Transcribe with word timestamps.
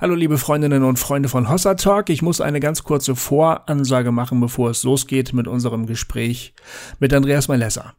Hallo 0.00 0.16
liebe 0.16 0.38
Freundinnen 0.38 0.82
und 0.82 0.98
Freunde 0.98 1.28
von 1.28 1.48
Hossa 1.48 1.74
Talk. 1.74 2.10
Ich 2.10 2.20
muss 2.20 2.40
eine 2.40 2.58
ganz 2.58 2.82
kurze 2.82 3.14
Voransage 3.14 4.10
machen, 4.10 4.40
bevor 4.40 4.70
es 4.70 4.82
losgeht 4.82 5.32
mit 5.32 5.46
unserem 5.46 5.86
Gespräch 5.86 6.52
mit 6.98 7.14
Andreas 7.14 7.46
Malessa. 7.46 7.94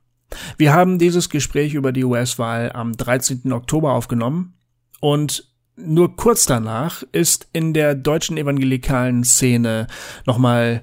Wir 0.58 0.74
haben 0.74 1.00
dieses 1.00 1.30
Gespräch 1.30 1.74
über 1.74 1.94
die 1.94 2.04
US-Wahl 2.04 2.74
am 2.74 2.92
13. 2.92 3.50
Oktober 3.54 3.94
aufgenommen 3.94 4.56
und 5.00 5.50
nur 5.78 6.18
kurz 6.18 6.46
danach 6.46 7.02
ist 7.14 7.48
in 7.54 7.74
der 7.74 7.96
deutschen 7.96 8.36
evangelikalen 8.36 9.24
Szene 9.24 9.88
nochmal 10.26 10.82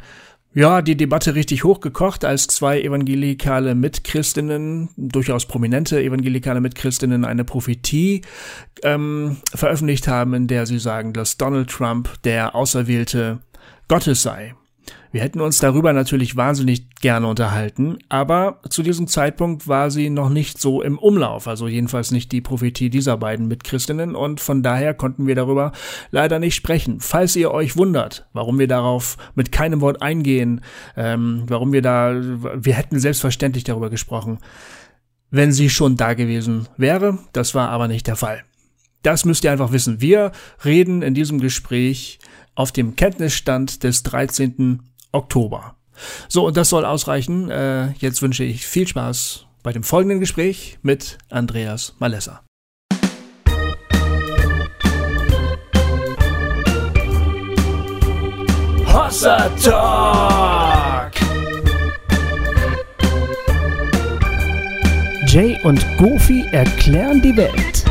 ja, 0.55 0.83
die 0.83 0.97
Debatte 0.97 1.35
richtig 1.35 1.65
hochgekocht, 1.65 2.25
als 2.25 2.47
zwei 2.47 2.81
evangelikale 2.83 3.75
Mitchristinnen, 3.75 4.91
durchaus 4.97 5.47
prominente 5.47 6.03
evangelikale 6.03 6.61
Mitchristinnen, 6.61 7.25
eine 7.25 7.45
Prophetie 7.45 8.23
ähm, 8.83 9.39
veröffentlicht 9.55 10.09
haben, 10.09 10.35
in 10.35 10.47
der 10.47 10.67
sie 10.67 10.79
sagen, 10.79 11.13
dass 11.13 11.39
Donald 11.39 11.71
Trump 11.71 12.11
der 12.25 12.55
Auserwählte 12.55 13.41
Gottes 13.89 14.23
sei. 14.23 14.55
Wir 15.13 15.21
hätten 15.21 15.43
uns 15.43 15.59
darüber 15.59 15.93
natürlich 15.93 16.37
wahnsinnig 16.37 16.89
gerne 17.03 17.27
unterhalten, 17.27 17.99
aber 18.09 18.61
zu 18.71 18.83
diesem 18.83 19.09
Zeitpunkt 19.09 19.69
war 19.69 19.91
sie 19.91 20.09
noch 20.09 20.31
nicht 20.31 20.59
so 20.59 20.81
im 20.81 20.99
Umlauf, 20.99 21.47
also 21.47 21.69
jedenfalls 21.69 22.13
nicht 22.13 22.33
die 22.33 22.41
Prophetie 22.41 22.89
dieser 22.89 23.19
beiden 23.19 23.47
Mitchristinnen 23.47 24.17
und 24.17 24.41
von 24.41 24.63
daher 24.63 24.95
konnten 24.95 25.27
wir 25.27 25.35
darüber 25.35 25.73
leider 26.11 26.39
nicht 26.39 26.55
sprechen. 26.55 27.01
Falls 27.01 27.37
ihr 27.37 27.51
euch 27.51 27.77
wundert, 27.77 28.27
warum 28.33 28.59
wir 28.59 28.69
darauf 28.69 29.19
mit 29.35 29.53
keinem 29.53 29.83
Wort 29.83 30.01
eingehen, 30.01 30.63
ähm, 30.97 31.43
warum 31.47 31.75
wir 31.75 31.83
da, 31.83 32.15
wir 32.15 32.73
hätten 32.73 32.99
selbstverständlich 32.99 33.65
darüber 33.65 33.91
gesprochen, 33.91 34.39
wenn 35.31 35.53
sie 35.53 35.69
schon 35.69 35.99
da 35.99 36.15
gewesen 36.15 36.69
wäre, 36.79 37.19
das 37.35 37.55
war 37.55 37.69
aber 37.69 37.87
nicht 37.87 38.07
der 38.07 38.17
Fall. 38.17 38.45
Das 39.03 39.27
müsst 39.27 39.45
ihr 39.45 39.53
einfach 39.53 39.73
wissen. 39.73 40.01
Wir 40.01 40.33
reden 40.65 41.03
in 41.03 41.13
diesem 41.13 41.39
Gespräch 41.39 42.19
auf 42.55 42.73
dem 42.73 42.97
Kenntnisstand 42.97 43.83
des 43.83 44.03
13. 44.05 44.81
Oktober. 45.13 45.77
So, 46.29 46.47
und 46.47 46.57
das 46.57 46.71
soll 46.71 46.85
ausreichen. 46.85 47.51
Äh, 47.51 47.93
jetzt 47.99 48.23
wünsche 48.23 48.45
ich 48.45 48.67
viel 48.67 48.89
Spaß 48.89 49.47
bei 49.63 49.73
dem 49.73 49.85
folgenden 49.85 50.21
Gespräch 50.21 50.79
mit 50.83 51.19
Andreas 51.31 51.95
Malessa. 51.99 52.43
Hossa 58.87 59.49
Talk! 59.63 61.13
Jay 65.27 65.59
und 65.65 65.83
Goofy 65.97 66.45
erklären 66.53 67.23
die 67.23 67.35
Welt. 67.35 67.85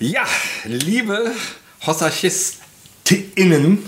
Ja, 0.00 0.24
liebe 0.64 1.32
HossarchistInnen, 3.08 3.78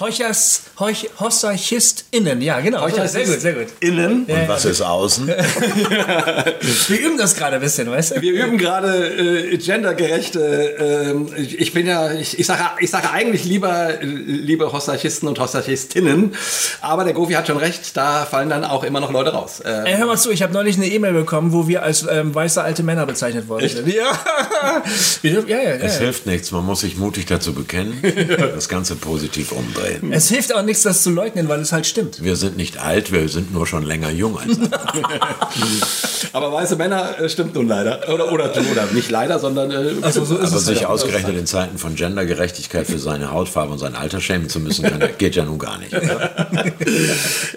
Heuchers, 0.00 0.62
Heuch, 0.82 1.08
HossarchistInnen, 1.20 2.42
ja, 2.42 2.58
genau. 2.58 2.88
Sehr 2.88 3.24
gut, 3.24 3.40
sehr 3.40 3.52
gut. 3.52 3.68
Innen. 3.78 4.24
Und 4.24 4.48
was 4.48 4.64
ist 4.64 4.80
außen? 4.82 5.28
Wir 6.88 6.98
üben 6.98 7.16
das 7.16 7.36
gerade 7.36 7.54
ein 7.54 7.62
bisschen, 7.62 7.88
weißt 7.88 8.16
du? 8.16 8.20
Wir 8.20 8.32
üben 8.32 8.58
gerade 8.58 9.52
äh, 9.52 9.56
gendergerechte. 9.58 11.14
Äh, 11.38 11.40
ich, 11.40 11.72
bin 11.72 11.86
ja, 11.86 12.10
ich, 12.12 12.36
ich 12.36 12.46
sage, 12.46 12.62
ich 12.80 12.90
sage 12.90 13.12
eigentlich 13.12 13.44
lieber, 13.44 13.90
liebe 14.02 14.72
Hossarchisten 14.72 15.28
und 15.28 15.38
Hossarchistinnen, 15.38 16.34
aber 16.80 17.04
der 17.04 17.12
Gofi 17.12 17.34
hat 17.34 17.46
schon 17.46 17.58
recht. 17.58 17.96
Da 17.96 18.26
fallen 18.26 18.50
dann 18.50 18.64
auch 18.64 18.82
immer 18.82 18.98
noch 18.98 19.12
Leute 19.12 19.30
raus. 19.30 19.60
Äh, 19.60 19.92
Ey, 19.92 19.98
hör 19.98 20.06
mal 20.06 20.18
zu, 20.18 20.32
ich 20.32 20.42
habe 20.42 20.52
neulich 20.52 20.78
eine 20.78 20.88
E-Mail 20.88 21.12
bekommen, 21.12 21.52
wo 21.52 21.68
wir 21.68 21.84
als 21.84 22.04
ähm, 22.10 22.34
weiße 22.34 22.60
alte 22.60 22.82
Männer 22.82 23.06
bezeichnet 23.06 23.46
worden 23.48 23.68
sind. 23.68 23.86
Ja. 23.86 24.10
Ja, 25.22 25.40
ja, 25.46 25.62
ja. 25.62 25.70
Es 25.74 25.98
hilft 25.98 26.26
nichts, 26.26 26.50
man 26.50 26.64
muss 26.64 26.80
sich 26.80 26.96
mutig 26.96 27.26
dazu 27.26 27.52
bekennen, 27.52 28.00
das 28.54 28.68
Ganze 28.68 28.96
positiv 28.96 29.52
umdrehen. 29.52 30.12
Es 30.12 30.28
hilft 30.28 30.54
auch 30.54 30.62
nichts, 30.72 30.82
das 30.84 31.02
zu 31.02 31.10
leugnen, 31.10 31.48
weil 31.48 31.60
es 31.60 31.70
halt 31.72 31.86
stimmt. 31.86 32.22
Wir 32.22 32.36
sind 32.36 32.56
nicht 32.56 32.78
alt, 32.78 33.12
wir 33.12 33.28
sind 33.28 33.52
nur 33.52 33.66
schon 33.66 33.82
länger 33.84 34.10
jung 34.10 34.38
als 34.38 34.58
aber 36.32 36.52
weiße 36.52 36.76
Männer 36.76 37.18
äh, 37.20 37.28
stimmt 37.28 37.54
nun 37.54 37.68
leider. 37.68 38.08
Oder, 38.12 38.32
oder, 38.32 38.44
oder 38.50 38.86
nicht 38.92 39.10
leider, 39.10 39.38
sondern. 39.38 39.70
Äh, 39.70 39.92
Also 40.02 40.24
so 40.24 40.36
ist 40.36 40.48
Aber 40.48 40.56
es. 40.56 40.64
sich 40.66 40.78
halt. 40.80 40.88
ausgerechnet 40.90 41.36
in 41.36 41.46
Zeiten 41.46 41.78
von 41.78 41.94
Gendergerechtigkeit 41.94 42.86
für 42.86 42.98
seine 42.98 43.32
Hautfarbe 43.32 43.72
und 43.72 43.78
sein 43.78 43.94
Alter 43.94 44.20
schämen 44.20 44.48
zu 44.48 44.60
müssen, 44.60 44.84
kann, 44.84 45.02
geht 45.18 45.36
ja 45.36 45.44
nun 45.44 45.58
gar 45.58 45.78
nicht. 45.78 45.92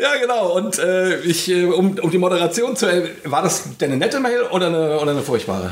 Ja, 0.02 0.09
genau. 0.22 0.53
Und 0.56 0.78
äh, 0.80 1.20
ich, 1.22 1.50
äh, 1.50 1.66
um, 1.66 1.97
um 2.00 2.12
die 2.12 2.18
Moderation 2.18 2.76
zu. 2.76 2.86
er- 2.86 3.03
War 3.26 3.42
das 3.44 3.64
denn 3.80 3.92
eine 3.92 3.97
nette 3.97 4.20
Mail 4.20 4.42
oder 4.52 4.68
eine, 4.68 5.00
oder 5.00 5.12
eine 5.12 5.22
furchtbare? 5.22 5.72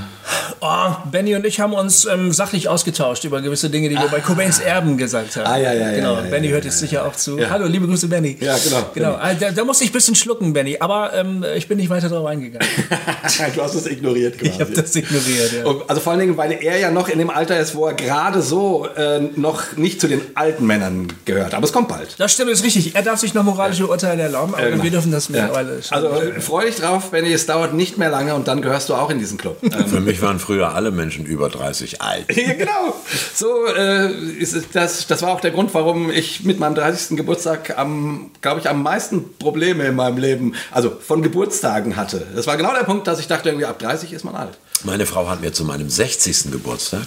Oh, 0.59 0.91
Benny 1.11 1.35
und 1.35 1.45
ich 1.45 1.59
haben 1.59 1.73
uns 1.73 2.05
ähm, 2.05 2.31
sachlich 2.31 2.69
ausgetauscht 2.69 3.23
über 3.25 3.41
gewisse 3.41 3.69
Dinge, 3.69 3.89
die 3.89 3.95
wir 3.97 4.07
bei 4.07 4.19
Cobains 4.19 4.59
Erben 4.59 4.97
gesagt 4.97 5.35
haben. 5.35 5.45
Ah, 5.47 5.57
ja, 5.57 5.73
ja, 5.73 5.89
ja, 5.89 5.95
Genau, 5.95 6.13
ja, 6.15 6.23
ja, 6.23 6.29
Benny 6.29 6.49
hört 6.49 6.65
jetzt 6.65 6.79
sicher 6.79 7.05
auch 7.05 7.15
zu. 7.23 7.49
Hallo, 7.49 7.65
liebe 7.67 7.87
Grüße, 7.87 8.07
Benny. 8.07 8.37
Ja, 8.39 8.57
genau, 8.57 8.89
genau. 8.93 9.11
Ah, 9.19 9.33
Da, 9.33 9.51
da 9.51 9.63
musste 9.63 9.83
ich 9.83 9.89
ein 9.89 9.93
bisschen 9.93 10.15
schlucken, 10.15 10.53
Benny, 10.53 10.77
aber 10.79 11.13
ähm, 11.13 11.43
ich 11.55 11.67
bin 11.67 11.77
nicht 11.77 11.89
weiter 11.89 12.09
drauf 12.09 12.25
eingegangen. 12.25 12.67
du 13.55 13.61
hast 13.61 13.75
es 13.75 13.87
ignoriert 13.87 14.37
quasi. 14.37 14.51
Ich 14.51 14.59
habe 14.59 14.71
das 14.71 14.95
ignoriert, 14.95 15.53
ja. 15.53 15.65
Und- 15.65 15.89
Also 15.89 16.01
vor 16.01 16.11
allen 16.11 16.19
Dingen, 16.21 16.37
weil 16.37 16.51
er 16.51 16.77
ja 16.79 16.91
noch 16.91 17.07
in 17.09 17.17
dem 17.19 17.29
Alter 17.29 17.59
ist, 17.59 17.75
wo 17.75 17.87
er 17.87 17.93
gerade 17.93 18.41
so 18.41 18.87
äh, 18.95 19.19
noch 19.35 19.75
nicht 19.77 19.99
zu 20.01 20.07
den 20.07 20.21
alten 20.35 20.65
Männern 20.67 21.07
gehört. 21.25 21.53
Aber 21.53 21.65
es 21.65 21.73
kommt 21.73 21.87
bald. 21.87 22.15
Das 22.17 22.33
stimmt, 22.33 22.51
ist 22.51 22.63
richtig. 22.63 22.95
Er 22.95 23.01
darf 23.03 23.19
sich 23.19 23.33
noch 23.33 23.43
moralische 23.43 23.87
Urteile 23.87 24.23
erlauben, 24.23 24.53
aber 24.55 24.69
genau. 24.69 24.83
wir 24.83 24.91
dürfen 24.91 25.11
das 25.11 25.27
Ja. 25.29 25.43
mittlerweile 25.43 25.81
schon. 25.83 25.95
Also 25.97 26.07
äh, 26.09 26.41
freu 26.41 26.65
dich 26.65 26.75
drauf, 26.75 27.11
Benny, 27.11 27.31
es 27.33 27.45
dauert 27.45 27.73
nicht 27.73 27.97
mehr 27.97 28.09
lange 28.09 28.35
und 28.35 28.47
dann 28.47 28.61
gehörst 28.61 28.89
du 28.89 28.93
auch 28.95 29.09
in 29.09 29.19
diesen 29.19 29.37
Club. 29.37 29.57
Ähm, 29.63 29.87
Für 29.87 29.99
mich 29.99 30.21
waren 30.21 30.39
früher 30.39 30.73
alle 30.75 30.91
Menschen 30.91 31.25
über 31.25 31.49
30 31.49 32.01
alt. 32.01 32.25
ja, 32.35 32.53
genau. 32.53 32.95
So 33.33 33.65
äh, 33.75 34.11
ist 34.39 34.55
das, 34.73 35.07
das 35.07 35.21
war 35.21 35.31
auch 35.31 35.41
der 35.41 35.51
Grund, 35.51 35.73
warum 35.73 36.09
ich 36.11 36.43
mit 36.43 36.59
meinem 36.59 36.75
30. 36.75 37.12
Geburtstag 37.15 37.77
am, 37.77 38.31
glaube 38.41 38.59
ich, 38.59 38.69
am 38.69 38.83
meisten 38.83 39.37
Probleme 39.37 39.85
in 39.85 39.95
meinem 39.95 40.17
Leben, 40.17 40.55
also 40.71 40.89
von 40.91 41.21
Geburtstagen 41.21 41.95
hatte. 41.95 42.25
Das 42.35 42.47
war 42.47 42.57
genau 42.57 42.73
der 42.73 42.83
Punkt, 42.83 43.07
dass 43.07 43.19
ich 43.19 43.27
dachte, 43.27 43.49
irgendwie 43.49 43.65
ab 43.65 43.79
30 43.79 44.13
ist 44.13 44.23
man 44.23 44.35
alt. 44.35 44.57
Meine 44.83 45.05
Frau 45.05 45.29
hat 45.29 45.41
mir 45.41 45.53
zu 45.53 45.65
meinem 45.65 45.89
60. 45.89 46.51
Geburtstag 46.51 47.03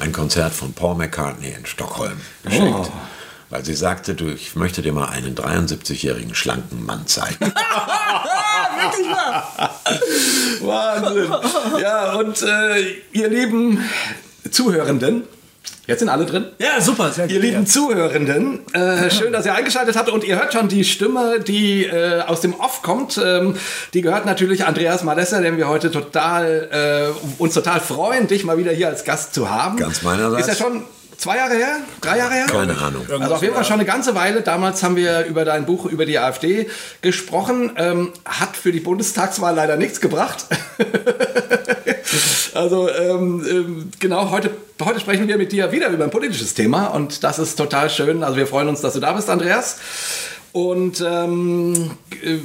ein 0.00 0.12
Konzert 0.12 0.52
von 0.52 0.72
Paul 0.72 0.94
McCartney 0.94 1.50
in 1.50 1.66
Stockholm 1.66 2.20
geschenkt. 2.44 2.88
Oh. 2.88 2.92
Weil 3.50 3.64
sie 3.64 3.74
sagte, 3.74 4.14
du, 4.14 4.26
ich 4.26 4.56
möchte 4.56 4.82
dir 4.82 4.92
mal 4.92 5.08
einen 5.08 5.34
73-jährigen 5.34 6.34
schlanken 6.34 6.84
Mann 6.84 7.06
zeigen. 7.06 7.40
Wirklich 7.40 9.08
wahr? 9.10 9.80
Wahnsinn. 10.60 11.80
Ja, 11.80 12.12
und 12.14 12.42
äh, 12.42 12.96
ihr 13.12 13.28
lieben 13.28 13.82
Zuhörenden, 14.50 15.24
jetzt 15.88 15.98
sind 15.98 16.08
alle 16.08 16.26
drin. 16.26 16.44
Ja, 16.58 16.80
super. 16.80 17.10
Sehr 17.10 17.28
Ihr 17.28 17.40
lieben 17.40 17.66
Zuhörenden, 17.66 18.60
äh, 18.74 19.10
schön, 19.10 19.32
dass 19.32 19.46
ihr 19.46 19.54
eingeschaltet 19.54 19.96
habt 19.96 20.10
und 20.10 20.22
ihr 20.22 20.38
hört 20.38 20.52
schon 20.52 20.68
die 20.68 20.84
Stimme, 20.84 21.40
die 21.40 21.84
äh, 21.86 22.20
aus 22.20 22.40
dem 22.40 22.54
Off 22.54 22.82
kommt. 22.82 23.20
Ähm, 23.22 23.56
die 23.94 24.02
gehört 24.02 24.26
natürlich 24.26 24.64
Andreas 24.64 25.02
Malessa, 25.02 25.40
den 25.40 25.56
wir 25.56 25.66
heute 25.66 25.90
total 25.90 27.12
äh, 27.12 27.42
uns 27.42 27.54
total 27.54 27.80
freuen, 27.80 28.28
dich 28.28 28.44
mal 28.44 28.58
wieder 28.58 28.70
hier 28.70 28.88
als 28.88 29.04
Gast 29.04 29.34
zu 29.34 29.50
haben. 29.50 29.78
Ganz 29.78 30.02
meinerseits. 30.02 30.46
Ist 30.46 30.58
ja 30.60 30.64
schon 30.66 30.84
zwei 31.18 31.36
Jahre 31.36 31.54
her, 31.54 31.80
drei 32.00 32.18
Jahre 32.18 32.34
her? 32.34 32.46
Keine 32.46 32.78
Ahnung. 32.78 33.04
Also 33.20 33.34
auf 33.34 33.42
jeden 33.42 33.54
Fall 33.54 33.64
schon 33.64 33.74
eine 33.74 33.84
ganze 33.84 34.14
Weile. 34.14 34.40
Damals 34.42 34.82
haben 34.82 34.96
wir 34.96 35.26
über 35.26 35.44
dein 35.44 35.66
Buch 35.66 35.84
über 35.84 36.06
die 36.06 36.18
AfD 36.18 36.68
gesprochen. 37.02 37.72
Ähm, 37.76 38.12
hat 38.24 38.56
für 38.56 38.72
die 38.72 38.80
Bundestagswahl 38.80 39.54
leider 39.54 39.76
nichts 39.76 40.00
gebracht. 40.00 40.46
also 42.54 42.88
ähm, 42.88 43.44
ähm, 43.48 43.90
genau, 43.98 44.30
heute, 44.30 44.50
heute 44.82 45.00
sprechen 45.00 45.28
wir 45.28 45.36
mit 45.36 45.52
dir 45.52 45.72
wieder 45.72 45.88
über 45.88 46.04
ein 46.04 46.10
politisches 46.10 46.54
Thema 46.54 46.86
und 46.86 47.24
das 47.24 47.38
ist 47.38 47.56
total 47.56 47.90
schön. 47.90 48.22
Also 48.22 48.36
wir 48.36 48.46
freuen 48.46 48.68
uns, 48.68 48.80
dass 48.80 48.94
du 48.94 49.00
da 49.00 49.12
bist, 49.12 49.28
Andreas. 49.28 49.78
Und 50.52 51.04
ähm, 51.06 51.90
äh, 52.22 52.38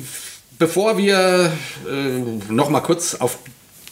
bevor 0.58 0.98
wir 0.98 1.52
äh, 1.88 2.52
noch 2.52 2.70
mal 2.70 2.82
kurz 2.82 3.16
auf 3.16 3.38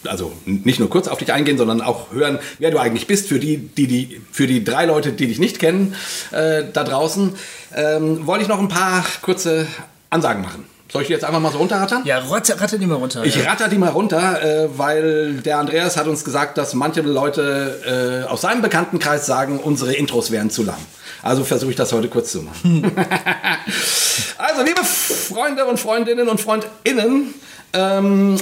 also 0.06 0.32
nicht 0.46 0.80
nur 0.80 0.90
kurz 0.90 1.08
auf 1.08 1.20
dich 1.20 1.32
eingehen, 1.32 1.58
sondern 1.58 1.82
auch 1.82 2.12
hören, 2.12 2.40
wer 2.60 2.72
du 2.72 2.80
eigentlich 2.80 3.08
bist, 3.08 3.28
für 3.28 3.40
die, 3.40 3.58
die, 3.58 3.88
die, 3.88 4.22
für 4.32 4.48
die 4.48 4.64
drei 4.64 4.86
Leute, 4.86 5.12
die 5.12 5.28
dich 5.28 5.40
nicht 5.40 5.60
kennen 5.60 5.96
äh, 6.32 6.64
da 6.72 6.84
draußen, 6.84 7.34
ähm, 7.76 8.26
wollte 8.26 8.44
ich 8.44 8.50
noch 8.50 8.60
ein 8.60 8.68
paar 8.68 9.06
kurze 9.22 9.68
Ansagen 10.10 10.42
machen. 10.42 10.66
Soll 10.92 11.04
ich 11.04 11.08
die 11.08 11.14
jetzt 11.14 11.24
einfach 11.24 11.40
mal 11.40 11.54
so 11.54 11.60
runterrattern? 11.60 12.02
Ja, 12.04 12.20
ratte, 12.20 12.60
ratte 12.60 12.78
die 12.78 12.86
mal 12.86 12.96
runter. 12.96 13.24
Ich 13.24 13.38
ja. 13.38 13.50
ratter 13.50 13.70
die 13.70 13.78
mal 13.78 13.92
runter, 13.92 14.44
äh, 14.44 14.78
weil 14.78 15.36
der 15.36 15.58
Andreas 15.58 15.96
hat 15.96 16.08
uns 16.08 16.26
gesagt, 16.26 16.58
dass 16.58 16.74
manche 16.74 17.00
Leute 17.02 18.26
äh, 18.26 18.30
aus 18.30 18.42
seinem 18.42 18.62
Bekanntenkreis 18.62 19.26
sagen, 19.26 19.60
unsere 19.60 19.94
Intros 19.94 20.32
wären 20.32 20.50
zu 20.50 20.64
lang. 20.64 20.80
Also 21.22 21.46
versuche 21.46 21.72
ich 21.72 21.78
das 21.78 21.94
heute 21.94 22.10
kurz 22.10 22.34
zu 22.34 22.42
machen. 22.42 22.84
also, 24.38 24.64
liebe 24.64 24.82
Freunde 24.84 25.64
und 25.66 25.80
Freundinnen 25.80 26.28
und 26.28 26.42
Freundinnen, 26.42 27.36
ähm, 27.72 28.36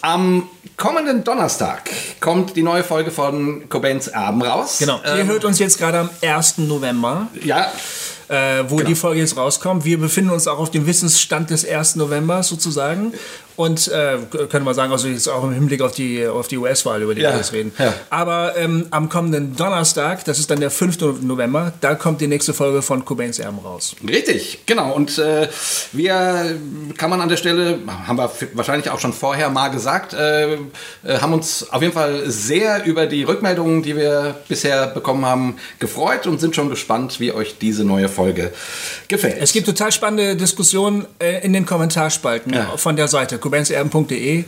am 0.00 0.48
kommenden 0.76 1.24
Donnerstag 1.24 1.90
kommt 2.20 2.56
die 2.56 2.62
neue 2.62 2.84
Folge 2.84 3.10
von 3.10 3.68
Cobains 3.68 4.08
Erben 4.08 4.42
raus. 4.42 4.76
Genau. 4.78 5.00
Ihr 5.04 5.20
Ähm, 5.20 5.26
hört 5.26 5.44
uns 5.44 5.58
jetzt 5.58 5.78
gerade 5.78 5.98
am 6.00 6.10
1. 6.22 6.58
November, 6.58 7.28
ja, 7.42 7.72
äh, 8.28 8.64
wo 8.68 8.80
die 8.80 8.94
Folge 8.94 9.20
jetzt 9.20 9.36
rauskommt. 9.36 9.84
Wir 9.84 9.98
befinden 9.98 10.30
uns 10.30 10.46
auch 10.46 10.58
auf 10.58 10.70
dem 10.70 10.86
Wissensstand 10.86 11.50
des 11.50 11.66
1. 11.66 11.96
November 11.96 12.42
sozusagen. 12.42 13.14
Und 13.56 13.88
äh, 13.88 14.18
können 14.50 14.64
wir 14.66 14.74
sagen, 14.74 14.92
also 14.92 15.08
jetzt 15.08 15.28
auch 15.28 15.42
im 15.44 15.52
Hinblick 15.52 15.80
auf 15.80 15.92
die, 15.92 16.26
auf 16.26 16.46
die 16.48 16.58
US-Wahl, 16.58 17.02
über 17.02 17.14
die 17.14 17.22
Ja, 17.22 17.30
wir 17.30 17.38
jetzt 17.38 17.52
reden. 17.52 17.72
ja. 17.78 17.92
Aber 18.10 18.54
ähm, 18.56 18.86
am 18.90 19.08
kommenden 19.08 19.56
Donnerstag, 19.56 20.24
das 20.26 20.38
ist 20.38 20.50
dann 20.50 20.60
der 20.60 20.70
5. 20.70 21.22
November, 21.22 21.72
da 21.80 21.94
kommt 21.94 22.20
die 22.20 22.26
nächste 22.26 22.52
Folge 22.54 22.82
von 22.82 23.04
Cobains 23.04 23.38
Erben 23.38 23.58
raus. 23.58 23.96
Richtig, 24.06 24.60
genau. 24.66 24.92
Und 24.92 25.18
äh, 25.18 25.48
wir, 25.92 26.56
kann 26.98 27.10
man 27.10 27.20
an 27.20 27.28
der 27.28 27.36
Stelle, 27.36 27.78
haben 28.06 28.18
wir 28.18 28.30
wahrscheinlich 28.54 28.90
auch 28.90 29.00
schon 29.00 29.12
vorher 29.12 29.48
mal 29.48 29.68
gesagt, 29.68 30.12
äh, 30.14 30.54
äh, 30.54 30.58
haben 31.20 31.32
uns 31.32 31.66
auf 31.70 31.80
jeden 31.82 31.94
Fall 31.94 32.24
sehr 32.30 32.84
über 32.84 33.06
die 33.06 33.22
Rückmeldungen, 33.22 33.82
die 33.82 33.96
wir 33.96 34.36
bisher 34.48 34.86
bekommen 34.88 35.24
haben, 35.24 35.56
gefreut 35.78 36.26
und 36.26 36.40
sind 36.40 36.54
schon 36.54 36.68
gespannt, 36.68 37.20
wie 37.20 37.32
euch 37.32 37.56
diese 37.58 37.84
neue 37.84 38.08
Folge 38.08 38.52
gefällt. 39.08 39.36
Es 39.40 39.52
gibt 39.52 39.66
total 39.66 39.92
spannende 39.92 40.36
Diskussionen 40.36 41.06
äh, 41.18 41.44
in 41.44 41.52
den 41.52 41.64
Kommentarspalten 41.64 42.52
Ja. 42.52 42.76
von 42.76 42.96
der 42.96 43.08
Seite 43.08 43.38
kubenzerben.de. 43.46 44.44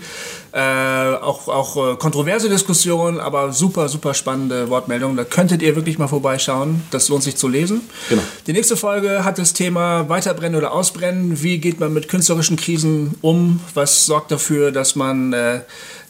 Äh, 0.50 0.60
auch 0.60 1.48
auch 1.48 1.76
äh, 1.76 1.96
kontroverse 1.96 2.48
Diskussionen, 2.48 3.20
aber 3.20 3.52
super, 3.52 3.88
super 3.88 4.14
spannende 4.14 4.70
Wortmeldungen. 4.70 5.16
Da 5.16 5.24
könntet 5.24 5.60
ihr 5.60 5.76
wirklich 5.76 5.98
mal 5.98 6.08
vorbeischauen. 6.08 6.82
Das 6.90 7.10
lohnt 7.10 7.22
sich 7.22 7.36
zu 7.36 7.48
lesen. 7.48 7.82
Genau. 8.08 8.22
Die 8.46 8.54
nächste 8.54 8.76
Folge 8.76 9.24
hat 9.24 9.38
das 9.38 9.52
Thema 9.52 10.08
Weiterbrennen 10.08 10.56
oder 10.56 10.72
Ausbrennen. 10.72 11.42
Wie 11.42 11.58
geht 11.58 11.80
man 11.80 11.92
mit 11.92 12.08
künstlerischen 12.08 12.56
Krisen 12.56 13.14
um? 13.20 13.60
Was 13.74 14.06
sorgt 14.06 14.30
dafür, 14.30 14.72
dass 14.72 14.96
man, 14.96 15.34
äh, 15.34 15.60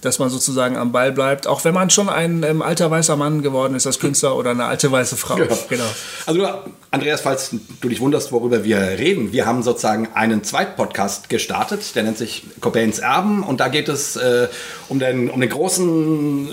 dass 0.02 0.20
man 0.20 0.30
sozusagen 0.30 0.76
am 0.76 0.92
Ball 0.92 1.10
bleibt? 1.10 1.48
Auch 1.48 1.64
wenn 1.64 1.74
man 1.74 1.90
schon 1.90 2.08
ein 2.08 2.44
ähm, 2.44 2.62
alter 2.62 2.90
weißer 2.92 3.16
Mann 3.16 3.42
geworden 3.42 3.74
ist 3.74 3.88
als 3.88 3.98
Künstler 3.98 4.36
oder 4.36 4.50
eine 4.50 4.66
alte 4.66 4.92
weiße 4.92 5.16
Frau. 5.16 5.36
Genau. 5.68 5.84
Also 6.26 6.48
Andreas, 6.90 7.20
falls 7.20 7.50
du 7.80 7.88
dich 7.88 8.00
wunderst, 8.00 8.32
worüber 8.32 8.64
wir 8.64 8.78
reden, 8.78 9.32
wir 9.32 9.44
haben 9.44 9.62
sozusagen 9.62 10.08
einen 10.14 10.42
Zweitpodcast 10.42 11.28
gestartet, 11.28 11.94
der 11.94 12.04
nennt 12.04 12.16
sich 12.16 12.44
Cobains 12.60 12.98
Erben 12.98 13.42
und 13.42 13.60
da 13.60 13.68
geht 13.68 13.88
es 13.88 14.16
äh, 14.28 14.48
um, 14.88 14.98
den, 14.98 15.30
um 15.30 15.40
den 15.40 15.50
großen 15.50 16.48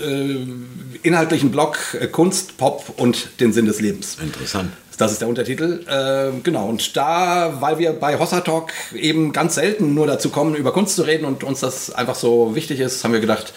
äh, 1.02 1.06
inhaltlichen 1.06 1.50
Block 1.50 1.78
äh, 2.00 2.06
Kunst, 2.06 2.56
Pop 2.56 2.94
und 2.96 3.40
den 3.40 3.52
Sinn 3.52 3.66
des 3.66 3.80
Lebens. 3.80 4.18
Interessant. 4.20 4.72
Das 4.98 5.12
ist 5.12 5.20
der 5.20 5.28
Untertitel. 5.28 5.84
Äh, 5.86 6.40
genau. 6.42 6.66
Und 6.68 6.96
da, 6.96 7.58
weil 7.60 7.78
wir 7.78 7.92
bei 7.92 8.18
Hossa 8.18 8.40
Talk 8.40 8.72
eben 8.94 9.32
ganz 9.32 9.56
selten 9.56 9.94
nur 9.94 10.06
dazu 10.06 10.30
kommen, 10.30 10.54
über 10.54 10.72
Kunst 10.72 10.96
zu 10.96 11.02
reden 11.02 11.26
und 11.26 11.44
uns 11.44 11.60
das 11.60 11.90
einfach 11.90 12.14
so 12.14 12.54
wichtig 12.54 12.80
ist, 12.80 13.04
haben 13.04 13.12
wir 13.12 13.20
gedacht, 13.20 13.52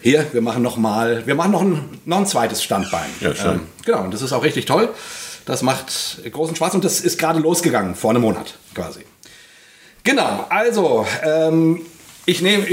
hier, 0.00 0.24
wir 0.32 0.40
machen 0.40 0.62
noch 0.62 0.76
mal, 0.76 1.26
wir 1.26 1.34
machen 1.34 1.52
noch 1.52 1.62
ein, 1.62 2.00
noch 2.04 2.18
ein 2.18 2.26
zweites 2.26 2.62
Standbein. 2.62 3.08
Ja, 3.20 3.34
schön. 3.34 3.60
genau. 3.84 4.04
Und 4.04 4.14
das 4.14 4.22
ist 4.22 4.32
auch 4.32 4.44
richtig 4.44 4.64
toll. 4.64 4.88
Das 5.44 5.62
macht 5.62 6.20
großen 6.30 6.56
Spaß 6.56 6.74
und 6.74 6.84
das 6.84 7.00
ist 7.00 7.18
gerade 7.18 7.40
losgegangen, 7.40 7.94
vor 7.94 8.10
einem 8.10 8.22
Monat 8.22 8.54
quasi. 8.74 9.00
Genau, 10.04 10.46
also 10.48 11.06
ähm, 11.22 11.82
ich 12.28 12.42
nehme 12.42 12.66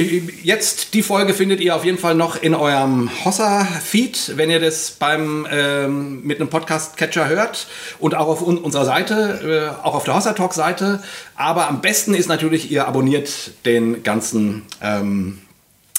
jetzt 0.43 0.93
die 0.93 1.01
Folge 1.01 1.33
findet 1.33 1.61
ihr 1.61 1.77
auf 1.77 1.85
jeden 1.85 1.97
Fall 1.97 2.13
noch 2.13 2.35
in 2.41 2.53
eurem 2.53 3.09
Hossa-Feed, 3.23 4.33
wenn 4.35 4.49
ihr 4.49 4.59
das 4.59 4.91
beim 4.91 5.47
ähm, 5.49 6.23
mit 6.23 6.41
einem 6.41 6.49
Podcast-Catcher 6.49 7.29
hört 7.29 7.67
und 7.99 8.15
auch 8.15 8.27
auf 8.27 8.45
un 8.45 8.57
unserer 8.57 8.83
Seite, 8.83 9.77
äh, 9.81 9.85
auch 9.85 9.95
auf 9.95 10.03
der 10.03 10.13
Hossa 10.13 10.33
Talk-Seite. 10.33 11.01
Aber 11.37 11.69
am 11.69 11.79
besten 11.79 12.15
ist 12.15 12.27
natürlich, 12.27 12.69
ihr 12.69 12.85
abonniert 12.85 13.51
den 13.65 14.03
ganzen. 14.03 14.63
Ähm, 14.81 15.39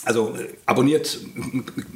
also 0.04 0.36
abonniert 0.66 1.18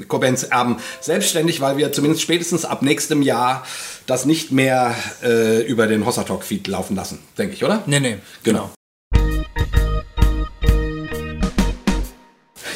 Kobens 0.09 0.45
Erben 0.45 0.79
selbstständig, 1.01 1.61
weil 1.61 1.77
wir 1.77 1.93
zumindest 1.93 2.23
spätestens 2.23 2.65
ab 2.65 2.81
nächstem 2.83 3.23
Jahr 3.23 3.65
das 4.07 4.25
nicht 4.25 4.51
mehr 4.51 4.97
äh, 5.23 5.63
über 5.65 5.87
den 5.87 6.07
Hossa 6.07 6.25
Talk 6.25 6.43
Feed 6.43 6.67
laufen 6.67 6.97
lassen, 6.97 7.19
denke 7.37 7.55
ich, 7.55 7.63
oder? 7.63 7.83
Nee, 7.87 8.01
nee. 8.01 8.17
Genau. 8.43 8.71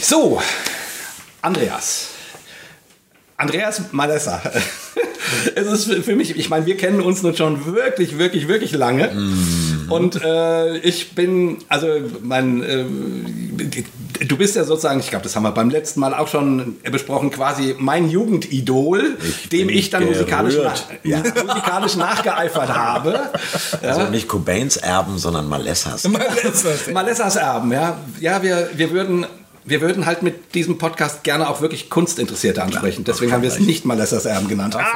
So, 0.04 0.38
Andreas. 1.40 2.08
Andreas 3.38 3.80
Malessa. 3.92 4.42
es 5.54 5.66
ist 5.66 6.04
für- 6.04 6.14
mich, 6.14 6.36
ich 6.36 6.50
meine, 6.50 6.66
wir 6.66 6.76
kennen 6.76 7.00
uns 7.00 7.22
nun 7.22 7.34
schon 7.34 7.64
wirklich, 7.74 8.18
wirklich, 8.18 8.46
wirklich 8.46 8.72
lange. 8.72 9.10
Und 9.88 10.22
äh, 10.22 10.76
ich 10.78 11.14
bin, 11.14 11.56
also 11.70 11.86
mein, 12.22 12.62
äh, 12.62 12.84
du 14.26 14.36
bist 14.36 14.56
ja 14.56 14.64
sozusagen, 14.64 15.00
ich 15.00 15.08
glaube, 15.08 15.22
das 15.22 15.34
haben 15.36 15.42
wir 15.44 15.52
beim 15.52 15.70
letzten 15.70 16.00
Mal 16.00 16.12
auch 16.12 16.28
schon 16.28 16.76
besprochen, 16.92 17.30
quasi 17.30 17.74
mein 17.78 18.10
Jugendidol, 18.10 19.16
dem 19.50 19.68
bin 19.68 19.76
ich 19.76 19.88
dann 19.88 20.04
musikalisch, 20.04 20.56
nach, 20.62 20.82
musikalisch 21.46 21.96
nachgeeifert 21.96 22.68
habe. 22.68 23.20
Also 23.80 24.02
nicht 24.10 24.28
Cobains 24.28 24.76
Erben, 24.76 25.16
sondern 25.16 25.48
Malessas. 25.48 26.06
Malessas 26.92 27.36
Erben, 27.36 27.72
ja. 27.72 27.96
Ja, 28.20 28.42
wir, 28.42 28.68
wir 28.74 28.90
würden. 28.90 29.26
Wir 29.64 29.80
würden 29.80 30.04
halt 30.04 30.22
mit 30.22 30.54
diesem 30.54 30.78
Podcast 30.78 31.24
gerne 31.24 31.48
auch 31.48 31.60
wirklich 31.60 31.88
Kunstinteressierte 31.88 32.62
ansprechen. 32.62 33.04
Deswegen 33.04 33.32
haben 33.32 33.42
wir 33.42 33.48
es 33.48 33.60
nicht 33.60 33.84
Malessas 33.84 34.26
Erben 34.26 34.48
genannt. 34.48 34.76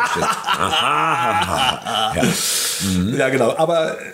Ja. 2.15 2.25
Ja, 3.17 3.29
genau. 3.29 3.57
Aber 3.57 3.99
äh, 3.99 4.05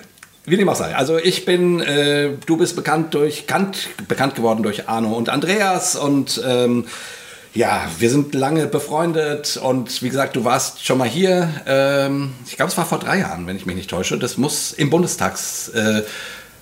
wie 0.47 0.57
dem 0.57 0.69
auch 0.69 0.77
sei. 0.77 0.95
Also 0.95 1.19
ich 1.19 1.45
bin, 1.45 1.81
äh, 1.81 2.31
du 2.47 2.57
bist 2.57 2.77
bekannt 2.77 3.15
durch, 3.15 3.47
kannt, 3.47 3.89
bekannt 4.09 4.35
geworden 4.35 4.63
durch 4.63 4.89
Arno 4.89 5.13
und 5.13 5.29
Andreas 5.29 5.97
und 5.97 6.43
ähm, 6.47 6.87
ja, 7.55 7.89
wir 7.99 8.11
sind 8.11 8.35
lange 8.35 8.67
befreundet 8.67 9.57
und 9.57 10.03
wie 10.03 10.09
gesagt, 10.09 10.35
du 10.35 10.45
warst 10.45 10.85
schon 10.85 10.99
mal 10.99 11.09
hier. 11.09 11.49
Ähm, 11.67 12.33
ich 12.47 12.57
glaube, 12.57 12.71
es 12.71 12.77
war 12.77 12.85
vor 12.85 12.99
drei 12.99 13.21
Jahren, 13.21 13.47
wenn 13.47 13.57
ich 13.57 13.65
mich 13.65 13.77
nicht 13.77 13.89
täusche. 13.89 14.19
Das 14.19 14.37
muss 14.37 14.73
im 14.73 14.91
Bundestags 14.91 15.69
äh, 15.69 16.03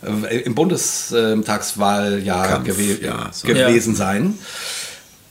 im 0.02 0.54
Bundestagswahljahr 0.54 2.62
gewe 2.62 3.04
ja, 3.04 3.30
so. 3.32 3.46
gewesen 3.46 3.94
sein. 3.94 4.38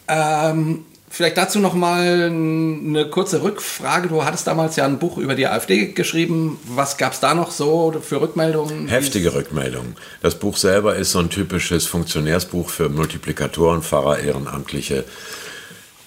Ähm, 0.08 0.86
vielleicht 1.10 1.38
dazu 1.38 1.60
noch 1.60 1.74
mal 1.74 2.32
eine 2.32 3.10
kurze 3.10 3.44
Rückfrage. 3.44 4.08
Du 4.08 4.24
hattest 4.24 4.48
damals 4.48 4.78
ja 4.78 4.86
ein 4.86 4.98
Buch 4.98 5.18
über 5.18 5.36
die 5.36 5.48
AfD 5.48 5.88
geschrieben. 5.88 6.58
Was 6.66 6.98
gab 6.98 7.14
es 7.14 7.20
da 7.20 7.34
noch 7.34 7.52
so 7.52 7.94
für 8.02 8.22
Rückmeldungen? 8.22 8.88
Heftige 8.88 9.34
Rückmeldungen. 9.34 9.96
Das 10.22 10.36
Buch 10.36 10.58
selber 10.58 10.96
ist 10.96 11.12
so 11.12 11.20
ein 11.20 11.30
typisches 11.30 11.86
Funktionärsbuch 11.86 12.70
für 12.70 12.90
Multiplikatoren, 12.90 13.84
Pfarrer, 13.84 14.20
Ehrenamtliche 14.20 15.04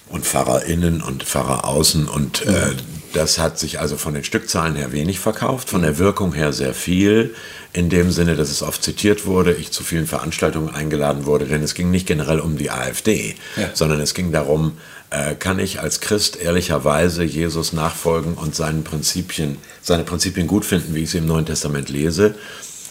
und 0.09 0.25
PfarrerInnen 0.25 1.01
und 1.01 1.23
Pfarreraußen. 1.23 2.07
Und 2.07 2.45
äh, 2.45 2.73
das 3.15 3.39
hat 3.39 3.57
sich 3.57 3.79
also 3.79 3.97
von 3.97 4.13
den 4.13 4.23
Stückzahlen 4.23 4.75
her 4.75 4.91
wenig 4.91 5.19
verkauft, 5.19 5.69
von 5.69 5.81
der 5.81 5.97
Wirkung 5.97 6.33
her 6.33 6.51
sehr 6.53 6.73
viel. 6.73 7.33
In 7.73 7.89
dem 7.89 8.11
Sinne, 8.11 8.35
dass 8.35 8.49
es 8.49 8.61
oft 8.61 8.83
zitiert 8.83 9.25
wurde, 9.25 9.53
ich 9.53 9.71
zu 9.71 9.83
vielen 9.83 10.07
Veranstaltungen 10.07 10.73
eingeladen 10.73 11.25
wurde, 11.25 11.45
denn 11.45 11.61
es 11.63 11.73
ging 11.73 11.91
nicht 11.91 12.07
generell 12.07 12.39
um 12.39 12.57
die 12.57 12.71
AfD, 12.71 13.35
Ja. 13.55 13.69
sondern 13.73 13.99
es 14.01 14.13
ging 14.13 14.31
darum, 14.31 14.77
äh, 15.09 15.35
kann 15.35 15.59
ich 15.59 15.79
als 15.79 15.99
Christ 16.01 16.37
ehrlicherweise 16.41 17.23
Jesus 17.23 17.73
nachfolgen 17.73 18.33
und 18.35 18.55
seinen 18.55 18.83
Prinzipien, 18.83 19.57
seine 19.81 20.03
Prinzipien 20.03 20.47
gut 20.47 20.65
finden, 20.65 20.93
wie 20.95 21.03
ich 21.03 21.11
sie 21.11 21.19
im 21.19 21.25
Neuen 21.27 21.45
Testament 21.45 21.89
lese, 21.89 22.35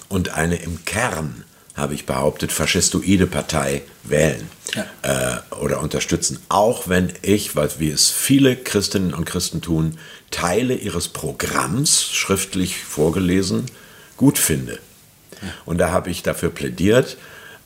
und 0.08 0.30
eine 0.34 0.56
im 0.56 0.84
Kern, 0.84 1.44
habe 1.74 1.94
ich 1.94 2.06
behauptet, 2.06 2.52
faschistoide 2.52 3.26
Partei 3.26 3.82
wählen 4.04 4.48
Ja. 4.74 4.86
äh, 5.02 5.54
oder 5.56 5.80
unterstützen. 5.80 6.38
Auch 6.48 6.88
wenn 6.88 7.12
ich, 7.22 7.56
weil 7.56 7.68
wie 7.78 7.90
es 7.90 8.10
viele 8.10 8.56
Christinnen 8.56 9.12
und 9.12 9.24
Christen 9.24 9.60
tun, 9.60 9.98
Teile 10.30 10.74
ihres 10.74 11.08
Programms 11.08 12.04
schriftlich 12.04 12.78
vorgelesen 12.78 13.66
gut 14.16 14.38
finde. 14.38 14.78
Und 15.64 15.78
da 15.78 15.90
habe 15.90 16.10
ich 16.10 16.22
dafür 16.22 16.50
plädiert 16.50 17.16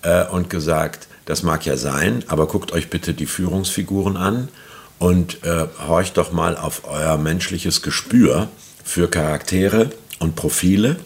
äh, 0.02 0.24
und 0.26 0.50
gesagt, 0.50 1.06
das 1.26 1.42
mag 1.42 1.66
ja 1.66 1.76
sein, 1.76 2.24
aber 2.28 2.46
guckt 2.46 2.72
euch 2.72 2.88
bitte 2.88 3.14
die 3.14 3.26
Führungsfiguren 3.26 4.16
an 4.16 4.48
und 4.98 5.44
äh, 5.44 5.66
horcht 5.86 6.16
doch 6.16 6.32
mal 6.32 6.56
auf 6.56 6.82
euer 6.84 7.18
menschliches 7.18 7.82
Gespür 7.82 8.48
für 8.82 9.08
Charaktere 9.08 9.90
und 10.18 10.34
Profile 10.34 10.96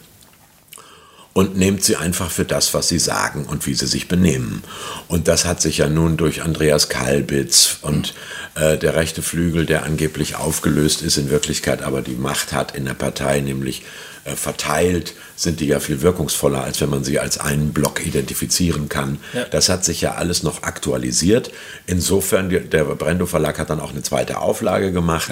und 1.34 1.56
nehmt 1.56 1.82
sie 1.82 1.96
einfach 1.96 2.30
für 2.30 2.44
das, 2.44 2.74
was 2.74 2.88
sie 2.88 2.98
sagen 2.98 3.44
und 3.44 3.66
wie 3.66 3.74
sie 3.74 3.86
sich 3.86 4.08
benehmen. 4.08 4.62
Und 5.08 5.28
das 5.28 5.44
hat 5.44 5.62
sich 5.62 5.78
ja 5.78 5.88
nun 5.88 6.16
durch 6.16 6.42
Andreas 6.42 6.88
Kalbitz 6.88 7.78
und 7.82 8.14
äh, 8.54 8.76
der 8.76 8.94
rechte 8.94 9.22
Flügel, 9.22 9.64
der 9.64 9.84
angeblich 9.84 10.36
aufgelöst 10.36 11.02
ist, 11.02 11.16
in 11.16 11.30
Wirklichkeit 11.30 11.82
aber 11.82 12.02
die 12.02 12.14
Macht 12.14 12.52
hat 12.52 12.74
in 12.74 12.84
der 12.84 12.94
Partei, 12.94 13.40
nämlich 13.40 13.82
äh, 14.24 14.36
verteilt, 14.36 15.14
sind 15.34 15.60
die 15.60 15.66
ja 15.66 15.80
viel 15.80 16.02
wirkungsvoller, 16.02 16.62
als 16.62 16.80
wenn 16.80 16.90
man 16.90 17.02
sie 17.02 17.18
als 17.18 17.38
einen 17.38 17.72
Block 17.72 18.06
identifizieren 18.06 18.88
kann. 18.88 19.18
Ja. 19.32 19.44
Das 19.44 19.68
hat 19.68 19.84
sich 19.84 20.02
ja 20.02 20.14
alles 20.14 20.42
noch 20.42 20.62
aktualisiert. 20.62 21.50
Insofern, 21.86 22.48
der 22.48 22.84
Brendo 22.84 23.26
Verlag 23.26 23.58
hat 23.58 23.70
dann 23.70 23.80
auch 23.80 23.90
eine 23.90 24.02
zweite 24.02 24.38
Auflage 24.38 24.92
gemacht. 24.92 25.30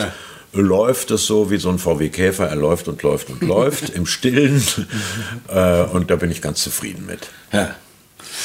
Läuft 0.52 1.10
es 1.12 1.26
so 1.26 1.50
wie 1.50 1.58
so 1.58 1.68
ein 1.68 1.78
VW 1.78 2.08
Käfer, 2.08 2.48
er 2.48 2.56
läuft 2.56 2.88
und 2.88 3.02
läuft 3.02 3.30
und 3.30 3.40
läuft 3.46 3.90
im 3.90 4.06
Stillen. 4.06 4.62
äh, 5.48 5.82
und 5.82 6.10
da 6.10 6.16
bin 6.16 6.30
ich 6.30 6.42
ganz 6.42 6.62
zufrieden 6.62 7.06
mit. 7.06 7.28
Ja. 7.52 7.76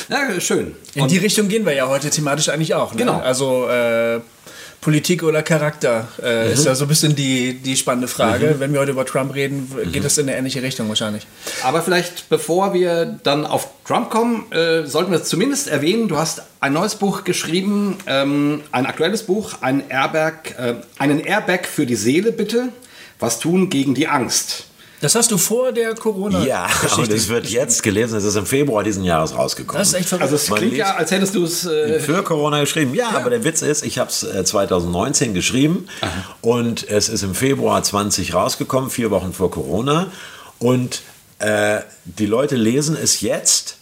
Ja, 0.10 0.40
schön. 0.40 0.76
In 0.94 1.08
die 1.08 1.18
Richtung 1.18 1.48
gehen 1.48 1.66
wir 1.66 1.74
ja 1.74 1.88
heute 1.88 2.10
thematisch 2.10 2.50
eigentlich 2.50 2.74
auch. 2.74 2.94
Ne? 2.94 3.00
Genau. 3.00 3.20
Also 3.20 3.68
äh, 3.70 4.20
Politik 4.86 5.24
oder 5.24 5.42
Charakter 5.42 6.08
äh, 6.22 6.46
mhm. 6.46 6.52
ist 6.52 6.64
ja 6.64 6.76
so 6.76 6.86
ein 6.86 6.88
bisschen 6.88 7.16
die, 7.16 7.56
die 7.56 7.76
spannende 7.76 8.08
Frage. 8.08 8.54
Mhm. 8.54 8.60
Wenn 8.60 8.72
wir 8.72 8.82
heute 8.82 8.92
über 8.92 9.04
Trump 9.04 9.34
reden, 9.34 9.68
geht 9.92 10.04
mhm. 10.04 10.06
es 10.06 10.20
in 10.20 10.30
eine 10.30 10.38
ähnliche 10.38 10.62
Richtung 10.62 10.88
wahrscheinlich. 10.90 11.26
Aber 11.64 11.82
vielleicht, 11.82 12.30
bevor 12.30 12.76
wir 12.76 13.18
dann 13.24 13.48
auf 13.48 13.68
Trump 13.84 14.12
kommen, 14.12 14.46
äh, 14.52 14.86
sollten 14.86 15.12
wir 15.12 15.24
zumindest 15.24 15.70
erwähnen, 15.70 16.08
du 16.08 16.18
hast 16.18 16.44
ein 16.60 16.74
neues 16.74 16.94
Buch 16.94 17.24
geschrieben, 17.24 17.98
ähm, 18.06 18.62
ein 18.72 18.86
aktuelles 18.86 19.24
Buch, 19.24 19.54
ein 19.62 19.90
Airbag, 19.90 20.54
äh, 20.60 20.76
einen 21.00 21.20
Airbag 21.20 21.66
für 21.66 21.88
die 21.88 21.96
Seele 21.96 22.32
bitte. 22.32 22.70
Was 23.18 23.40
tun 23.40 23.72
gegen 23.72 23.96
die 23.96 24.08
Angst? 24.08 24.66
Das 25.06 25.14
hast 25.14 25.30
du 25.30 25.38
vor 25.38 25.72
der 25.72 25.94
Corona. 25.94 26.44
Ja, 26.44 26.68
und 26.98 27.12
es 27.12 27.30
wird 27.30 27.48
jetzt 27.48 27.84
gelesen. 27.84 28.18
Es 28.18 28.24
ist 28.24 28.38
im 28.38 28.48
Februar 28.48 28.84
diesen 28.84 29.04
Jahres 29.04 29.36
rausgekommen. 29.38 29.78
Das 29.78 29.90
ist 29.90 29.94
echt 29.94 30.10
verrückt. 30.10 30.24
Also 30.24 30.36
es 30.36 30.48
klingt 30.48 30.74
ja, 30.74 30.96
als 30.96 31.12
hättest 31.12 31.36
du 31.36 31.44
es 31.44 31.64
äh 31.64 32.00
für 32.00 32.24
Corona 32.24 32.60
geschrieben. 32.62 32.96
Ja, 32.96 33.12
ja, 33.12 33.18
aber 33.20 33.30
der 33.30 33.44
Witz 33.44 33.62
ist, 33.62 33.86
ich 33.86 34.00
habe 34.00 34.10
es 34.10 34.22
2019 34.22 35.36
geschrieben 35.36 35.88
Aha. 36.02 36.10
und 36.42 36.90
es 36.90 37.10
ist 37.10 37.22
im 37.22 37.36
Februar 37.36 37.84
20 37.84 38.34
rausgekommen, 38.34 38.90
vier 38.90 39.12
Wochen 39.12 39.32
vor 39.32 39.52
Corona. 39.52 40.08
Und 40.58 41.04
äh, 41.38 41.82
die 42.06 42.26
Leute 42.26 42.56
lesen 42.56 42.98
es 43.00 43.22
jetzt 43.22 43.78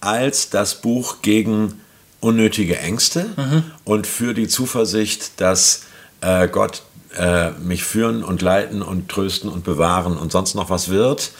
als 0.00 0.50
das 0.50 0.74
Buch 0.74 1.22
gegen 1.22 1.82
unnötige 2.18 2.80
Ängste 2.80 3.26
mhm. 3.36 3.62
und 3.84 4.08
für 4.08 4.34
die 4.34 4.48
Zuversicht, 4.48 5.40
dass 5.40 5.82
äh, 6.20 6.48
Gott 6.48 6.82
äh, 7.16 7.50
mich 7.52 7.84
führen 7.84 8.24
und 8.24 8.42
leiten 8.42 8.82
und 8.82 9.08
trösten 9.08 9.50
und 9.50 9.64
bewahren 9.64 10.16
und 10.16 10.32
sonst 10.32 10.54
noch 10.54 10.70
was 10.70 10.88
wird 10.88 11.32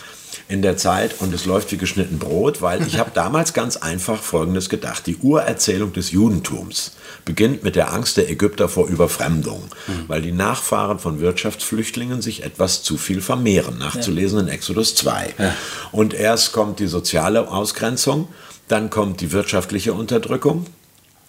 in 0.49 0.63
der 0.63 0.77
Zeit 0.77 1.21
und 1.21 1.33
es 1.35 1.47
läuft 1.47 1.73
wie 1.73 1.77
geschnitten 1.77 2.19
Brot, 2.19 2.61
weil 2.61 2.87
ich 2.87 2.99
habe 2.99 3.11
damals 3.15 3.53
ganz 3.53 3.77
einfach 3.77 4.23
Folgendes 4.23 4.69
gedacht. 4.69 5.07
Die 5.07 5.17
Urerzählung 5.17 5.93
des 5.93 6.11
Judentums 6.11 6.93
beginnt 7.25 7.63
mit 7.63 7.77
der 7.77 7.93
Angst 7.93 8.17
der 8.17 8.29
Ägypter 8.31 8.69
vor 8.69 8.89
Überfremdung, 8.89 9.63
mhm. 9.87 10.05
weil 10.09 10.23
die 10.23 10.33
Nachfahren 10.33 10.99
von 10.99 11.21
Wirtschaftsflüchtlingen 11.21 12.21
sich 12.21 12.43
etwas 12.43 12.83
zu 12.83 12.97
viel 12.97 13.21
vermehren, 13.21 13.79
nachzulesen 13.79 14.41
in 14.41 14.49
Exodus 14.49 14.95
2. 14.97 15.35
Ja. 15.39 15.55
Und 15.93 16.15
erst 16.15 16.53
kommt 16.53 16.79
die 16.81 16.89
soziale 16.89 17.49
Ausgrenzung, 17.49 18.29
dann 18.69 18.91
kommt 18.91 19.21
die 19.21 19.33
wirtschaftliche 19.33 19.95
Unterdrückung 19.95 20.67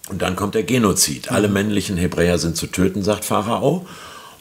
und 0.08 0.22
dann 0.22 0.36
kommt 0.36 0.54
der 0.54 0.62
Genozid. 0.62 1.30
Mhm. 1.30 1.36
Alle 1.36 1.48
männlichen 1.48 1.96
Hebräer 1.96 2.38
sind 2.38 2.56
zu 2.56 2.66
töten, 2.66 3.02
sagt 3.02 3.24
Pharao. 3.24 3.86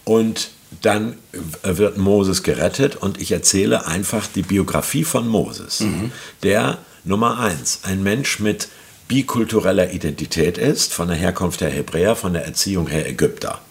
Und 0.05 0.51
dann 0.81 1.17
wird 1.63 1.97
Moses 1.97 2.43
gerettet 2.43 2.95
und 2.95 3.19
ich 3.21 3.31
erzähle 3.31 3.85
einfach 3.88 4.27
die 4.27 4.41
Biografie 4.41 5.03
von 5.03 5.27
Moses, 5.27 5.81
mhm. 5.81 6.12
der 6.43 6.79
Nummer 7.03 7.39
eins, 7.39 7.81
ein 7.83 8.03
Mensch 8.03 8.39
mit 8.39 8.67
bikultureller 9.07 9.91
Identität 9.91 10.57
ist, 10.57 10.93
von 10.93 11.07
der 11.07 11.17
Herkunft 11.17 11.62
her 11.62 11.69
Hebräer, 11.69 12.15
von 12.15 12.33
der 12.33 12.45
Erziehung 12.45 12.88
her 12.88 13.07
Ägypter, 13.07 13.62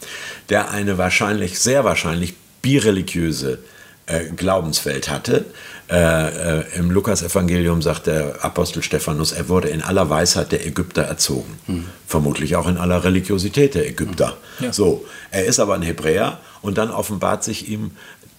der 0.49 0.71
eine 0.71 0.99
wahrscheinlich, 0.99 1.59
sehr 1.59 1.85
wahrscheinlich 1.85 2.35
bireligiöse 2.63 3.59
äh, 4.07 4.27
Glaubenswelt 4.37 5.11
hatte. 5.11 5.45
Äh, 5.91 6.61
äh, 6.61 6.65
Im 6.77 6.91
Lukas-Evangelium 6.91 7.83
sagt 7.83 8.07
der 8.07 8.43
Apostel 8.43 8.83
Stephanus, 8.83 9.33
er 9.33 9.51
wurde 9.51 9.69
in 9.69 9.83
aller 9.83 10.09
Weisheit 10.09 10.51
der 10.51 10.67
Ägypter 10.67 11.03
erzogen. 11.03 11.59
Mhm. 11.67 11.85
Vermutlich 12.07 12.57
auch 12.57 12.67
in 12.67 12.79
aller 12.79 13.05
Religiosität 13.05 13.75
der 13.75 13.87
Ägypter. 13.87 14.39
Mhm. 14.59 14.65
Ja. 14.65 14.73
So, 14.73 15.05
er 15.31 15.45
ist 15.45 15.61
aber 15.61 15.75
ein 15.75 15.83
Hebräer 15.83 16.39
und 16.63 16.79
dann 16.79 16.91
offenbart 16.91 17.45
sich 17.45 17.69
ihm 17.69 17.91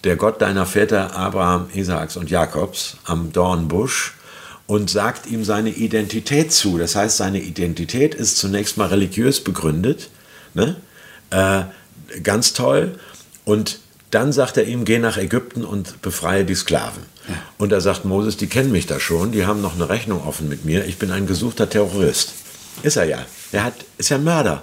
der 0.02 0.16
Gott 0.16 0.42
deiner 0.42 0.66
Väter 0.66 1.14
Abraham, 1.14 1.68
Isaaks 1.72 2.16
und 2.16 2.30
Jakobs 2.30 2.96
am 3.04 3.32
Dornbusch 3.32 4.14
und 4.66 4.90
sagt 4.90 5.26
ihm 5.26 5.44
seine 5.44 5.70
Identität 5.70 6.52
zu. 6.52 6.78
Das 6.78 6.96
heißt, 6.96 7.16
seine 7.16 7.40
Identität 7.40 8.14
ist 8.14 8.38
zunächst 8.38 8.76
mal 8.76 8.88
religiös 8.88 9.42
begründet. 9.42 10.10
Ne? 10.54 10.76
Äh, 11.30 11.62
ganz 12.22 12.52
toll. 12.52 12.98
Und 13.44 13.78
dann 14.16 14.32
sagt 14.32 14.56
er 14.56 14.64
ihm, 14.64 14.86
geh 14.86 14.98
nach 14.98 15.18
Ägypten 15.18 15.62
und 15.62 16.00
befreie 16.00 16.46
die 16.46 16.54
Sklaven. 16.54 17.02
Ja. 17.28 17.34
Und 17.58 17.70
er 17.70 17.82
sagt 17.82 18.06
Moses, 18.06 18.38
die 18.38 18.46
kennen 18.46 18.72
mich 18.72 18.86
da 18.86 18.98
schon, 18.98 19.30
die 19.30 19.44
haben 19.44 19.60
noch 19.60 19.74
eine 19.74 19.90
Rechnung 19.90 20.26
offen 20.26 20.48
mit 20.48 20.64
mir, 20.64 20.86
ich 20.86 20.96
bin 20.96 21.10
ein 21.10 21.26
gesuchter 21.26 21.68
Terrorist. 21.68 22.32
Ist 22.82 22.96
er 22.96 23.04
ja. 23.04 23.18
Der 23.52 23.62
hat, 23.62 23.74
ist 23.98 24.08
ja 24.08 24.16
ein 24.16 24.24
Mörder. 24.24 24.62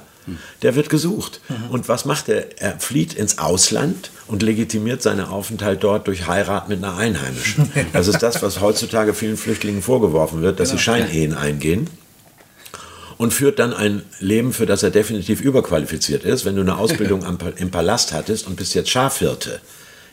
Der 0.63 0.73
wird 0.73 0.89
gesucht. 0.89 1.39
Mhm. 1.49 1.69
Und 1.69 1.87
was 1.87 2.05
macht 2.05 2.29
er? 2.29 2.61
Er 2.61 2.79
flieht 2.79 3.13
ins 3.13 3.37
Ausland 3.37 4.09
und 4.25 4.41
legitimiert 4.41 5.03
seinen 5.03 5.25
Aufenthalt 5.25 5.83
dort 5.83 6.07
durch 6.07 6.25
Heirat 6.25 6.67
mit 6.67 6.83
einer 6.83 6.97
Einheimischen. 6.97 7.69
Das 7.93 8.07
ist 8.07 8.23
das, 8.23 8.41
was 8.41 8.59
heutzutage 8.59 9.13
vielen 9.13 9.37
Flüchtlingen 9.37 9.83
vorgeworfen 9.83 10.41
wird, 10.41 10.59
dass 10.59 10.69
genau. 10.69 10.79
sie 10.79 10.83
Scheinehen 10.83 11.35
eingehen 11.35 11.89
und 13.17 13.33
führt 13.33 13.59
dann 13.59 13.73
ein 13.73 14.03
Leben, 14.19 14.53
für 14.53 14.65
das 14.65 14.83
er 14.83 14.91
definitiv 14.91 15.41
überqualifiziert 15.41 16.23
ist. 16.23 16.45
Wenn 16.45 16.55
du 16.55 16.61
eine 16.61 16.77
Ausbildung 16.77 17.23
im 17.57 17.71
Palast 17.71 18.13
hattest 18.13 18.47
und 18.47 18.55
bist 18.55 18.73
jetzt 18.73 18.89
Schafhirte, 18.89 19.61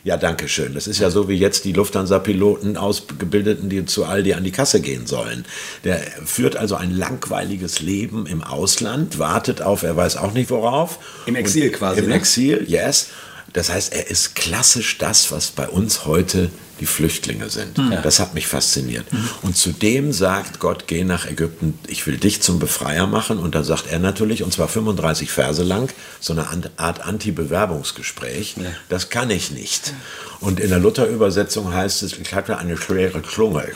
ja, 0.03 0.17
danke 0.17 0.47
schön. 0.47 0.73
Das 0.73 0.87
ist 0.87 0.99
ja 0.99 1.11
so 1.11 1.29
wie 1.29 1.35
jetzt 1.35 1.63
die 1.63 1.73
Lufthansa-Piloten 1.73 2.75
ausgebildeten, 2.75 3.69
die 3.69 3.85
zu 3.85 4.05
Aldi 4.05 4.33
an 4.33 4.43
die 4.43 4.51
Kasse 4.51 4.81
gehen 4.81 5.05
sollen. 5.05 5.45
Der 5.83 5.99
führt 6.25 6.55
also 6.55 6.75
ein 6.75 6.91
langweiliges 6.91 7.81
Leben 7.81 8.25
im 8.25 8.43
Ausland, 8.43 9.19
wartet 9.19 9.61
auf, 9.61 9.83
er 9.83 9.95
weiß 9.95 10.17
auch 10.17 10.33
nicht 10.33 10.49
worauf. 10.49 10.97
Im 11.27 11.35
Exil 11.35 11.69
quasi. 11.71 11.99
Im 11.99 12.09
ne? 12.09 12.15
Exil, 12.15 12.65
yes. 12.67 13.09
Das 13.53 13.69
heißt, 13.69 13.93
er 13.93 14.09
ist 14.09 14.33
klassisch 14.33 14.97
das, 14.97 15.31
was 15.31 15.51
bei 15.51 15.67
uns 15.67 16.05
heute 16.05 16.49
die 16.81 16.87
Flüchtlinge 16.87 17.49
sind. 17.49 17.77
Mhm. 17.77 17.97
Das 18.03 18.19
hat 18.19 18.33
mich 18.33 18.47
fasziniert. 18.47 19.11
Mhm. 19.13 19.29
Und 19.43 19.55
zudem 19.55 20.11
sagt 20.11 20.59
Gott, 20.59 20.85
geh 20.87 21.03
nach 21.03 21.27
Ägypten, 21.27 21.77
ich 21.87 22.07
will 22.07 22.17
dich 22.17 22.41
zum 22.41 22.57
Befreier 22.57 23.05
machen. 23.05 23.37
Und 23.37 23.53
dann 23.53 23.63
sagt 23.63 23.85
er 23.89 23.99
natürlich, 23.99 24.43
und 24.43 24.51
zwar 24.51 24.67
35 24.67 25.31
Verse 25.31 25.63
lang, 25.63 25.93
so 26.19 26.33
eine 26.33 26.47
Art 26.77 27.05
Anti-Bewerbungsgespräch, 27.05 28.55
ja. 28.57 28.63
das 28.89 29.09
kann 29.09 29.29
ich 29.29 29.51
nicht. 29.51 29.93
Und 30.39 30.59
in 30.59 30.69
der 30.69 30.79
Luther-Übersetzung 30.79 31.71
heißt 31.71 32.01
es, 32.01 32.13
ich 32.13 32.33
hatte 32.33 32.57
eine 32.57 32.75
schwere 32.75 33.21
Klunge. 33.21 33.67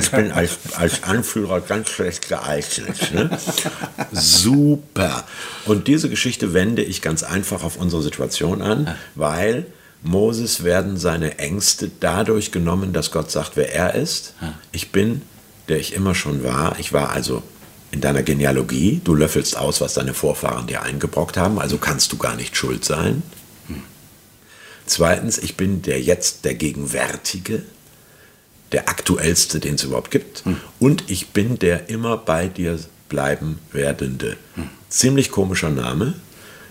Ich 0.00 0.10
bin 0.12 0.30
als, 0.30 0.58
als 0.76 1.02
Anführer 1.02 1.60
ganz 1.60 1.90
schlecht 1.90 2.28
geeignet. 2.28 3.12
Ne? 3.12 3.28
Super. 4.12 5.24
Und 5.64 5.88
diese 5.88 6.08
Geschichte 6.08 6.54
wende 6.54 6.82
ich 6.82 7.02
ganz 7.02 7.24
einfach 7.24 7.64
auf 7.64 7.76
unsere 7.76 8.02
Situation 8.02 8.62
an, 8.62 8.96
weil 9.16 9.66
Moses 10.02 10.64
werden 10.64 10.96
seine 10.96 11.38
Ängste 11.38 11.90
dadurch 12.00 12.50
genommen, 12.50 12.92
dass 12.92 13.10
Gott 13.12 13.30
sagt, 13.30 13.56
wer 13.56 13.72
er 13.72 13.94
ist. 13.94 14.34
Ich 14.72 14.90
bin, 14.90 15.22
der 15.68 15.78
ich 15.78 15.94
immer 15.94 16.14
schon 16.14 16.42
war. 16.42 16.78
Ich 16.78 16.92
war 16.92 17.10
also 17.10 17.42
in 17.92 18.00
deiner 18.00 18.22
Genealogie. 18.22 19.00
Du 19.04 19.14
löffelst 19.14 19.56
aus, 19.56 19.80
was 19.80 19.94
deine 19.94 20.14
Vorfahren 20.14 20.66
dir 20.66 20.82
eingebrockt 20.82 21.36
haben, 21.36 21.58
also 21.58 21.78
kannst 21.78 22.12
du 22.12 22.16
gar 22.16 22.34
nicht 22.34 22.56
schuld 22.56 22.84
sein. 22.84 23.22
Zweitens, 24.86 25.38
ich 25.38 25.56
bin 25.56 25.82
der 25.82 26.00
jetzt, 26.02 26.44
der 26.44 26.54
Gegenwärtige, 26.54 27.62
der 28.72 28.88
aktuellste, 28.88 29.60
den 29.60 29.76
es 29.76 29.84
überhaupt 29.84 30.10
gibt. 30.10 30.42
Und 30.80 31.10
ich 31.10 31.28
bin 31.28 31.58
der 31.58 31.88
immer 31.88 32.16
bei 32.16 32.48
dir 32.48 32.78
bleiben 33.08 33.60
werdende. 33.70 34.36
Ziemlich 34.88 35.30
komischer 35.30 35.70
Name. 35.70 36.14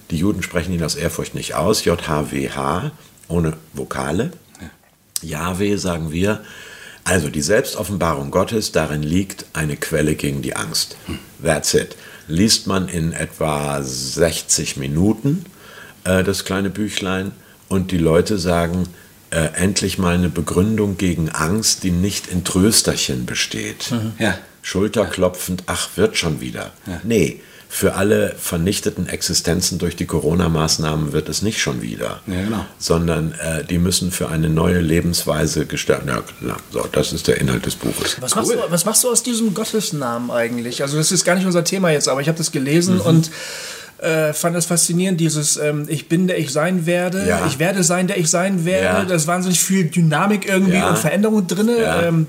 Die 0.10 0.18
Juden 0.18 0.44
sprechen 0.44 0.74
ihn 0.74 0.84
aus 0.84 0.96
Ehrfurcht 0.96 1.36
nicht 1.36 1.54
aus. 1.56 1.86
JHWH 1.86 2.92
ohne 3.32 3.54
Vokale. 3.74 4.32
Jahwe 5.22 5.78
sagen 5.78 6.12
wir, 6.12 6.42
also 7.04 7.30
die 7.30 7.42
Selbstoffenbarung 7.42 8.32
Gottes, 8.32 8.72
darin 8.72 9.04
liegt 9.04 9.46
eine 9.54 9.76
Quelle 9.76 10.16
gegen 10.16 10.42
die 10.42 10.56
Angst. 10.56 10.98
That's 11.44 11.74
it. 11.74 11.96
Liest 12.28 12.68
man 12.68 12.88
in 12.88 13.12
etwa 13.14 13.82
60 13.82 14.78
Minuten 14.78 15.46
äh, 16.04 16.24
das 16.24 16.46
kleine 16.46 16.70
Büchlein 16.70 17.32
und 17.70 17.92
die 17.92 17.98
Leute 17.98 18.38
sagen, 18.38 18.88
äh, 19.32 19.50
endlich 19.56 19.98
mal 19.98 20.16
eine 20.16 20.30
Begründung 20.30 20.98
gegen 20.98 21.30
Angst, 21.30 21.84
die 21.84 21.92
nicht 21.92 22.28
in 22.28 22.44
Trösterchen 22.44 23.26
besteht. 23.26 23.92
Mhm. 23.92 24.14
Ja. 24.20 24.38
Schulterklopfend, 24.62 25.64
ach, 25.66 25.90
wird 25.96 26.18
schon 26.18 26.40
wieder. 26.40 26.72
Ja. 26.86 27.02
Nee, 27.04 27.42
für 27.74 27.96
alle 27.96 28.36
vernichteten 28.38 29.08
Existenzen 29.08 29.80
durch 29.80 29.96
die 29.96 30.06
Corona-Maßnahmen 30.06 31.14
wird 31.14 31.30
es 31.30 31.42
nicht 31.42 31.62
schon 31.62 31.82
wieder, 31.82 32.20
ja, 32.28 32.44
genau. 32.44 32.66
sondern 32.78 33.32
äh, 33.32 33.64
die 33.64 33.78
müssen 33.78 34.12
für 34.12 34.28
eine 34.28 34.50
neue 34.50 34.82
Lebensweise 34.82 35.66
gestalten. 35.66 36.10
Ja, 36.10 36.22
so, 36.70 36.86
das 36.92 37.14
ist 37.14 37.30
der 37.30 37.40
Inhalt 37.40 37.66
des 37.66 37.78
Buches. 37.78 38.18
Was, 38.20 38.36
cool. 38.36 38.42
machst 38.42 38.52
du, 38.52 38.72
was 38.72 38.86
machst 38.86 39.04
du 39.06 39.10
aus 39.10 39.24
diesem 39.24 39.54
Gottesnamen 39.54 40.32
eigentlich? 40.32 40.82
Also 40.82 40.98
das 40.98 41.14
ist 41.14 41.24
gar 41.24 41.36
nicht 41.36 41.46
unser 41.46 41.64
Thema 41.64 41.92
jetzt, 41.92 42.10
aber 42.10 42.20
ich 42.20 42.28
habe 42.28 42.38
das 42.38 42.52
gelesen 42.52 42.96
mhm. 42.96 43.02
und 43.02 43.32
äh, 44.00 44.34
fand 44.34 44.54
das 44.54 44.66
faszinierend, 44.66 45.22
dieses 45.22 45.56
ähm, 45.56 45.86
Ich 45.88 46.10
bin, 46.10 46.28
der 46.28 46.40
ich 46.40 46.52
sein 46.52 46.86
werde, 46.86 47.26
ja. 47.26 47.46
ich 47.48 47.58
werde 47.58 47.84
sein, 47.84 48.08
der 48.08 48.18
ich 48.18 48.30
sein 48.30 48.66
werde. 48.66 49.00
Ja. 49.00 49.06
Da 49.06 49.16
ist 49.16 49.28
wahnsinnig 49.28 49.62
viel 49.62 49.86
Dynamik 49.86 50.46
irgendwie 50.46 50.78
ja. 50.78 50.90
und 50.90 50.98
Veränderung 50.98 51.48
drin. 51.48 51.70
Ähm, 51.80 52.28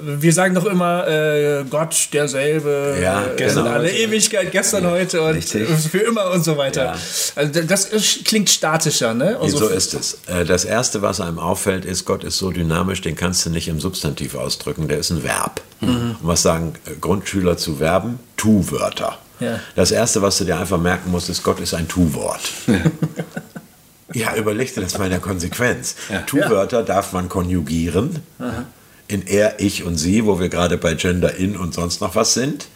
wir 0.00 0.32
sagen 0.32 0.54
doch 0.54 0.66
immer, 0.66 1.06
äh, 1.06 1.64
Gott 1.68 2.08
derselbe, 2.12 2.96
ja, 3.02 3.24
äh, 3.24 3.36
gestern 3.36 3.64
genau. 3.64 3.76
alle 3.76 3.90
Ewigkeit, 3.90 4.52
gestern, 4.52 4.84
ja, 4.84 4.90
heute 4.90 5.22
und 5.22 5.34
richtig. 5.34 5.68
für 5.90 5.98
immer 5.98 6.30
und 6.30 6.44
so 6.44 6.56
weiter. 6.56 6.84
Ja. 6.84 6.96
Also 7.36 7.62
das 7.62 7.86
ist, 7.86 8.24
klingt 8.24 8.50
statischer, 8.50 9.14
ne? 9.14 9.38
Also 9.40 9.58
so 9.58 9.68
ist 9.68 9.94
es. 9.94 10.18
Äh, 10.26 10.44
das 10.44 10.64
Erste, 10.64 11.02
was 11.02 11.20
einem 11.20 11.38
auffällt, 11.38 11.84
ist, 11.84 12.04
Gott 12.04 12.24
ist 12.24 12.38
so 12.38 12.50
dynamisch, 12.50 13.00
den 13.00 13.16
kannst 13.16 13.44
du 13.46 13.50
nicht 13.50 13.68
im 13.68 13.80
Substantiv 13.80 14.34
ausdrücken, 14.34 14.88
der 14.88 14.98
ist 14.98 15.10
ein 15.10 15.22
Verb. 15.22 15.60
Mhm. 15.80 15.88
Und 15.88 16.18
was 16.22 16.42
sagen 16.42 16.74
äh, 16.86 16.94
Grundschüler 17.00 17.56
zu 17.56 17.76
Verben? 17.76 18.18
Tu-Wörter. 18.36 19.18
Ja. 19.40 19.60
Das 19.74 19.90
Erste, 19.90 20.22
was 20.22 20.38
du 20.38 20.44
dir 20.44 20.58
einfach 20.58 20.80
merken 20.80 21.10
musst, 21.10 21.28
ist, 21.28 21.42
Gott 21.42 21.60
ist 21.60 21.74
ein 21.74 21.88
Tu-Wort. 21.88 22.40
Ja. 22.66 24.30
ja, 24.32 24.36
überleg 24.36 24.72
dir 24.74 24.80
das 24.80 24.96
mal 24.98 25.04
in 25.04 25.10
der 25.10 25.20
Konsequenz. 25.20 25.96
Ja. 26.10 26.20
Tu-Wörter 26.20 26.82
darf 26.82 27.12
man 27.12 27.28
konjugieren. 27.28 28.20
Aha. 28.38 28.64
In 29.06 29.26
er, 29.26 29.60
ich 29.60 29.84
und 29.84 29.96
sie, 29.96 30.24
wo 30.24 30.40
wir 30.40 30.48
gerade 30.48 30.78
bei 30.78 30.94
Gender 30.94 31.34
in 31.34 31.56
und 31.56 31.74
sonst 31.74 32.00
noch 32.00 32.14
was 32.14 32.34
sind. 32.34 32.66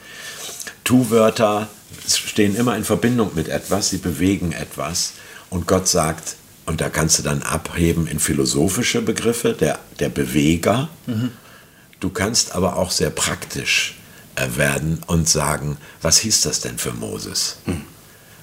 Tu-Wörter 0.85 1.69
stehen 2.07 2.55
immer 2.55 2.77
in 2.77 2.85
Verbindung 2.85 3.33
mit 3.35 3.49
etwas, 3.49 3.91
sie 3.91 3.99
bewegen 3.99 4.53
etwas. 4.53 5.15
Und 5.51 5.67
Gott 5.67 5.89
sagt, 5.89 6.37
und 6.67 6.83
da 6.83 6.91
kannst 6.91 7.19
du 7.19 7.23
dann 7.23 7.43
abheben 7.43 8.07
in 8.07 8.21
philosophische 8.21 9.01
Begriffe, 9.01 9.55
der, 9.55 9.79
der 10.01 10.11
Beweger. 10.11 10.91
Mhm. 11.07 11.33
Du 12.01 12.11
kannst 12.11 12.55
aber 12.55 12.77
auch 12.77 12.91
sehr 12.91 13.11
praktisch 13.11 13.97
äh, 14.37 14.57
werden 14.57 15.01
und 15.07 15.29
sagen, 15.29 15.79
was 16.03 16.19
hieß 16.19 16.43
das 16.43 16.61
denn 16.61 16.79
für 16.79 16.93
Moses? 16.93 17.57
Mhm. 17.65 17.83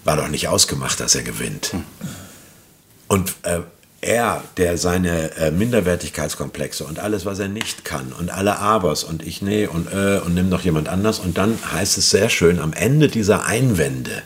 War 0.04 0.18
doch 0.18 0.27
nicht 0.27 0.48
ausgemacht, 0.48 1.00
dass 1.00 1.15
er 1.15 1.24
gewinnt. 1.24 1.74
Mhm. 1.74 1.84
Und 3.08 3.36
äh, 3.44 3.60
er, 4.02 4.44
der 4.58 4.78
seine 4.78 5.36
äh, 5.38 5.52
Minderwertigkeitskomplexe 5.52 6.84
und 6.84 7.00
alles, 7.00 7.25
was 7.25 7.40
er 7.40 7.48
nicht 7.48 7.86
kann 7.86 8.14
und 8.14 8.30
alle 8.30 8.60
Abers 8.60 9.04
und 9.04 9.25
ich 9.25 9.42
nee 9.42 9.66
und 9.68 9.92
äh, 9.92 10.20
und 10.20 10.34
nimm 10.34 10.50
noch 10.50 10.62
jemand 10.62 10.90
anders 10.90 11.20
und 11.20 11.38
dann 11.38 11.58
heißt 11.74 11.98
es 11.98 12.10
sehr 12.10 12.30
schön 12.30 12.60
am 12.60 12.74
Ende 12.74 13.08
dieser 13.08 13.46
Einwände, 13.46 14.22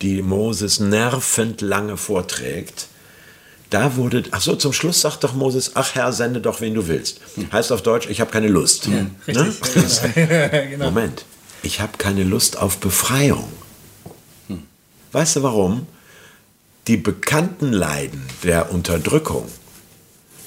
die 0.00 0.22
Moses 0.22 0.80
nervend 0.80 1.60
lange 1.60 1.96
vorträgt, 1.96 2.88
da 3.70 3.94
wurde, 3.96 4.24
ach 4.32 4.40
so, 4.40 4.56
zum 4.56 4.72
Schluss 4.72 5.00
sagt 5.00 5.22
doch 5.22 5.32
Moses, 5.32 5.72
ach 5.74 5.94
Herr, 5.94 6.12
sende 6.12 6.40
doch, 6.40 6.60
wen 6.60 6.74
du 6.74 6.88
willst. 6.88 7.20
Heißt 7.52 7.70
auf 7.70 7.82
Deutsch, 7.82 8.08
ich 8.10 8.20
habe 8.20 8.30
keine 8.30 8.48
Lust. 8.48 8.88
Ja, 8.88 9.06
ne? 9.32 9.54
genau. 10.70 10.86
Moment, 10.86 11.24
ich 11.62 11.80
habe 11.80 11.92
keine 11.96 12.24
Lust 12.24 12.58
auf 12.58 12.78
Befreiung. 12.78 13.48
Weißt 15.12 15.36
du 15.36 15.42
warum? 15.42 15.86
Die 16.90 16.96
bekannten 16.96 17.70
Leiden 17.70 18.20
der 18.42 18.72
Unterdrückung. 18.72 19.46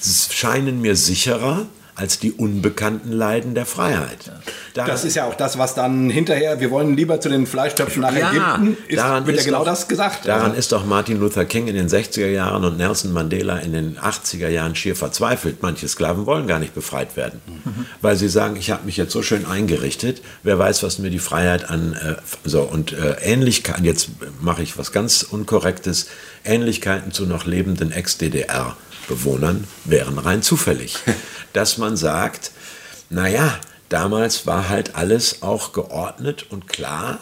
Scheinen 0.02 0.82
mir 0.82 0.98
sicherer 0.98 1.68
als 1.96 2.20
die 2.20 2.32
unbekannten 2.32 3.12
Leiden 3.12 3.54
der 3.54 3.66
Freiheit. 3.66 4.32
Da 4.74 4.86
das 4.86 5.06
ist 5.06 5.16
ja 5.16 5.26
auch 5.26 5.36
das, 5.36 5.58
was 5.58 5.76
dann 5.76 6.10
hinterher, 6.10 6.60
wir 6.60 6.72
wollen 6.72 6.96
lieber 6.98 7.22
zu 7.22 7.30
den 7.30 7.46
Fleischtöpfen 7.46 8.02
nach 8.02 8.16
ja, 8.16 8.32
Ägypten, 8.32 8.78
ist, 8.88 8.98
daran 8.98 9.28
wird 9.28 9.38
ja 9.38 9.44
genau 9.44 9.60
doch, 9.60 9.66
das 9.66 9.88
gesagt. 9.88 10.28
Daran 10.28 10.48
also. 10.48 10.58
ist 10.58 10.72
doch 10.72 10.86
Martin 10.86 11.20
Luther 11.20 11.46
King 11.46 11.68
in 11.68 11.76
den 11.76 11.88
60er 11.88 12.30
Jahren 12.30 12.66
und 12.66 12.78
Nelson 12.78 13.14
Mandela 13.14 13.58
in 13.58 13.74
den 13.74 13.98
80er 13.98 14.48
Jahren 14.48 14.76
schier 14.76 14.96
verzweifelt. 14.96 15.58
Manche 15.62 15.88
Sklaven 15.88 16.26
wollen 16.26 16.48
gar 16.48 16.60
nicht 16.60 16.74
befreit 16.74 17.16
werden, 17.16 17.42
mhm. 17.46 17.86
weil 18.02 18.16
sie 18.16 18.30
sagen, 18.30 18.56
ich 18.56 18.72
habe 18.72 18.86
mich 18.86 18.98
jetzt 18.98 19.12
so 19.12 19.22
schön 19.22 19.46
eingerichtet, 19.46 20.22
wer 20.42 20.58
weiß, 20.58 20.82
was 20.84 21.00
mir 21.00 21.10
die 21.10 21.20
Freiheit 21.20 21.70
an... 21.70 21.94
Äh, 21.94 22.16
so, 22.44 22.62
und 22.62 22.94
äh, 22.94 23.18
Ähnlichkeiten, 23.22 23.86
jetzt 23.86 24.10
mache 24.42 24.64
ich 24.64 24.78
was 24.78 24.92
ganz 24.92 25.24
Unkorrektes, 25.24 26.08
Ähnlichkeiten 26.44 27.12
zu 27.12 27.26
noch 27.26 27.46
lebenden 27.46 27.92
Ex-DDR. 27.92 28.76
Bewohnern 29.08 29.68
wären 29.86 30.18
rein 30.18 30.42
zufällig. 30.42 30.98
Dass 31.54 31.78
man 31.78 31.98
sagt, 31.98 32.52
naja, 33.10 33.60
damals 33.90 34.48
war 34.48 34.70
halt 34.70 34.96
alles 34.96 35.42
auch 35.42 35.74
geordnet 35.74 36.48
und 36.50 36.68
klar 36.68 37.20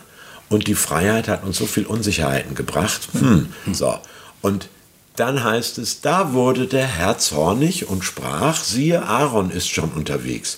und 0.50 0.68
die 0.68 0.76
Freiheit 0.76 1.28
hat 1.28 1.44
uns 1.44 1.58
so 1.58 1.66
viel 1.66 1.86
Unsicherheiten 1.86 2.56
gebracht. 2.56 3.08
Hm, 3.14 3.54
so. 3.72 3.98
Und 4.42 4.68
dann 5.16 5.44
heißt 5.44 5.78
es, 5.78 6.02
da 6.02 6.34
wurde 6.34 6.68
der 6.68 6.88
Herr 6.88 7.18
zornig 7.18 7.88
und 7.88 8.04
sprach, 8.04 8.64
siehe, 8.64 9.04
Aaron 9.04 9.50
ist 9.52 9.70
schon 9.70 9.92
unterwegs 9.92 10.58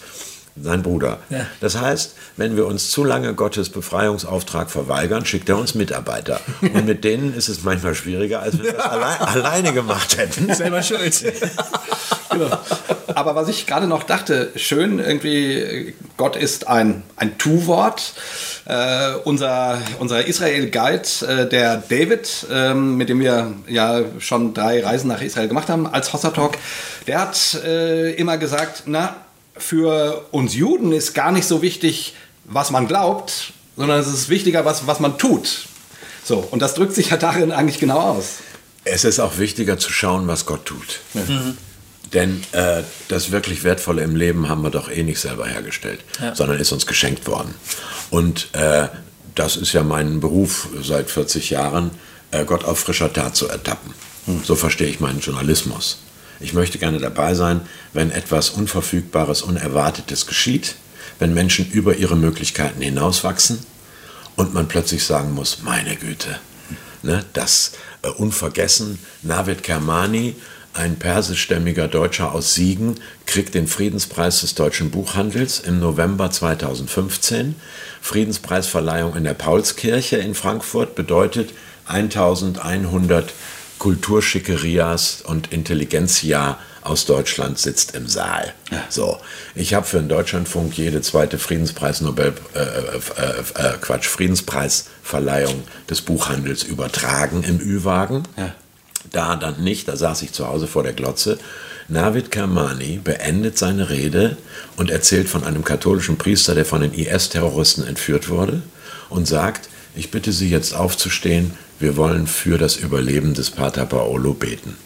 sein 0.61 0.83
Bruder. 0.83 1.19
Ja. 1.29 1.47
Das 1.61 1.79
heißt, 1.79 2.15
wenn 2.37 2.55
wir 2.55 2.67
uns 2.67 2.91
zu 2.91 3.03
lange 3.03 3.33
Gottes 3.33 3.69
Befreiungsauftrag 3.69 4.69
verweigern, 4.69 5.25
schickt 5.25 5.49
er 5.49 5.57
uns 5.57 5.73
Mitarbeiter. 5.73 6.39
Und 6.61 6.85
mit 6.85 7.03
denen 7.03 7.35
ist 7.35 7.49
es 7.49 7.63
manchmal 7.63 7.95
schwieriger, 7.95 8.41
als 8.41 8.57
wenn 8.57 8.65
wir 8.65 8.73
das 8.73 8.85
allein, 8.85 9.19
alleine 9.19 9.73
gemacht 9.73 10.17
hätten. 10.17 10.53
Selber 10.53 10.83
schuld. 10.83 11.23
genau. 12.29 12.57
Aber 13.15 13.35
was 13.35 13.47
ich 13.47 13.65
gerade 13.65 13.87
noch 13.87 14.03
dachte, 14.03 14.51
schön 14.55 14.99
irgendwie, 14.99 15.95
Gott 16.17 16.35
ist 16.35 16.67
ein, 16.67 17.03
ein 17.15 17.37
Tu-Wort. 17.37 18.13
Äh, 18.65 19.15
unser, 19.25 19.81
unser 19.99 20.25
Israel-Guide, 20.25 21.07
äh, 21.27 21.49
der 21.49 21.77
David, 21.77 22.47
äh, 22.49 22.73
mit 22.73 23.09
dem 23.09 23.19
wir 23.19 23.53
ja 23.67 24.01
schon 24.19 24.53
drei 24.53 24.83
Reisen 24.83 25.09
nach 25.09 25.21
Israel 25.21 25.47
gemacht 25.47 25.67
haben 25.67 25.85
als 25.85 26.13
Hossa 26.13 26.29
Talk, 26.29 26.53
der 27.07 27.19
hat 27.19 27.59
äh, 27.65 28.11
immer 28.13 28.37
gesagt, 28.37 28.83
na, 28.85 29.15
für 29.57 30.25
uns 30.31 30.55
Juden 30.55 30.91
ist 30.91 31.13
gar 31.13 31.31
nicht 31.31 31.47
so 31.47 31.61
wichtig, 31.61 32.15
was 32.45 32.71
man 32.71 32.87
glaubt, 32.87 33.53
sondern 33.77 33.99
es 33.99 34.07
ist 34.07 34.29
wichtiger, 34.29 34.65
was, 34.65 34.87
was 34.87 34.99
man 34.99 35.17
tut. 35.17 35.67
So, 36.23 36.37
und 36.51 36.61
das 36.61 36.73
drückt 36.73 36.93
sich 36.95 37.09
ja 37.09 37.17
darin 37.17 37.51
eigentlich 37.51 37.79
genau 37.79 37.99
aus. 37.99 38.37
Es 38.85 39.03
ist 39.03 39.19
auch 39.19 39.37
wichtiger 39.37 39.77
zu 39.77 39.91
schauen, 39.91 40.27
was 40.27 40.45
Gott 40.45 40.65
tut. 40.65 40.99
Mhm. 41.13 41.57
Denn 42.13 42.43
äh, 42.51 42.83
das 43.07 43.31
wirklich 43.31 43.63
Wertvolle 43.63 44.03
im 44.03 44.15
Leben 44.15 44.47
haben 44.47 44.61
wir 44.61 44.69
doch 44.69 44.89
eh 44.89 45.03
nicht 45.03 45.19
selber 45.19 45.47
hergestellt, 45.47 45.99
ja. 46.21 46.35
sondern 46.35 46.59
ist 46.59 46.71
uns 46.71 46.85
geschenkt 46.85 47.27
worden. 47.27 47.55
Und 48.09 48.49
äh, 48.53 48.87
das 49.35 49.55
ist 49.55 49.73
ja 49.73 49.83
mein 49.83 50.19
Beruf 50.19 50.67
seit 50.81 51.09
40 51.09 51.49
Jahren, 51.49 51.91
äh, 52.31 52.45
Gott 52.45 52.65
auf 52.65 52.79
frischer 52.79 53.11
Tat 53.11 53.35
zu 53.35 53.47
ertappen. 53.47 53.93
Mhm. 54.27 54.41
So 54.43 54.55
verstehe 54.55 54.87
ich 54.87 54.99
meinen 54.99 55.19
Journalismus. 55.19 55.97
Ich 56.43 56.53
möchte 56.53 56.77
gerne 56.77 56.99
dabei 56.99 57.35
sein, 57.35 57.61
wenn 57.93 58.11
etwas 58.11 58.49
Unverfügbares, 58.49 59.41
Unerwartetes 59.43 60.27
geschieht, 60.27 60.75
wenn 61.17 61.33
Menschen 61.33 61.71
über 61.71 61.95
ihre 61.95 62.17
Möglichkeiten 62.17 62.81
hinauswachsen 62.81 63.59
und 64.35 64.53
man 64.53 64.67
plötzlich 64.67 65.05
sagen 65.05 65.31
muss, 65.31 65.59
meine 65.63 65.95
Güte, 65.95 66.37
ne, 67.01 67.23
das 67.31 67.71
äh, 68.01 68.09
unvergessen, 68.09 68.99
Navid 69.21 69.63
Kermani, 69.63 70.35
ein 70.73 70.97
persischstämmiger 70.97 71.87
Deutscher 71.87 72.33
aus 72.33 72.55
Siegen, 72.55 72.99
kriegt 73.25 73.53
den 73.53 73.67
Friedenspreis 73.67 74.41
des 74.41 74.53
deutschen 74.53 74.91
Buchhandels 74.91 75.59
im 75.59 75.79
November 75.79 76.29
2015. 76.29 77.55
Friedenspreisverleihung 78.01 79.15
in 79.15 79.23
der 79.23 79.35
Paulskirche 79.35 80.17
in 80.17 80.35
Frankfurt 80.35 80.95
bedeutet 80.95 81.53
1100 81.85 83.31
Kulturschickerías 83.83 85.21
und 85.23 85.51
Intelligenzia 85.51 86.57
aus 86.83 87.05
Deutschland 87.05 87.59
sitzt 87.59 87.95
im 87.95 88.07
Saal. 88.07 88.53
So, 88.87 89.19
ich 89.55 89.73
habe 89.73 89.85
für 89.85 89.97
den 89.97 90.07
Deutschlandfunk 90.07 90.77
jede 90.77 91.01
zweite 91.01 91.37
Friedenspreis 91.37 91.99
Nobel 91.99 92.33
äh, 92.55 92.59
äh, 92.59 92.61
äh, 92.61 93.77
Quatsch 93.81 94.07
Friedenspreisverleihung 94.07 95.63
des 95.89 95.99
Buchhandels 95.99 96.63
übertragen 96.63 97.43
im 97.43 97.59
Ü-Wagen. 97.59 98.23
Ja. 98.37 98.53
Da 99.11 99.35
dann 99.35 99.61
nicht, 99.61 99.89
da 99.89 99.97
saß 99.97 100.21
ich 100.21 100.31
zu 100.31 100.47
Hause 100.47 100.67
vor 100.67 100.83
der 100.83 100.93
Glotze. 100.93 101.37
Navid 101.89 102.31
Kermani 102.31 103.01
beendet 103.03 103.57
seine 103.57 103.89
Rede 103.89 104.37
und 104.77 104.91
erzählt 104.91 105.27
von 105.27 105.43
einem 105.43 105.65
katholischen 105.65 106.17
Priester, 106.17 106.55
der 106.55 106.63
von 106.63 106.79
den 106.79 106.93
IS-Terroristen 106.93 107.85
entführt 107.85 108.29
wurde 108.29 108.61
und 109.09 109.27
sagt, 109.27 109.67
ich 109.93 110.09
bitte 110.09 110.31
Sie 110.31 110.49
jetzt 110.49 110.73
aufzustehen, 110.73 111.51
wir 111.83 111.97
wollen 111.97 112.27
für 112.27 112.57
das 112.57 112.77
Überleben 112.77 113.33
des 113.33 113.51
Pater 113.51 113.85
Paolo 113.85 114.33
beten. 114.33 114.77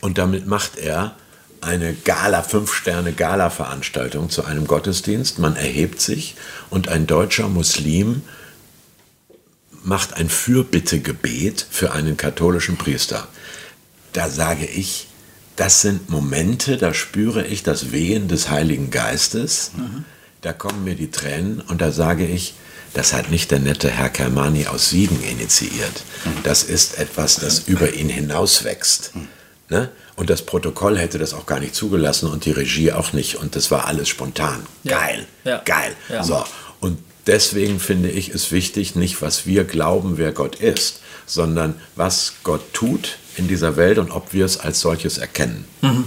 Und 0.00 0.16
damit 0.16 0.46
macht 0.46 0.78
er 0.78 1.14
eine 1.60 1.92
Gala, 1.92 2.42
Fünf-Sterne-Gala-Veranstaltung 2.42 4.30
zu 4.30 4.46
einem 4.46 4.66
Gottesdienst. 4.66 5.38
Man 5.40 5.56
erhebt 5.56 6.00
sich 6.00 6.36
und 6.70 6.88
ein 6.88 7.06
deutscher 7.06 7.48
Muslim 7.48 8.22
macht 9.82 10.14
ein 10.14 10.30
Fürbittegebet 10.30 11.66
für 11.68 11.92
einen 11.92 12.16
katholischen 12.16 12.78
Priester. 12.78 13.28
Da 14.14 14.30
sage 14.30 14.64
ich, 14.64 15.08
das 15.56 15.82
sind 15.82 16.08
Momente, 16.08 16.78
da 16.78 16.94
spüre 16.94 17.44
ich 17.44 17.62
das 17.62 17.92
Wehen 17.92 18.28
des 18.28 18.48
Heiligen 18.48 18.90
Geistes, 18.90 19.72
mhm. 19.76 20.06
da 20.40 20.54
kommen 20.54 20.84
mir 20.84 20.94
die 20.94 21.10
Tränen 21.10 21.60
und 21.60 21.82
da 21.82 21.92
sage 21.92 22.26
ich, 22.26 22.54
das 22.98 23.12
hat 23.12 23.30
nicht 23.30 23.52
der 23.52 23.60
nette 23.60 23.88
Herr 23.88 24.08
Kermani 24.08 24.66
aus 24.66 24.90
Siegen 24.90 25.22
initiiert. 25.22 26.02
Das 26.42 26.64
ist 26.64 26.98
etwas, 26.98 27.36
das 27.36 27.60
über 27.60 27.94
ihn 27.94 28.08
hinauswächst. 28.08 29.12
Ne? 29.68 29.90
Und 30.16 30.30
das 30.30 30.42
Protokoll 30.42 30.98
hätte 30.98 31.16
das 31.16 31.32
auch 31.32 31.46
gar 31.46 31.60
nicht 31.60 31.76
zugelassen 31.76 32.28
und 32.28 32.44
die 32.44 32.50
Regie 32.50 32.90
auch 32.90 33.12
nicht. 33.12 33.36
Und 33.36 33.54
das 33.54 33.70
war 33.70 33.86
alles 33.86 34.08
spontan. 34.08 34.66
Ja. 34.82 34.98
Geil, 34.98 35.26
ja. 35.44 35.62
geil. 35.64 35.94
Ja. 36.08 36.24
So. 36.24 36.44
Und 36.80 36.98
deswegen 37.28 37.78
finde 37.78 38.10
ich 38.10 38.30
es 38.30 38.50
wichtig, 38.50 38.96
nicht 38.96 39.22
was 39.22 39.46
wir 39.46 39.62
glauben, 39.62 40.18
wer 40.18 40.32
Gott 40.32 40.56
ist, 40.56 40.98
sondern 41.24 41.80
was 41.94 42.32
Gott 42.42 42.72
tut 42.72 43.18
in 43.38 43.48
dieser 43.48 43.76
Welt 43.76 43.98
und 43.98 44.10
ob 44.10 44.32
wir 44.32 44.44
es 44.44 44.58
als 44.58 44.80
solches 44.80 45.18
erkennen. 45.18 45.64
Mhm. 45.82 46.04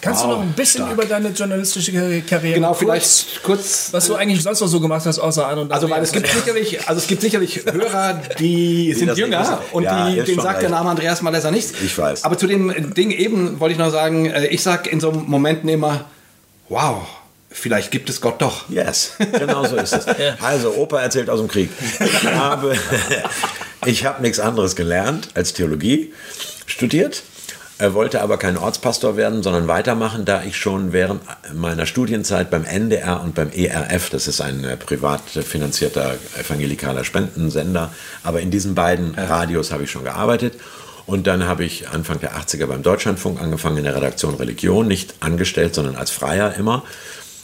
Kannst 0.00 0.22
wow, 0.22 0.30
du 0.30 0.36
noch 0.36 0.42
ein 0.42 0.52
bisschen 0.52 0.82
stark. 0.84 0.92
über 0.92 1.04
deine 1.04 1.28
journalistische 1.30 1.92
Karriere 2.22 2.54
Genau, 2.54 2.68
kurz, 2.68 2.78
vielleicht 2.78 3.42
kurz. 3.42 3.88
Was 3.92 4.06
du 4.06 4.14
eigentlich 4.14 4.42
sonst 4.42 4.60
noch 4.60 4.68
so 4.68 4.80
gemacht 4.80 5.04
hast, 5.04 5.18
außer 5.18 5.46
an 5.46 5.58
und 5.58 5.72
Also, 5.72 5.90
weil 5.90 6.02
es 6.02 6.12
gibt 6.12 6.28
sicherlich, 6.28 6.88
also 6.88 7.00
es 7.00 7.06
gibt 7.06 7.22
sicherlich 7.22 7.64
Hörer, 7.64 8.20
die 8.38 8.94
sind 8.98 9.16
jünger 9.16 9.60
und 9.72 9.84
ja, 9.84 10.08
die, 10.10 10.22
denen 10.22 10.40
sagt 10.40 10.54
recht. 10.54 10.62
der 10.62 10.70
Name 10.70 10.90
Andreas 10.90 11.22
Malesser 11.22 11.50
nichts. 11.50 11.72
Ich 11.84 11.96
weiß. 11.96 12.24
Aber 12.24 12.38
zu 12.38 12.46
dem 12.46 12.94
Ding 12.94 13.10
eben 13.10 13.58
wollte 13.60 13.72
ich 13.72 13.78
noch 13.78 13.90
sagen, 13.90 14.26
äh, 14.26 14.46
ich 14.46 14.62
sage 14.62 14.88
in 14.90 15.00
so 15.00 15.10
Momenten 15.12 15.68
immer, 15.68 16.04
wow, 16.68 17.06
vielleicht 17.50 17.90
gibt 17.90 18.08
es 18.08 18.20
Gott 18.20 18.40
doch. 18.40 18.68
Yes, 18.68 19.12
genau 19.32 19.64
so 19.66 19.76
ist 19.76 19.92
es. 19.92 20.06
Also, 20.40 20.74
Opa 20.74 21.00
erzählt 21.00 21.30
aus 21.30 21.40
dem 21.40 21.48
Krieg. 21.48 21.70
Ich 22.00 22.24
habe, 22.24 22.76
ich 23.86 24.04
habe 24.04 24.22
nichts 24.22 24.40
anderes 24.40 24.76
gelernt 24.76 25.28
als 25.34 25.52
Theologie, 25.52 26.12
studiert. 26.66 27.22
Er 27.78 27.92
wollte 27.92 28.22
aber 28.22 28.38
kein 28.38 28.56
Ortspastor 28.56 29.18
werden, 29.18 29.42
sondern 29.42 29.68
weitermachen, 29.68 30.24
da 30.24 30.42
ich 30.42 30.56
schon 30.56 30.94
während 30.94 31.20
meiner 31.52 31.84
Studienzeit 31.84 32.50
beim 32.50 32.64
NDR 32.64 33.20
und 33.20 33.34
beim 33.34 33.50
ERF, 33.50 34.08
das 34.08 34.28
ist 34.28 34.40
ein 34.40 34.64
äh, 34.64 34.78
privat 34.78 35.20
finanzierter 35.28 36.16
evangelikaler 36.38 37.04
Spendensender, 37.04 37.92
aber 38.22 38.40
in 38.40 38.50
diesen 38.50 38.74
beiden 38.74 39.14
Radios 39.14 39.72
habe 39.72 39.84
ich 39.84 39.90
schon 39.90 40.04
gearbeitet. 40.04 40.54
Und 41.04 41.28
dann 41.28 41.46
habe 41.46 41.64
ich 41.64 41.88
Anfang 41.88 42.18
der 42.18 42.32
80er 42.32 42.66
beim 42.66 42.82
Deutschlandfunk 42.82 43.40
angefangen 43.40 43.76
in 43.76 43.84
der 43.84 43.94
Redaktion 43.94 44.34
Religion, 44.34 44.88
nicht 44.88 45.14
angestellt, 45.20 45.74
sondern 45.74 45.94
als 45.94 46.10
Freier 46.10 46.54
immer. 46.54 46.82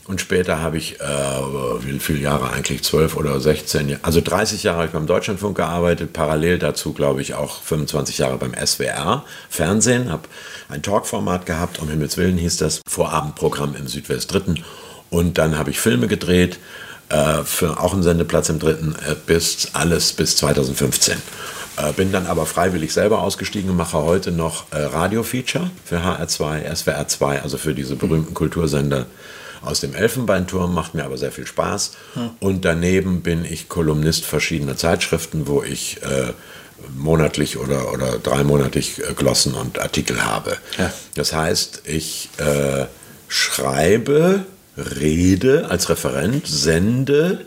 Und 0.08 0.20
später 0.20 0.60
habe 0.60 0.78
ich, 0.78 1.00
äh, 1.00 1.04
wie 1.04 1.98
viele 2.00 2.18
Jahre 2.18 2.50
eigentlich, 2.50 2.82
12 2.82 3.16
oder 3.16 3.38
16, 3.40 3.98
also 4.02 4.20
30 4.20 4.64
Jahre 4.64 4.78
habe 4.78 4.86
ich 4.86 4.92
beim 4.92 5.06
Deutschlandfunk 5.06 5.56
gearbeitet, 5.56 6.12
parallel 6.12 6.58
dazu 6.58 6.92
glaube 6.92 7.22
ich 7.22 7.34
auch 7.34 7.62
25 7.62 8.18
Jahre 8.18 8.36
beim 8.36 8.52
SWR, 8.52 9.24
Fernsehen, 9.48 10.10
habe 10.10 10.22
ein 10.68 10.82
Talkformat 10.82 11.46
gehabt, 11.46 11.78
um 11.78 11.88
Himmels 11.88 12.16
Willen 12.16 12.36
hieß 12.36 12.56
das, 12.56 12.80
Vorabendprogramm 12.88 13.76
im 13.76 13.86
Südwest 13.86 14.32
Dritten. 14.32 14.64
Und 15.08 15.38
dann 15.38 15.56
habe 15.56 15.70
ich 15.70 15.78
Filme 15.78 16.08
gedreht, 16.08 16.58
äh, 17.08 17.44
für 17.44 17.78
auch 17.78 17.92
einen 17.92 18.02
Sendeplatz 18.02 18.48
im 18.48 18.58
Dritten, 18.58 18.96
äh, 19.06 19.14
bis 19.26 19.68
alles 19.72 20.14
bis 20.14 20.36
2015. 20.36 21.18
Äh, 21.76 21.92
bin 21.92 22.10
dann 22.10 22.26
aber 22.26 22.44
freiwillig 22.46 22.92
selber 22.92 23.22
ausgestiegen 23.22 23.70
und 23.70 23.76
mache 23.76 23.98
heute 23.98 24.32
noch 24.32 24.64
äh, 24.72 24.82
Radio-Feature 24.82 25.70
für 25.84 25.98
HR2, 25.98 26.68
SWR2, 26.68 27.42
also 27.42 27.56
für 27.56 27.74
diese 27.74 27.94
berühmten 27.94 28.34
Kultursender 28.34 29.06
aus 29.62 29.80
dem 29.80 29.94
Elfenbeinturm, 29.94 30.74
macht 30.74 30.94
mir 30.94 31.04
aber 31.04 31.16
sehr 31.16 31.32
viel 31.32 31.46
Spaß. 31.46 31.92
Und 32.40 32.64
daneben 32.64 33.22
bin 33.22 33.44
ich 33.44 33.68
Kolumnist 33.68 34.24
verschiedener 34.24 34.76
Zeitschriften, 34.76 35.46
wo 35.46 35.62
ich 35.62 36.02
äh, 36.02 36.32
monatlich 36.96 37.58
oder, 37.58 37.92
oder 37.92 38.18
dreimonatig 38.18 38.98
äh, 38.98 39.14
Glossen 39.14 39.54
und 39.54 39.78
Artikel 39.78 40.24
habe. 40.24 40.56
Ja. 40.78 40.92
Das 41.14 41.32
heißt, 41.32 41.82
ich 41.84 42.28
äh, 42.38 42.86
schreibe, 43.28 44.44
rede 44.76 45.68
als 45.70 45.88
Referent, 45.88 46.46
sende. 46.46 47.46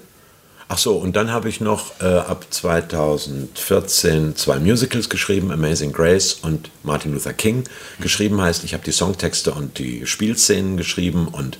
Ach 0.67 0.80
so, 0.80 0.95
und 0.95 1.15
dann 1.15 1.32
habe 1.32 1.47
ich 1.47 1.62
noch 1.62 2.01
äh, 2.01 2.06
ab 2.06 2.47
2014 2.49 4.36
zwei 4.36 4.58
Musicals 4.58 5.10
geschrieben, 5.10 5.51
Amazing 5.51 5.91
Grace 5.91 6.34
und 6.41 6.71
Martin 6.82 7.13
Luther 7.13 7.34
King. 7.34 7.65
Geschrieben 7.99 8.41
heißt, 8.41 8.63
ich 8.63 8.73
habe 8.73 8.84
die 8.84 8.91
Songtexte 8.91 9.51
und 9.54 9.78
die 9.78 10.08
Spielszenen 10.08 10.75
geschrieben 10.75 11.28
und 11.28 11.60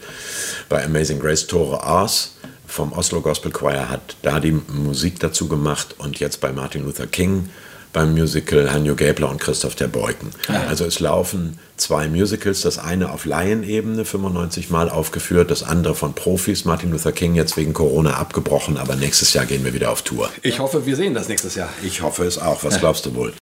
bei 0.70 0.84
Amazing 0.84 1.20
Grace 1.20 1.46
Tore 1.46 1.84
Ars 1.84 2.36
vom 2.65 2.94
Oslo 2.94 3.22
Gospel 3.22 3.52
Choir 3.52 3.89
hat 3.89 4.15
da 4.24 4.39
die 4.39 4.52
Musik 4.52 5.20
dazu 5.20 5.48
gemacht 5.48 5.94
und 6.00 6.20
jetzt 6.20 6.41
bei 6.41 6.52
Martin 6.52 6.84
Luther 6.84 7.06
King 7.06 7.50
beim 7.96 8.12
Musical 8.12 8.74
Hanjo 8.74 8.94
Gäbler 8.94 9.30
und 9.30 9.40
Christoph 9.40 9.74
der 9.76 9.88
Beuken. 9.88 10.32
Also 10.68 10.84
es 10.84 11.00
laufen 11.00 11.58
zwei 11.78 12.10
Musicals, 12.10 12.60
das 12.60 12.78
eine 12.78 13.10
auf 13.10 13.24
Laienebene, 13.24 14.04
95 14.04 14.70
Mal 14.70 14.90
aufgeführt, 14.90 15.50
das 15.50 15.64
andere 15.64 15.96
von 15.96 16.14
Profis, 16.14 16.66
Martin 16.66 16.92
Luther 16.92 17.14
King 17.14 17.36
jetzt 17.36 17.56
wegen 17.56 17.74
Corona 17.74 18.16
abgebrochen, 18.16 18.76
aber 18.76 18.98
nächstes 18.98 19.32
Jahr 19.32 19.46
gehen 19.46 19.64
wir 19.64 19.74
wieder 19.74 19.92
auf 19.92 20.02
Tour. 20.02 20.30
Ich 20.42 20.60
hoffe, 20.60 20.86
wir 20.86 20.98
sehen 20.98 21.14
das 21.14 21.30
nächstes 21.30 21.56
Jahr. 21.56 21.70
Ich 21.84 22.02
hoffe 22.02 22.26
es 22.26 22.38
auch. 22.38 22.66
Was 22.66 22.80
glaubst 22.82 23.06
du 23.06 23.16
wohl? 23.16 23.34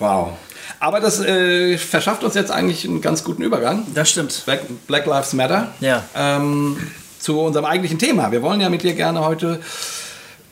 Wow. 0.00 0.32
Aber 0.80 0.98
das 0.98 1.20
äh, 1.20 1.78
verschafft 1.78 2.24
uns 2.24 2.34
jetzt 2.34 2.50
eigentlich 2.50 2.84
einen 2.84 3.00
ganz 3.00 3.22
guten 3.22 3.44
Übergang. 3.44 3.86
Das 3.94 4.10
stimmt. 4.10 4.42
Black, 4.46 4.62
Black 4.88 5.06
Lives 5.06 5.32
Matter. 5.32 5.72
Ja. 5.78 6.02
Ähm, 6.16 6.76
zu 7.20 7.40
unserem 7.40 7.66
eigentlichen 7.66 8.00
Thema. 8.00 8.32
Wir 8.32 8.42
wollen 8.42 8.60
ja 8.60 8.68
mit 8.68 8.82
dir 8.82 8.94
gerne 8.94 9.24
heute 9.24 9.60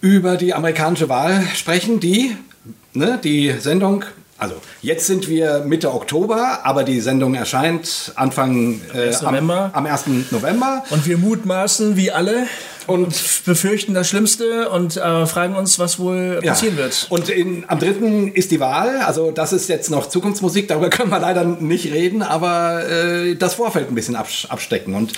über 0.02 0.36
die 0.36 0.52
amerikanische 0.52 1.08
Wahl 1.08 1.42
sprechen, 1.54 1.98
die, 2.00 2.36
ne, 2.92 3.18
die 3.24 3.52
Sendung. 3.58 4.04
Also 4.36 4.56
jetzt 4.82 5.06
sind 5.06 5.28
wir 5.28 5.60
Mitte 5.64 5.94
Oktober, 5.94 6.60
aber 6.64 6.82
die 6.82 7.00
Sendung 7.00 7.34
erscheint 7.36 8.12
Anfang 8.16 8.80
äh, 8.92 9.06
1. 9.06 9.22
November. 9.22 9.70
Am, 9.72 9.86
am 9.86 9.92
1. 9.92 10.04
November. 10.32 10.82
Und 10.90 11.06
wir 11.06 11.16
mutmaßen, 11.16 11.96
wie 11.96 12.10
alle, 12.10 12.48
Und 12.88 13.14
befürchten 13.44 13.94
das 13.94 14.08
Schlimmste 14.08 14.68
und 14.70 14.96
äh, 14.96 15.26
fragen 15.26 15.54
uns, 15.54 15.78
was 15.78 16.00
wohl 16.00 16.40
Ja. 16.42 16.50
passieren 16.50 16.76
wird. 16.76 17.06
Und 17.10 17.28
in, 17.28 17.64
am 17.68 17.78
3. 17.78 18.32
ist 18.34 18.50
die 18.50 18.58
Wahl. 18.58 18.96
Also 19.02 19.30
das 19.30 19.52
ist 19.52 19.68
jetzt 19.68 19.88
noch 19.92 20.08
Zukunftsmusik, 20.08 20.66
darüber 20.66 20.90
können 20.96 21.10
wir 21.12 21.20
leider 21.20 21.44
nicht 21.44 21.92
reden, 21.92 22.22
aber 22.22 22.84
äh, 22.90 23.36
das 23.36 23.54
Vorfeld 23.54 23.88
ein 23.90 23.94
bisschen 23.94 24.16
abstecken. 24.16 24.96
Und 24.96 25.12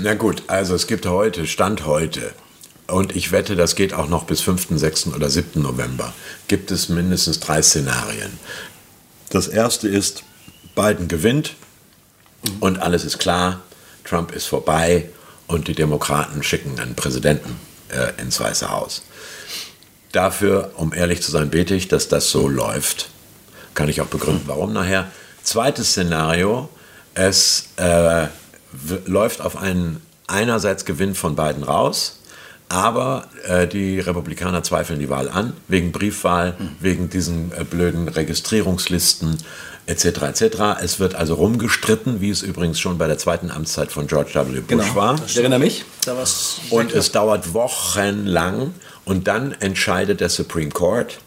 Na 0.00 0.14
gut, 0.14 0.44
also 0.46 0.76
es 0.76 0.86
gibt 0.86 1.04
heute, 1.06 1.48
Stand 1.48 1.84
heute, 1.86 2.30
und 2.90 3.14
ich 3.16 3.32
wette, 3.32 3.56
das 3.56 3.74
geht 3.74 3.94
auch 3.94 4.08
noch 4.08 4.24
bis 4.24 4.40
5., 4.40 4.68
6. 4.70 5.08
oder 5.08 5.30
7. 5.30 5.62
November, 5.62 6.12
gibt 6.48 6.70
es 6.70 6.88
mindestens 6.88 7.40
drei 7.40 7.62
Szenarien. 7.62 8.38
Das 9.30 9.48
erste 9.48 9.88
ist, 9.88 10.24
Biden 10.74 11.08
gewinnt 11.08 11.54
und 12.60 12.80
alles 12.80 13.04
ist 13.04 13.18
klar, 13.18 13.60
Trump 14.04 14.32
ist 14.32 14.46
vorbei 14.46 15.08
und 15.46 15.68
die 15.68 15.74
Demokraten 15.74 16.42
schicken 16.42 16.78
einen 16.78 16.94
Präsidenten 16.94 17.56
äh, 17.88 18.20
ins 18.20 18.40
Weiße 18.40 18.70
Haus. 18.70 19.02
Dafür, 20.12 20.72
um 20.76 20.92
ehrlich 20.92 21.22
zu 21.22 21.30
sein, 21.30 21.50
bete 21.50 21.74
ich, 21.74 21.88
dass 21.88 22.08
das 22.08 22.30
so 22.30 22.48
läuft. 22.48 23.10
Kann 23.74 23.88
ich 23.88 24.00
auch 24.00 24.06
begründen, 24.06 24.44
warum 24.46 24.72
nachher. 24.72 25.10
Zweites 25.42 25.90
Szenario, 25.90 26.68
es 27.14 27.68
äh, 27.76 28.26
läuft 29.06 29.40
auf 29.40 29.56
einen 29.56 30.02
einerseits 30.26 30.84
Gewinn 30.84 31.14
von 31.14 31.36
beiden 31.36 31.62
raus, 31.62 32.19
aber 32.70 33.26
äh, 33.46 33.66
die 33.66 33.98
Republikaner 33.98 34.62
zweifeln 34.62 35.00
die 35.00 35.10
Wahl 35.10 35.28
an, 35.28 35.54
wegen 35.66 35.90
Briefwahl, 35.90 36.54
wegen 36.78 37.10
diesen 37.10 37.50
äh, 37.52 37.64
blöden 37.64 38.06
Registrierungslisten 38.06 39.38
etc. 39.86 40.04
etc. 40.04 40.42
Es 40.80 41.00
wird 41.00 41.16
also 41.16 41.34
rumgestritten, 41.34 42.20
wie 42.20 42.30
es 42.30 42.42
übrigens 42.42 42.78
schon 42.78 42.96
bei 42.96 43.08
der 43.08 43.18
zweiten 43.18 43.50
Amtszeit 43.50 43.90
von 43.90 44.06
George 44.06 44.30
W. 44.34 44.60
Bush 44.60 44.94
war. 44.94 45.16
ich 45.26 45.36
erinnere 45.36 45.58
mich. 45.58 45.84
Und 46.70 46.92
es 46.92 47.10
dauert 47.10 47.54
wochenlang 47.54 48.72
und 49.04 49.26
dann 49.26 49.50
entscheidet 49.58 50.20
der 50.20 50.28
Supreme 50.28 50.70
Court 50.70 51.18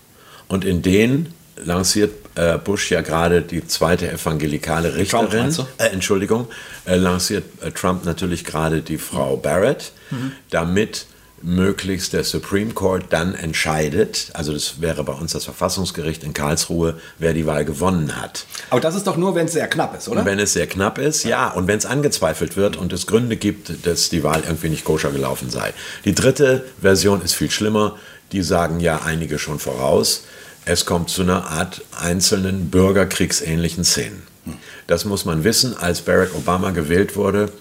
und 0.47 0.63
in 0.63 0.81
den 0.81 1.33
lanciert 1.57 2.11
äh, 2.35 2.57
Bush 2.57 2.89
ja 2.89 3.01
gerade 3.01 3.41
die 3.41 3.67
zweite 3.67 4.09
evangelikale 4.09 4.95
Richterin. 4.95 5.53
du? 5.53 5.67
Äh, 5.77 5.89
Entschuldigung, 5.89 6.47
äh, 6.85 6.95
lanciert 6.95 7.43
äh, 7.61 7.71
Trump 7.71 8.05
natürlich 8.05 8.45
gerade 8.45 8.81
die 8.81 8.97
Frau 8.97 9.35
Barrett, 9.35 9.91
damit 10.49 11.07
möglichst 11.43 12.13
der 12.13 12.23
Supreme 12.23 12.73
Court 12.73 13.05
dann 13.09 13.35
entscheidet, 13.35 14.29
also 14.33 14.53
das 14.53 14.79
wäre 14.81 15.03
bei 15.03 15.11
uns 15.13 15.33
das 15.33 15.43
Verfassungsgericht 15.43 16.23
in 16.23 16.33
Karlsruhe, 16.33 16.97
wer 17.19 17.33
die 17.33 17.45
Wahl 17.45 17.65
gewonnen 17.65 18.19
hat. 18.19 18.45
Aber 18.69 18.79
das 18.79 18.95
ist 18.95 19.05
doch 19.05 19.17
nur, 19.17 19.35
wenn 19.35 19.45
es 19.47 19.53
sehr 19.53 19.67
knapp 19.67 19.95
ist, 19.97 20.07
oder? 20.07 20.21
Und 20.21 20.25
wenn 20.25 20.39
es 20.39 20.53
sehr 20.53 20.67
knapp 20.67 20.97
ist, 20.97 21.25
ja. 21.25 21.49
Und 21.49 21.67
wenn 21.67 21.77
es 21.77 21.85
angezweifelt 21.85 22.55
wird 22.55 22.77
und 22.77 22.93
es 22.93 23.07
Gründe 23.07 23.35
gibt, 23.35 23.85
dass 23.85 24.09
die 24.09 24.23
Wahl 24.23 24.41
irgendwie 24.45 24.69
nicht 24.69 24.85
koscher 24.85 25.11
gelaufen 25.11 25.49
sei. 25.49 25.73
Die 26.05 26.15
dritte 26.15 26.65
Version 26.81 27.21
ist 27.21 27.33
viel 27.33 27.51
schlimmer. 27.51 27.97
Die 28.31 28.41
sagen 28.41 28.79
ja 28.79 29.01
einige 29.03 29.37
schon 29.37 29.59
voraus. 29.59 30.23
Es 30.65 30.85
kommt 30.85 31.09
zu 31.09 31.23
einer 31.23 31.47
Art 31.47 31.81
einzelnen 31.99 32.69
bürgerkriegsähnlichen 32.69 33.83
Szenen. 33.83 34.23
Das 34.87 35.05
muss 35.05 35.25
man 35.25 35.43
wissen. 35.43 35.77
Als 35.77 36.01
Barack 36.01 36.33
Obama 36.35 36.71
gewählt 36.71 37.15
wurde, 37.15 37.51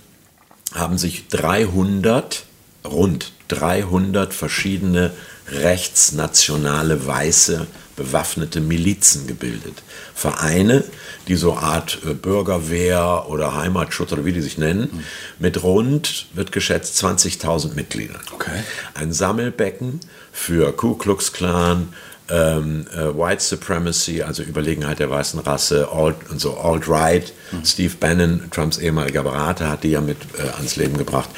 haben 0.72 0.98
sich 0.98 1.28
300, 1.28 2.44
rund 2.84 3.32
300 3.48 4.32
verschiedene 4.34 5.12
rechtsnationale 5.48 7.06
weiße 7.06 7.66
bewaffnete 7.96 8.60
Milizen 8.60 9.26
gebildet. 9.26 9.82
Vereine, 10.14 10.84
die 11.28 11.36
so 11.36 11.54
Art 11.54 11.98
äh, 12.06 12.14
Bürgerwehr 12.14 13.26
oder 13.28 13.54
Heimatschutz 13.54 14.12
oder 14.12 14.24
wie 14.24 14.32
die 14.32 14.40
sich 14.40 14.58
nennen, 14.58 15.04
mit 15.38 15.62
rund, 15.62 16.26
wird 16.32 16.52
geschätzt, 16.52 17.02
20.000 17.04 17.74
Mitgliedern. 17.74 18.20
Okay. 18.32 18.62
Ein 18.94 19.12
Sammelbecken 19.12 20.00
für 20.32 20.72
Ku 20.72 20.94
Klux 20.94 21.32
Klan, 21.32 21.92
ähm, 22.28 22.86
äh, 22.94 23.16
White 23.16 23.42
Supremacy, 23.42 24.22
also 24.22 24.42
Überlegenheit 24.42 24.98
der 24.98 25.10
weißen 25.10 25.40
Rasse, 25.40 25.88
Alt, 25.90 26.16
und 26.30 26.40
so 26.40 26.56
Alt-Right. 26.56 27.32
Steve 27.64 27.94
Bannon, 27.98 28.50
Trumps 28.50 28.78
ehemaliger 28.78 29.22
Berater, 29.22 29.68
hat 29.68 29.84
die 29.84 29.90
ja 29.90 30.00
mit 30.00 30.18
äh, 30.38 30.48
ans 30.56 30.76
Leben 30.76 30.96
gebracht. 30.96 31.30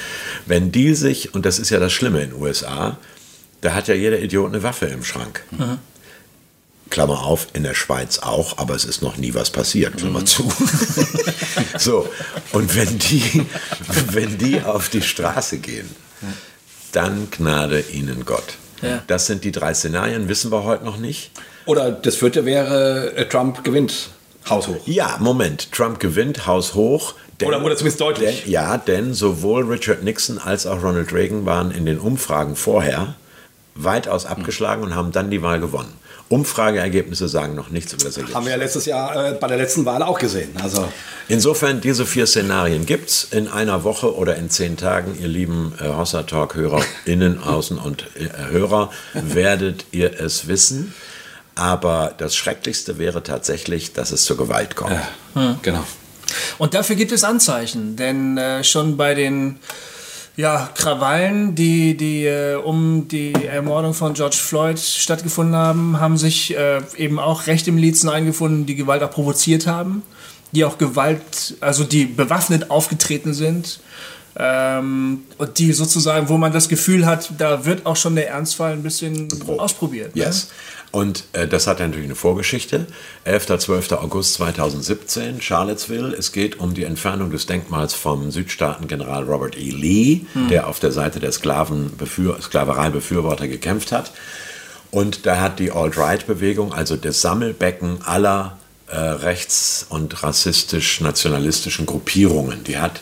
Wenn 0.47 0.71
die 0.71 0.95
sich, 0.95 1.35
und 1.35 1.47
das 1.47 1.59
ist 1.59 1.71
ja 1.71 1.81
das 1.81 1.93
Schlimme 1.93 2.23
in 2.23 2.31
den 2.31 2.41
USA, 2.41 2.99
da 3.61 3.75
hat 3.75 3.89
ja 3.89 3.95
jeder 3.95 4.21
Idiot 4.21 4.53
eine 4.53 4.63
Waffe 4.63 4.87
im 4.87 5.05
Schrank. 5.05 5.43
Klammer 6.91 7.23
auf, 7.25 7.49
in 7.55 7.63
der 7.63 7.75
Schweiz 7.75 8.19
auch, 8.19 8.59
aber 8.59 8.75
es 8.75 8.85
ist 8.85 9.03
noch 9.03 9.17
nie 9.17 9.35
was 9.35 9.51
passiert, 9.51 9.97
Klammer 9.97 10.25
zu. 10.27 10.53
so, 11.79 12.09
und 12.53 12.77
wenn 12.77 12.99
die, 12.99 13.45
wenn 14.13 14.39
die 14.39 14.61
auf 14.61 14.91
die 14.91 15.03
Straße 15.03 15.59
gehen, 15.59 15.89
dann 16.93 17.29
gnade 17.31 17.81
ihnen 17.81 18.25
Gott. 18.25 18.59
Ja. 18.83 19.03
Das 19.07 19.27
sind 19.27 19.45
die 19.45 19.53
drei 19.53 19.75
Szenarien, 19.75 20.29
wissen 20.29 20.51
wir 20.51 20.65
heute 20.65 20.85
noch 20.85 20.97
nicht. 20.97 21.31
Oder 21.67 21.91
das 21.91 22.17
vierte 22.17 22.45
wäre, 22.45 23.15
äh, 23.15 23.27
Trump 23.27 23.65
gewinnt 23.65 24.11
Haus 24.49 24.69
hoch. 24.69 24.87
Ja, 24.87 25.17
Moment. 25.21 25.73
Trump 25.73 26.01
gewinnt, 26.01 26.47
Haus 26.47 26.75
hoch. 26.75 27.15
Denn, 27.41 27.49
oder, 27.49 27.65
oder 27.65 27.77
zumindest 27.77 28.01
deutlich. 28.01 28.43
Denn, 28.43 28.53
ja, 28.53 28.77
denn 28.77 29.15
sowohl 29.15 29.65
Richard 29.65 30.03
Nixon 30.03 30.39
als 30.39 30.67
auch 30.67 30.83
Ronald 30.83 31.13
Reagan 31.13 31.47
waren 31.47 31.71
in 31.71 31.87
den 31.87 31.99
Umfragen 31.99 32.55
vorher 32.55 33.15
weitaus 33.75 34.27
abgeschlagen 34.27 34.83
und 34.83 34.95
haben 34.95 35.13
dann 35.13 35.31
die 35.31 35.43
Wahl 35.43 35.61
gewonnen. 35.61 35.93
Umfrageergebnisse 36.29 37.29
sagen 37.29 37.55
noch 37.55 37.71
nichts 37.71 37.93
über 37.93 38.05
das 38.05 38.17
Ergebnis. 38.17 38.35
Haben 38.35 38.47
wir 38.47 38.53
ja 38.53 38.59
letztes 38.59 38.87
Jahr 38.87 39.33
äh, 39.33 39.33
bei 39.35 39.47
der 39.47 39.57
letzten 39.59 39.85
Wahl 39.85 40.03
auch 40.03 40.19
gesehen. 40.19 40.51
Also 40.63 40.89
Insofern, 41.29 41.81
diese 41.81 42.05
vier 42.05 42.27
Szenarien 42.27 42.85
gibt 42.85 43.09
es 43.09 43.25
in 43.25 43.49
einer 43.49 43.83
Woche 43.85 44.15
oder 44.15 44.37
in 44.37 44.51
zehn 44.51 44.77
Tagen, 44.77 45.17
ihr 45.19 45.29
lieben 45.29 45.73
äh, 45.81 45.89
Hossa 45.89 46.25
Talk 46.25 46.55
HörerInnen, 46.55 47.43
Außen 47.43 47.79
und 47.79 48.09
äh, 48.17 48.51
Hörer, 48.51 48.91
werdet 49.15 49.87
ihr 49.91 50.21
es 50.21 50.49
wissen. 50.49 50.95
Aber 51.55 52.13
das 52.19 52.35
Schrecklichste 52.35 52.99
wäre 52.99 53.23
tatsächlich, 53.23 53.93
dass 53.93 54.11
es 54.11 54.25
zur 54.25 54.37
Gewalt 54.37 54.77
kommt. 54.77 54.93
Ja, 54.93 55.09
hm. 55.35 55.57
genau. 55.63 55.85
Und 56.59 56.75
dafür 56.75 56.97
gibt 56.97 57.13
es 57.13 57.25
Anzeichen, 57.25 57.97
denn 57.97 58.37
äh, 58.37 58.65
schon 58.65 58.97
bei 58.97 59.15
den 59.15 59.61
ja, 60.37 60.69
Krawallen, 60.75 61.55
die, 61.55 61.97
die 61.97 62.25
äh, 62.27 62.57
um 62.57 63.07
die 63.07 63.33
Ermordung 63.33 63.95
von 63.95 64.15
George 64.15 64.37
Floyd 64.37 64.79
stattgefunden 64.79 65.55
haben, 65.55 66.01
haben 66.01 66.17
sich 66.17 66.57
äh, 66.57 66.81
eben 66.97 67.19
auch 67.19 67.47
rechte 67.47 67.71
Milizen 67.71 68.09
eingefunden, 68.09 68.67
die 68.67 68.75
Gewalt 68.75 69.03
auch 69.03 69.11
provoziert 69.11 69.67
haben, 69.67 70.03
die 70.53 70.65
auch 70.65 70.77
Gewalt, 70.77 71.55
also 71.61 71.85
die 71.85 72.07
bewaffnet 72.07 72.71
aufgetreten 72.71 73.33
sind. 73.33 73.81
Ähm, 74.37 75.23
und 75.39 75.59
die 75.59 75.73
sozusagen, 75.73 76.29
wo 76.29 76.37
man 76.37 76.53
das 76.53 76.69
Gefühl 76.69 77.07
hat, 77.07 77.33
da 77.39 77.65
wird 77.65 77.87
auch 77.87 77.97
schon 77.97 78.17
der 78.17 78.31
Ernstfall 78.31 78.73
ein 78.73 78.83
bisschen 78.83 79.29
Prob. 79.29 79.61
ausprobiert. 79.61 80.17
Ne? 80.17 80.23
Yes. 80.23 80.49
Ne? 80.49 80.51
Und 80.91 81.25
äh, 81.33 81.49
das 81.49 81.67
hat 81.67 81.81
natürlich 81.81 82.07
eine 82.07 82.15
Vorgeschichte. 82.15 82.87
11. 83.25 83.59
12. 83.59 83.93
August 83.93 84.35
2017, 84.35 85.41
Charlottesville. 85.41 86.15
Es 86.15 86.31
geht 86.31 86.61
um 86.61 86.75
die 86.75 86.85
Entfernung 86.85 87.31
des 87.31 87.47
Denkmals 87.47 87.95
vom 87.95 88.31
Südstaaten-General 88.31 89.25
Robert 89.25 89.57
E. 89.57 89.71
Lee, 89.71 90.21
hm. 90.35 90.49
der 90.49 90.69
auf 90.69 90.79
der 90.79 90.93
Seite 90.93 91.19
der 91.19 91.33
Sklavenbefür 91.33 92.41
Sklaverei-Befürworter 92.41 93.49
gekämpft 93.49 93.91
hat. 93.91 94.13
Und 94.93 95.27
da 95.27 95.41
hat 95.41 95.59
die 95.59 95.73
Alt-Right-Bewegung, 95.73 96.73
also 96.73 96.95
das 96.97 97.21
Sammelbecken 97.21 98.03
aller 98.05 98.57
äh, 98.87 98.97
rechts- 98.97 99.87
und 99.89 100.23
rassistisch-nationalistischen 100.23 101.87
Gruppierungen, 101.87 102.63
die 102.63 102.79
hat 102.79 103.01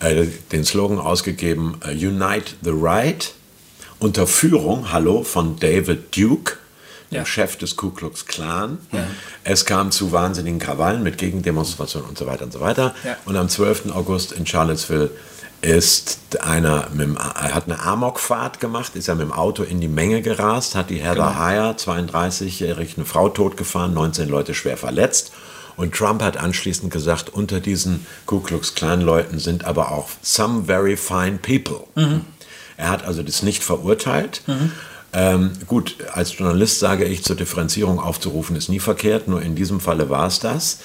äh, 0.00 0.26
den 0.52 0.64
Slogan 0.64 0.98
ausgegeben, 0.98 1.76
uh, 1.84 1.90
Unite 1.90 2.54
the 2.62 2.72
Right, 2.72 3.34
unter 3.98 4.26
Führung, 4.26 4.92
hallo, 4.92 5.22
von 5.22 5.58
David 5.58 6.16
Duke, 6.16 6.54
dem 7.10 7.26
Chef 7.26 7.56
des 7.56 7.76
Ku 7.76 7.90
Klux 7.90 8.26
Klan. 8.26 8.78
Ja. 8.92 9.06
Es 9.44 9.64
kam 9.64 9.90
zu 9.90 10.12
wahnsinnigen 10.12 10.60
Krawallen 10.60 11.02
mit 11.02 11.18
Gegendemonstrationen 11.18 12.08
und 12.08 12.16
so 12.16 12.26
weiter 12.26 12.44
und 12.44 12.52
so 12.52 12.60
weiter. 12.60 12.94
Ja. 13.04 13.16
Und 13.24 13.36
am 13.36 13.48
12. 13.48 13.92
August 13.94 14.32
in 14.32 14.46
Charlottesville 14.46 15.10
ist 15.62 16.40
einer 16.40 16.88
mit, 16.94 17.16
er 17.16 17.54
hat 17.54 17.64
eine 17.66 17.80
Amokfahrt 17.82 18.60
gemacht, 18.60 18.96
ist 18.96 19.08
er 19.08 19.14
mit 19.16 19.24
dem 19.24 19.32
Auto 19.32 19.62
in 19.62 19.80
die 19.80 19.88
Menge 19.88 20.22
gerast, 20.22 20.74
hat 20.74 20.88
die 20.88 21.00
Heather 21.00 21.14
genau. 21.28 21.38
Heyer, 21.38 21.76
32-jährig, 21.76 22.96
eine 22.96 23.04
Frau 23.04 23.28
totgefahren, 23.28 23.92
19 23.92 24.28
Leute 24.28 24.54
schwer 24.54 24.76
verletzt. 24.76 25.32
Und 25.80 25.94
Trump 25.94 26.20
hat 26.20 26.36
anschließend 26.36 26.92
gesagt, 26.92 27.30
unter 27.30 27.58
diesen 27.58 28.04
Ku 28.26 28.40
Klux 28.40 28.74
Klan 28.74 29.00
Leuten 29.00 29.38
sind 29.38 29.64
aber 29.64 29.92
auch 29.92 30.10
some 30.20 30.64
very 30.64 30.94
fine 30.94 31.38
people. 31.38 31.84
Mhm. 31.94 32.26
Er 32.76 32.90
hat 32.90 33.06
also 33.06 33.22
das 33.22 33.42
nicht 33.42 33.62
verurteilt. 33.62 34.42
Mhm. 34.46 34.72
Ähm, 35.14 35.52
gut, 35.66 35.96
als 36.12 36.36
Journalist 36.36 36.80
sage 36.80 37.06
ich, 37.06 37.24
zur 37.24 37.34
Differenzierung 37.34 37.98
aufzurufen 37.98 38.56
ist 38.56 38.68
nie 38.68 38.78
verkehrt, 38.78 39.26
nur 39.26 39.40
in 39.40 39.54
diesem 39.54 39.80
Falle 39.80 40.10
war 40.10 40.26
es 40.26 40.38
das. 40.38 40.80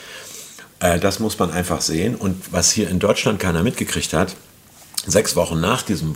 Äh, 0.80 0.98
das 0.98 1.20
muss 1.20 1.38
man 1.38 1.52
einfach 1.52 1.82
sehen. 1.82 2.16
Und 2.16 2.54
was 2.54 2.72
hier 2.72 2.90
in 2.90 3.00
Deutschland 3.00 3.38
keiner 3.38 3.64
mitgekriegt 3.64 4.14
hat, 4.14 4.38
sechs 5.06 5.36
Wochen 5.36 5.60
nach 5.60 5.82
diesem, 5.82 6.16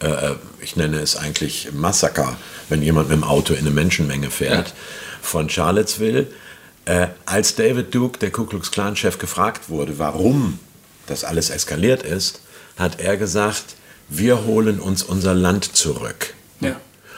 äh, 0.00 0.06
äh 0.06 0.36
ich 0.60 0.76
nenne 0.76 1.00
es 1.00 1.16
eigentlich 1.16 1.70
Massaker, 1.72 2.36
wenn 2.68 2.80
jemand 2.80 3.08
mit 3.08 3.16
dem 3.16 3.24
Auto 3.24 3.54
in 3.54 3.60
eine 3.62 3.72
Menschenmenge 3.72 4.30
fährt, 4.30 4.68
ja. 4.68 4.74
von 5.20 5.50
Charlottesville, 5.50 6.28
äh, 6.84 7.08
als 7.26 7.54
David 7.54 7.94
Duke, 7.94 8.18
der 8.18 8.30
Ku 8.30 8.44
Klux 8.44 8.70
Klan-Chef, 8.70 9.18
gefragt 9.18 9.68
wurde, 9.68 9.98
warum 9.98 10.58
das 11.06 11.24
alles 11.24 11.50
eskaliert 11.50 12.02
ist, 12.02 12.40
hat 12.78 13.00
er 13.00 13.16
gesagt, 13.16 13.76
wir 14.08 14.44
holen 14.44 14.80
uns 14.80 15.02
unser 15.02 15.34
Land 15.34 15.76
zurück. 15.76 16.34
Ja. 16.60 16.76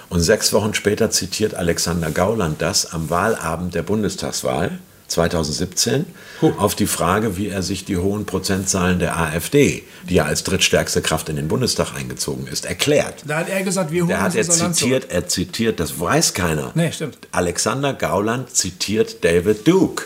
Und 0.08 0.20
sechs 0.20 0.52
Wochen 0.52 0.74
später 0.74 1.10
zitiert 1.10 1.54
Alexander 1.54 2.10
Gauland 2.10 2.60
das 2.60 2.92
am 2.92 3.08
Wahlabend 3.08 3.74
der 3.74 3.82
Bundestagswahl 3.82 4.78
2017 5.12 6.06
huh. 6.40 6.52
auf 6.58 6.74
die 6.74 6.86
Frage, 6.86 7.36
wie 7.36 7.48
er 7.48 7.62
sich 7.62 7.84
die 7.84 7.96
hohen 7.96 8.26
Prozentzahlen 8.26 8.98
der 8.98 9.16
AfD, 9.16 9.84
die 10.08 10.14
ja 10.14 10.24
als 10.24 10.44
drittstärkste 10.44 11.02
Kraft 11.02 11.28
in 11.28 11.36
den 11.36 11.48
Bundestag 11.48 11.94
eingezogen 11.94 12.46
ist, 12.46 12.66
erklärt. 12.66 13.22
Da 13.26 13.38
hat 13.38 13.48
er 13.48 13.62
gesagt, 13.62 13.92
wir 13.92 14.02
holen 14.02 14.10
da 14.10 14.22
hat 14.22 14.34
er 14.34 14.48
zitiert, 14.48 15.10
er 15.10 15.28
zitiert, 15.28 15.80
das 15.80 16.00
weiß 16.00 16.34
keiner. 16.34 16.72
Nee, 16.74 16.92
stimmt. 16.92 17.18
Alexander 17.30 17.94
Gauland 17.94 18.50
zitiert 18.54 19.24
David 19.24 19.66
Duke. 19.66 20.04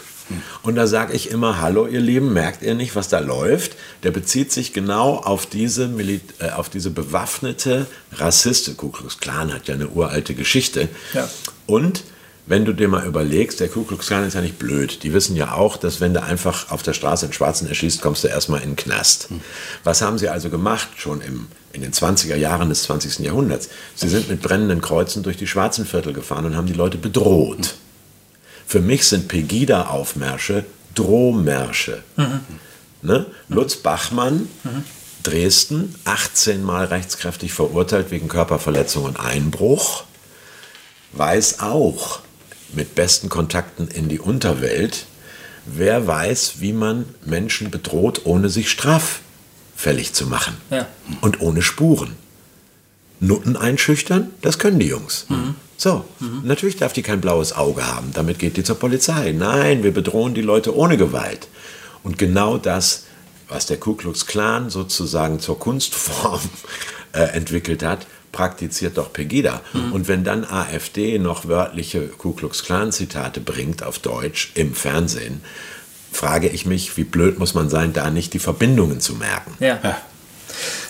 Und 0.62 0.74
da 0.74 0.86
sage 0.86 1.12
ich 1.12 1.30
immer, 1.30 1.60
hallo 1.60 1.86
ihr 1.86 2.00
Lieben, 2.00 2.32
merkt 2.32 2.62
ihr 2.62 2.74
nicht, 2.74 2.96
was 2.96 3.08
da 3.08 3.20
läuft? 3.20 3.76
Der 4.02 4.10
bezieht 4.10 4.50
sich 4.50 4.72
genau 4.72 5.16
auf 5.16 5.46
diese, 5.46 5.86
Mil 5.86 6.20
äh, 6.40 6.50
auf 6.50 6.68
diese 6.68 6.90
bewaffnete 6.90 7.86
Rassiste. 8.12 8.74
Ku 8.74 8.88
Klux 8.88 9.18
Klan 9.18 9.52
hat 9.54 9.68
ja 9.68 9.74
eine 9.74 9.88
uralte 9.88 10.34
Geschichte. 10.34 10.88
Ja. 11.12 11.28
Und 11.66 12.02
wenn 12.46 12.64
du 12.64 12.72
dir 12.72 12.88
mal 12.88 13.04
überlegst, 13.04 13.60
der 13.60 13.68
Ku 13.68 13.82
Klux 13.82 14.06
Klan 14.06 14.24
ist 14.24 14.34
ja 14.34 14.40
nicht 14.40 14.58
blöd. 14.58 15.02
Die 15.02 15.12
wissen 15.12 15.34
ja 15.36 15.52
auch, 15.52 15.76
dass 15.76 16.00
wenn 16.00 16.14
du 16.14 16.22
einfach 16.22 16.70
auf 16.70 16.82
der 16.82 16.92
Straße 16.92 17.26
einen 17.26 17.32
Schwarzen 17.32 17.66
erschießt, 17.66 18.00
kommst 18.00 18.24
du 18.24 18.28
erstmal 18.28 18.62
in 18.62 18.70
den 18.70 18.76
Knast. 18.76 19.28
Hm. 19.30 19.40
Was 19.82 20.00
haben 20.00 20.18
sie 20.18 20.28
also 20.28 20.48
gemacht, 20.48 20.88
schon 20.96 21.20
im, 21.20 21.48
in 21.72 21.82
den 21.82 21.92
20er 21.92 22.36
Jahren 22.36 22.68
des 22.68 22.84
20. 22.84 23.18
Jahrhunderts? 23.18 23.68
Sie 23.94 24.08
sind 24.08 24.28
mit 24.28 24.42
brennenden 24.42 24.80
Kreuzen 24.80 25.22
durch 25.22 25.36
die 25.36 25.46
Schwarzenviertel 25.46 26.12
gefahren 26.12 26.46
und 26.46 26.56
haben 26.56 26.66
die 26.66 26.72
Leute 26.72 26.98
bedroht. 26.98 27.58
Hm. 27.58 27.74
Für 28.68 28.80
mich 28.80 29.06
sind 29.06 29.28
Pegida-Aufmärsche 29.28 30.64
Drohmärsche. 30.96 32.02
Mhm. 32.16 32.40
Ne? 33.02 33.26
Lutz 33.48 33.76
Bachmann, 33.76 34.48
mhm. 34.64 34.84
Dresden, 35.22 35.94
18 36.04 36.62
Mal 36.62 36.86
rechtskräftig 36.86 37.52
verurteilt 37.52 38.10
wegen 38.10 38.28
Körperverletzung 38.28 39.04
und 39.04 39.20
Einbruch, 39.20 40.04
weiß 41.12 41.60
auch 41.60 42.20
mit 42.74 42.94
besten 42.94 43.28
Kontakten 43.28 43.88
in 43.88 44.08
die 44.08 44.18
Unterwelt, 44.18 45.06
wer 45.66 46.06
weiß, 46.06 46.54
wie 46.60 46.72
man 46.72 47.06
Menschen 47.24 47.70
bedroht, 47.70 48.22
ohne 48.24 48.48
sich 48.48 48.70
straffällig 48.70 50.12
zu 50.12 50.26
machen 50.26 50.56
ja. 50.70 50.86
und 51.20 51.40
ohne 51.40 51.62
Spuren. 51.62 52.12
Nutten 53.18 53.56
einschüchtern, 53.56 54.30
das 54.42 54.58
können 54.58 54.78
die 54.78 54.88
Jungs. 54.88 55.26
Mhm. 55.28 55.54
So, 55.78 56.04
mhm. 56.20 56.42
natürlich 56.44 56.76
darf 56.76 56.92
die 56.92 57.02
kein 57.02 57.20
blaues 57.20 57.52
Auge 57.52 57.86
haben, 57.86 58.10
damit 58.12 58.38
geht 58.38 58.56
die 58.56 58.64
zur 58.64 58.78
Polizei. 58.78 59.32
Nein, 59.32 59.82
wir 59.82 59.92
bedrohen 59.92 60.34
die 60.34 60.42
Leute 60.42 60.74
ohne 60.74 60.96
Gewalt. 60.96 61.48
Und 62.02 62.18
genau 62.18 62.56
das, 62.56 63.04
was 63.48 63.66
der 63.66 63.78
Ku 63.78 63.94
Klux 63.94 64.26
Klan 64.26 64.70
sozusagen 64.70 65.40
zur 65.40 65.58
Kunstform 65.58 66.40
äh, 67.12 67.20
entwickelt 67.20 67.82
hat, 67.82 68.06
praktiziert 68.36 68.98
doch 68.98 69.14
Pegida. 69.14 69.62
Mhm. 69.72 69.92
Und 69.92 70.08
wenn 70.08 70.22
dann 70.22 70.44
AfD 70.44 71.18
noch 71.18 71.48
wörtliche 71.48 72.06
Ku 72.06 72.32
Klux 72.32 72.62
Klan 72.62 72.92
Zitate 72.92 73.40
bringt 73.40 73.82
auf 73.82 73.98
Deutsch 73.98 74.52
im 74.54 74.74
Fernsehen, 74.74 75.40
frage 76.12 76.48
ich 76.48 76.66
mich, 76.66 76.98
wie 76.98 77.04
blöd 77.04 77.38
muss 77.38 77.54
man 77.54 77.70
sein, 77.70 77.94
da 77.94 78.10
nicht 78.10 78.34
die 78.34 78.38
Verbindungen 78.38 79.00
zu 79.00 79.14
merken. 79.14 79.54
Ja. 79.58 79.78
ja. 79.82 79.98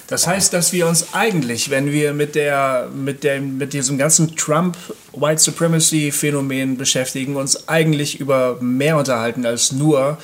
Das 0.09 0.27
heißt, 0.27 0.53
dass 0.53 0.73
wir 0.73 0.89
uns 0.89 1.15
eigentlich, 1.15 1.71
wenn 1.71 1.93
wir 1.93 2.15
mit, 2.15 2.35
der, 2.35 2.89
mit, 2.93 3.23
der, 3.23 3.41
mit 3.41 3.73
diesem 3.73 3.97
ganzen 3.97 4.35
Trump-White 4.35 5.41
Supremacy-Phänomen 5.41 6.77
beschäftigen, 6.77 7.37
uns 7.37 7.69
eigentlich 7.69 8.19
über 8.19 8.59
mehr 8.61 8.97
unterhalten 8.97 9.47
als 9.47 9.71
nur 9.71 10.19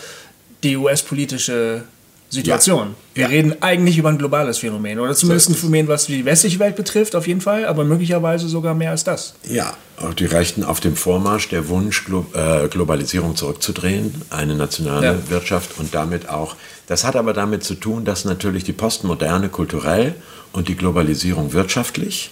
die 0.65 0.77
US-politische 0.77 1.85
Situation. 2.33 2.95
Ja. 3.15 3.29
Wir 3.29 3.29
reden 3.29 3.57
eigentlich 3.61 3.99
über 3.99 4.09
ein 4.09 4.17
globales 4.17 4.59
Phänomen 4.59 4.99
oder 4.99 5.15
zumindest 5.15 5.51
ein 5.51 5.55
Phänomen, 5.55 5.87
was 5.87 6.07
die 6.07 6.25
westliche 6.25 6.59
Welt 6.59 6.77
betrifft, 6.77 7.15
auf 7.15 7.27
jeden 7.27 7.43
Fall, 7.43 7.67
aber 7.67 7.85
möglicherweise 7.85 8.49
sogar 8.49 8.75
mehr 8.75 8.91
als 8.91 9.05
das. 9.05 9.35
Ja, 9.49 9.77
auch 9.99 10.15
die 10.15 10.25
Rechten 10.25 10.65
auf 10.65 10.81
dem 10.81 10.97
Vormarsch, 10.97 11.51
der 11.51 11.69
Wunsch, 11.69 12.05
Glo 12.07 12.25
äh, 12.35 12.69
Globalisierung 12.69 13.37
zurückzudrehen, 13.37 14.23
eine 14.31 14.55
nationale 14.55 15.07
ja. 15.07 15.31
Wirtschaft 15.31 15.79
und 15.79 15.95
damit 15.95 16.31
auch 16.31 16.57
das 16.87 17.05
hat 17.05 17.17
aber 17.17 17.33
damit 17.33 17.65
zu 17.65 17.75
tun, 17.75 18.05
dass 18.05 18.25
natürlich 18.25 18.65
die 18.65 18.73
Postmoderne 18.73 19.49
kulturell 19.49 20.15
und 20.53 20.69
die 20.69 20.75
Globalisierung 20.75 21.53
wirtschaftlich 21.53 22.31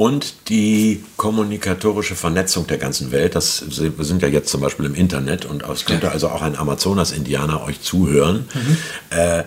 und 0.00 0.48
die 0.48 1.04
kommunikatorische 1.18 2.14
Vernetzung 2.14 2.66
der 2.66 2.78
ganzen 2.78 3.12
Welt, 3.12 3.34
das, 3.34 3.64
wir 3.68 4.02
sind 4.02 4.22
ja 4.22 4.28
jetzt 4.28 4.48
zum 4.48 4.62
Beispiel 4.62 4.86
im 4.86 4.94
Internet 4.94 5.44
und 5.44 5.62
es 5.62 5.84
könnte 5.84 6.10
also 6.10 6.30
auch 6.30 6.40
ein 6.40 6.56
Amazonas-Indianer 6.56 7.62
euch 7.64 7.82
zuhören, 7.82 8.48
mhm. 8.54 8.76
äh, 9.10 9.44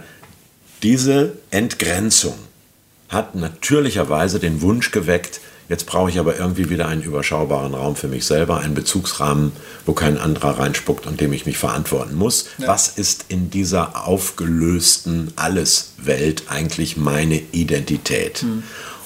diese 0.84 1.34
Entgrenzung 1.50 2.36
hat 3.10 3.34
natürlicherweise 3.34 4.39
den 4.39 4.62
Wunsch 4.62 4.92
geweckt, 4.92 5.42
Jetzt 5.70 5.86
brauche 5.86 6.10
ich 6.10 6.20
aber 6.20 6.38
irgendwie 6.38 6.70
wieder 6.70 6.89
einen 6.89 7.02
überschaubaren 7.02 7.74
Raum 7.74 7.96
für 7.96 8.10
mich 8.10 8.26
selber, 8.26 8.60
einen 8.60 8.74
Bezugsrahmen, 8.74 9.54
wo 9.86 9.94
kein 9.94 10.18
anderer 10.18 10.60
reinspuckt 10.60 11.08
und 11.08 11.22
dem 11.22 11.32
ich 11.32 11.46
mich 11.46 11.58
verantworten 11.58 12.16
muss. 12.16 12.48
Ja. 12.58 12.68
Was 12.68 12.89
ist 12.89 13.26
in 13.30 13.50
dieser 13.50 14.06
aufgelösten 14.06 15.32
Alles-Welt 15.38 16.44
eigentlich 16.50 16.98
meine 16.98 17.42
Identität? 17.54 18.39
Hm. 18.39 18.63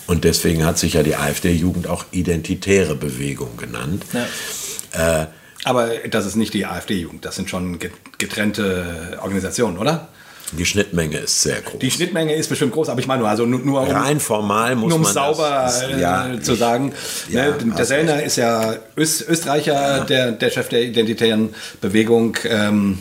Und 0.07 0.23
deswegen 0.23 0.65
hat 0.65 0.77
sich 0.77 0.93
ja 0.93 1.03
die 1.03 1.15
AfD-Jugend 1.15 1.87
auch 1.87 2.05
identitäre 2.11 2.95
Bewegung 2.95 3.57
genannt. 3.57 4.03
Ja. 4.13 5.21
Äh, 5.21 5.27
aber 5.63 5.89
das 6.09 6.25
ist 6.25 6.35
nicht 6.35 6.53
die 6.53 6.65
AfD-Jugend, 6.65 7.25
das 7.25 7.35
sind 7.35 7.49
schon 7.49 7.77
getrennte 8.17 9.19
Organisationen, 9.21 9.77
oder? 9.77 10.07
Die 10.53 10.65
Schnittmenge 10.65 11.17
ist 11.17 11.41
sehr 11.41 11.61
groß. 11.61 11.79
Die 11.79 11.91
Schnittmenge 11.91 12.33
ist 12.33 12.47
bestimmt 12.47 12.71
groß, 12.71 12.87
aber 12.87 13.01
ich 13.01 13.07
meine 13.07 13.19
nur, 13.19 13.29
also 13.29 13.45
nur, 13.45 13.59
nur 13.59 13.81
um, 13.81 13.89
rein 13.89 14.21
formal 14.21 14.75
muss 14.77 14.89
nur 14.89 14.97
um 14.97 15.01
man 15.01 15.13
sauber 15.13 15.63
das, 15.65 15.81
äh, 15.81 15.99
ja, 15.99 16.29
zu 16.41 16.55
sagen. 16.55 16.93
Ja, 17.27 17.47
ne, 17.47 17.73
der 17.77 17.85
Sellner 17.85 18.23
ist 18.23 18.37
ja 18.37 18.75
Öst, 18.95 19.27
Österreicher, 19.27 19.73
ja. 19.73 19.99
Der, 20.05 20.31
der 20.31 20.49
Chef 20.49 20.69
der 20.69 20.83
identitären 20.83 21.53
Bewegung. 21.81 22.37
Ähm. 22.45 22.99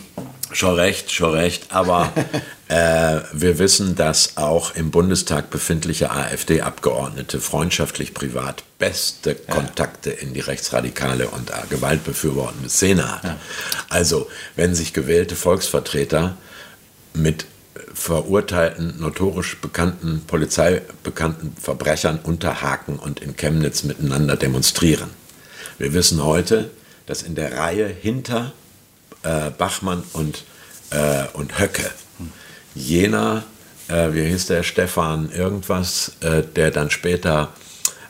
Schon 0.50 0.74
recht, 0.74 1.12
schon 1.12 1.34
recht. 1.34 1.66
Aber 1.68 2.12
äh, 2.68 3.20
wir 3.32 3.58
wissen, 3.58 3.94
dass 3.94 4.36
auch 4.36 4.74
im 4.74 4.90
Bundestag 4.90 5.50
befindliche 5.50 6.10
AfD-Abgeordnete 6.10 7.40
freundschaftlich 7.40 8.12
privat 8.12 8.64
beste 8.78 9.36
Kontakte 9.36 10.10
in 10.10 10.34
die 10.34 10.40
rechtsradikale 10.40 11.28
und 11.28 11.52
gewaltbefürwortende 11.70 12.68
Szene 12.68 13.08
haben. 13.08 13.36
Also, 13.88 14.28
wenn 14.56 14.74
sich 14.74 14.92
gewählte 14.92 15.36
Volksvertreter 15.36 16.36
mit 17.14 17.46
verurteilten, 17.94 18.98
notorisch 18.98 19.58
bekannten, 19.60 20.22
polizeibekannten 20.26 21.56
Verbrechern 21.60 22.18
unterhaken 22.22 22.98
und 22.98 23.20
in 23.20 23.36
Chemnitz 23.36 23.84
miteinander 23.84 24.36
demonstrieren. 24.36 25.10
Wir 25.78 25.94
wissen 25.94 26.22
heute, 26.22 26.70
dass 27.06 27.22
in 27.22 27.36
der 27.36 27.56
Reihe 27.56 27.86
hinter 27.86 28.52
äh, 29.22 29.50
Bachmann 29.50 30.02
und, 30.12 30.44
äh, 30.90 31.24
und 31.32 31.58
Höcke 31.58 31.90
jener, 32.76 33.44
äh, 33.88 34.12
wie 34.12 34.26
hieß 34.26 34.46
der, 34.46 34.62
Stefan 34.62 35.30
irgendwas, 35.32 36.12
äh, 36.20 36.42
der 36.42 36.70
dann 36.70 36.90
später 36.90 37.52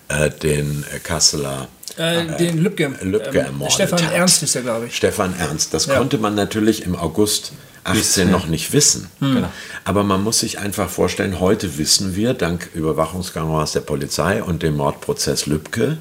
äh, 0.08 0.30
den 0.30 0.84
Kasseler 1.02 1.68
äh, 1.96 2.36
den 2.36 2.58
Lübcke, 2.58 2.92
Lübcke 3.02 3.38
ähm, 3.38 3.46
ermordet 3.46 3.74
Stefan 3.74 4.02
hat. 4.02 4.12
Ernst 4.12 4.42
ist 4.42 4.54
er, 4.54 4.62
glaube 4.62 4.86
ich. 4.86 4.96
Stefan 4.96 5.34
Ernst. 5.38 5.72
Das 5.72 5.86
ja. 5.86 5.96
konnte 5.96 6.18
man 6.18 6.34
natürlich 6.34 6.82
im 6.82 6.94
August 6.94 7.52
18 7.84 8.30
noch 8.30 8.46
nicht 8.46 8.72
wissen. 8.72 9.08
Hm. 9.20 9.34
Genau. 9.36 9.48
Aber 9.84 10.02
man 10.02 10.22
muss 10.22 10.40
sich 10.40 10.58
einfach 10.58 10.90
vorstellen, 10.90 11.40
heute 11.40 11.78
wissen 11.78 12.14
wir, 12.14 12.34
dank 12.34 12.68
Überwachungskameras 12.74 13.72
der 13.72 13.80
Polizei 13.80 14.42
und 14.42 14.62
dem 14.62 14.76
Mordprozess 14.76 15.46
Lübcke, 15.46 15.98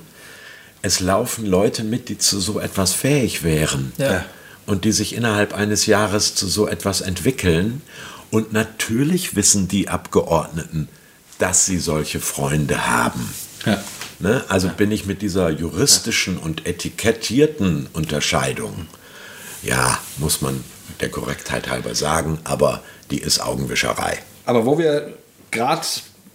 es 0.82 0.99
laufen 0.99 1.45
Leute 1.45 1.84
mit, 1.84 2.10
die 2.10 2.17
zu 2.17 2.39
so 2.39 2.60
etwas 2.60 2.93
fähig 2.93 3.43
wären. 3.43 3.93
Ja. 3.97 4.25
Und 4.65 4.84
die 4.84 4.91
sich 4.91 5.15
innerhalb 5.15 5.54
eines 5.54 5.86
Jahres 5.86 6.36
zu 6.36 6.47
so 6.47 6.67
etwas 6.67 7.01
entwickeln. 7.01 7.84
Und 8.31 8.53
natürlich 8.53 9.35
wissen 9.35 9.67
die 9.67 9.89
Abgeordneten, 9.89 10.88
dass 11.38 11.65
sie 11.65 11.79
solche 11.79 12.19
Freunde 12.19 12.88
haben. 12.88 13.29
Ja. 13.65 13.83
Ne? 14.19 14.43
Also 14.47 14.67
ja. 14.67 14.73
bin 14.73 14.91
ich 14.91 15.05
mit 15.05 15.21
dieser 15.21 15.49
juristischen 15.49 16.38
und 16.38 16.65
etikettierten 16.65 17.88
Unterscheidung, 17.93 18.88
ja, 19.63 19.99
muss 20.17 20.41
man 20.41 20.63
der 20.99 21.09
Korrektheit 21.09 21.69
halber 21.69 21.95
sagen, 21.95 22.39
aber 22.43 22.83
die 23.11 23.19
ist 23.19 23.39
Augenwischerei. 23.39 24.19
Aber 24.45 24.65
wo 24.65 24.77
wir 24.77 25.13
gerade 25.51 25.85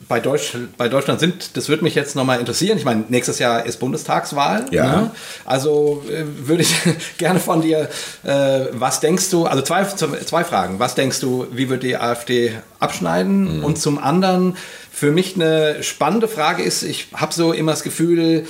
bei, 0.09 0.21
Deutsch, 0.21 0.57
bei 0.77 0.89
Deutschland 0.89 1.21
sind, 1.21 1.57
das 1.57 1.69
würde 1.69 1.85
mich 1.85 1.95
jetzt 1.95 2.17
nochmal 2.17 2.41
interessieren. 2.41 2.79
Ich 2.79 2.85
meine, 2.85 3.05
nächstes 3.09 3.39
Jahr 3.39 3.65
ist 3.65 3.79
Bundestagswahl. 3.79 4.67
Ja. 4.71 4.87
Ne? 4.87 5.11
Also 5.45 6.03
äh, 6.09 6.25
würde 6.47 6.63
ich 6.63 6.75
gerne 7.19 7.41
von 7.41 7.63
dir, 7.63 7.89
äh, 8.25 8.67
was 8.73 9.01
denkst 9.01 9.31
du, 9.31 9.47
also 9.47 9.63
zwei, 9.63 9.85
zwei 9.85 10.45
Fragen. 10.45 10.79
Was 10.79 10.95
denkst 10.95 11.21
du, 11.21 11.47
wie 11.53 11.69
wird 11.69 11.83
die 11.83 11.97
AfD 11.97 12.53
abschneiden? 12.79 13.59
Mhm. 13.59 13.65
Und 13.65 13.79
zum 13.79 13.99
anderen, 13.99 14.57
für 14.91 15.13
mich 15.13 15.37
eine 15.37 15.83
spannende 15.83 16.29
Frage 16.29 16.63
ist, 16.63 16.83
ich 16.83 17.09
habe 17.15 17.33
so 17.33 17.53
immer 17.53 17.73
das 17.73 17.83
Gefühl, 17.83 18.47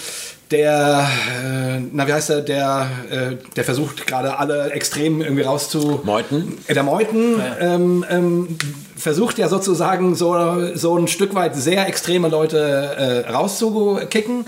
der, 0.51 1.09
äh, 1.45 1.81
na 1.93 2.07
wie 2.07 2.13
heißt 2.13 2.31
er, 2.31 2.41
der, 2.41 2.91
äh, 3.11 3.37
der 3.55 3.65
versucht 3.65 4.07
gerade 4.07 4.39
alle 4.39 4.71
Extremen 4.73 5.21
irgendwie 5.21 5.43
rauszu... 5.43 6.01
Meuten? 6.05 6.59
Äh, 6.67 6.75
der 6.75 6.83
Meuten 6.83 7.39
ja. 7.39 7.75
ähm, 7.75 8.05
ähm, 8.11 8.59
versucht 9.01 9.39
ja 9.39 9.49
sozusagen 9.49 10.15
so, 10.15 10.75
so 10.75 10.97
ein 10.97 11.09
Stück 11.09 11.35
weit 11.35 11.57
sehr 11.57 11.89
extreme 11.89 12.29
Leute 12.29 12.59
äh, 12.59 13.31
rauszukicken. 13.31 14.47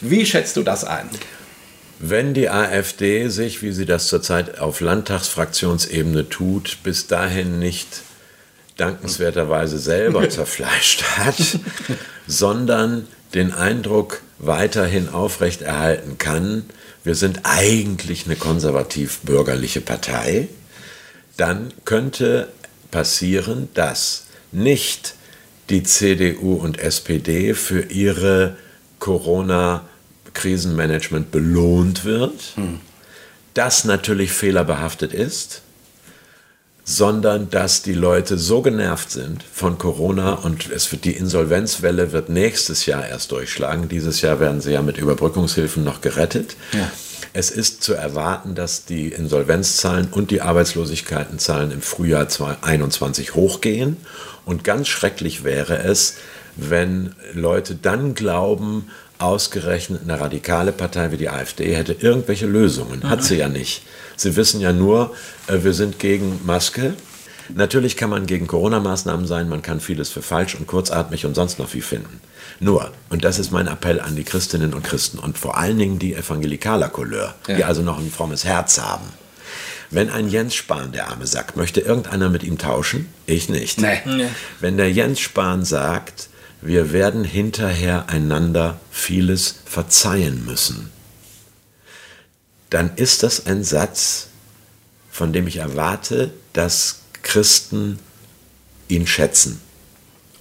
Wie 0.00 0.26
schätzt 0.26 0.56
du 0.56 0.62
das 0.62 0.84
ein? 0.84 1.08
Wenn 1.98 2.34
die 2.34 2.50
AfD 2.50 3.28
sich, 3.28 3.62
wie 3.62 3.72
sie 3.72 3.86
das 3.86 4.08
zurzeit 4.08 4.58
auf 4.60 4.80
Landtagsfraktionsebene 4.80 6.28
tut, 6.28 6.78
bis 6.82 7.06
dahin 7.06 7.58
nicht 7.58 8.02
dankenswerterweise 8.76 9.78
selber 9.78 10.28
zerfleischt 10.28 11.02
hat, 11.16 11.58
sondern 12.26 13.08
den 13.32 13.52
Eindruck 13.52 14.20
weiterhin 14.38 15.08
aufrechterhalten 15.08 16.18
kann, 16.18 16.64
wir 17.02 17.14
sind 17.14 17.40
eigentlich 17.44 18.26
eine 18.26 18.36
konservativ-bürgerliche 18.36 19.80
Partei, 19.80 20.48
dann 21.36 21.72
könnte 21.84 22.48
passieren, 22.90 23.68
dass 23.74 24.24
nicht 24.52 25.14
die 25.70 25.82
CDU 25.82 26.54
und 26.54 26.78
SPD 26.78 27.54
für 27.54 27.80
ihre 27.82 28.56
Corona-Krisenmanagement 28.98 31.30
belohnt 31.30 32.04
wird, 32.04 32.54
hm. 32.54 32.80
das 33.54 33.84
natürlich 33.84 34.32
fehlerbehaftet 34.32 35.12
ist 35.12 35.62
sondern 36.88 37.50
dass 37.50 37.82
die 37.82 37.94
Leute 37.94 38.38
so 38.38 38.62
genervt 38.62 39.10
sind 39.10 39.42
von 39.42 39.76
Corona 39.76 40.34
und 40.34 40.70
es 40.70 40.92
wird 40.92 41.04
die 41.04 41.16
Insolvenzwelle 41.16 42.12
wird 42.12 42.28
nächstes 42.28 42.86
Jahr 42.86 43.04
erst 43.04 43.32
durchschlagen. 43.32 43.88
Dieses 43.88 44.20
Jahr 44.20 44.38
werden 44.38 44.60
sie 44.60 44.70
ja 44.70 44.82
mit 44.82 44.96
Überbrückungshilfen 44.96 45.82
noch 45.82 46.00
gerettet. 46.00 46.54
Ja. 46.72 46.88
Es 47.32 47.50
ist 47.50 47.82
zu 47.82 47.94
erwarten, 47.94 48.54
dass 48.54 48.84
die 48.84 49.08
Insolvenzzahlen 49.08 50.08
und 50.10 50.30
die 50.30 50.40
Arbeitslosigkeitenzahlen 50.40 51.70
im 51.70 51.82
Frühjahr 51.82 52.28
2021 52.28 53.34
hochgehen. 53.34 53.96
Und 54.44 54.64
ganz 54.64 54.88
schrecklich 54.88 55.44
wäre 55.44 55.78
es, 55.78 56.16
wenn 56.56 57.14
Leute 57.34 57.74
dann 57.74 58.14
glauben, 58.14 58.90
ausgerechnet 59.18 60.02
eine 60.02 60.20
radikale 60.20 60.72
Partei 60.72 61.10
wie 61.12 61.16
die 61.16 61.28
AfD 61.28 61.74
hätte 61.74 61.96
irgendwelche 61.98 62.46
Lösungen. 62.46 63.08
Hat 63.08 63.24
sie 63.24 63.36
ja 63.36 63.48
nicht. 63.48 63.82
Sie 64.16 64.36
wissen 64.36 64.60
ja 64.60 64.72
nur, 64.72 65.14
äh, 65.46 65.62
wir 65.62 65.72
sind 65.72 65.98
gegen 65.98 66.40
Maske. 66.44 66.94
Natürlich 67.48 67.96
kann 67.96 68.10
man 68.10 68.26
gegen 68.26 68.46
Corona-Maßnahmen 68.46 69.26
sein, 69.26 69.48
man 69.48 69.62
kann 69.62 69.80
vieles 69.80 70.08
für 70.08 70.22
falsch 70.22 70.56
und 70.56 70.66
kurzatmig 70.66 71.26
und 71.26 71.34
sonst 71.34 71.58
noch 71.58 71.72
wie 71.74 71.80
finden. 71.80 72.20
Nur, 72.60 72.92
und 73.10 73.24
das 73.24 73.38
ist 73.38 73.50
mein 73.50 73.66
Appell 73.66 74.00
an 74.00 74.16
die 74.16 74.24
Christinnen 74.24 74.72
und 74.72 74.82
Christen 74.82 75.18
und 75.18 75.38
vor 75.38 75.58
allen 75.58 75.78
Dingen 75.78 75.98
die 75.98 76.14
evangelikaler 76.14 76.88
Couleur, 76.88 77.34
ja. 77.46 77.56
die 77.56 77.64
also 77.64 77.82
noch 77.82 77.98
ein 77.98 78.10
frommes 78.10 78.44
Herz 78.44 78.78
haben. 78.78 79.04
Wenn 79.90 80.10
ein 80.10 80.28
Jens 80.28 80.54
Spahn, 80.54 80.92
der 80.92 81.08
arme 81.08 81.26
Sack, 81.26 81.56
möchte 81.56 81.80
irgendeiner 81.80 82.28
mit 82.28 82.42
ihm 82.42 82.58
tauschen? 82.58 83.08
Ich 83.26 83.48
nicht. 83.48 83.80
Nee. 83.80 84.00
Wenn 84.60 84.76
der 84.76 84.90
Jens 84.90 85.20
Spahn 85.20 85.64
sagt, 85.64 86.28
wir 86.60 86.92
werden 86.92 87.22
hinterher 87.22 88.08
einander 88.08 88.80
vieles 88.90 89.56
verzeihen 89.64 90.44
müssen, 90.44 90.90
dann 92.70 92.96
ist 92.96 93.22
das 93.22 93.46
ein 93.46 93.62
Satz, 93.62 94.28
von 95.10 95.32
dem 95.32 95.46
ich 95.46 95.58
erwarte, 95.58 96.32
dass 96.52 97.02
Christen 97.22 97.98
ihn 98.88 99.06
schätzen 99.06 99.60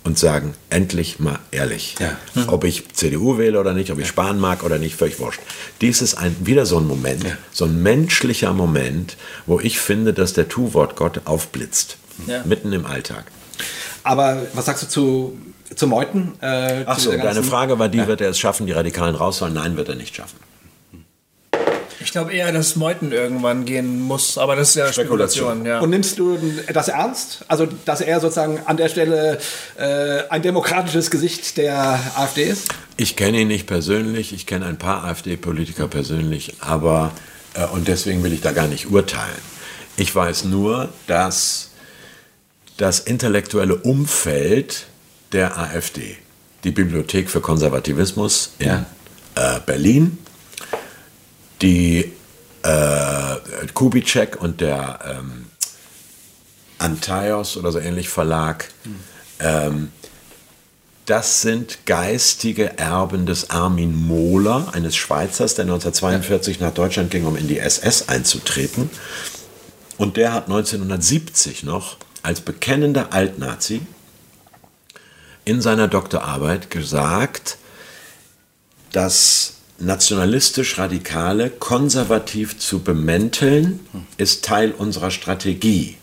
und 0.06 0.20
sagen, 0.20 0.54
endlich 0.70 1.20
mal 1.20 1.39
ehrlich. 1.52 1.96
Ja. 2.00 2.15
Mhm. 2.36 2.50
Ob 2.50 2.63
ich 2.63 2.94
CDU 2.94 3.38
wähle 3.38 3.60
oder 3.60 3.74
nicht, 3.74 3.91
ob 3.91 4.00
ich 4.00 4.08
Spahn 4.08 4.39
mag 4.39 4.63
oder 4.63 4.78
nicht, 4.78 4.96
völlig 4.96 5.20
wurscht. 5.20 5.41
Dies 5.82 6.02
ist 6.02 6.13
ein, 6.13 6.36
wieder 6.39 6.68
so 6.68 6.78
ein 6.78 6.88
Moment, 6.88 7.24
ja. 7.24 7.32
so 7.52 7.65
ein 7.65 7.82
menschlicher 7.82 8.54
Moment, 8.54 9.18
wo 9.48 9.60
ich 9.60 9.80
finde, 9.80 10.13
dass 10.13 10.34
der 10.34 10.48
Tu-Wort 10.48 10.96
Gott 10.96 11.22
aufblitzt. 11.26 11.98
Ja. 12.28 12.44
Mitten 12.46 12.72
im 12.72 12.86
Alltag. 12.86 13.26
Aber 14.04 14.44
was 14.54 14.65
sagst 14.65 14.84
du 14.84 14.88
zu, 14.88 15.39
zu 15.76 15.88
Meuten? 15.88 16.34
Äh, 16.39 16.84
Ach 16.86 17.00
so, 17.00 17.12
deine 17.12 17.44
Frage 17.44 17.80
war 17.80 17.89
die, 17.89 18.06
wird 18.06 18.22
er 18.22 18.30
es 18.30 18.38
schaffen, 18.38 18.68
die 18.68 18.74
Radikalen 18.74 19.15
rauszuholen? 19.15 19.56
Nein, 19.56 19.76
wird 19.76 19.89
er 19.89 19.96
nicht 19.96 20.15
schaffen. 20.15 20.38
Ich 22.15 22.17
glaube 22.17 22.32
eher, 22.32 22.54
dass 22.54 22.78
Meuthen 22.78 23.12
irgendwann 23.12 23.65
gehen 23.65 23.99
muss, 23.99 24.38
aber 24.38 24.56
das 24.56 24.69
ist 24.69 24.75
ja 24.75 24.93
Spekulation. 24.93 25.47
Spekulation 25.47 25.65
ja. 25.65 25.80
Und 25.82 25.89
nimmst 25.89 26.17
du 26.17 26.39
das 26.73 26.88
ernst? 26.88 27.43
Also, 27.49 27.67
dass 27.84 27.99
er 27.99 28.21
sozusagen 28.21 28.62
an 28.63 28.78
der 28.78 28.88
Stelle 28.88 29.38
äh, 29.78 30.21
ein 30.30 30.41
demokratisches 30.41 31.11
Gesicht 31.11 31.57
der 31.57 31.99
AfD 32.16 32.43
ist? 32.43 32.70
Ich 32.95 33.18
kenne 33.18 33.41
ihn 33.41 33.49
nicht 33.49 33.68
persönlich, 33.68 34.32
ich 34.32 34.45
kenne 34.45 34.66
ein 34.66 34.78
paar 34.78 35.03
AfD-Politiker 35.03 35.89
persönlich, 35.89 36.53
aber 36.61 37.11
äh, 37.53 37.66
und 37.66 37.89
deswegen 37.89 38.24
will 38.24 38.32
ich 38.32 38.39
da 38.39 38.53
gar 38.53 38.70
nicht 38.70 38.89
urteilen. 38.89 39.36
Ich 39.97 40.16
weiß 40.16 40.45
nur, 40.45 40.88
dass 41.07 41.72
das 42.78 43.01
intellektuelle 43.01 43.76
Umfeld 43.76 44.86
der 45.34 45.57
AfD, 45.57 46.16
die 46.63 46.72
Bibliothek 46.72 47.30
für 47.30 47.41
Konservativismus 47.41 48.51
in 48.59 48.68
ja. 48.68 48.86
äh, 49.36 49.59
Berlin, 49.66 50.18
die 51.62 52.12
äh, 52.64 53.36
Kubitschek 53.74 54.41
und 54.41 54.62
der 54.62 54.99
ähm, 55.06 55.45
Antaios 56.78 57.58
oder 57.58 57.72
so 57.72 57.80
ähnlich 57.80 58.10
Verlag. 58.10 58.70
Ähm, 59.39 59.91
das 61.06 61.41
sind 61.41 61.86
geistige 61.86 62.80
Erben 62.80 63.28
des 63.28 63.51
Armin 63.51 63.95
Mohler, 64.08 64.74
eines 64.74 64.95
Schweizers, 64.95 65.53
der 65.53 65.66
1942 65.66 66.60
nach 66.60 66.74
Deutschland 66.74 67.12
ging, 67.12 67.26
um 67.26 67.36
in 67.36 67.47
die 67.47 67.60
SS 67.60 68.10
einzutreten. 68.10 68.89
Und 69.97 70.18
der 70.18 70.34
hat 70.34 70.45
1970 70.45 71.64
noch 71.64 71.97
als 72.24 72.41
bekennender 72.41 73.14
Altnazi 73.14 73.82
in 75.45 75.62
seiner 75.62 75.88
Doktorarbeit 75.88 76.72
gesagt, 76.72 77.58
dass 78.91 79.58
nationalistisch 79.80 80.78
Radikale 80.78 81.49
konservativ 81.49 82.57
zu 82.57 82.80
bemänteln, 82.80 83.80
ist 84.17 84.45
Teil 84.45 84.71
unserer 84.71 85.11
Strategie. 85.11 85.97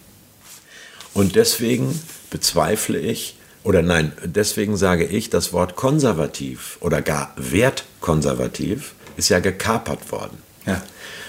Und 1.15 1.37
deswegen 1.37 2.01
bezweifle 2.31 2.99
ich, 2.99 3.37
oder 3.65 3.83
nein, 3.83 4.13
deswegen 4.25 4.77
sage 4.77 5.05
ich, 5.05 5.31
das 5.31 5.53
Wort 5.53 5.77
konservativ 5.77 6.79
oder 6.81 7.01
gar 7.01 7.35
wertkonservativ 7.37 8.95
ist 9.17 9.29
ja 9.29 9.39
gekapert 9.39 10.11
worden. 10.11 10.39
Ja. 10.67 10.83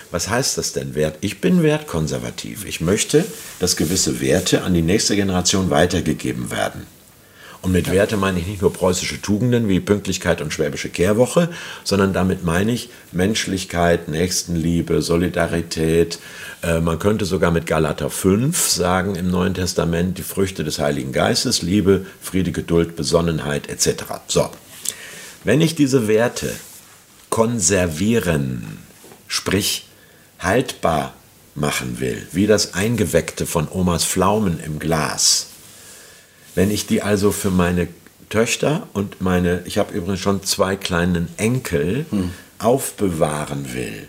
Was 0.09 0.29
heißt 0.29 0.57
das 0.57 0.73
denn 0.73 0.93
Wert? 0.93 1.17
Ich 1.21 1.41
bin 1.41 1.63
wertkonservativ. 1.63 2.65
Ich 2.65 2.81
möchte, 2.81 3.25
dass 3.59 3.75
gewisse 3.75 4.21
Werte 4.21 4.61
an 4.63 4.73
die 4.73 4.83
nächste 4.83 5.15
Generation 5.15 5.69
weitergegeben 5.69 6.51
werden. 6.51 6.85
Und 7.63 7.71
mit 7.71 7.89
Werte 7.89 8.17
meine 8.17 8.41
ich 8.41 8.45
nicht 8.45 8.61
nur 8.61 8.73
preußische 8.73 9.21
Tugenden 9.21 9.69
wie 9.69 9.79
Pünktlichkeit 9.79 10.41
und 10.41 10.51
schwäbische 10.51 10.89
Kehrwoche, 10.89 11.47
sondern 11.85 12.11
damit 12.11 12.43
meine 12.43 12.73
ich 12.73 12.89
Menschlichkeit, 13.13 14.09
Nächstenliebe, 14.09 15.01
Solidarität. 15.01 16.19
Äh, 16.61 16.81
man 16.81 16.99
könnte 16.99 17.23
sogar 17.23 17.51
mit 17.51 17.65
Galater 17.65 18.09
5 18.09 18.67
sagen 18.67 19.15
im 19.15 19.31
Neuen 19.31 19.53
Testament 19.53 20.17
die 20.17 20.23
Früchte 20.23 20.65
des 20.65 20.79
Heiligen 20.79 21.13
Geistes, 21.13 21.61
Liebe, 21.61 22.05
Friede, 22.21 22.51
Geduld, 22.51 22.97
Besonnenheit 22.97 23.69
etc. 23.69 24.03
So, 24.27 24.49
wenn 25.45 25.61
ich 25.61 25.73
diese 25.73 26.09
Werte 26.09 26.53
konservieren, 27.29 28.77
sprich 29.29 29.87
haltbar 30.37 31.13
machen 31.55 32.01
will, 32.01 32.27
wie 32.33 32.45
das 32.45 32.73
Eingeweckte 32.73 33.45
von 33.45 33.69
Omas 33.71 34.03
Pflaumen 34.03 34.59
im 34.59 34.79
Glas, 34.79 35.52
wenn 36.55 36.71
ich 36.71 36.85
die 36.87 37.01
also 37.01 37.31
für 37.31 37.51
meine 37.51 37.87
Töchter 38.29 38.87
und 38.93 39.21
meine, 39.21 39.61
ich 39.65 39.77
habe 39.77 39.93
übrigens 39.93 40.19
schon 40.19 40.43
zwei 40.43 40.75
kleinen 40.75 41.27
Enkel, 41.37 42.05
hm. 42.09 42.31
aufbewahren 42.59 43.73
will, 43.73 44.07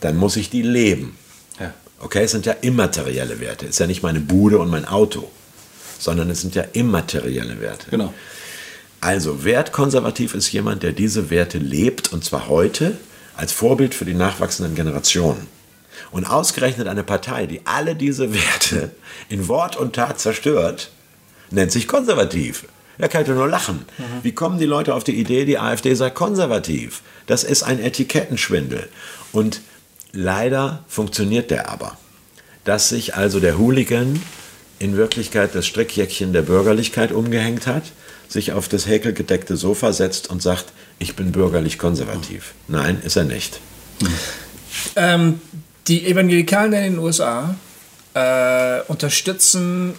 dann 0.00 0.16
muss 0.16 0.36
ich 0.36 0.50
die 0.50 0.62
leben. 0.62 1.16
Ja. 1.60 1.74
Okay, 2.00 2.22
es 2.24 2.30
sind 2.30 2.46
ja 2.46 2.52
immaterielle 2.52 3.40
Werte. 3.40 3.66
Es 3.66 3.72
ist 3.72 3.78
ja 3.80 3.86
nicht 3.86 4.02
meine 4.02 4.20
Bude 4.20 4.58
und 4.58 4.70
mein 4.70 4.86
Auto, 4.86 5.30
sondern 5.98 6.30
es 6.30 6.40
sind 6.40 6.54
ja 6.54 6.64
immaterielle 6.72 7.60
Werte. 7.60 7.90
Genau. 7.90 8.14
Also 9.00 9.44
wertkonservativ 9.44 10.34
ist 10.34 10.50
jemand, 10.52 10.82
der 10.82 10.92
diese 10.92 11.30
Werte 11.30 11.58
lebt 11.58 12.12
und 12.12 12.24
zwar 12.24 12.48
heute 12.48 12.96
als 13.36 13.52
Vorbild 13.52 13.94
für 13.94 14.04
die 14.04 14.14
nachwachsenden 14.14 14.74
Generationen. 14.74 15.46
Und 16.10 16.24
ausgerechnet 16.24 16.88
eine 16.88 17.04
Partei, 17.04 17.46
die 17.46 17.60
alle 17.64 17.94
diese 17.94 18.32
Werte 18.32 18.92
in 19.28 19.46
Wort 19.46 19.76
und 19.76 19.94
Tat 19.94 20.18
zerstört, 20.20 20.90
nennt 21.50 21.72
sich 21.72 21.88
konservativ. 21.88 22.64
Er 22.98 23.08
kann 23.08 23.24
ja 23.24 23.34
nur 23.34 23.48
lachen. 23.48 23.84
Mhm. 23.96 24.04
Wie 24.22 24.32
kommen 24.32 24.58
die 24.58 24.66
Leute 24.66 24.94
auf 24.94 25.04
die 25.04 25.18
Idee, 25.18 25.44
die 25.44 25.58
AfD 25.58 25.94
sei 25.94 26.10
konservativ? 26.10 27.02
Das 27.26 27.44
ist 27.44 27.62
ein 27.62 27.80
Etikettenschwindel. 27.80 28.88
Und 29.32 29.60
leider 30.12 30.84
funktioniert 30.88 31.50
der 31.50 31.70
aber. 31.70 31.96
Dass 32.64 32.88
sich 32.88 33.14
also 33.14 33.38
der 33.38 33.58
Hooligan 33.58 34.20
in 34.78 34.96
Wirklichkeit 34.96 35.54
das 35.54 35.66
Strickjäckchen 35.66 36.32
der 36.32 36.42
Bürgerlichkeit 36.42 37.12
umgehängt 37.12 37.66
hat, 37.66 37.84
sich 38.28 38.52
auf 38.52 38.68
das 38.68 38.86
häkelgedeckte 38.86 39.56
Sofa 39.56 39.92
setzt 39.92 40.28
und 40.28 40.42
sagt, 40.42 40.66
ich 40.98 41.16
bin 41.16 41.32
bürgerlich 41.32 41.78
konservativ. 41.78 42.52
Nein, 42.66 43.00
ist 43.04 43.16
er 43.16 43.24
nicht. 43.24 43.60
Ähm, 44.96 45.40
die 45.86 46.06
Evangelikalen 46.06 46.72
in 46.72 46.92
den 46.92 46.98
USA 46.98 47.56
äh, 48.14 48.80
unterstützen 48.88 49.94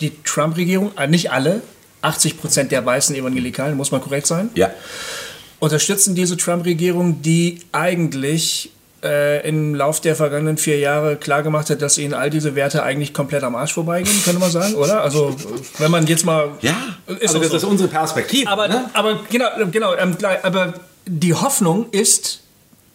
die 0.00 0.12
Trump-Regierung, 0.24 0.92
äh, 0.96 1.06
nicht 1.06 1.30
alle, 1.30 1.62
80 2.02 2.40
Prozent 2.40 2.72
der 2.72 2.84
weißen 2.84 3.14
Evangelikalen, 3.16 3.76
muss 3.76 3.90
man 3.90 4.00
korrekt 4.00 4.26
sein? 4.26 4.50
Ja. 4.54 4.70
Unterstützen 5.58 6.14
diese 6.14 6.36
Trump-Regierung, 6.36 7.22
die 7.22 7.60
eigentlich 7.72 8.70
äh, 9.02 9.46
im 9.48 9.74
Lauf 9.74 10.00
der 10.00 10.16
vergangenen 10.16 10.58
vier 10.58 10.78
Jahre 10.78 11.16
klargemacht 11.16 11.70
hat, 11.70 11.82
dass 11.82 11.98
ihnen 11.98 12.14
all 12.14 12.30
diese 12.30 12.54
Werte 12.54 12.82
eigentlich 12.82 13.12
komplett 13.12 13.42
am 13.42 13.54
Arsch 13.54 13.72
vorbeigehen, 13.74 14.22
könnte 14.24 14.40
man 14.40 14.50
sagen, 14.50 14.74
oder? 14.74 15.02
Also, 15.02 15.34
wenn 15.78 15.90
man 15.90 16.06
jetzt 16.06 16.24
mal. 16.24 16.50
Ja, 16.60 16.76
ist 17.06 17.22
also 17.22 17.38
das 17.38 17.50
so. 17.50 17.56
ist 17.56 17.64
unsere 17.64 17.88
Perspektive. 17.88 18.50
Aber, 18.50 18.68
ne? 18.68 18.90
aber 18.94 19.20
genau, 19.30 19.46
genau, 19.70 19.94
ähm, 19.94 20.16
aber 20.42 20.74
die 21.06 21.34
Hoffnung 21.34 21.86
ist, 21.90 22.40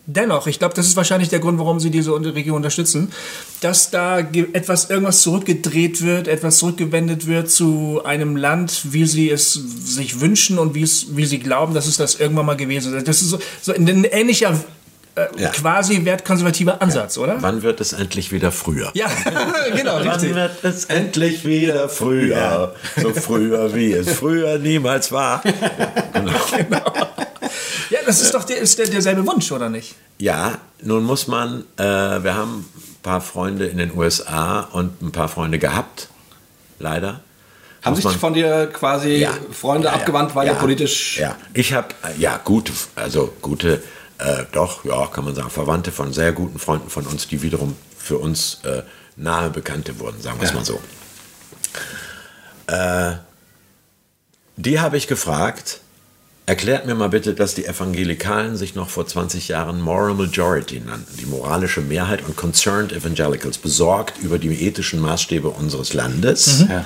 dennoch, 0.06 0.48
ich 0.48 0.60
glaube, 0.60 0.74
das 0.74 0.88
ist 0.88 0.96
wahrscheinlich 0.96 1.30
der 1.30 1.40
Grund, 1.40 1.60
warum 1.60 1.80
sie 1.80 1.90
diese 1.90 2.14
Regierung 2.14 2.58
unterstützen, 2.58 3.12
dass 3.62 3.92
da 3.92 4.20
etwas, 4.20 4.90
irgendwas 4.90 5.22
zurückgedreht 5.22 6.04
wird, 6.04 6.28
etwas 6.28 6.58
zurückgewendet 6.58 7.28
wird 7.28 7.50
zu 7.50 8.02
einem 8.04 8.36
Land, 8.36 8.94
wie 8.94 9.06
sie 9.06 9.30
es 9.30 9.54
sich 9.54 10.20
wünschen 10.20 10.60
und 10.60 10.76
wie, 10.76 10.84
es, 10.84 11.16
wie 11.16 11.26
sie 11.26 11.40
glauben, 11.40 11.74
dass 11.74 11.88
es 11.88 11.98
das 11.98 12.16
irgendwann 12.16 12.46
mal 12.46 12.58
gewesen 12.58 12.96
ist. 12.96 13.08
Das 13.08 13.22
ist 13.22 13.30
so, 13.30 13.40
so 13.62 13.74
ein 13.74 14.04
ähnlicher 14.06 14.60
äh, 15.16 15.28
ja. 15.38 15.50
quasi 15.50 16.06
wertkonservativer 16.06 16.82
Ansatz, 16.82 17.18
ja. 17.18 17.24
oder? 17.24 17.38
Wann 17.42 17.64
wird 17.64 17.82
es 17.82 17.92
endlich 17.94 18.32
wieder 18.32 18.52
früher? 18.52 18.92
Ja, 18.94 19.08
genau. 19.76 20.00
Wann 20.00 20.08
richtig. 20.08 20.36
wird 20.36 20.64
es 20.64 20.86
endlich 20.86 21.46
wieder 21.46 21.90
früher? 21.90 22.38
Ja. 22.38 22.72
So 23.02 23.14
früher, 23.14 23.74
wie 23.76 23.92
es 23.92 24.10
früher 24.14 24.58
niemals 24.58 25.12
war. 25.12 25.44
genau. 26.14 26.32
genau. 26.56 26.94
Ja, 27.90 28.00
das 28.06 28.22
ist 28.22 28.34
doch 28.34 28.44
der, 28.44 28.58
ist 28.58 28.78
der, 28.80 28.88
derselbe 28.88 29.26
Wunsch, 29.26 29.52
oder 29.52 29.70
nicht? 29.70 29.96
Ja, 30.18 30.60
nun 30.82 31.04
muss 31.04 31.28
man, 31.28 31.64
äh, 31.78 31.84
wir 31.84 32.36
haben 32.36 32.66
ein 32.76 33.02
paar 33.02 33.22
Freunde 33.22 33.68
in 33.68 33.78
den 33.78 33.96
USA 33.98 34.62
und 34.72 35.02
ein 35.02 35.12
paar 35.12 35.28
Freunde 35.28 35.60
gehabt, 35.60 36.10
leider. 36.80 37.22
Haben 37.82 37.96
sich 37.96 38.06
von 38.06 38.34
dir 38.34 38.68
quasi 38.68 39.16
ja, 39.16 39.34
Freunde 39.52 39.88
ja, 39.88 39.94
abgewandt, 39.94 40.36
weil 40.36 40.46
ja, 40.46 40.54
ihr 40.54 40.60
politisch. 40.60 41.18
Ja, 41.18 41.36
ich 41.54 41.74
habe, 41.74 41.88
ja, 42.20 42.40
gute, 42.44 42.72
also 42.96 43.34
gute, 43.42 43.82
äh, 44.20 44.44
doch, 44.52 44.86
ja, 44.86 45.08
kann 45.08 45.26
man 45.26 45.34
sagen, 45.34 45.50
Verwandte 45.50 45.92
von 45.92 46.14
sehr 46.14 46.32
guten 46.32 46.60
Freunden 46.60 46.90
von 46.90 47.08
uns, 47.08 47.28
die 47.28 47.42
wiederum 47.42 47.76
für 47.98 48.20
uns 48.20 48.60
äh, 48.64 48.84
nahe 49.16 49.50
Bekannte 49.50 50.00
wurden, 50.00 50.22
sagen 50.22 50.40
wir 50.40 50.48
es 50.48 50.54
mal 50.54 50.66
so. 50.66 50.80
Äh, 52.68 53.18
die 54.58 54.80
habe 54.80 54.98
ich 54.98 55.08
gefragt, 55.08 55.82
Erklärt 56.52 56.86
mir 56.86 56.96
mal 56.96 57.08
bitte, 57.08 57.34
dass 57.34 57.56
die 57.56 57.66
Evangelikalen 57.66 58.58
sich 58.58 58.76
noch 58.76 58.90
vor 58.90 59.08
20 59.08 59.48
Jahren 59.48 59.80
Moral 59.80 60.16
Majority 60.16 60.82
nannten, 60.82 61.16
die 61.16 61.26
moralische 61.26 61.80
Mehrheit 61.80 62.26
und 62.28 62.36
Concerned 62.36 62.92
Evangelicals, 62.92 63.58
besorgt 63.58 64.20
über 64.22 64.38
die 64.38 64.50
ethischen 64.50 65.00
Maßstäbe 65.00 65.48
unseres 65.48 65.94
Landes, 65.94 66.66
mhm. 66.66 66.86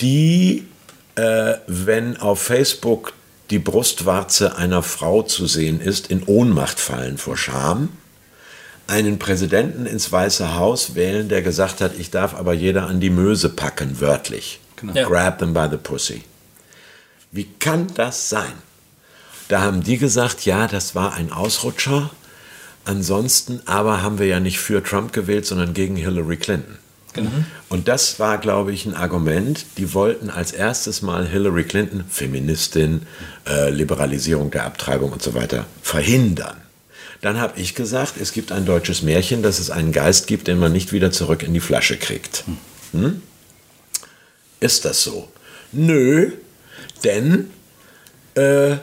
die, 0.00 0.66
äh, 1.14 1.54
wenn 1.68 2.16
auf 2.16 2.42
Facebook 2.42 3.12
die 3.50 3.60
Brustwarze 3.60 4.56
einer 4.56 4.82
Frau 4.82 5.22
zu 5.22 5.46
sehen 5.46 5.80
ist, 5.80 6.08
in 6.08 6.24
Ohnmacht 6.24 6.80
fallen 6.80 7.16
vor 7.16 7.36
Scham, 7.36 7.90
einen 8.88 9.20
Präsidenten 9.20 9.86
ins 9.86 10.10
Weiße 10.10 10.56
Haus 10.56 10.96
wählen, 10.96 11.28
der 11.28 11.42
gesagt 11.42 11.80
hat, 11.80 11.92
ich 11.96 12.10
darf 12.10 12.34
aber 12.34 12.54
jeder 12.54 12.88
an 12.88 12.98
die 12.98 13.10
Möse 13.10 13.50
packen, 13.50 14.00
wörtlich. 14.00 14.58
Genau. 14.74 14.94
Ja. 14.94 15.06
Grab 15.06 15.38
them 15.38 15.54
by 15.54 15.68
the 15.70 15.76
pussy. 15.76 16.24
Wie 17.30 17.48
kann 17.58 17.88
das 17.94 18.28
sein? 18.28 18.52
Da 19.48 19.60
haben 19.60 19.82
die 19.82 19.98
gesagt, 19.98 20.44
ja, 20.44 20.66
das 20.66 20.94
war 20.94 21.14
ein 21.14 21.32
Ausrutscher. 21.32 22.10
Ansonsten 22.84 23.60
aber 23.66 24.02
haben 24.02 24.18
wir 24.18 24.26
ja 24.26 24.40
nicht 24.40 24.58
für 24.58 24.82
Trump 24.82 25.12
gewählt, 25.12 25.46
sondern 25.46 25.74
gegen 25.74 25.96
Hillary 25.96 26.36
Clinton. 26.36 26.78
Genau. 27.14 27.30
Und 27.68 27.88
das 27.88 28.18
war, 28.20 28.38
glaube 28.38 28.72
ich, 28.72 28.86
ein 28.86 28.94
Argument. 28.94 29.64
Die 29.76 29.94
wollten 29.94 30.30
als 30.30 30.52
erstes 30.52 31.02
mal 31.02 31.26
Hillary 31.26 31.64
Clinton, 31.64 32.04
Feministin, 32.08 33.02
äh, 33.46 33.70
Liberalisierung 33.70 34.50
der 34.50 34.64
Abtreibung 34.64 35.12
und 35.12 35.22
so 35.22 35.34
weiter, 35.34 35.66
verhindern. 35.82 36.56
Dann 37.20 37.40
habe 37.40 37.58
ich 37.58 37.74
gesagt, 37.74 38.14
es 38.20 38.32
gibt 38.32 38.52
ein 38.52 38.64
deutsches 38.64 39.02
Märchen, 39.02 39.42
dass 39.42 39.58
es 39.58 39.70
einen 39.70 39.92
Geist 39.92 40.26
gibt, 40.26 40.46
den 40.46 40.58
man 40.58 40.72
nicht 40.72 40.92
wieder 40.92 41.10
zurück 41.10 41.42
in 41.42 41.52
die 41.52 41.60
Flasche 41.60 41.96
kriegt. 41.96 42.44
Hm? 42.92 43.22
Ist 44.60 44.84
das 44.84 45.02
so? 45.02 45.28
Nö, 45.72 46.32
denn 47.04 47.50
äh, 48.34 48.76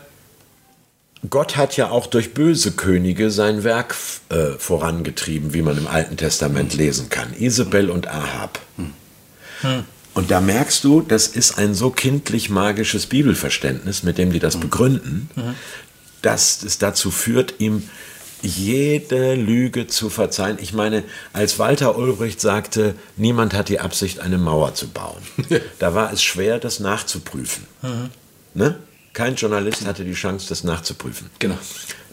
Gott 1.29 1.57
hat 1.57 1.77
ja 1.77 1.89
auch 1.89 2.07
durch 2.07 2.33
böse 2.33 2.71
Könige 2.71 3.31
sein 3.31 3.63
Werk 3.63 3.95
äh, 4.29 4.57
vorangetrieben, 4.57 5.53
wie 5.53 5.61
man 5.61 5.77
im 5.77 5.87
Alten 5.87 6.17
Testament 6.17 6.73
hm. 6.73 6.79
lesen 6.79 7.09
kann. 7.09 7.33
Isabel 7.37 7.89
und 7.89 8.07
Ahab. 8.07 8.59
Hm. 8.77 8.93
Hm. 9.61 9.83
Und 10.13 10.31
da 10.31 10.39
merkst 10.39 10.83
du, 10.83 11.01
das 11.01 11.27
ist 11.27 11.57
ein 11.57 11.73
so 11.73 11.89
kindlich 11.89 12.49
magisches 12.49 13.07
Bibelverständnis, 13.07 14.03
mit 14.03 14.17
dem 14.17 14.31
die 14.31 14.39
das 14.39 14.55
hm. 14.55 14.61
begründen, 14.61 15.29
dass 16.21 16.63
es 16.63 16.77
dazu 16.77 17.11
führt, 17.11 17.55
ihm 17.59 17.89
jede 18.41 19.35
Lüge 19.35 19.87
zu 19.87 20.09
verzeihen. 20.09 20.57
Ich 20.61 20.73
meine, 20.73 21.03
als 21.33 21.59
Walter 21.59 21.97
Ulbricht 21.97 22.41
sagte, 22.41 22.95
niemand 23.17 23.53
hat 23.53 23.69
die 23.69 23.79
Absicht, 23.79 24.19
eine 24.19 24.37
Mauer 24.37 24.73
zu 24.75 24.87
bauen, 24.87 25.21
da 25.79 25.93
war 25.93 26.11
es 26.11 26.23
schwer, 26.23 26.59
das 26.59 26.79
nachzuprüfen. 26.79 27.65
Mhm. 27.81 28.09
Ne? 28.53 28.75
Kein 29.13 29.35
Journalist 29.35 29.85
hatte 29.85 30.03
die 30.03 30.13
Chance, 30.13 30.47
das 30.49 30.63
nachzuprüfen. 30.63 31.29
Genau. 31.39 31.57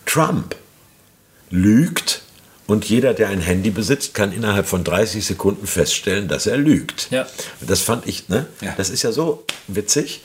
Trump 0.06 0.56
lügt 1.50 2.22
und 2.66 2.84
jeder, 2.84 3.12
der 3.12 3.28
ein 3.28 3.40
Handy 3.40 3.70
besitzt, 3.70 4.14
kann 4.14 4.32
innerhalb 4.32 4.66
von 4.66 4.84
30 4.84 5.24
Sekunden 5.24 5.66
feststellen, 5.66 6.28
dass 6.28 6.46
er 6.46 6.56
lügt. 6.56 7.08
Ja. 7.10 7.26
Das 7.60 7.80
fand 7.80 8.06
ich, 8.06 8.28
ne? 8.28 8.46
Ja. 8.60 8.74
Das 8.76 8.88
ist 8.88 9.02
ja 9.02 9.12
so 9.12 9.44
witzig. 9.66 10.22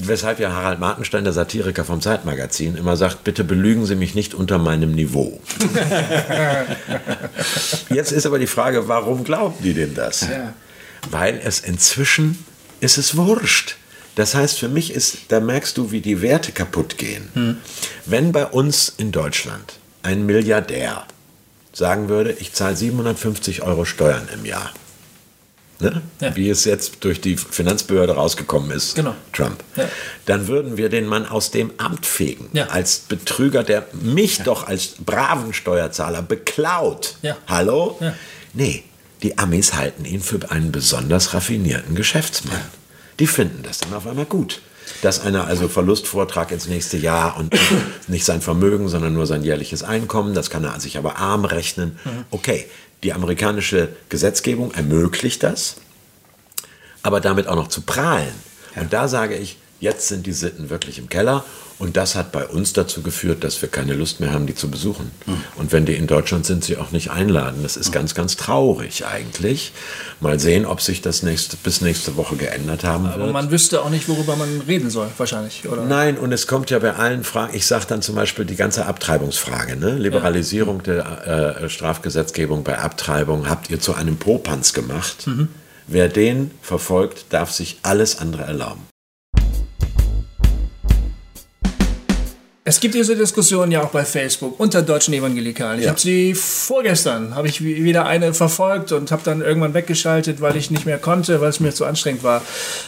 Weshalb 0.00 0.38
ja 0.38 0.52
Harald 0.52 0.80
Martenstein, 0.80 1.24
der 1.24 1.32
Satiriker 1.32 1.84
vom 1.84 2.00
Zeitmagazin, 2.00 2.76
immer 2.76 2.96
sagt, 2.96 3.24
bitte 3.24 3.44
belügen 3.44 3.86
Sie 3.86 3.96
mich 3.96 4.14
nicht 4.14 4.34
unter 4.34 4.58
meinem 4.58 4.92
Niveau. 4.92 5.40
Jetzt 7.90 8.12
ist 8.12 8.26
aber 8.26 8.38
die 8.38 8.46
Frage, 8.46 8.88
warum 8.88 9.24
glauben 9.24 9.56
die 9.62 9.74
denn 9.74 9.94
das? 9.94 10.22
Ja. 10.22 10.52
Weil 11.10 11.40
es 11.42 11.60
inzwischen 11.60 12.44
ist 12.80 12.98
es 12.98 13.16
wurscht. 13.16 13.76
Das 14.14 14.34
heißt, 14.34 14.58
für 14.58 14.68
mich 14.68 14.92
ist, 14.92 15.18
da 15.28 15.40
merkst 15.40 15.78
du, 15.78 15.92
wie 15.92 16.00
die 16.00 16.22
Werte 16.22 16.52
kaputt 16.52 16.98
gehen. 16.98 17.58
Wenn 18.04 18.32
bei 18.32 18.46
uns 18.46 18.92
in 18.96 19.12
Deutschland 19.12 19.78
ein 20.02 20.26
Milliardär 20.26 21.06
sagen 21.72 22.08
würde, 22.08 22.32
ich 22.32 22.52
zahle 22.52 22.74
750 22.74 23.62
Euro 23.62 23.84
Steuern 23.84 24.28
im 24.34 24.44
Jahr, 24.44 24.72
ne? 25.80 26.02
Ja. 26.20 26.34
wie 26.36 26.48
es 26.50 26.64
jetzt 26.64 27.04
durch 27.04 27.20
die 27.20 27.36
Finanzbehörde 27.36 28.14
rausgekommen 28.14 28.70
ist, 28.70 28.94
Genau. 28.96 29.14
Trump, 29.32 29.62
Ja. 29.76 29.88
dann 30.26 30.48
würden 30.48 30.76
wir 30.76 30.88
den 30.88 31.06
Mann 31.06 31.26
aus 31.26 31.50
dem 31.50 31.70
Amt 31.78 32.06
fegen, 32.06 32.48
Ja. 32.52 32.66
als 32.66 32.98
Betrüger, 33.00 33.62
der 33.62 33.86
mich 33.92 34.40
doch 34.42 34.66
als 34.66 34.94
braven 35.04 35.52
Steuerzahler 35.52 36.22
beklaut. 36.22 37.16
Hallo? 37.46 37.96
Ja. 38.00 38.14
Nee, 38.54 38.84
die 39.22 39.38
Amis 39.38 39.74
halten 39.74 40.04
ihn 40.04 40.20
für 40.20 40.50
einen 40.50 40.72
besonders 40.72 41.34
raffinierten 41.34 41.94
Geschäftsmann. 41.94 42.60
Die 43.18 43.26
finden 43.26 43.62
das 43.62 43.78
dann 43.78 43.92
auf 43.94 44.06
einmal 44.06 44.26
gut. 44.26 44.60
Dass 45.02 45.20
einer 45.20 45.46
also 45.46 45.68
Verlustvortrag 45.68 46.50
ins 46.50 46.66
nächste 46.66 46.96
Jahr 46.96 47.36
und 47.36 47.54
nicht 48.08 48.24
sein 48.24 48.40
Vermögen, 48.40 48.88
sondern 48.88 49.12
nur 49.12 49.26
sein 49.26 49.42
jährliches 49.44 49.82
Einkommen, 49.82 50.32
das 50.34 50.48
kann 50.50 50.64
er 50.64 50.80
sich 50.80 50.96
aber 50.96 51.16
arm 51.18 51.44
rechnen. 51.44 51.98
Okay, 52.30 52.66
die 53.02 53.12
amerikanische 53.12 53.88
Gesetzgebung 54.08 54.72
ermöglicht 54.72 55.42
das, 55.42 55.76
aber 57.02 57.20
damit 57.20 57.46
auch 57.46 57.56
noch 57.56 57.68
zu 57.68 57.82
prahlen. 57.82 58.34
Und 58.74 58.92
da 58.92 59.08
sage 59.08 59.36
ich, 59.36 59.58
jetzt 59.80 60.08
sind 60.08 60.26
die 60.26 60.32
Sitten 60.32 60.70
wirklich 60.70 60.98
im 60.98 61.08
Keller 61.08 61.44
und 61.78 61.96
das 61.96 62.14
hat 62.16 62.32
bei 62.32 62.46
uns 62.46 62.72
dazu 62.72 63.02
geführt, 63.02 63.44
dass 63.44 63.60
wir 63.62 63.68
keine 63.68 63.94
Lust 63.94 64.18
mehr 64.20 64.32
haben, 64.32 64.46
die 64.46 64.54
zu 64.54 64.68
besuchen. 64.68 65.10
Und 65.56 65.72
wenn 65.72 65.86
die 65.86 65.94
in 65.94 66.06
Deutschland 66.06 66.44
sind, 66.44 66.64
sie 66.64 66.76
auch 66.76 66.90
nicht 66.90 67.10
einladen. 67.10 67.62
Das 67.62 67.76
ist 67.76 67.92
ganz, 67.92 68.14
ganz 68.14 68.36
traurig 68.36 69.06
eigentlich. 69.06 69.72
Mal 70.20 70.40
sehen, 70.40 70.66
ob 70.66 70.80
sich 70.80 71.02
das 71.02 71.22
nächste, 71.22 71.56
bis 71.56 71.80
nächste 71.80 72.16
Woche 72.16 72.36
geändert 72.36 72.82
haben 72.82 73.06
Aber 73.06 73.24
wird. 73.24 73.32
man 73.32 73.50
wüsste 73.50 73.82
auch 73.82 73.90
nicht, 73.90 74.08
worüber 74.08 74.34
man 74.34 74.62
reden 74.66 74.90
soll, 74.90 75.08
wahrscheinlich, 75.16 75.68
oder? 75.68 75.84
Nein, 75.84 76.18
und 76.18 76.32
es 76.32 76.46
kommt 76.46 76.70
ja 76.70 76.78
bei 76.80 76.94
allen 76.94 77.22
Fragen, 77.22 77.54
ich 77.54 77.66
sage 77.66 77.84
dann 77.88 78.02
zum 78.02 78.16
Beispiel 78.16 78.44
die 78.44 78.56
ganze 78.56 78.86
Abtreibungsfrage, 78.86 79.76
ne? 79.76 79.96
Liberalisierung 79.96 80.82
der 80.82 81.62
äh, 81.62 81.68
Strafgesetzgebung 81.68 82.64
bei 82.64 82.78
Abtreibung 82.78 83.48
habt 83.48 83.70
ihr 83.70 83.78
zu 83.78 83.94
einem 83.94 84.16
Popanz 84.16 84.72
gemacht. 84.72 85.28
Wer 85.86 86.08
den 86.08 86.50
verfolgt, 86.60 87.26
darf 87.30 87.50
sich 87.52 87.78
alles 87.82 88.18
andere 88.18 88.42
erlauben. 88.42 88.82
Es 92.68 92.80
gibt 92.80 92.94
diese 92.94 93.16
Diskussion 93.16 93.70
ja 93.70 93.82
auch 93.82 93.88
bei 93.88 94.04
Facebook 94.04 94.60
unter 94.60 94.82
deutschen 94.82 95.14
Evangelikalen. 95.14 95.78
Ich 95.78 95.84
Ja. 95.86 95.90
habe 95.92 95.98
sie 95.98 96.34
vorgestern, 96.34 97.34
habe 97.34 97.48
ich 97.48 97.64
wi- 97.64 97.82
wieder 97.82 98.04
eine 98.04 98.34
verfolgt 98.34 98.92
und 98.92 99.10
habe 99.10 99.22
dann 99.24 99.40
irgendwann 99.40 99.72
weggeschaltet, 99.72 100.42
weil 100.42 100.54
ich 100.54 100.70
nicht 100.70 100.84
mehr 100.84 100.98
konnte, 100.98 101.40
weil 101.40 101.48
es 101.48 101.60
mir 101.60 101.72
zu 101.72 101.86
anstrengend 101.86 102.22
war. 102.24 102.42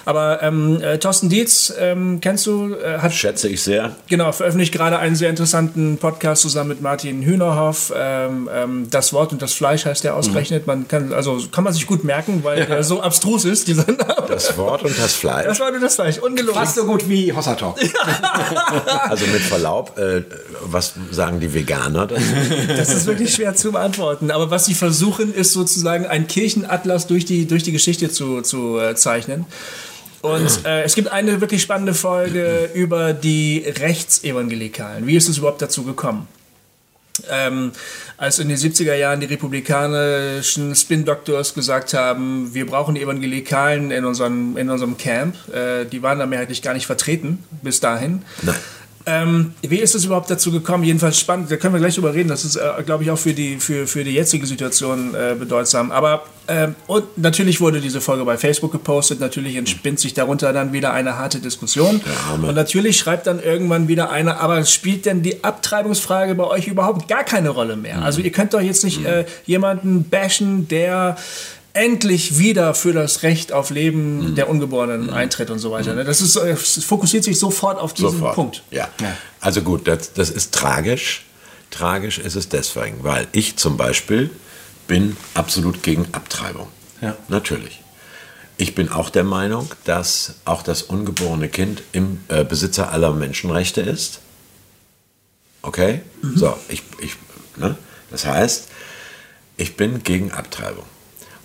Aber 0.05 0.43
ähm, 0.43 0.83
äh, 0.83 0.99
Thorsten 0.99 1.31
Dietz, 1.31 1.72
ähm, 1.78 2.20
kennst 2.20 2.45
du, 2.45 2.74
äh, 2.74 2.99
hat 2.99 3.14
Schätze 3.14 3.49
ich 3.49 3.62
sehr. 3.62 3.97
Genau, 4.11 4.33
veröffentlicht 4.33 4.74
gerade 4.74 4.99
einen 4.99 5.16
sehr 5.16 5.31
interessanten 5.31 5.97
Podcast 5.97 6.43
zusammen 6.43 6.68
mit 6.68 6.83
Martin 6.83 7.22
Hühnerhoff. 7.22 7.91
Ähm, 7.97 8.51
ähm, 8.55 8.87
das 8.91 9.14
Wort 9.14 9.33
und 9.33 9.41
das 9.41 9.55
Fleisch 9.55 9.87
heißt 9.87 10.05
der 10.05 10.14
ausgerechnet. 10.14 10.66
Man 10.66 10.89
kann, 10.89 11.14
also 11.14 11.39
kann 11.51 11.64
man 11.64 11.72
sich 11.72 11.87
gut 11.87 12.05
merken, 12.05 12.45
weil 12.45 12.59
er 12.68 12.85
so 12.85 13.01
abstrus 13.01 13.47
ist, 13.47 13.66
dieser 13.66 13.87
Name. 13.91 14.26
Das 14.28 14.59
Wort 14.59 14.83
und 14.83 14.99
das 14.99 15.14
Fleisch. 15.14 15.47
Das 15.47 15.59
Wort 15.59 15.72
und 15.74 15.81
das 15.81 15.95
Fleisch, 15.95 16.18
ungelogen. 16.18 16.61
Fast 16.61 16.74
so 16.74 16.85
gut 16.85 17.09
wie 17.09 17.33
Hossa 17.33 17.55
Talk. 17.55 17.76
Also 19.09 19.24
mit 19.26 19.41
Verlaub, 19.41 19.70
äh, 19.79 20.23
was 20.62 20.95
sagen 21.11 21.41
die 21.41 21.53
Veganer? 21.53 22.09
Das 22.68 22.93
ist 22.93 23.07
wirklich 23.07 23.35
schwer 23.35 23.55
zu 23.55 23.73
beantworten. 23.73 24.31
Aber 24.31 24.51
was 24.51 24.66
sie 24.66 24.75
versuchen, 24.75 25.35
ist 25.35 25.53
sozusagen 25.53 26.07
einen 26.07 26.27
Kirchenatlas 26.27 27.07
durch 27.07 27.25
die, 27.25 27.47
durch 27.47 27.62
die 27.62 27.73
Geschichte 27.73 28.11
zu, 28.11 28.43
zu 28.43 28.79
äh, 28.79 28.95
zeichnen. 28.95 29.47
Und 30.23 30.66
äh, 30.66 30.83
es 30.83 30.95
gibt 30.95 31.09
eine 31.09 31.41
wirklich 31.41 31.62
spannende 31.62 31.95
Folge 31.95 32.71
über 32.75 33.12
die 33.12 33.64
Rechtsevangelikalen. 33.66 35.07
Wie 35.07 35.16
ist 35.16 35.29
es 35.29 35.39
überhaupt 35.39 35.62
dazu 35.62 35.85
gekommen? 35.85 36.29
Ähm, 37.29 37.73
als 38.16 38.39
in 38.39 38.49
den 38.49 38.57
70er 38.57 38.95
Jahren 38.95 39.21
die 39.21 39.27
republikanischen 39.27 40.75
Spin-Doctors 40.75 41.55
gesagt 41.55 41.95
haben, 41.95 42.55
wir 42.55 42.66
brauchen 42.66 42.95
die 42.95 43.03
Evangelikalen 43.03 43.91
in 43.91 44.05
unserem, 44.05 44.57
in 44.57 44.71
unserem 44.71 44.97
Camp, 44.97 45.37
äh, 45.55 45.85
die 45.85 46.03
waren 46.03 46.18
da 46.18 46.27
mehrheitlich 46.27 46.62
gar 46.62 46.75
nicht 46.75 46.87
vertreten 46.87 47.43
bis 47.62 47.81
dahin. 47.81 48.23
Nein. 48.43 48.57
Ähm, 49.07 49.55
wie 49.63 49.79
ist 49.79 49.95
es 49.95 50.05
überhaupt 50.05 50.31
dazu 50.31 50.53
gekommen? 50.53 50.85
Jedenfalls 50.85 51.19
spannend, 51.19 51.51
da 51.51 51.57
können 51.57 51.75
wir 51.75 51.81
gleich 51.81 51.95
drüber 51.95 52.13
reden. 52.13 52.29
Das 52.29 52.45
ist, 52.45 52.57
äh, 52.57 52.83
glaube 52.85 53.05
ich, 53.05 53.11
auch 53.11 53.19
für 53.19 53.33
die, 53.33 53.59
für, 53.59 53.87
für 53.87 54.05
die 54.05 54.13
jetzige 54.13 54.47
Situation 54.47 55.15
äh, 55.15 55.35
bedeutsam. 55.35 55.91
Aber 55.91 56.25
ähm, 56.49 56.75
und 56.87 57.17
natürlich 57.17 57.61
wurde 57.61 57.81
diese 57.81 58.01
Folge 58.01 58.25
bei 58.25 58.37
Facebook 58.37 58.73
gepostet. 58.73 59.21
Natürlich 59.21 59.57
entspinnt 59.57 60.01
sich 60.01 60.15
darunter 60.15 60.53
dann 60.53 60.73
wieder 60.73 60.93
eine 60.93 61.17
harte 61.17 61.39
Diskussion. 61.39 62.01
Arme. 62.31 62.49
Und 62.49 62.55
natürlich 62.55 62.99
schreibt 62.99 63.27
dann 63.27 63.43
irgendwann 63.43 63.89
wieder 63.89 64.11
einer, 64.11 64.41
aber 64.41 64.65
spielt 64.65 65.07
denn 65.07 65.23
die 65.23 65.45
Abtreibungsfrage 65.45 66.35
bei 66.35 66.45
euch 66.45 66.67
überhaupt 66.67 67.09
gar 67.09 67.25
keine 67.25 67.51
Rolle 67.51 67.77
mehr? 67.77 68.03
Also 68.03 68.21
ihr 68.21 68.33
könnt 68.33 68.53
doch 68.53 68.61
jetzt 68.61 68.85
nicht 68.85 69.05
äh, 69.05 69.25
jemanden 69.47 70.05
bashen, 70.09 70.69
der 70.69 71.17
endlich 71.73 72.39
wieder 72.39 72.75
für 72.75 72.93
das 72.93 73.23
Recht 73.23 73.53
auf 73.53 73.71
Leben 73.71 74.35
der 74.35 74.49
Ungeborenen 74.49 75.11
eintritt 75.11 75.51
und 75.51 75.59
so 75.59 75.71
weiter. 75.71 75.95
ne? 75.95 76.05
Das 76.05 76.21
ist, 76.21 76.37
äh, 76.37 76.51
es 76.51 76.83
fokussiert 76.85 77.25
sich 77.25 77.39
sofort 77.39 77.79
auf 77.79 77.95
diesen 77.95 78.12
Sofort. 78.12 78.35
Punkt. 78.35 78.62
Ja. 78.71 78.89
Also 79.41 79.62
gut, 79.62 79.87
das, 79.87 80.12
das 80.12 80.31
ist 80.31 80.53
tragisch. 80.53 81.25
Tragisch 81.71 82.18
ist 82.18 82.35
es 82.35 82.49
deswegen, 82.49 83.05
weil 83.05 83.29
ich 83.33 83.57
zum 83.57 83.77
Beispiel 83.77 84.31
bin 84.89 85.16
absolut 85.35 85.83
gegen 85.83 86.07
Abtreibung. 86.12 86.68
Ja. 87.01 87.16
Natürlich. 87.29 87.81
Ich 88.57 88.75
bin 88.75 88.91
auch 88.91 89.09
der 89.09 89.25
Meinung, 89.25 89.71
dass 89.85 90.35
auch 90.45 90.62
das 90.62 90.83
ungeborene 90.83 91.49
Kind 91.49 91.83
im 91.93 92.21
äh, 92.29 92.45
Besitzer 92.45 92.93
aller 92.93 93.12
Menschenrechte 93.12 93.81
ist. 93.81 94.21
Okay? 95.62 96.03
So, 96.35 96.57
ich, 96.68 96.83
ich, 97.01 97.14
ne? 97.57 97.77
Das 98.11 98.27
heißt, 98.27 98.68
ich 99.57 99.77
bin 99.77 100.03
gegen 100.03 100.33
Abtreibung. 100.33 100.85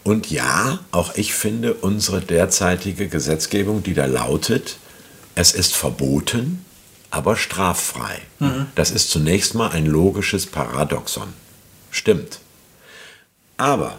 Und 0.06 0.30
ja, 0.30 0.78
auch 0.91 1.16
ich 1.16 1.34
finde 1.34 1.74
unsere 1.74 2.22
derzeitige 2.22 3.08
Gesetzgebung, 3.08 3.82
die 3.82 3.95
da 3.95 4.06
lautet, 4.06 4.78
es 5.34 5.51
ist 5.51 5.76
verboten, 5.76 6.64
aber 7.10 7.36
straffrei. 7.36 8.22
Das 8.76 8.91
ist 8.91 9.10
zunächst 9.10 9.56
mal 9.56 9.70
ein 9.72 9.88
logisches 9.88 10.45
Paradoxon. 10.45 11.34
Stimmt. 11.89 12.39
Aber 13.58 13.97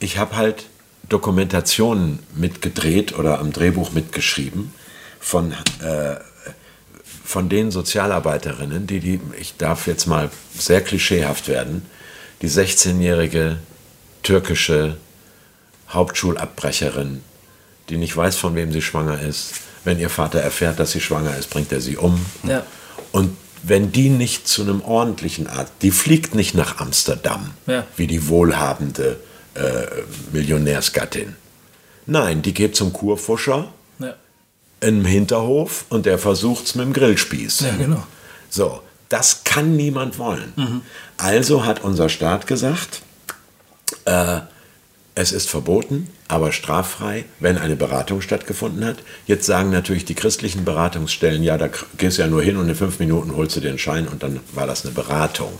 ich 0.00 0.18
habe 0.18 0.36
halt 0.36 0.66
Dokumentationen 1.08 2.18
mitgedreht 2.34 3.18
oder 3.18 3.38
am 3.38 3.54
Drehbuch 3.54 3.92
mitgeschrieben 3.92 4.74
von, 5.18 5.52
äh, 5.80 6.16
von 7.24 7.48
den 7.48 7.70
Sozialarbeiterinnen, 7.70 8.86
die, 8.86 9.00
die, 9.00 9.20
ich 9.40 9.56
darf 9.56 9.86
jetzt 9.86 10.04
mal 10.04 10.30
sehr 10.58 10.82
klischeehaft 10.82 11.48
werden, 11.48 11.86
die 12.42 12.50
16-jährige 12.50 13.56
türkische 14.22 14.98
Hauptschulabbrecherin, 15.90 17.22
die 17.88 17.96
nicht 17.96 18.16
weiß, 18.16 18.36
von 18.36 18.54
wem 18.54 18.72
sie 18.72 18.82
schwanger 18.82 19.20
ist. 19.20 19.52
Wenn 19.84 19.98
ihr 19.98 20.10
Vater 20.10 20.40
erfährt, 20.40 20.78
dass 20.80 20.92
sie 20.92 21.00
schwanger 21.00 21.36
ist, 21.36 21.50
bringt 21.50 21.70
er 21.72 21.80
sie 21.80 21.96
um. 21.96 22.24
Ja. 22.42 22.64
Und 23.12 23.36
wenn 23.62 23.92
die 23.92 24.08
nicht 24.10 24.46
zu 24.48 24.62
einem 24.62 24.80
ordentlichen 24.82 25.46
Arzt, 25.46 25.72
die 25.82 25.90
fliegt 25.90 26.34
nicht 26.34 26.54
nach 26.54 26.78
Amsterdam, 26.78 27.52
Ja. 27.66 27.84
wie 27.96 28.06
die 28.06 28.28
wohlhabende 28.28 29.18
äh, 29.54 29.86
Millionärsgattin. 30.32 31.34
Nein, 32.06 32.42
die 32.42 32.52
geht 32.54 32.76
zum 32.76 32.92
Kurfuscher 32.92 33.68
Ja. 33.98 34.14
im 34.80 35.04
Hinterhof 35.04 35.84
und 35.88 36.06
der 36.06 36.18
versucht's 36.18 36.74
mit 36.74 36.84
dem 36.86 36.92
Grillspieß. 36.92 37.60
Ja, 37.60 37.76
genau. 37.76 38.02
So, 38.50 38.80
das 39.08 39.44
kann 39.44 39.76
niemand 39.76 40.18
wollen. 40.18 40.82
Also 41.16 41.64
hat 41.64 41.82
unser 41.82 42.08
Staat 42.08 42.46
gesagt, 42.46 43.02
äh, 44.04 44.40
es 45.18 45.32
ist 45.32 45.48
verboten, 45.48 46.08
aber 46.28 46.52
straffrei, 46.52 47.24
wenn 47.40 47.56
eine 47.56 47.74
Beratung 47.74 48.20
stattgefunden 48.20 48.84
hat. 48.84 48.96
Jetzt 49.26 49.46
sagen 49.46 49.70
natürlich 49.70 50.04
die 50.04 50.14
christlichen 50.14 50.66
Beratungsstellen, 50.66 51.42
ja, 51.42 51.56
da 51.56 51.70
gehst 51.96 52.18
du 52.18 52.22
ja 52.22 52.28
nur 52.28 52.42
hin 52.42 52.58
und 52.58 52.68
in 52.68 52.74
fünf 52.74 52.98
Minuten 52.98 53.34
holst 53.34 53.56
du 53.56 53.60
den 53.60 53.78
Schein 53.78 54.06
und 54.08 54.22
dann 54.22 54.40
war 54.52 54.66
das 54.66 54.84
eine 54.84 54.92
Beratung. 54.92 55.52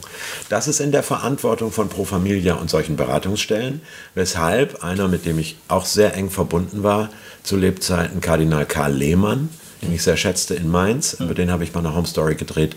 Das 0.50 0.68
ist 0.68 0.80
in 0.80 0.92
der 0.92 1.02
Verantwortung 1.02 1.72
von 1.72 1.88
Pro 1.88 2.04
Familia 2.04 2.56
und 2.56 2.68
solchen 2.68 2.96
Beratungsstellen, 2.96 3.80
weshalb 4.14 4.84
einer, 4.84 5.08
mit 5.08 5.24
dem 5.24 5.38
ich 5.38 5.56
auch 5.68 5.86
sehr 5.86 6.12
eng 6.14 6.28
verbunden 6.28 6.82
war, 6.82 7.08
zu 7.42 7.56
Lebzeiten 7.56 8.20
Kardinal 8.20 8.66
Karl 8.66 8.92
Lehmann, 8.92 9.48
den 9.80 9.94
ich 9.94 10.02
sehr 10.02 10.18
schätzte 10.18 10.54
in 10.54 10.70
Mainz, 10.70 11.16
über 11.18 11.32
den 11.32 11.50
habe 11.50 11.64
ich 11.64 11.72
mal 11.72 11.80
eine 11.80 11.94
Home 11.94 12.06
Story 12.06 12.34
gedreht, 12.34 12.76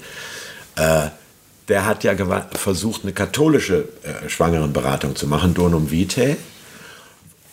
äh, 0.78 1.08
der 1.68 1.86
hat 1.86 2.06
ja 2.06 2.16
versucht, 2.54 3.04
eine 3.04 3.12
katholische 3.12 3.90
äh, 4.04 4.30
Schwangerenberatung 4.30 5.18
zu 5.18 5.28
machen, 5.28 5.54
Donum 5.54 5.92
Vitae 5.92 6.38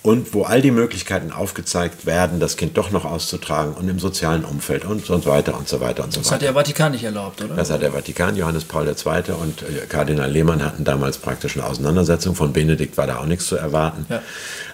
und 0.07 0.34
wo 0.34 0.44
all 0.44 0.62
die 0.62 0.70
Möglichkeiten 0.70 1.32
aufgezeigt 1.32 2.07
werden, 2.07 2.38
das 2.38 2.57
Kind 2.57 2.78
doch 2.78 2.92
noch 2.92 3.04
auszutragen 3.04 3.74
und 3.74 3.88
im 3.88 3.98
sozialen 3.98 4.44
Umfeld 4.44 4.84
und 4.84 5.04
so 5.04 5.26
weiter 5.26 5.59
und 5.59 5.68
so 5.68 5.80
weiter 5.80 6.04
und 6.04 6.12
so 6.12 6.20
das 6.20 6.30
weiter. 6.30 6.30
Das 6.30 6.30
hat 6.30 6.42
der 6.42 6.52
Vatikan 6.54 6.92
nicht 6.92 7.02
erlaubt, 7.02 7.42
oder? 7.42 7.57
Das 7.57 7.72
hat 7.72 7.82
der 7.82 7.90
Vatikan, 7.90 8.36
Johannes 8.36 8.66
Paul 8.66 8.86
II. 8.86 9.32
und 9.32 9.62
äh, 9.62 9.86
Kardinal 9.88 10.30
Lehmann 10.30 10.64
hatten 10.64 10.84
damals 10.84 11.18
praktisch 11.18 11.57
eine 11.57 11.66
Auseinandersetzung. 11.66 12.36
Von 12.36 12.52
Benedikt 12.52 12.96
war 12.96 13.09
da 13.09 13.18
auch 13.18 13.26
nichts 13.26 13.48
zu 13.48 13.57
erwarten. 13.57 14.07
Ja. 14.09 14.22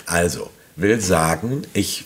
Also, 0.04 0.50
will 0.76 1.00
sagen, 1.00 1.62
ich 1.72 2.04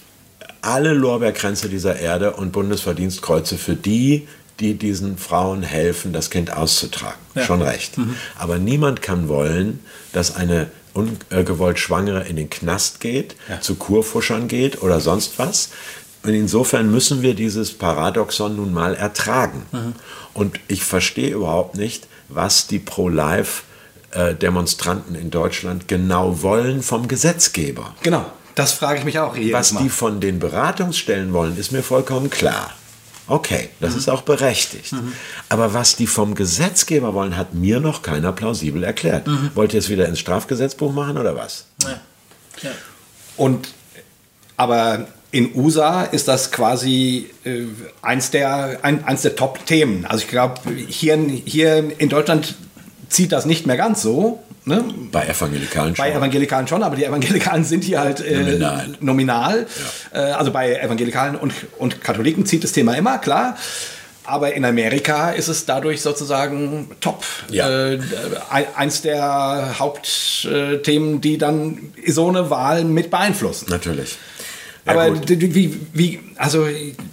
alle 0.62 0.94
Lorbeerkränze 0.94 1.68
dieser 1.68 1.98
Erde 1.98 2.34
und 2.34 2.52
Bundesverdienstkreuze 2.52 3.58
für 3.58 3.74
die, 3.74 4.28
die 4.60 4.74
diesen 4.74 5.18
Frauen 5.18 5.64
helfen, 5.64 6.12
das 6.12 6.30
Kind 6.30 6.52
auszutragen. 6.52 7.18
Ja. 7.34 7.42
Schon 7.42 7.60
recht. 7.60 7.98
Mhm. 7.98 8.14
Aber 8.38 8.58
niemand 8.58 9.02
kann 9.02 9.26
wollen, 9.26 9.80
dass 10.12 10.36
eine 10.36 10.68
ungewollt 10.96 11.78
Schwangere 11.78 12.24
in 12.24 12.34
den 12.36 12.50
Knast 12.50 13.00
geht, 13.00 13.36
ja. 13.48 13.60
zu 13.60 13.76
Kurfuschern 13.76 14.48
geht 14.48 14.82
oder 14.82 14.98
sonst 15.00 15.38
was. 15.38 15.70
Und 16.22 16.34
insofern 16.34 16.90
müssen 16.90 17.22
wir 17.22 17.34
dieses 17.34 17.72
Paradoxon 17.72 18.56
nun 18.56 18.72
mal 18.72 18.96
ertragen. 18.96 19.64
Mhm. 19.70 19.92
Und 20.34 20.58
ich 20.66 20.82
verstehe 20.82 21.30
überhaupt 21.30 21.76
nicht, 21.76 22.08
was 22.28 22.66
die 22.66 22.80
Pro-Life-Demonstranten 22.80 25.14
in 25.14 25.30
Deutschland 25.30 25.86
genau 25.86 26.42
wollen 26.42 26.82
vom 26.82 27.06
Gesetzgeber. 27.06 27.94
Genau, 28.02 28.26
das 28.56 28.72
frage 28.72 28.98
ich 28.98 29.04
mich 29.04 29.20
auch. 29.20 29.36
Was 29.52 29.70
Mal. 29.72 29.84
die 29.84 29.88
von 29.88 30.18
den 30.20 30.40
Beratungsstellen 30.40 31.32
wollen, 31.32 31.56
ist 31.56 31.70
mir 31.70 31.84
vollkommen 31.84 32.28
klar. 32.28 32.72
Okay, 33.28 33.70
das 33.80 33.92
mhm. 33.92 33.98
ist 33.98 34.08
auch 34.08 34.22
berechtigt. 34.22 34.92
Mhm. 34.92 35.12
Aber 35.48 35.74
was 35.74 35.96
die 35.96 36.06
vom 36.06 36.34
Gesetzgeber 36.34 37.14
wollen, 37.14 37.36
hat 37.36 37.54
mir 37.54 37.80
noch 37.80 38.02
keiner 38.02 38.32
plausibel 38.32 38.84
erklärt. 38.84 39.26
Mhm. 39.26 39.50
Wollt 39.54 39.74
ihr 39.74 39.80
es 39.80 39.88
wieder 39.88 40.06
ins 40.06 40.20
Strafgesetzbuch 40.20 40.92
machen 40.92 41.18
oder 41.18 41.36
was? 41.36 41.66
Ja. 41.82 42.00
Ja. 42.62 42.70
Und 43.36 43.68
aber 44.56 45.08
in 45.32 45.54
USA 45.54 46.02
ist 46.02 46.28
das 46.28 46.50
quasi 46.50 47.28
äh, 47.44 47.64
eins 48.00 48.30
der, 48.30 48.78
ein, 48.82 49.04
eins 49.04 49.22
der 49.22 49.36
Top-Themen. 49.36 50.06
Also 50.06 50.24
ich 50.24 50.30
glaube, 50.30 50.60
hier, 50.88 51.16
hier 51.44 52.00
in 52.00 52.08
Deutschland 52.08 52.54
zieht 53.08 53.32
das 53.32 53.44
nicht 53.44 53.66
mehr 53.66 53.76
ganz 53.76 54.02
so. 54.02 54.42
Ne? 54.68 54.84
Bei 55.12 55.24
Evangelikalen 55.28 55.94
schon. 55.94 56.04
Bei 56.04 56.10
Evangelikalen 56.10 56.66
schon, 56.66 56.82
aber 56.82 56.96
die 56.96 57.04
Evangelikalen 57.04 57.62
sind 57.62 57.84
hier 57.84 58.00
halt 58.00 58.20
äh, 58.20 58.40
nominal. 58.40 58.88
nominal. 58.98 59.66
Ja. 60.12 60.30
Äh, 60.30 60.32
also 60.32 60.50
bei 60.50 60.74
Evangelikalen 60.74 61.36
und, 61.36 61.54
und 61.78 62.02
Katholiken 62.02 62.44
zieht 62.46 62.64
das 62.64 62.72
Thema 62.72 62.94
immer, 62.94 63.18
klar. 63.18 63.56
Aber 64.24 64.54
in 64.54 64.64
Amerika 64.64 65.30
ist 65.30 65.46
es 65.46 65.66
dadurch 65.66 66.00
sozusagen 66.00 66.90
top. 67.00 67.24
Ja. 67.48 67.92
Äh, 67.92 68.00
eins 68.74 69.02
der 69.02 69.78
Hauptthemen, 69.78 71.20
die 71.20 71.38
dann 71.38 71.78
so 72.04 72.28
eine 72.28 72.50
Wahl 72.50 72.82
mit 72.82 73.08
beeinflussen. 73.08 73.66
Natürlich. 73.70 74.18
Ja, 74.84 74.94
aber 74.94 75.28
wie, 75.28 75.80
wie, 75.92 76.20
also 76.34 76.66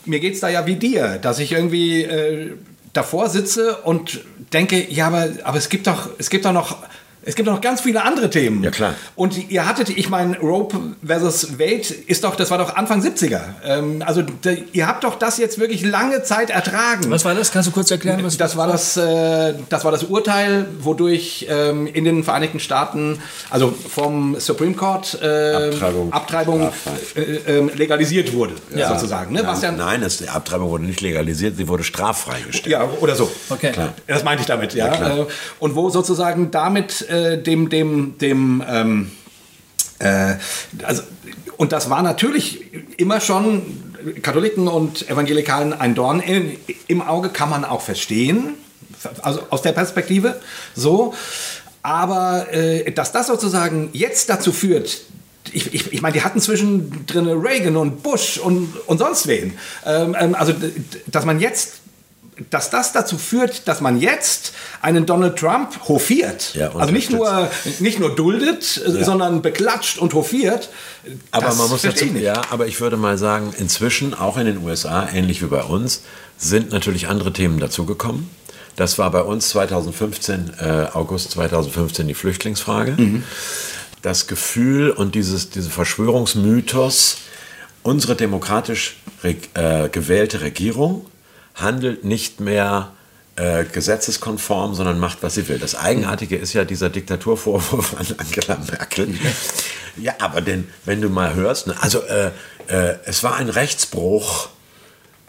mir 0.05 0.19
geht 0.19 0.33
es 0.33 0.39
da 0.39 0.49
ja 0.49 0.65
wie 0.65 0.75
dir, 0.75 1.19
dass 1.21 1.37
ich 1.37 1.51
irgendwie 1.51 2.01
äh, 2.01 2.53
davor 2.93 3.29
sitze 3.29 3.75
und 3.83 4.21
denke, 4.53 4.91
ja, 4.91 5.05
aber, 5.05 5.29
aber 5.43 5.59
es 5.59 5.69
gibt 5.69 5.85
doch, 5.85 6.09
es 6.17 6.31
gibt 6.31 6.45
doch 6.45 6.51
noch 6.51 6.77
es 7.25 7.35
gibt 7.35 7.47
noch 7.47 7.61
ganz 7.61 7.81
viele 7.81 8.03
andere 8.03 8.29
Themen. 8.29 8.63
Ja, 8.63 8.71
klar. 8.71 8.95
Und 9.15 9.49
ihr 9.49 9.65
hattet, 9.65 9.89
ich 9.89 10.09
meine, 10.09 10.37
Rope 10.39 10.77
versus 11.05 11.57
Wade 11.57 11.93
ist 12.07 12.23
doch, 12.23 12.35
das 12.35 12.51
war 12.51 12.57
doch 12.57 12.75
Anfang 12.75 13.01
70er. 13.01 13.41
Ähm, 13.65 14.03
also 14.05 14.21
de, 14.21 14.63
ihr 14.73 14.87
habt 14.87 15.03
doch 15.03 15.15
das 15.15 15.37
jetzt 15.37 15.57
wirklich 15.59 15.83
lange 15.83 16.23
Zeit 16.23 16.49
ertragen. 16.49 17.09
Was 17.09 17.23
war 17.23 17.33
das? 17.33 17.51
Kannst 17.51 17.67
du 17.67 17.71
kurz 17.71 17.91
erklären? 17.91 18.23
Was 18.23 18.37
das 18.37 18.57
war 18.57 18.67
das, 18.67 18.97
äh, 18.97 19.53
das 19.69 19.85
war 19.85 19.91
das 19.91 20.03
Urteil, 20.03 20.65
wodurch 20.79 21.47
ähm, 21.49 21.87
in 21.87 22.03
den 22.03 22.23
Vereinigten 22.23 22.59
Staaten, 22.59 23.19
also 23.49 23.71
vom 23.71 24.39
Supreme 24.39 24.73
Court, 24.73 25.17
äh, 25.21 25.69
Abtreibung, 25.71 26.13
Abtreibung 26.13 26.71
äh, 27.15 27.21
ähm, 27.47 27.71
legalisiert 27.75 28.33
wurde, 28.33 28.53
ja. 28.75 28.89
sozusagen. 28.89 29.33
Ne? 29.33 29.43
Was 29.45 29.61
ja, 29.61 29.71
Nein, 29.71 30.01
das, 30.01 30.17
die 30.17 30.27
Abtreibung 30.27 30.69
wurde 30.69 30.83
nicht 30.83 31.01
legalisiert, 31.01 31.55
sie 31.55 31.67
wurde 31.67 31.83
straffrei 31.83 32.41
gestellt. 32.41 32.73
Ja, 32.73 32.87
oder 32.99 33.15
so. 33.15 33.31
Okay. 33.49 33.71
Klar. 33.71 33.93
Das 34.07 34.23
meinte 34.23 34.41
ich 34.41 34.47
damit, 34.47 34.73
ja. 34.73 34.87
ja 34.93 35.17
äh, 35.19 35.25
und 35.59 35.75
wo 35.75 35.89
sozusagen 35.89 36.51
damit 36.51 37.05
äh, 37.13 37.37
dem, 37.37 37.69
dem, 37.69 38.17
dem, 38.17 38.63
ähm, 38.67 39.11
äh, 39.99 40.35
also, 40.83 41.03
und 41.57 41.71
das 41.71 41.89
war 41.89 42.01
natürlich 42.01 42.61
immer 42.97 43.21
schon 43.21 43.61
Katholiken 44.21 44.67
und 44.67 45.07
Evangelikalen 45.09 45.73
ein 45.73 45.95
Dorn 45.95 46.19
in, 46.19 46.57
im 46.87 47.01
Auge, 47.01 47.29
kann 47.29 47.49
man 47.49 47.65
auch 47.65 47.81
verstehen, 47.81 48.55
also 49.21 49.41
aus 49.49 49.61
der 49.61 49.73
Perspektive 49.73 50.39
so. 50.75 51.13
Aber 51.83 52.51
äh, 52.53 52.91
dass 52.91 53.11
das 53.11 53.27
sozusagen 53.27 53.89
jetzt 53.93 54.29
dazu 54.29 54.51
führt, 54.51 55.01
ich, 55.51 55.73
ich, 55.73 55.93
ich 55.93 56.01
meine, 56.01 56.13
die 56.13 56.23
hatten 56.23 56.39
zwischendrin 56.39 57.27
Reagan 57.27 57.75
und 57.75 58.01
Bush 58.01 58.37
und, 58.37 58.73
und 58.87 58.97
sonst 58.97 59.27
wen. 59.27 59.53
Ähm, 59.85 60.15
ähm 60.19 60.35
also, 60.35 60.53
dass 61.07 61.25
man 61.25 61.39
jetzt 61.39 61.82
dass 62.49 62.69
das 62.69 62.93
dazu 62.93 63.17
führt, 63.17 63.67
dass 63.67 63.81
man 63.81 63.99
jetzt 63.99 64.53
einen 64.81 65.05
Donald 65.05 65.37
Trump 65.37 65.87
hofiert. 65.87 66.53
Ja, 66.55 66.73
also 66.75 66.91
nicht 66.91 67.11
nur, 67.11 67.49
nicht 67.79 67.99
nur 67.99 68.15
duldet, 68.15 68.81
ja. 68.85 69.03
sondern 69.03 69.41
beklatscht 69.41 69.97
und 69.97 70.13
hofiert. 70.13 70.69
Aber 71.31 71.53
man 71.53 71.69
muss 71.69 71.81
dazu, 71.81 72.05
ja, 72.05 72.41
aber 72.49 72.67
ich 72.67 72.79
würde 72.81 72.97
mal 72.97 73.17
sagen, 73.17 73.53
inzwischen, 73.57 74.13
auch 74.13 74.37
in 74.37 74.45
den 74.45 74.63
USA, 74.63 75.07
ähnlich 75.13 75.41
wie 75.41 75.47
bei 75.47 75.63
uns, 75.63 76.03
sind 76.37 76.71
natürlich 76.71 77.07
andere 77.07 77.33
Themen 77.33 77.59
dazugekommen. 77.59 78.29
Das 78.75 78.97
war 78.97 79.11
bei 79.11 79.21
uns 79.21 79.49
2015, 79.49 80.53
äh, 80.59 80.87
August 80.93 81.31
2015 81.31 82.07
die 82.07 82.13
Flüchtlingsfrage. 82.13 82.93
Mhm. 82.97 83.23
Das 84.01 84.27
Gefühl 84.27 84.89
und 84.89 85.15
dieses, 85.15 85.51
diese 85.51 85.69
Verschwörungsmythos, 85.69 87.17
unsere 87.83 88.15
demokratisch 88.15 88.97
äh, 89.23 89.89
gewählte 89.89 90.41
Regierung 90.41 91.05
handelt 91.55 92.03
nicht 92.03 92.39
mehr 92.39 92.91
äh, 93.35 93.63
gesetzeskonform, 93.65 94.75
sondern 94.75 94.99
macht, 94.99 95.19
was 95.21 95.35
sie 95.35 95.47
will. 95.47 95.59
Das 95.59 95.75
Eigenartige 95.75 96.35
ist 96.35 96.53
ja 96.53 96.65
dieser 96.65 96.89
Diktaturvorwurf 96.89 97.95
an 97.97 98.05
Angela 98.17 98.59
Merkel. 98.69 99.15
Ja, 99.97 100.13
aber 100.19 100.41
denn, 100.41 100.67
wenn 100.85 101.01
du 101.01 101.09
mal 101.09 101.33
hörst, 101.35 101.67
ne, 101.67 101.75
also 101.81 102.01
äh, 102.01 102.31
äh, 102.67 102.95
es 103.05 103.23
war 103.23 103.35
ein 103.35 103.49
Rechtsbruch. 103.49 104.49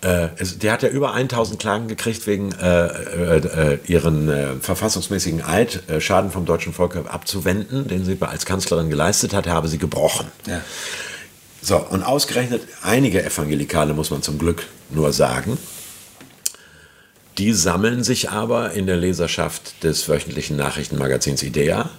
Äh, 0.02 0.28
es, 0.36 0.58
die 0.58 0.70
hat 0.70 0.82
ja 0.82 0.88
über 0.88 1.14
1000 1.14 1.58
Klagen 1.58 1.88
gekriegt 1.88 2.26
wegen 2.26 2.52
äh, 2.52 2.86
äh, 2.86 3.78
ihren 3.86 4.60
verfassungsmäßigen 4.60 5.42
Eid, 5.42 5.82
Schaden 5.98 6.30
vom 6.30 6.44
deutschen 6.44 6.72
Volk 6.72 6.96
abzuwenden, 6.96 7.88
den 7.88 8.04
sie 8.04 8.16
als 8.20 8.44
Kanzlerin 8.44 8.90
geleistet 8.90 9.32
hat, 9.32 9.46
habe 9.46 9.68
sie 9.68 9.78
gebrochen. 9.78 10.26
Ja. 10.46 10.60
So, 11.62 11.78
und 11.78 12.02
ausgerechnet 12.02 12.62
einige 12.82 13.24
Evangelikale, 13.24 13.94
muss 13.94 14.10
man 14.10 14.20
zum 14.22 14.38
Glück 14.38 14.64
nur 14.90 15.14
sagen, 15.14 15.56
die 17.38 17.52
sammeln 17.52 18.04
sich 18.04 18.30
aber 18.30 18.72
in 18.72 18.86
der 18.86 18.96
Leserschaft 18.96 19.82
des 19.82 20.08
wöchentlichen 20.08 20.56
Nachrichtenmagazins 20.56 21.42
IDEA, 21.42 21.90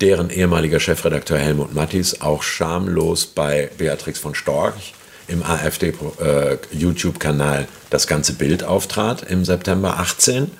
deren 0.00 0.30
ehemaliger 0.30 0.78
Chefredakteur 0.78 1.38
Helmut 1.38 1.74
Mattis 1.74 2.20
auch 2.20 2.42
schamlos 2.42 3.26
bei 3.26 3.70
Beatrix 3.76 4.18
von 4.18 4.34
Storch 4.34 4.94
im 5.26 5.42
AfD-YouTube-Kanal 5.42 7.62
äh, 7.62 7.66
das 7.90 8.06
ganze 8.06 8.34
Bild 8.34 8.62
auftrat 8.62 9.22
im 9.22 9.44
September 9.44 9.98
18 9.98 10.50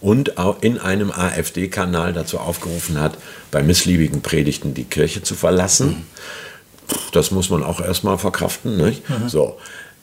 und 0.00 0.38
auch 0.38 0.62
in 0.62 0.78
einem 0.78 1.10
AfD-Kanal 1.10 2.12
dazu 2.12 2.38
aufgerufen 2.38 3.00
hat, 3.00 3.18
bei 3.50 3.62
missliebigen 3.62 4.22
Predigten 4.22 4.74
die 4.74 4.84
Kirche 4.84 5.22
zu 5.22 5.34
verlassen. 5.34 5.88
Mhm. 5.88 6.04
Das 7.12 7.30
muss 7.30 7.48
man 7.48 7.62
auch 7.62 7.80
erstmal 7.80 8.18
verkraften. 8.18 8.76
Nicht? 8.76 9.08
Mhm. 9.08 9.28
So. 9.28 9.56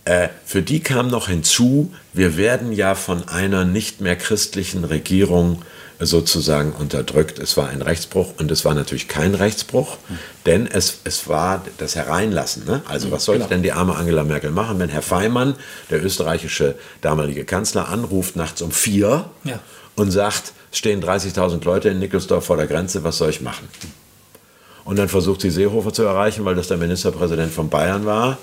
Äh, 0.05 0.29
für 0.45 0.61
die 0.61 0.79
kam 0.79 1.09
noch 1.09 1.27
hinzu, 1.27 1.93
wir 2.13 2.37
werden 2.37 2.71
ja 2.71 2.95
von 2.95 3.27
einer 3.27 3.65
nicht 3.65 4.01
mehr 4.01 4.15
christlichen 4.15 4.83
Regierung 4.83 5.61
sozusagen 5.99 6.71
unterdrückt. 6.71 7.37
Es 7.37 7.57
war 7.57 7.69
ein 7.69 7.83
Rechtsbruch 7.83 8.33
und 8.39 8.49
es 8.49 8.65
war 8.65 8.73
natürlich 8.73 9.07
kein 9.07 9.35
Rechtsbruch, 9.35 9.97
denn 10.47 10.65
es, 10.65 11.01
es 11.03 11.27
war 11.27 11.63
das 11.77 11.95
Hereinlassen. 11.95 12.65
Ne? 12.65 12.81
Also 12.87 13.11
was 13.11 13.25
sollte 13.25 13.47
denn 13.47 13.61
die 13.61 13.71
arme 13.71 13.95
Angela 13.95 14.23
Merkel 14.23 14.49
machen, 14.49 14.79
wenn 14.79 14.89
Herr 14.89 15.03
Feimann, 15.03 15.55
der 15.91 16.03
österreichische 16.03 16.75
damalige 17.01 17.45
Kanzler, 17.45 17.89
anruft 17.89 18.35
nachts 18.35 18.63
um 18.63 18.71
vier 18.71 19.25
ja. 19.43 19.59
und 19.95 20.09
sagt, 20.09 20.53
stehen 20.71 21.03
30.000 21.03 21.63
Leute 21.63 21.89
in 21.89 21.99
Nickelsdorf 21.99 22.45
vor 22.45 22.57
der 22.57 22.67
Grenze, 22.67 23.03
was 23.03 23.17
soll 23.17 23.29
ich 23.29 23.41
machen? 23.41 23.67
Und 24.83 24.97
dann 24.97 25.09
versucht 25.09 25.41
sie 25.41 25.51
Seehofer 25.51 25.93
zu 25.93 26.01
erreichen, 26.03 26.43
weil 26.45 26.55
das 26.55 26.67
der 26.67 26.77
Ministerpräsident 26.77 27.53
von 27.53 27.69
Bayern 27.69 28.05
war. 28.05 28.39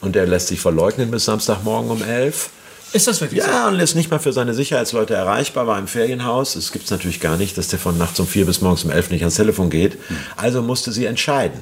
Und 0.00 0.14
der 0.14 0.26
lässt 0.26 0.48
sich 0.48 0.60
verleugnen 0.60 1.10
bis 1.10 1.26
Samstagmorgen 1.26 1.90
um 1.90 2.02
11. 2.02 2.50
Ist 2.92 3.06
das 3.06 3.20
wirklich 3.20 3.40
Ja, 3.40 3.68
und 3.68 3.78
ist 3.78 3.94
nicht 3.94 4.10
mal 4.10 4.18
für 4.18 4.32
seine 4.32 4.54
Sicherheitsleute 4.54 5.14
erreichbar, 5.14 5.66
war 5.66 5.78
im 5.78 5.86
Ferienhaus. 5.86 6.56
Es 6.56 6.72
gibt 6.72 6.86
es 6.86 6.90
natürlich 6.90 7.20
gar 7.20 7.36
nicht, 7.36 7.56
dass 7.56 7.68
der 7.68 7.78
von 7.78 7.96
nachts 7.96 8.18
um 8.18 8.26
vier 8.26 8.46
bis 8.46 8.60
morgens 8.62 8.84
um 8.84 8.90
elf 8.90 9.10
nicht 9.10 9.22
ans 9.22 9.36
Telefon 9.36 9.70
geht. 9.70 9.98
Also 10.36 10.62
musste 10.62 10.90
sie 10.90 11.04
entscheiden. 11.04 11.60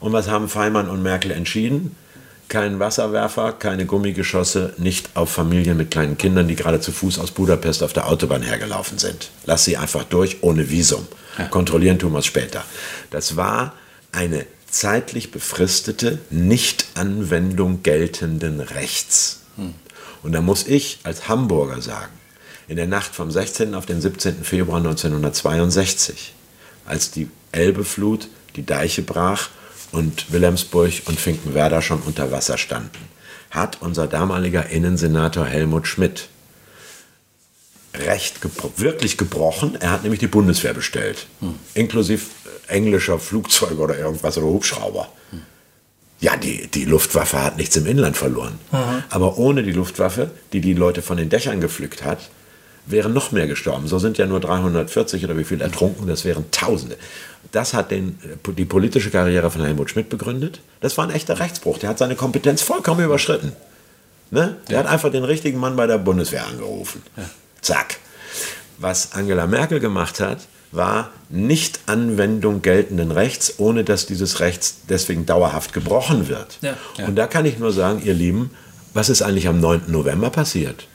Und 0.00 0.12
was 0.12 0.28
haben 0.28 0.48
Feimann 0.48 0.88
und 0.88 1.02
Merkel 1.02 1.30
entschieden? 1.30 1.94
Kein 2.48 2.80
Wasserwerfer, 2.80 3.52
keine 3.52 3.84
Gummigeschosse, 3.84 4.72
nicht 4.78 5.10
auf 5.14 5.30
Familien 5.30 5.76
mit 5.76 5.90
kleinen 5.90 6.16
Kindern, 6.16 6.48
die 6.48 6.56
gerade 6.56 6.80
zu 6.80 6.92
Fuß 6.92 7.18
aus 7.18 7.30
Budapest 7.30 7.82
auf 7.82 7.92
der 7.92 8.08
Autobahn 8.08 8.42
hergelaufen 8.42 8.98
sind. 8.98 9.30
Lass 9.44 9.64
sie 9.64 9.76
einfach 9.76 10.04
durch, 10.04 10.38
ohne 10.40 10.70
Visum. 10.70 11.06
Kontrollieren 11.50 11.98
tun 11.98 12.12
wir 12.12 12.20
es 12.20 12.26
später. 12.26 12.64
Das 13.10 13.36
war 13.36 13.74
eine 14.12 14.46
zeitlich 14.78 15.32
befristete 15.32 16.20
Nichtanwendung 16.30 17.82
geltenden 17.82 18.60
Rechts. 18.60 19.40
Und 20.22 20.32
da 20.32 20.40
muss 20.40 20.68
ich 20.68 21.00
als 21.02 21.28
Hamburger 21.28 21.80
sagen, 21.82 22.12
in 22.68 22.76
der 22.76 22.86
Nacht 22.86 23.12
vom 23.12 23.30
16. 23.30 23.74
auf 23.74 23.86
den 23.86 24.00
17. 24.00 24.44
Februar 24.44 24.78
1962, 24.78 26.32
als 26.86 27.10
die 27.10 27.28
Elbeflut 27.50 28.28
die 28.54 28.64
Deiche 28.64 29.02
brach 29.02 29.48
und 29.90 30.32
Wilhelmsburg 30.32 30.92
und 31.06 31.18
Finkenwerder 31.18 31.82
schon 31.82 32.00
unter 32.02 32.30
Wasser 32.30 32.56
standen, 32.56 33.08
hat 33.50 33.78
unser 33.80 34.06
damaliger 34.06 34.68
Innensenator 34.68 35.44
Helmut 35.46 35.88
Schmidt 35.88 36.28
Recht 37.94 38.42
gebro 38.42 38.70
wirklich 38.76 39.16
gebrochen. 39.16 39.76
Er 39.80 39.90
hat 39.90 40.02
nämlich 40.02 40.20
die 40.20 40.28
Bundeswehr 40.28 40.74
bestellt, 40.74 41.26
inklusive 41.74 42.22
englischer 42.68 43.18
Flugzeuge 43.18 43.80
oder 43.80 43.98
irgendwas 43.98 44.38
oder 44.38 44.46
Hubschrauber. 44.46 45.08
Ja, 46.20 46.36
die, 46.36 46.66
die 46.66 46.84
Luftwaffe 46.84 47.42
hat 47.42 47.56
nichts 47.56 47.76
im 47.76 47.86
Inland 47.86 48.16
verloren. 48.16 48.58
Aber 49.10 49.38
ohne 49.38 49.62
die 49.62 49.72
Luftwaffe, 49.72 50.30
die 50.52 50.60
die 50.60 50.74
Leute 50.74 51.02
von 51.02 51.16
den 51.16 51.28
Dächern 51.28 51.60
gepflückt 51.60 52.04
hat, 52.04 52.28
wären 52.86 53.12
noch 53.12 53.32
mehr 53.32 53.46
gestorben. 53.46 53.86
So 53.86 53.98
sind 53.98 54.18
ja 54.18 54.26
nur 54.26 54.40
340 54.40 55.24
oder 55.24 55.36
wie 55.36 55.44
viel 55.44 55.60
ertrunken, 55.60 56.06
das 56.06 56.24
wären 56.24 56.50
Tausende. 56.50 56.96
Das 57.52 57.74
hat 57.74 57.90
den, 57.90 58.18
die 58.56 58.64
politische 58.64 59.10
Karriere 59.10 59.50
von 59.50 59.62
Helmut 59.62 59.90
Schmidt 59.90 60.08
begründet. 60.08 60.60
Das 60.80 60.98
war 60.98 61.06
ein 61.06 61.14
echter 61.14 61.38
Rechtsbruch. 61.38 61.78
Der 61.78 61.90
hat 61.90 61.98
seine 61.98 62.16
Kompetenz 62.16 62.62
vollkommen 62.62 63.04
überschritten. 63.04 63.52
Ne? 64.30 64.56
Der 64.68 64.80
hat 64.80 64.86
einfach 64.86 65.10
den 65.10 65.24
richtigen 65.24 65.58
Mann 65.58 65.76
bei 65.76 65.86
der 65.86 65.98
Bundeswehr 65.98 66.46
angerufen. 66.46 67.02
Zack. 67.60 67.96
Was 68.78 69.12
Angela 69.12 69.46
Merkel 69.46 69.80
gemacht 69.80 70.20
hat, 70.20 70.46
war 70.72 71.10
Nichtanwendung 71.30 72.62
geltenden 72.62 73.10
Rechts, 73.10 73.54
ohne 73.58 73.84
dass 73.84 74.06
dieses 74.06 74.40
Rechts 74.40 74.78
deswegen 74.88 75.26
dauerhaft 75.26 75.72
gebrochen 75.72 76.28
wird. 76.28 76.58
Ja. 76.62 76.76
Und 77.06 77.16
da 77.16 77.26
kann 77.26 77.44
ich 77.46 77.58
nur 77.58 77.72
sagen, 77.72 78.02
ihr 78.04 78.14
Lieben, 78.14 78.50
was 78.94 79.08
ist 79.08 79.22
eigentlich 79.22 79.48
am 79.48 79.60
9. 79.60 79.82
November 79.88 80.30
passiert? 80.30 80.86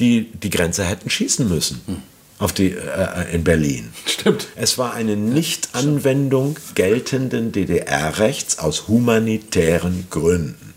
Die 0.00 0.30
die 0.32 0.50
Grenze 0.50 0.84
hätten 0.84 1.10
schießen 1.10 1.48
müssen. 1.48 2.02
Auf 2.38 2.52
die, 2.52 2.70
äh, 2.70 3.34
in 3.34 3.42
Berlin. 3.42 3.90
Stimmt. 4.06 4.46
Es 4.54 4.78
war 4.78 4.94
eine 4.94 5.16
Nichtanwendung 5.16 6.56
geltenden 6.76 7.50
DDR-Rechts 7.50 8.60
aus 8.60 8.86
humanitären 8.86 10.06
Gründen. 10.08 10.74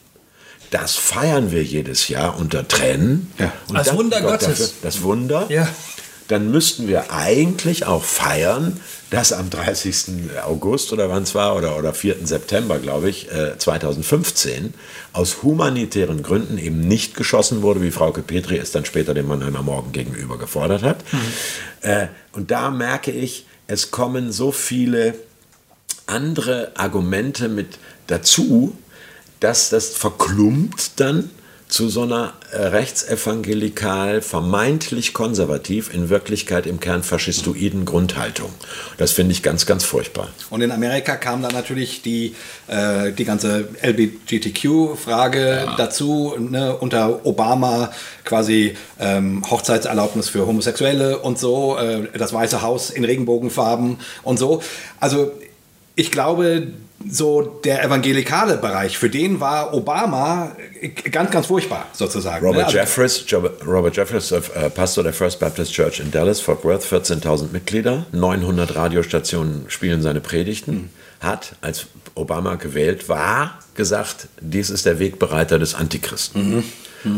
Das 0.72 0.96
feiern 0.96 1.52
wir 1.52 1.64
jedes 1.64 2.08
Jahr 2.08 2.40
unter 2.40 2.68
Tränen. 2.68 3.32
Ja. 3.38 3.54
Und 3.68 3.76
Als 3.76 3.94
Wunder 3.94 4.22
Gott 4.22 4.40
Gottes. 4.40 4.76
das 4.82 5.04
Wunder. 5.04 5.46
Ja. 5.50 5.68
Dann 6.32 6.50
müssten 6.50 6.88
wir 6.88 7.12
eigentlich 7.12 7.86
auch 7.86 8.06
feiern, 8.06 8.80
dass 9.10 9.34
am 9.34 9.50
30. 9.50 10.32
August 10.46 10.94
oder 10.94 11.10
wann 11.10 11.24
es 11.24 11.36
war, 11.36 11.58
oder, 11.58 11.78
oder 11.78 11.94
4. 11.94 12.26
September, 12.26 12.80
glaube 12.80 13.10
ich, 13.10 13.30
äh, 13.30 13.58
2015, 13.58 14.74
aus 15.12 15.44
humanitären 15.44 16.24
Gründen 16.24 16.58
eben 16.58 16.80
nicht 16.80 17.16
geschossen 17.16 17.62
wurde, 17.64 17.82
wie 17.82 17.92
Frauke 17.92 18.22
Petri 18.22 18.58
es 18.58 18.72
dann 18.72 18.86
später 18.86 19.14
dem 19.14 19.28
Mannheimer 19.28 19.62
Morgen 19.62 19.92
gegenüber 19.92 20.38
gefordert 20.38 20.84
hat. 20.84 21.04
Äh, 21.82 22.08
und 22.32 22.50
da 22.50 22.70
merke 22.70 23.12
ich, 23.12 23.46
es 23.68 23.92
kommen 23.92 24.32
so 24.32 24.54
viele 24.54 25.16
andere 26.06 26.72
Argumente 26.76 27.50
mit 27.50 27.78
dazu, 28.08 28.78
dass 29.42 29.70
das 29.70 29.90
verklumpt 29.90 30.92
dann 31.02 31.30
zu 31.72 31.88
so 31.88 32.02
einer 32.02 32.34
äh, 32.52 32.58
rechtsevangelikal, 32.58 34.22
vermeintlich 34.22 35.14
konservativ, 35.14 35.94
in 35.94 36.10
Wirklichkeit 36.10 36.68
im 36.68 36.82
Kern 36.82 37.02
faschistoiden 37.02 37.86
Grundhaltung. 37.86 38.52
Das 38.98 39.14
finde 39.14 39.32
ich 39.32 39.42
ganz, 39.42 39.66
ganz 39.66 39.86
furchtbar. 39.86 40.28
Und 40.50 40.62
in 40.62 40.72
Amerika 40.72 41.16
kam 41.16 41.42
dann 41.42 41.54
natürlich 41.54 42.02
die, 42.02 42.36
äh, 42.68 43.14
die 43.14 43.24
ganze 43.24 43.70
LGBTQ-Frage 43.82 45.70
dazu. 45.78 46.36
Ne? 46.38 46.76
Unter 46.76 47.26
Obama 47.26 47.92
quasi 48.26 48.76
ähm, 49.00 49.42
Hochzeitserlaubnis 49.50 50.28
für 50.28 50.46
Homosexuelle 50.46 51.20
und 51.20 51.40
so, 51.40 51.78
äh, 51.78 52.10
das 52.18 52.34
Weiße 52.34 52.62
Haus 52.62 52.90
in 52.90 53.06
Regenbogenfarben 53.06 53.98
und 54.24 54.38
so. 54.38 54.62
Also 55.00 55.32
ich 55.96 56.12
glaube, 56.12 56.68
so 57.10 57.42
der 57.64 57.84
evangelikale 57.84 58.58
Bereich, 58.58 58.98
für 58.98 59.10
den 59.10 59.40
war 59.40 59.74
Obama 59.74 60.56
ganz, 61.12 61.32
ganz 61.32 61.46
furchtbar 61.48 61.88
sozusagen. 61.94 62.46
Robert 62.46 62.60
ne? 62.62 62.66
Also- 62.66 62.78
Jeffress, 62.78 63.24
Jo- 63.28 63.50
Robert 63.66 63.96
Jeffress, 63.98 64.32
äh, 64.32 64.42
Pastor 64.70 65.04
der 65.04 65.14
First 65.14 65.40
Baptist 65.40 65.74
Church 65.74 66.00
in 66.00 66.12
Dallas, 66.12 66.40
Fort 66.42 66.64
Worth, 66.64 66.84
14.000 66.86 67.52
Mitglieder, 67.54 68.06
900 68.12 68.76
Radiostationen 68.76 69.66
spielen 69.70 70.02
seine 70.02 70.22
Predigten, 70.22 70.90
hat, 71.20 71.54
als 71.62 71.86
Obama 72.16 72.56
gewählt 72.56 73.10
war, 73.10 73.60
gesagt, 73.76 74.28
dies 74.42 74.70
ist 74.70 74.86
der 74.86 75.00
Wegbereiter 75.00 75.60
des 75.60 75.76
Antichristen. 75.76 76.64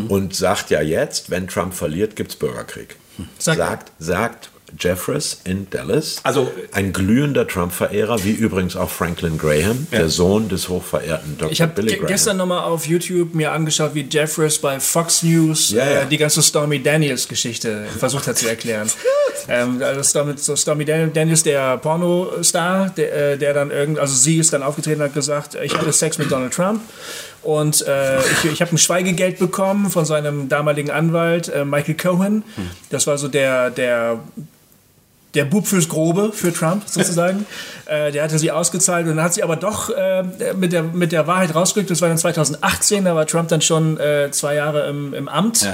Und 0.07 0.33
sagt 0.35 0.69
ja 0.69 0.81
jetzt, 0.81 1.29
wenn 1.29 1.47
Trump 1.47 1.73
verliert, 1.73 2.15
gibt 2.15 2.31
es 2.31 2.35
Bürgerkrieg. 2.37 2.95
Sagt 3.37 3.57
sagt, 3.57 3.91
sagt 3.99 4.49
Jeffress 4.79 5.39
in 5.43 5.69
Dallas, 5.69 6.19
Also- 6.23 6.51
ein 6.71 6.93
glühender 6.93 7.47
Trump-Verehrer, 7.47 8.23
wie 8.23 8.31
übrigens 8.31 8.75
auch 8.75 8.89
Franklin 8.89 9.37
Graham, 9.37 9.87
der 9.91 10.09
Sohn 10.09 10.49
des 10.49 10.69
hochverehrten 10.69 11.37
Dr. 11.37 11.51
Ich 11.51 11.61
habe 11.61 11.73
Billy 11.73 11.89
ge 11.89 11.97
Graham. 11.99 12.07
gestern 12.07 12.37
nochmal 12.37 12.63
auf 12.63 12.85
YouTube 12.87 13.33
mir 13.35 13.51
angeschaut, 13.51 13.91
wie 13.93 14.07
Jeffries 14.09 14.57
bei 14.59 14.79
Fox 14.79 15.23
News 15.23 15.71
Ja, 15.71 15.85
ja. 15.89 16.01
Äh, 16.01 16.05
die 16.07 16.17
ganze 16.17 16.41
Stormy 16.41 16.81
Daniels-Geschichte 16.81 17.85
versucht 17.97 18.27
hat 18.27 18.37
zu 18.37 18.47
erklären. 18.47 18.89
ähm, 19.47 19.81
also 19.81 20.03
Stormy, 20.03 20.33
so 20.37 20.55
Stormy 20.55 20.85
Dan- 20.85 21.13
Daniels, 21.13 21.43
der 21.43 21.77
Pornostar, 21.77 22.89
der, 22.95 23.33
äh, 23.33 23.37
der 23.37 23.53
dann 23.53 23.71
irgend, 23.71 23.99
also 23.99 24.13
sie 24.15 24.37
ist 24.37 24.53
dann 24.53 24.63
aufgetreten 24.63 25.01
und 25.01 25.07
hat 25.07 25.13
gesagt, 25.13 25.55
ich 25.61 25.75
hatte 25.77 25.91
Sex 25.93 26.17
mit 26.17 26.31
Donald 26.31 26.53
Trump. 26.53 26.81
Und 27.41 27.85
äh, 27.87 28.19
ich, 28.19 28.45
ich 28.53 28.61
habe 28.61 28.71
ein 28.71 28.77
Schweigegeld 28.77 29.37
bekommen 29.37 29.89
von 29.89 30.05
seinem 30.05 30.47
damaligen 30.47 30.89
Anwalt 30.89 31.49
äh, 31.49 31.65
Michael 31.65 31.95
Cohen. 31.95 32.43
Das 32.89 33.05
war 33.05 33.17
so 33.17 33.27
der, 33.27 33.69
der 33.69 34.19
der 35.33 35.45
Bub 35.45 35.67
fürs 35.67 35.89
Grobe 35.89 36.31
für 36.33 36.53
Trump 36.53 36.83
sozusagen. 36.85 37.45
äh, 37.85 38.11
der 38.11 38.23
hatte 38.23 38.37
sie 38.37 38.51
ausgezahlt 38.51 39.07
und 39.07 39.15
dann 39.15 39.25
hat 39.25 39.33
sie 39.33 39.43
aber 39.43 39.55
doch 39.55 39.89
äh, 39.89 40.23
mit, 40.55 40.73
der, 40.73 40.83
mit 40.83 41.11
der 41.11 41.27
Wahrheit 41.27 41.55
rausgerückt. 41.55 41.89
Das 41.89 42.01
war 42.01 42.09
dann 42.09 42.17
2018, 42.17 43.05
da 43.05 43.15
war 43.15 43.25
Trump 43.25 43.49
dann 43.49 43.61
schon 43.61 43.99
äh, 43.99 44.29
zwei 44.31 44.55
Jahre 44.55 44.87
im, 44.89 45.13
im 45.13 45.27
Amt. 45.27 45.67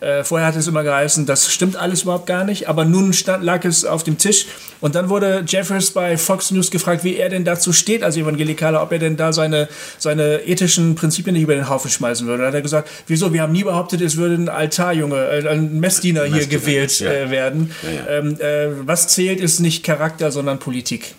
Äh, 0.00 0.24
vorher 0.24 0.48
hat 0.48 0.56
es 0.56 0.66
immer 0.66 0.82
geheißen, 0.82 1.26
das 1.26 1.52
stimmt 1.52 1.76
alles 1.76 2.02
überhaupt 2.02 2.26
gar 2.26 2.44
nicht, 2.44 2.68
aber 2.68 2.84
nun 2.84 3.12
stand, 3.12 3.44
lag 3.44 3.64
es 3.64 3.84
auf 3.84 4.02
dem 4.02 4.16
Tisch. 4.16 4.46
Und 4.80 4.94
dann 4.94 5.10
wurde 5.10 5.44
Jeffers 5.46 5.90
bei 5.90 6.16
Fox 6.16 6.50
News 6.50 6.70
gefragt, 6.70 7.04
wie 7.04 7.16
er 7.16 7.28
denn 7.28 7.44
dazu 7.44 7.72
steht 7.72 8.02
als 8.02 8.16
Evangelikaler, 8.16 8.82
ob 8.82 8.92
er 8.92 8.98
denn 8.98 9.16
da 9.16 9.32
seine, 9.32 9.68
seine 9.98 10.46
ethischen 10.46 10.94
Prinzipien 10.94 11.34
nicht 11.34 11.42
über 11.42 11.54
den 11.54 11.68
Haufen 11.68 11.90
schmeißen 11.90 12.26
würde. 12.26 12.42
Da 12.42 12.48
hat 12.48 12.54
er 12.54 12.62
gesagt, 12.62 12.88
wieso, 13.06 13.32
wir 13.34 13.42
haben 13.42 13.52
nie 13.52 13.64
behauptet, 13.64 14.00
es 14.00 14.16
würde 14.16 14.36
ein 14.36 14.48
Altarjunge, 14.48 15.16
äh, 15.16 15.48
ein 15.48 15.80
Messdiener 15.80 16.24
hier 16.24 16.36
Messdiener, 16.36 16.60
gewählt 16.60 17.00
ja. 17.00 17.10
äh, 17.12 17.30
werden. 17.30 17.70
Ja, 17.82 17.90
ja. 17.90 18.18
Ähm, 18.18 18.40
äh, 18.40 18.86
was 18.86 19.08
zählt, 19.08 19.40
ist 19.40 19.60
nicht 19.60 19.84
Charakter, 19.84 20.32
sondern 20.32 20.58
Politik. 20.58 21.14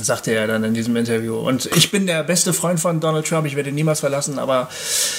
Sagte 0.00 0.32
er 0.32 0.46
dann 0.46 0.62
in 0.64 0.72
diesem 0.72 0.94
Interview. 0.96 1.36
Und 1.36 1.66
ich 1.76 1.90
bin 1.90 2.06
der 2.06 2.22
beste 2.22 2.52
Freund 2.52 2.78
von 2.80 3.00
Donald 3.00 3.26
Trump, 3.26 3.46
ich 3.46 3.56
werde 3.56 3.70
ihn 3.70 3.74
niemals 3.74 4.00
verlassen. 4.00 4.38
Aber 4.38 4.68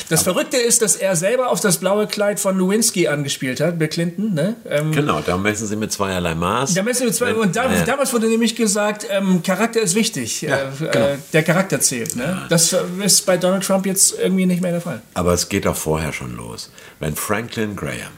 das 0.10 0.24
Verrückte 0.24 0.58
ist, 0.58 0.82
dass 0.82 0.96
er 0.96 1.16
selber 1.16 1.50
auf 1.50 1.60
das 1.60 1.78
blaue 1.78 2.08
Kleid 2.08 2.40
von 2.40 2.58
Lewinsky 2.58 3.08
angespielt 3.08 3.60
hat, 3.60 3.78
Bill 3.78 3.90
Clinton. 3.90 4.34
Ne? 4.34 4.56
Ähm, 4.68 4.92
Genau, 4.92 5.20
da 5.20 5.38
messen 5.38 5.68
sie 5.68 5.76
mit 5.76 5.92
zweierlei 5.92 6.36
Maß. 6.36 6.74
da 6.74 6.84
messen 6.84 7.06
wir 7.06 7.14
zwei, 7.14 7.34
und 7.34 7.56
da, 7.56 7.66
Ja, 7.66 7.74
ja. 7.80 7.86
damals 7.86 8.14
wurde 8.14 8.28
nämlich 8.28 8.56
gesagt, 8.56 9.06
ähm, 9.10 9.44
Charakter 9.44 9.82
ist 9.82 9.94
wichtig. 9.94 10.44
äh, 10.44 10.50
äh, 10.86 11.18
der 11.34 11.44
Charakter 11.44 11.80
zählt. 11.82 12.16
Ne? 12.16 12.46
Das 12.50 12.76
ist 13.04 13.26
bei 13.26 13.38
Donald 13.38 13.64
Trump 13.64 13.86
jetzt 13.86 14.18
irgendwie 14.18 14.46
nicht 14.46 14.62
mehr 14.62 14.72
der 14.72 14.82
Fall. 14.82 15.02
Aber 15.14 15.34
es 15.34 15.50
geht 15.50 15.68
auch 15.68 15.76
vorher 15.76 16.14
schon 16.14 16.36
los. 16.36 16.72
Wenn 17.00 17.16
Franklin 17.16 17.76
Graham 17.76 18.14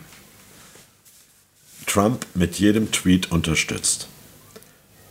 Trump 1.86 2.26
mit 2.34 2.56
jedem 2.60 2.92
Tweet 2.92 3.32
unterstützt 3.32 4.08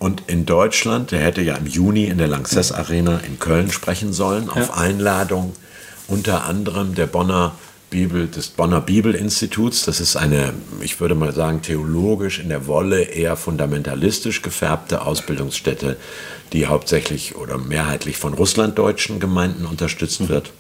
und 0.02 0.24
in 0.26 0.46
Deutschland, 0.46 1.12
der 1.12 1.20
hätte 1.20 1.42
ja 1.42 1.54
im 1.54 1.68
Juni 1.68 2.06
in 2.06 2.18
der 2.18 2.26
Lanxess 2.26 2.72
Arena 2.72 3.20
in 3.24 3.38
Köln 3.38 3.70
sprechen 3.70 4.12
sollen, 4.12 4.50
auf 4.50 4.76
Einladung 4.76 5.54
unter 6.08 6.44
anderem 6.44 6.96
der 6.96 7.06
Bonner 7.06 7.54
Bibel, 7.88 8.26
des 8.26 8.48
Bonner 8.48 8.80
Bibelinstituts. 8.80 9.84
Das 9.84 10.00
ist 10.00 10.16
eine, 10.16 10.54
ich 10.80 11.00
würde 11.00 11.14
mal 11.14 11.32
sagen, 11.32 11.62
theologisch 11.62 12.40
in 12.40 12.48
der 12.48 12.66
Wolle 12.66 13.02
eher 13.02 13.36
fundamentalistisch 13.36 14.42
gefärbte 14.42 15.02
Ausbildungsstätte, 15.02 15.96
die 16.52 16.66
hauptsächlich 16.66 17.36
oder 17.36 17.56
mehrheitlich 17.56 18.16
von 18.16 18.34
russlanddeutschen 18.34 19.20
Gemeinden 19.20 19.66
unterstützt 19.66 20.28
wird. 20.28 20.50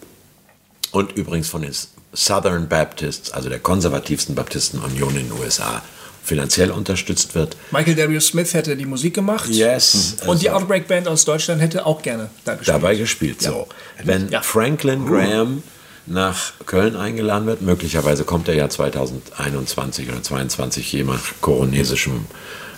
Und 0.92 1.16
übrigens 1.16 1.48
von 1.48 1.62
den 1.62 1.72
Southern 2.12 2.68
Baptists, 2.68 3.32
also 3.32 3.48
der 3.48 3.58
konservativsten 3.58 4.36
Baptistenunion 4.36 5.16
in 5.16 5.30
den 5.30 5.32
USA, 5.32 5.82
finanziell 6.22 6.70
unterstützt 6.70 7.34
wird. 7.34 7.56
Michael 7.70 7.96
W. 7.96 8.20
Smith 8.20 8.54
hätte 8.54 8.76
die 8.76 8.86
Musik 8.86 9.14
gemacht. 9.14 9.48
Yes. 9.48 10.16
Und 10.26 10.40
die 10.42 10.50
Outbreak 10.50 10.86
Band 10.86 11.08
aus 11.08 11.24
Deutschland 11.24 11.60
hätte 11.60 11.84
auch 11.84 12.00
gerne 12.02 12.30
da 12.44 12.54
gespielt. 12.54 12.74
dabei 12.76 12.94
gespielt. 12.94 13.42
So, 13.42 13.66
wenn 14.04 14.28
Ja. 14.30 14.40
Franklin 14.42 15.04
Graham 15.06 15.62
nach 16.06 16.52
Köln 16.66 16.96
eingeladen 16.96 17.46
wird, 17.46 17.62
möglicherweise 17.62 18.24
kommt 18.24 18.48
er 18.48 18.54
ja 18.54 18.68
2021 18.68 20.08
oder 20.08 20.22
2022 20.22 20.92
je 20.92 21.04
nach 21.04 21.20
koronesischem 21.40 22.26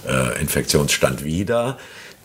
äh, 0.09 0.41
Infektionsstand 0.41 1.25
wieder. 1.25 1.79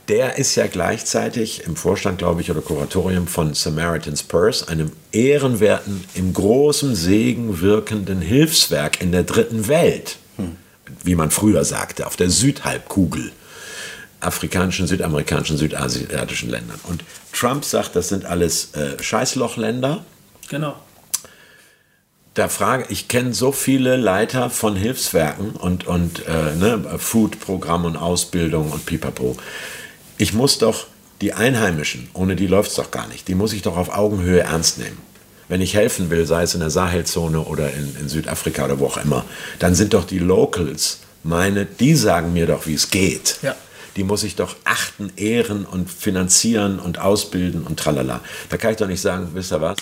Der 0.07 0.37
ist 0.39 0.55
ja 0.55 0.65
gleichzeitig 0.67 1.63
im 1.67 1.75
Vorstand, 1.75 2.17
glaube 2.17 2.41
ich, 2.41 2.49
oder 2.49 2.61
Kuratorium 2.61 3.27
von 3.27 3.53
Samaritan's 3.53 4.23
Purse, 4.23 4.67
einem 4.67 4.91
ehrenwerten, 5.11 6.03
im 6.15 6.33
großen 6.33 6.95
Segen 6.95 7.61
wirkenden 7.61 8.19
Hilfswerk 8.19 9.01
in 9.01 9.11
der 9.11 9.21
dritten 9.23 9.67
Welt, 9.67 10.17
wie 11.03 11.15
man 11.15 11.31
früher 11.31 11.63
sagte, 11.63 12.07
auf 12.07 12.15
der 12.15 12.29
Südhalbkugel 12.29 13.31
afrikanischen, 14.19 14.87
südamerikanischen, 14.87 15.57
südasiatischen 15.57 16.49
Ländern. 16.49 16.79
Und 16.83 17.03
Trump 17.33 17.63
sagt, 17.63 17.95
das 17.95 18.09
sind 18.09 18.25
alles 18.25 18.73
äh, 18.73 19.01
Scheißlochländer. 19.01 20.03
Genau. 20.49 20.75
Da 22.33 22.47
frage 22.47 22.85
ich 22.89 23.07
kenne 23.07 23.33
so 23.33 23.51
viele 23.51 23.95
Leiter 23.95 24.49
von 24.49 24.75
Hilfswerken 24.75 25.51
und, 25.51 25.87
und 25.87 26.25
äh, 26.27 26.55
ne, 26.55 26.97
Food-Programm 26.97 27.85
und 27.85 27.97
Ausbildung 27.97 28.71
und 28.71 28.85
Pipapo. 28.85 29.37
Ich 30.17 30.33
muss 30.33 30.57
doch 30.57 30.87
die 31.21 31.33
Einheimischen, 31.33 32.09
ohne 32.13 32.35
die 32.35 32.47
läuft 32.47 32.69
es 32.69 32.75
doch 32.75 32.91
gar 32.91 33.07
nicht, 33.07 33.27
die 33.27 33.35
muss 33.35 33.53
ich 33.53 33.61
doch 33.61 33.77
auf 33.77 33.89
Augenhöhe 33.89 34.41
ernst 34.41 34.77
nehmen. 34.77 34.97
Wenn 35.49 35.61
ich 35.61 35.73
helfen 35.73 36.09
will, 36.09 36.25
sei 36.25 36.43
es 36.43 36.53
in 36.53 36.61
der 36.61 36.69
Sahelzone 36.69 37.41
oder 37.41 37.73
in, 37.73 37.95
in 37.99 38.07
Südafrika 38.07 38.65
oder 38.65 38.79
wo 38.79 38.85
auch 38.85 38.97
immer, 38.97 39.25
dann 39.59 39.75
sind 39.75 39.93
doch 39.93 40.05
die 40.05 40.19
Locals 40.19 40.99
meine, 41.21 41.65
die 41.65 41.95
sagen 41.95 42.31
mir 42.31 42.47
doch, 42.47 42.65
wie 42.65 42.75
es 42.75 42.91
geht. 42.91 43.39
Ja. 43.41 43.55
Die 43.97 44.05
muss 44.05 44.23
ich 44.23 44.37
doch 44.37 44.55
achten, 44.63 45.11
ehren 45.17 45.65
und 45.65 45.91
finanzieren 45.91 46.79
und 46.79 46.99
ausbilden 46.99 47.63
und 47.63 47.77
tralala. 47.77 48.21
Da 48.49 48.55
kann 48.55 48.71
ich 48.71 48.77
doch 48.77 48.87
nicht 48.87 49.01
sagen, 49.01 49.31
wisst 49.33 49.51
ihr 49.51 49.59
was? 49.59 49.75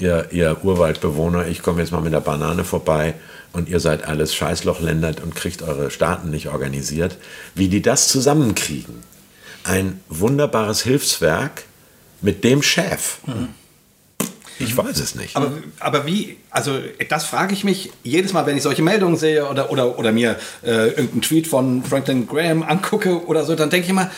ihr, 0.00 0.28
ihr 0.32 0.56
Urwaldbewohner, 0.64 1.46
ich 1.46 1.62
komme 1.62 1.80
jetzt 1.80 1.92
mal 1.92 2.00
mit 2.00 2.12
der 2.12 2.20
Banane 2.20 2.64
vorbei 2.64 3.14
und 3.52 3.68
ihr 3.68 3.80
seid 3.80 4.04
alles 4.04 4.34
Scheißlochländer 4.34 5.14
und 5.22 5.34
kriegt 5.34 5.62
eure 5.62 5.90
Staaten 5.90 6.30
nicht 6.30 6.48
organisiert. 6.48 7.16
Wie 7.54 7.68
die 7.68 7.82
das 7.82 8.08
zusammenkriegen. 8.08 9.02
Ein 9.64 10.00
wunderbares 10.08 10.82
Hilfswerk 10.82 11.64
mit 12.22 12.44
dem 12.44 12.62
Chef. 12.62 13.18
Ich 14.60 14.76
weiß 14.76 15.00
es 15.00 15.14
nicht. 15.14 15.36
Aber, 15.36 15.52
aber 15.78 16.06
wie, 16.06 16.36
also 16.50 16.78
das 17.08 17.24
frage 17.24 17.54
ich 17.54 17.64
mich 17.64 17.90
jedes 18.02 18.32
Mal, 18.32 18.46
wenn 18.46 18.56
ich 18.56 18.62
solche 18.62 18.82
Meldungen 18.82 19.16
sehe 19.16 19.48
oder, 19.48 19.70
oder, 19.70 19.98
oder 19.98 20.12
mir 20.12 20.36
äh, 20.62 20.88
irgendeinen 20.88 21.22
Tweet 21.22 21.46
von 21.46 21.82
Franklin 21.82 22.26
Graham 22.26 22.62
angucke 22.62 23.26
oder 23.26 23.44
so, 23.44 23.54
dann 23.54 23.70
denke 23.70 23.86
ich 23.86 23.90
immer, 23.90 24.10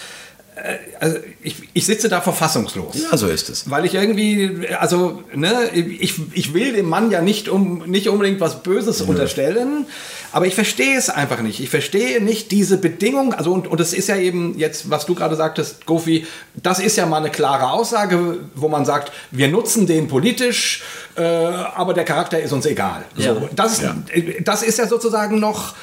also 1.00 1.18
ich, 1.42 1.56
ich 1.72 1.86
sitze 1.86 2.08
da 2.08 2.20
verfassungslos. 2.20 2.96
ja, 3.10 3.16
so 3.16 3.26
ist 3.26 3.48
es. 3.48 3.68
Weil 3.68 3.84
ich 3.84 3.94
irgendwie, 3.94 4.68
also, 4.78 5.22
ne, 5.34 5.70
ich, 5.72 6.14
ich 6.32 6.54
will 6.54 6.72
dem 6.72 6.88
Mann 6.88 7.10
ja 7.10 7.20
nicht, 7.20 7.48
um, 7.48 7.82
nicht 7.86 8.08
unbedingt 8.08 8.40
was 8.40 8.62
Böses 8.62 9.00
unterstellen, 9.02 9.86
aber 10.30 10.46
ich 10.46 10.54
verstehe 10.54 10.96
es 10.96 11.10
einfach 11.10 11.42
nicht. 11.42 11.60
Ich 11.60 11.68
verstehe 11.68 12.22
nicht 12.22 12.50
diese 12.52 12.78
Bedingung, 12.78 13.34
also, 13.34 13.52
und, 13.52 13.66
und 13.66 13.80
das 13.80 13.92
ist 13.92 14.08
ja 14.08 14.16
eben 14.16 14.56
jetzt, 14.58 14.88
was 14.88 15.04
du 15.06 15.14
gerade 15.14 15.34
sagtest, 15.36 15.84
Gofi, 15.86 16.26
das 16.54 16.78
ist 16.78 16.96
ja 16.96 17.06
mal 17.06 17.18
eine 17.18 17.30
klare 17.30 17.70
Aussage, 17.72 18.38
wo 18.54 18.68
man 18.68 18.84
sagt, 18.84 19.12
wir 19.30 19.48
nutzen 19.48 19.86
den 19.86 20.06
politisch, 20.08 20.82
äh, 21.16 21.22
aber 21.22 21.92
der 21.94 22.04
Charakter 22.04 22.40
ist 22.40 22.52
uns 22.52 22.66
egal. 22.66 23.04
Ja. 23.16 23.34
So, 23.34 23.48
das, 23.54 23.82
Ja. 23.82 23.96
das 24.44 24.62
ist 24.62 24.78
ja 24.78 24.86
sozusagen 24.86 25.40
noch, 25.40 25.74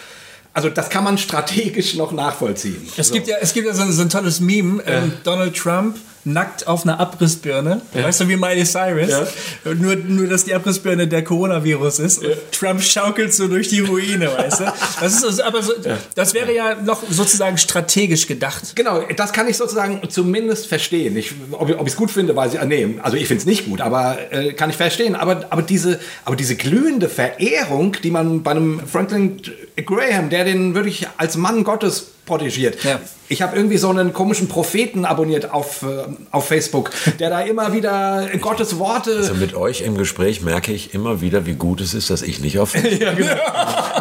also 0.54 0.70
das 0.70 0.90
kann 0.90 1.04
man 1.04 1.18
strategisch 1.18 1.96
noch 1.96 2.12
nachvollziehen. 2.12 2.88
Es 2.98 3.12
gibt 3.12 3.28
ja, 3.28 3.38
es 3.40 3.54
gibt 3.54 3.68
ja 3.68 3.74
so, 3.74 3.84
ein- 3.84 3.92
so 3.92 4.02
ein 4.02 4.10
tolles 4.10 4.40
Meme, 4.40 4.82
ähm, 4.86 5.14
Donald 5.24 5.56
Trump 5.56 5.98
nackt 6.26 6.68
auf 6.68 6.84
einer 6.84 7.00
Abrissbirne. 7.00 7.82
Weißt 7.94 8.22
du, 8.22 8.28
wie 8.28 8.36
Miley 8.36 8.66
Cyrus? 8.66 9.10
Ja. 9.10 9.74
Nur, 9.74 9.96
nur, 9.96 10.28
dass 10.28 10.46
die 10.46 10.54
Abrissbirne 10.54 11.08
der 11.08 11.24
Coronavirus 11.24 12.00
ist. 12.00 12.20
Und 12.20 12.34
Trump 12.52 12.82
schaukelt 12.82 13.34
so 13.34 13.48
durch 13.48 13.70
die 13.70 13.80
Ruine, 13.80 14.30
weißt 14.38 14.60
du? 14.62 14.66
Das, 15.00 15.14
ist, 15.14 15.24
also- 15.24 15.44
aber 15.44 15.64
so, 15.64 15.74
das 16.16 16.34
wäre 16.34 16.54
ja 16.54 16.76
noch 16.76 17.02
sozusagen 17.10 17.58
strategisch 17.58 18.28
gedacht. 18.28 18.76
Genau, 18.76 19.02
das 19.16 19.34
kann 19.34 19.48
ich 19.48 19.58
sozusagen 19.58 20.02
zumindest 20.10 20.68
verstehen. 20.68 21.16
Ich, 21.18 21.34
ob, 21.52 21.70
ob 21.70 21.88
ich 21.88 21.94
es 21.94 21.96
gut 21.96 22.12
finde, 22.12 22.36
weiß 22.36 22.54
ich, 22.54 22.60
ah, 22.60 22.66
nee, 22.66 22.96
also 23.02 23.18
ich 23.18 23.28
finde 23.28 23.42
es 23.42 23.46
nicht 23.46 23.66
gut, 23.66 23.82
aber 23.82 24.18
äh, 24.32 24.54
kann 24.54 24.70
ich 24.70 24.76
verstehen. 24.78 25.16
Aber, 25.16 25.46
aber, 25.50 25.62
diese, 25.62 26.00
aber 26.26 26.36
diese 26.36 26.56
glühende 26.56 27.10
Verehrung, 27.10 27.96
die 28.04 28.12
man 28.12 28.44
bei 28.44 28.52
einem 28.52 28.82
Franklin 28.86 29.42
Graham, 29.86 30.30
der 30.30 30.44
den 30.44 30.76
wirklich 30.76 31.08
als 31.18 31.38
Mann 31.38 31.64
Gottes 31.64 32.12
protegiert. 32.30 32.84
Ja. 32.84 33.00
Ich 33.32 33.44
habe 33.44 33.56
irgendwie 33.56 33.78
so 33.78 33.90
einen 33.90 34.12
komischen 34.12 34.48
Propheten 34.48 35.06
abonniert 35.06 35.52
auf, 35.52 35.84
äh, 35.84 36.06
auf 36.32 36.48
Facebook, 36.48 36.92
der 37.20 37.30
da 37.30 37.42
immer 37.42 37.74
wieder 37.74 38.28
Gottes 38.42 38.80
Worte. 38.80 39.18
Also 39.18 39.36
mit 39.36 39.54
euch 39.56 39.82
im 39.82 39.98
Gespräch 39.98 40.42
merke 40.42 40.72
ich 40.72 40.96
immer 40.96 41.22
wieder, 41.22 41.46
wie 41.46 41.54
gut 41.54 41.80
es 41.82 41.94
ist, 41.94 42.10
dass 42.10 42.24
ich 42.24 42.40
nicht 42.40 42.58
auf 42.58 42.70
Facebook 42.72 43.02
ja, 43.02 43.14
genau. 43.14 43.36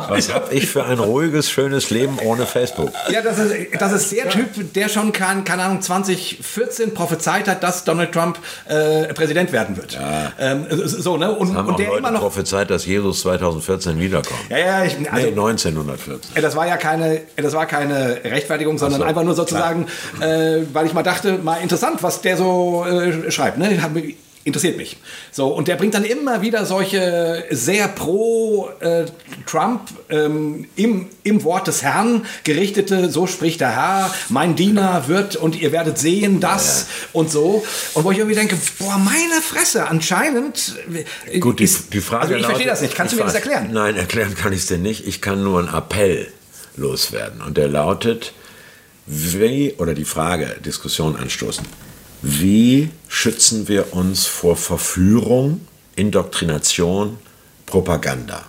Was 0.08 0.32
habe 0.32 0.54
ich 0.54 0.66
für 0.66 0.84
ein 0.84 0.98
ruhiges, 0.98 1.50
schönes 1.50 1.90
Leben 1.90 2.18
ohne 2.24 2.46
Facebook? 2.46 2.90
Ja, 3.10 3.20
das 3.20 3.38
ist, 3.38 3.54
das 3.78 3.92
ist 3.92 4.12
der 4.12 4.30
Typ, 4.30 4.72
der 4.72 4.88
schon, 4.88 5.12
kann, 5.12 5.44
keine 5.44 5.64
Ahnung, 5.64 5.82
2014 5.82 6.94
prophezeit 6.94 7.48
hat, 7.48 7.62
dass 7.62 7.84
Donald 7.84 8.12
Trump 8.12 8.38
äh, 8.66 9.12
Präsident 9.12 9.52
werden 9.52 9.76
wird. 9.76 9.98
Ähm, 10.38 10.66
so, 10.70 11.16
ne? 11.18 11.34
Und, 11.34 11.54
Haben 11.54 11.68
und 11.68 11.74
auch 11.74 11.76
der 11.76 11.88
Leute 11.88 11.98
immer 11.98 12.10
noch. 12.12 12.20
prophezeit, 12.20 12.70
dass 12.70 12.86
Jesus 12.86 13.20
2014 13.20 13.98
wiederkommt. 14.00 14.40
Ja, 14.48 14.58
ja, 14.58 14.84
ich, 14.84 14.96
also, 15.10 15.26
nee, 15.26 15.38
1914. 15.38 16.18
äh, 16.34 16.40
das 16.40 16.56
war 16.56 16.66
ja 16.66 16.76
keine, 16.78 17.20
das 17.36 17.52
war 17.52 17.66
keine 17.66 18.17
Rechtfertigung, 18.24 18.78
sondern 18.78 19.00
so, 19.00 19.06
einfach 19.06 19.24
nur 19.24 19.34
sozusagen, 19.34 19.86
äh, 20.20 20.60
weil 20.72 20.86
ich 20.86 20.92
mal 20.94 21.02
dachte, 21.02 21.38
mal 21.38 21.56
interessant, 21.56 22.02
was 22.02 22.20
der 22.22 22.36
so 22.36 22.84
äh, 22.88 23.30
schreibt. 23.30 23.58
Ne? 23.58 23.78
Interessiert 24.44 24.78
mich. 24.78 24.96
So, 25.30 25.48
und 25.48 25.68
der 25.68 25.76
bringt 25.76 25.92
dann 25.92 26.04
immer 26.04 26.40
wieder 26.40 26.64
solche 26.64 27.44
sehr 27.50 27.86
pro 27.88 28.70
äh, 28.80 29.04
Trump 29.44 29.82
ähm, 30.08 30.66
im, 30.74 31.08
im 31.22 31.44
Wort 31.44 31.66
des 31.66 31.82
Herrn 31.82 32.24
gerichtete, 32.44 33.10
so 33.10 33.26
spricht 33.26 33.60
der 33.60 33.76
Herr, 33.76 34.14
mein 34.30 34.56
Diener 34.56 35.04
wird 35.06 35.36
und 35.36 35.60
ihr 35.60 35.70
werdet 35.72 35.98
sehen 35.98 36.40
das 36.40 36.86
und 37.12 37.30
so. 37.30 37.62
Und 37.92 38.04
wo 38.04 38.10
ich 38.10 38.18
irgendwie 38.18 38.36
denke, 38.36 38.56
boah, 38.78 38.96
meine 38.96 39.42
Fresse, 39.42 39.86
anscheinend. 39.86 40.76
äh, 41.30 41.40
Gut, 41.40 41.58
die, 41.60 41.68
die 41.92 42.00
Frage 42.00 42.22
Also 42.22 42.34
ich 42.36 42.44
verstehe 42.46 42.66
lautet- 42.68 42.72
das 42.72 42.80
nicht. 42.80 42.94
Kannst 42.94 43.12
du 43.12 43.18
mir 43.18 43.24
das 43.24 43.34
erklären? 43.34 43.68
Nein, 43.72 43.96
erklären 43.96 44.34
kann 44.34 44.54
ich 44.54 44.60
es 44.60 44.66
dir 44.66 44.78
nicht. 44.78 45.06
Ich 45.06 45.20
kann 45.20 45.42
nur 45.42 45.58
einen 45.58 45.68
Appell 45.74 46.28
loswerden. 46.78 47.42
Und 47.42 47.56
der 47.56 47.68
lautet, 47.68 48.32
wie, 49.06 49.74
oder 49.78 49.94
die 49.94 50.04
Frage, 50.04 50.56
Diskussion 50.64 51.16
anstoßen, 51.16 51.64
wie 52.22 52.90
schützen 53.08 53.68
wir 53.68 53.94
uns 53.94 54.26
vor 54.26 54.56
Verführung, 54.56 55.60
Indoktrination, 55.96 57.18
Propaganda? 57.66 58.44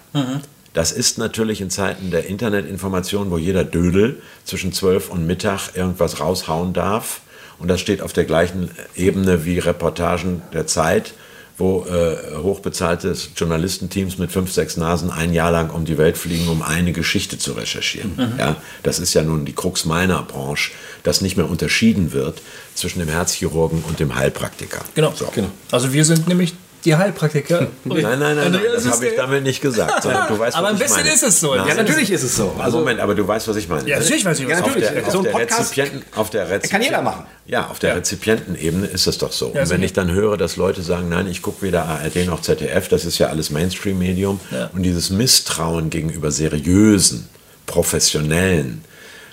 Das 0.74 0.92
ist 0.92 1.18
natürlich 1.18 1.62
in 1.62 1.70
Zeiten 1.70 2.12
der 2.12 2.28
Internetinformation, 2.28 3.32
wo 3.32 3.38
jeder 3.38 3.64
Dödel 3.64 4.22
zwischen 4.46 4.72
12 4.72 5.10
und 5.10 5.26
Mittag 5.26 5.76
irgendwas 5.76 6.20
raushauen 6.20 6.74
darf. 6.74 7.22
Und 7.58 7.68
das 7.68 7.82
steht 7.82 8.02
auf 8.02 8.14
der 8.14 8.26
gleichen 8.26 8.72
Ebene 8.96 9.46
wie 9.46 9.60
Reportagen 9.60 10.42
der 10.54 10.68
Zeit, 10.68 11.14
wo 11.60 11.86
äh, 11.86 12.38
hochbezahlte 12.42 13.16
Journalistenteams 13.36 14.18
mit 14.18 14.32
fünf, 14.32 14.52
sechs 14.52 14.78
Nasen 14.78 15.12
ein 15.12 15.34
Jahr 15.34 15.52
lang 15.52 15.70
um 15.70 15.86
die 15.86 15.98
Welt 15.98 16.18
fliegen, 16.18 16.48
um 16.48 16.62
eine 16.62 16.94
Geschichte 16.94 17.38
zu 17.38 17.54
recherchieren. 17.54 18.36
Ja, 18.38 18.56
das 18.84 19.00
ist 19.00 19.14
ja 19.14 19.24
nun 19.24 19.46
die 19.46 19.54
Krux 19.54 19.86
meiner 19.86 20.22
Branche, 20.24 20.72
dass 21.04 21.22
nicht 21.22 21.38
mehr 21.38 21.50
unterschieden 21.50 22.14
wird 22.14 22.42
zwischen 22.76 23.00
dem 23.00 23.10
Herzchirurgen 23.10 23.84
und 23.88 24.00
dem 24.00 24.16
Heilpraktiker. 24.16 24.80
Genau. 24.96 25.14
So. 25.16 25.28
genau. 25.34 25.50
Also 25.72 25.94
wir 25.94 26.06
sind 26.06 26.28
nämlich 26.28 26.54
die 26.86 26.96
Heilpraktiker. 26.96 27.68
Nein, 27.84 28.02
nein, 28.02 28.20
nein, 28.20 28.38
nein 28.52 28.62
das 28.74 28.90
habe 28.90 29.08
ich 29.08 29.16
damit 29.16 29.44
nicht 29.44 29.62
gesagt. 29.62 30.06
Du 30.06 30.40
weißt, 30.40 30.56
Aber 30.56 30.70
ein 30.70 30.76
ich 30.76 30.82
bisschen 30.82 30.98
meine. 31.04 31.14
ist 31.14 31.24
es 31.24 31.40
so. 31.40 31.54
Nein, 31.56 31.68
ja, 31.68 31.74
natürlich 31.76 32.10
ist 32.12 32.24
es 32.24 32.36
so. 32.36 32.56
Also 32.58 32.80
Moment, 32.80 33.00
aber 33.00 33.16
du 33.16 33.28
weißt, 33.28 33.48
was 33.48 33.56
ich 33.58 33.68
meine. 33.68 33.88
Ja, 33.88 34.00
natürlich 34.00 34.24
weiß 34.26 34.40
ich, 34.40 34.46
was 34.48 34.52
Ja, 34.60 34.62
du 34.62 34.68
natürlich. 34.68 34.88
Auf 34.90 34.94
der, 34.94 35.12
So 35.12 35.20
auf 35.20 35.26
ein 35.26 35.32
der 35.32 35.32
Podcast 35.32 35.72
Rezipienten, 35.78 36.02
auf 36.16 36.30
der 36.30 36.50
Rezipien- 36.50 36.70
kann 36.72 36.82
jeder 36.82 37.02
machen. 37.02 37.26
Ja, 37.46 37.68
auf 37.68 37.80
der 37.80 37.96
Rezipientenebene 37.98 38.88
ist 38.88 39.08
das 39.08 39.18
doch 39.18 39.32
so. 39.32 39.48
Und 39.48 39.56
wenn 39.56 39.66
sicher. 39.68 39.84
ich 39.84 39.94
dann 39.94 40.12
höre, 40.12 40.38
dass 40.38 40.56
Leute 40.56 40.82
sagen, 40.82 41.10
nein, 41.10 41.28
ich 41.28 41.42
gucke 41.42 41.62
weder 41.64 41.86
ARD 41.86 42.26
noch 42.26 42.42
ZDF, 42.42 42.88
das 42.88 43.06
ist 43.06 43.18
ja 43.18 43.28
alles 43.28 43.50
Mainstream-Medium. 43.50 44.40
Und 44.74 44.84
dieses 44.84 45.10
Misstrauen 45.10 45.90
gegenüber 45.90 46.32
seriösen, 46.32 47.28
professionellen, 47.66 48.84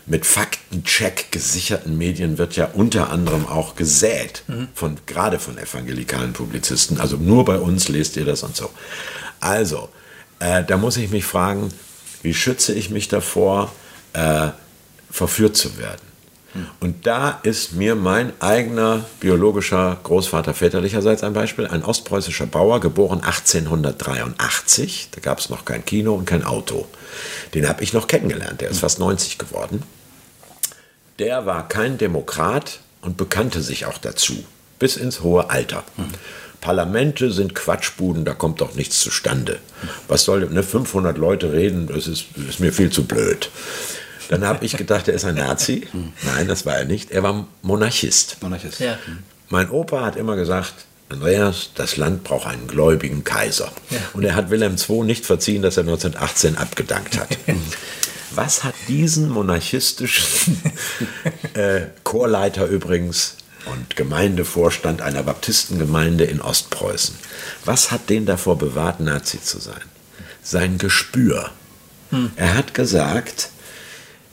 mit 0.07 0.25
Faktencheck 0.25 1.33
gesicherten 1.33 1.99
Medien 1.99 2.39
wird 2.39 2.55
ja 2.55 2.67
unter 2.73 3.11
anderem 3.11 3.47
auch 3.47 3.75
gesät, 3.75 4.45
von, 4.75 4.97
gerade 5.07 5.39
von 5.39 5.59
evangelikalen 5.59 6.33
Publizisten. 6.33 7.01
Also 7.01 7.17
nur 7.17 7.45
bei 7.45 7.59
uns 7.59 7.89
lest 7.89 8.17
ihr 8.17 8.25
das 8.25 8.43
und 8.43 8.55
so. 8.55 8.71
Also, 9.41 9.89
äh, 10.39 10.63
da 10.65 10.77
muss 10.77 10.97
ich 10.97 11.11
mich 11.11 11.25
fragen, 11.25 11.71
wie 12.23 12.35
schütze 12.35 12.73
ich 12.73 12.91
mich 12.91 13.09
davor, 13.09 13.73
äh, 14.13 14.49
verführt 15.11 15.57
zu 15.57 15.77
werden? 15.79 16.06
Und 16.81 17.07
da 17.07 17.41
ist 17.43 17.73
mir 17.73 17.95
mein 17.95 18.33
eigener 18.41 19.05
biologischer 19.21 19.99
Großvater 20.03 20.55
väterlicherseits 20.55 21.23
ein 21.23 21.33
Beispiel, 21.33 21.67
ein 21.67 21.83
ostpreußischer 21.83 22.47
Bauer, 22.47 22.81
geboren 22.81 23.21
1883. 23.21 25.09
Da 25.13 25.21
gab 25.21 25.39
es 25.39 25.51
noch 25.51 25.65
kein 25.65 25.85
Kino 25.85 26.15
und 26.15 26.25
kein 26.27 26.45
Auto. 26.45 26.87
Den 27.55 27.69
habe 27.69 27.83
ich 27.83 27.93
noch 27.93 28.07
kennengelernt, 28.07 28.61
der 28.61 28.71
ist 28.71 28.81
fast 28.81 28.99
90 28.99 29.39
geworden. 29.39 29.83
Der 31.19 31.47
war 31.47 31.69
kein 31.69 31.97
Demokrat 31.99 32.81
und 33.01 33.17
bekannte 33.17 33.63
sich 33.63 33.87
auch 33.87 33.99
dazu, 33.99 34.45
bis 34.79 34.97
ins 34.97 35.23
hohe 35.23 35.49
Alter. 35.51 35.85
Parlamente 36.61 37.31
sind 37.33 37.55
Quatschbuden, 37.55 38.25
da 38.25 38.35
kommt 38.35 38.61
doch 38.61 38.75
nichts 38.75 39.01
zustande. 39.01 39.61
Was 40.09 40.25
soll 40.25 40.49
ne, 40.51 40.63
500 40.63 41.17
Leute 41.17 41.53
reden, 41.53 41.87
das 41.87 42.07
ist, 42.07 42.27
das 42.35 42.47
ist 42.47 42.61
mir 42.61 42.73
viel 42.73 42.91
zu 42.91 43.05
blöd. 43.05 43.51
Dann 44.29 44.45
habe 44.45 44.64
ich 44.64 44.77
gedacht, 44.77 45.09
er 45.09 45.14
ist 45.14 45.24
ein 45.24 45.37
Nazi. 45.37 45.87
Nein, 46.24 46.49
das 46.49 46.66
war 46.66 46.77
er 46.77 46.85
nicht. 46.85 47.11
Er 47.11 47.22
war 47.22 47.47
Monarchist. 47.62 48.39
Monarchist. 48.43 48.81
Ja. 48.81 48.99
Mein 49.49 49.70
Opa 49.70 50.05
hat 50.05 50.16
immer 50.16 50.37
gesagt, 50.37 50.74
Andreas, 51.09 51.70
das 51.74 51.97
Land 51.97 52.24
braucht 52.24 52.47
einen 52.47 52.66
gläubigen 52.66 53.22
Kaiser. 53.22 53.70
Und 54.12 54.24
er 54.24 54.35
hat 54.35 54.51
Wilhelm 54.51 54.77
II 54.77 55.03
nicht 55.03 55.24
verziehen, 55.24 55.62
dass 55.62 55.77
er 55.77 55.85
1918 55.85 56.57
abgedankt 56.57 57.18
hat. 57.18 57.29
Was 58.33 58.64
hat 58.64 58.74
diesen 58.89 59.31
monarchistischen 59.31 60.61
äh, 61.55 61.83
Chorleiter 62.03 62.66
übrigens 62.66 63.37
und 63.66 63.97
Gemeindevorstand 63.97 65.01
einer 65.01 65.22
Baptistengemeinde 65.22 66.24
in 66.24 66.41
Ostpreußen, 66.41 67.16
was 67.64 67.91
hat 67.91 68.11
den 68.11 68.27
davor 68.27 68.59
bewahrt, 68.59 69.01
Nazi 69.01 69.43
zu 69.43 69.59
sein? 69.59 69.81
Sein 70.43 70.79
Gespür. 70.79 71.51
Er 72.37 72.55
hat 72.55 72.74
gesagt, 72.74 73.51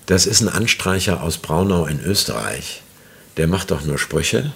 das 0.05 0.25
ist 0.25 0.41
ein 0.41 0.49
Anstreicher 0.49 1.21
aus 1.21 1.37
Braunau 1.37 1.85
in 1.85 2.03
Österreich. 2.03 2.81
Der 3.37 3.47
macht 3.47 3.71
doch 3.71 3.83
nur 3.83 3.97
Sprüche. 3.97 4.51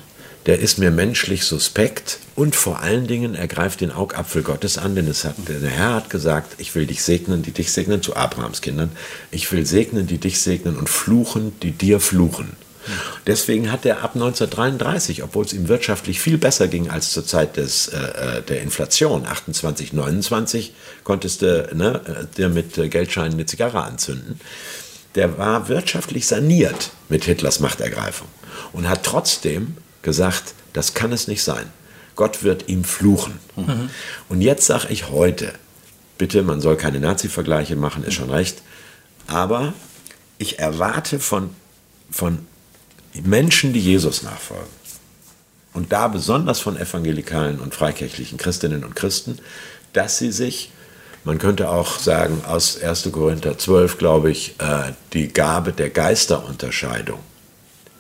Der 0.45 0.59
ist 0.59 0.77
mir 0.77 0.91
menschlich 0.91 1.43
suspekt 1.43 2.19
und 2.35 2.55
vor 2.55 2.79
allen 2.79 3.05
Dingen 3.05 3.35
er 3.35 3.47
greift 3.47 3.81
den 3.81 3.91
Augapfel 3.91 4.43
Gottes 4.43 4.77
an, 4.77 4.95
denn 4.95 5.07
hat, 5.07 5.35
der 5.49 5.69
Herr 5.69 5.95
hat 5.95 6.09
gesagt, 6.09 6.55
ich 6.57 6.73
will 6.73 6.85
dich 6.85 7.03
segnen, 7.03 7.43
die 7.43 7.51
dich 7.51 7.73
segnen, 7.73 8.01
zu 8.01 8.15
Abrahams 8.15 8.61
Kindern. 8.61 8.91
Ich 9.29 9.51
will 9.51 9.65
segnen, 9.65 10.07
die 10.07 10.19
dich 10.19 10.39
segnen 10.39 10.77
und 10.77 10.89
fluchen, 10.89 11.59
die 11.61 11.71
dir 11.71 11.99
fluchen. 11.99 12.55
Deswegen 13.25 13.71
hat 13.71 13.85
er 13.85 14.03
ab 14.03 14.15
1933, 14.15 15.23
obwohl 15.23 15.43
es 15.43 15.51
ihm 15.51 15.67
wirtschaftlich 15.67 16.21
viel 16.21 16.37
besser 16.37 16.69
ging 16.69 16.89
als 16.89 17.11
zur 17.11 17.25
Zeit 17.25 17.57
des, 17.57 17.89
äh, 17.89 18.41
der 18.43 18.61
Inflation, 18.61 19.25
28, 19.25 19.91
29, 19.91 20.73
konntest 21.03 21.41
du 21.41 21.69
ne, 21.73 22.27
dir 22.37 22.47
mit 22.47 22.75
Geldscheinen 22.89 23.33
eine 23.33 23.45
Zigarre 23.45 23.83
anzünden, 23.83 24.39
der 25.17 25.37
war 25.37 25.67
wirtschaftlich 25.67 26.27
saniert 26.27 26.91
mit 27.09 27.25
Hitlers 27.25 27.59
Machtergreifung 27.59 28.27
und 28.71 28.87
hat 28.87 29.03
trotzdem 29.03 29.75
gesagt, 30.03 30.53
das 30.73 30.93
kann 30.93 31.11
es 31.11 31.27
nicht 31.27 31.43
sein. 31.43 31.65
Gott 32.15 32.43
wird 32.43 32.69
ihm 32.69 32.83
fluchen. 32.83 33.39
Mhm. 33.55 33.89
Und 34.29 34.41
jetzt 34.41 34.67
sage 34.67 34.87
ich 34.89 35.09
heute, 35.09 35.53
bitte, 36.19 36.43
man 36.43 36.61
soll 36.61 36.77
keine 36.77 36.99
Nazi-Vergleiche 36.99 37.75
machen, 37.75 38.03
ist 38.03 38.13
schon 38.13 38.29
recht, 38.29 38.61
aber 39.25 39.73
ich 40.37 40.59
erwarte 40.59 41.19
von, 41.19 41.49
von 42.11 42.45
Menschen, 43.23 43.73
die 43.73 43.79
Jesus 43.79 44.21
nachfolgen, 44.21 44.77
und 45.73 45.91
da 45.91 46.07
besonders 46.07 46.59
von 46.59 46.77
evangelikalen 46.77 47.59
und 47.59 47.73
freikirchlichen 47.73 48.37
Christinnen 48.37 48.83
und 48.83 48.95
Christen, 48.95 49.39
dass 49.93 50.17
sie 50.19 50.31
sich 50.31 50.71
man 51.23 51.39
könnte 51.39 51.69
auch 51.69 51.99
sagen, 51.99 52.41
aus 52.47 52.81
1. 52.81 53.09
Korinther 53.11 53.57
12, 53.57 53.97
glaube 53.97 54.31
ich, 54.31 54.55
äh, 54.59 54.93
die 55.13 55.27
Gabe 55.27 55.73
der 55.73 55.89
Geisterunterscheidung, 55.89 57.19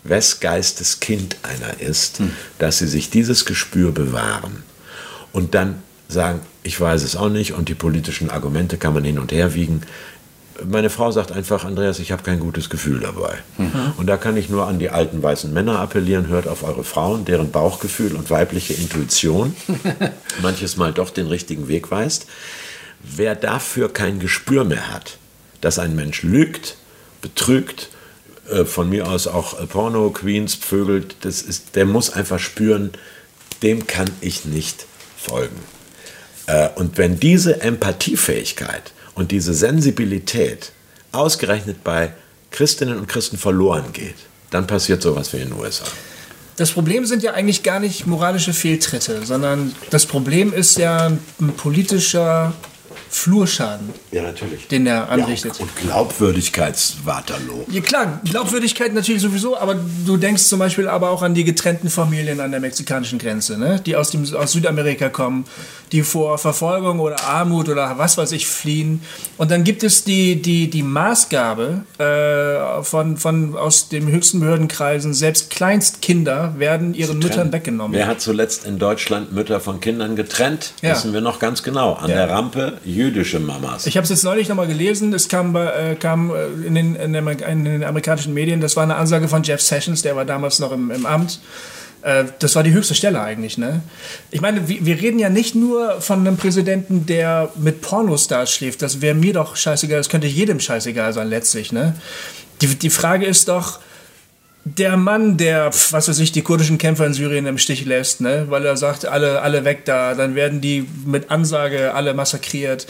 wes 0.03 0.39
Geistes 0.39 0.99
Kind 0.99 1.37
einer 1.43 1.81
ist, 1.81 2.19
hm. 2.19 2.31
dass 2.59 2.79
sie 2.79 2.87
sich 2.87 3.09
dieses 3.09 3.45
Gespür 3.45 3.91
bewahren 3.91 4.63
und 5.33 5.55
dann 5.55 5.81
sagen, 6.07 6.41
ich 6.63 6.79
weiß 6.79 7.03
es 7.03 7.15
auch 7.15 7.29
nicht 7.29 7.53
und 7.53 7.69
die 7.69 7.75
politischen 7.75 8.29
Argumente 8.29 8.77
kann 8.77 8.93
man 8.93 9.03
hin 9.03 9.19
und 9.19 9.31
her 9.31 9.53
wiegen. 9.53 9.81
Meine 10.65 10.89
Frau 10.89 11.11
sagt 11.11 11.31
einfach, 11.31 11.65
Andreas, 11.65 11.99
ich 11.99 12.11
habe 12.11 12.23
kein 12.23 12.39
gutes 12.39 12.69
Gefühl 12.69 13.01
dabei. 13.01 13.35
Mhm. 13.57 13.93
Und 13.97 14.07
da 14.07 14.17
kann 14.17 14.37
ich 14.37 14.49
nur 14.49 14.65
an 14.67 14.79
die 14.79 14.89
alten 14.89 15.21
weißen 15.21 15.53
Männer 15.53 15.79
appellieren, 15.79 16.27
hört 16.27 16.47
auf 16.47 16.63
eure 16.63 16.83
Frauen, 16.83 17.25
deren 17.25 17.51
Bauchgefühl 17.51 18.15
und 18.15 18.29
weibliche 18.29 18.73
Intuition 18.73 19.55
manches 20.41 20.77
Mal 20.77 20.93
doch 20.93 21.11
den 21.11 21.27
richtigen 21.27 21.67
Weg 21.67 21.91
weist. 21.91 22.25
Wer 23.01 23.35
dafür 23.35 23.91
kein 23.91 24.19
Gespür 24.19 24.63
mehr 24.63 24.91
hat, 24.91 25.17
dass 25.61 25.79
ein 25.79 25.95
Mensch 25.95 26.23
lügt, 26.23 26.77
betrügt, 27.21 27.89
äh, 28.49 28.65
von 28.65 28.89
mir 28.89 29.07
aus 29.07 29.27
auch 29.27 29.59
äh, 29.59 29.65
Porno-Queens 29.65 30.55
pvögelt, 30.55 31.15
das 31.21 31.41
ist, 31.41 31.75
der 31.75 31.85
muss 31.85 32.09
einfach 32.09 32.39
spüren, 32.39 32.91
dem 33.63 33.87
kann 33.87 34.09
ich 34.21 34.45
nicht 34.45 34.85
folgen. 35.17 35.57
Äh, 36.47 36.69
und 36.75 36.97
wenn 36.97 37.19
diese 37.19 37.61
Empathiefähigkeit 37.61 38.93
und 39.15 39.31
diese 39.31 39.53
Sensibilität 39.53 40.71
ausgerechnet 41.11 41.83
bei 41.83 42.13
Christinnen 42.51 42.97
und 42.97 43.07
Christen 43.07 43.37
verloren 43.37 43.91
geht, 43.93 44.15
dann 44.49 44.67
passiert 44.67 45.01
sowas 45.01 45.33
wie 45.33 45.37
in 45.37 45.49
den 45.49 45.59
USA. 45.59 45.85
Das 46.55 46.71
Problem 46.71 47.05
sind 47.05 47.21
ja 47.21 47.33
eigentlich 47.33 47.61
gar 47.61 47.79
nicht 47.79 48.07
moralische 48.07 48.53
Fehltritte, 48.53 49.25
sondern 49.25 49.75
das 49.91 50.05
Problem 50.05 50.53
ist 50.53 50.77
ja 50.77 51.07
ein 51.07 51.53
politischer 51.55 52.53
Flurschaden. 53.09 53.89
Ja, 54.11 54.23
natürlich. 54.23 54.67
Den 54.67 54.85
er 54.87 55.09
anrichtet. 55.09 55.55
Ja, 55.57 55.63
und 55.63 55.75
Glaubwürdigkeitswaterloo. 55.75 57.65
Ja, 57.69 57.81
klar, 57.81 58.21
Glaubwürdigkeit 58.25 58.93
natürlich 58.93 59.21
sowieso, 59.21 59.57
aber 59.57 59.75
du 60.05 60.17
denkst 60.17 60.43
zum 60.43 60.59
Beispiel 60.59 60.87
aber 60.87 61.09
auch 61.09 61.21
an 61.21 61.33
die 61.33 61.43
getrennten 61.43 61.89
Familien 61.89 62.39
an 62.39 62.51
der 62.51 62.59
mexikanischen 62.59 63.19
Grenze, 63.19 63.57
ne? 63.57 63.81
die 63.85 63.95
aus, 63.95 64.11
dem, 64.11 64.23
aus 64.35 64.51
Südamerika 64.51 65.09
kommen, 65.09 65.45
die 65.91 66.03
vor 66.03 66.37
Verfolgung 66.37 66.99
oder 66.99 67.23
Armut 67.23 67.69
oder 67.69 67.97
was 67.97 68.17
weiß 68.17 68.31
ich 68.33 68.47
fliehen. 68.47 69.01
Und 69.37 69.51
dann 69.51 69.63
gibt 69.63 69.83
es 69.83 70.03
die, 70.03 70.41
die, 70.41 70.69
die 70.69 70.83
Maßgabe 70.83 71.83
äh, 71.97 72.83
von, 72.83 73.17
von 73.17 73.55
aus 73.55 73.89
den 73.89 74.07
höchsten 74.07 74.39
Behördenkreisen, 74.39 75.13
selbst 75.13 75.49
Kleinstkinder 75.49 76.55
werden 76.57 76.93
ihren 76.93 77.19
Müttern 77.19 77.51
weggenommen. 77.51 77.97
Wer 77.97 78.07
hat 78.07 78.21
zuletzt 78.21 78.65
in 78.65 78.79
Deutschland 78.79 79.31
Mütter 79.31 79.59
von 79.59 79.79
Kindern 79.79 80.15
getrennt? 80.15 80.73
Ja. 80.81 80.91
Wissen 80.91 81.13
wir 81.13 81.21
noch 81.21 81.39
ganz 81.39 81.63
genau. 81.63 81.93
An 81.93 82.09
ja. 82.09 82.17
der 82.17 82.29
Rampe 82.29 82.79
jüdische 82.97 83.39
Mamas. 83.39 83.85
Ich 83.85 83.95
habe 83.95 84.03
es 84.03 84.09
jetzt 84.09 84.23
neulich 84.23 84.49
nochmal 84.49 84.67
gelesen, 84.67 85.13
es 85.13 85.29
kam, 85.29 85.55
äh, 85.55 85.95
kam 85.95 86.31
äh, 86.31 86.47
in, 86.65 86.75
den, 86.75 86.95
in, 86.95 87.13
den, 87.13 87.83
amerikanischen 87.83 88.33
Medien, 88.33 88.59
das 88.59 88.75
war 88.75 88.83
eine 88.83 88.95
Ansage 88.95 89.27
von 89.27 89.43
Jeff 89.43 89.61
Sessions, 89.61 90.01
der 90.01 90.15
war 90.15 90.25
damals 90.25 90.59
noch 90.59 90.71
im, 90.71 90.91
im 90.91 91.05
Amt. 91.05 91.39
Äh, 92.01 92.25
das 92.39 92.55
war 92.55 92.63
die 92.63 92.71
höchste 92.73 92.95
Stelle 92.95 93.21
eigentlich, 93.21 93.57
ne? 93.57 93.81
Ich 94.31 94.41
meine, 94.41 94.67
wir, 94.67 94.85
wir 94.85 95.01
reden 95.01 95.19
ja 95.19 95.29
nicht 95.29 95.55
nur 95.55 96.01
von 96.01 96.19
einem 96.19 96.37
Präsidenten, 96.37 97.05
der 97.05 97.49
mit 97.55 97.81
Pornostars 97.81 98.51
schläft. 98.51 98.81
Das 98.81 99.01
wäre 99.01 99.15
mir 99.15 99.33
doch 99.33 99.55
scheißegal, 99.55 99.99
das 99.99 100.09
könnte 100.09 100.27
jedem 100.27 100.59
scheißegal 100.59 101.13
sein 101.13 101.29
letztlich, 101.29 101.71
ne? 101.71 101.95
Die, 102.61 102.67
die 102.67 102.89
Frage 102.89 103.25
ist 103.25 103.47
doch, 103.47 103.79
der 104.75 104.97
Mann, 104.97 105.37
der, 105.37 105.67
was 105.67 106.07
weiß 106.07 106.19
ich, 106.19 106.31
die 106.31 106.41
kurdischen 106.41 106.77
Kämpfer 106.77 107.05
in 107.05 107.13
Syrien 107.13 107.45
im 107.45 107.57
Stich 107.57 107.85
lässt, 107.85 108.21
ne? 108.21 108.45
weil 108.49 108.65
er 108.65 108.77
sagt, 108.77 109.05
alle, 109.05 109.41
alle 109.41 109.65
weg 109.65 109.85
da, 109.85 110.15
dann 110.15 110.35
werden 110.35 110.61
die 110.61 110.87
mit 111.05 111.31
Ansage 111.31 111.93
alle 111.93 112.13
massakriert. 112.13 112.87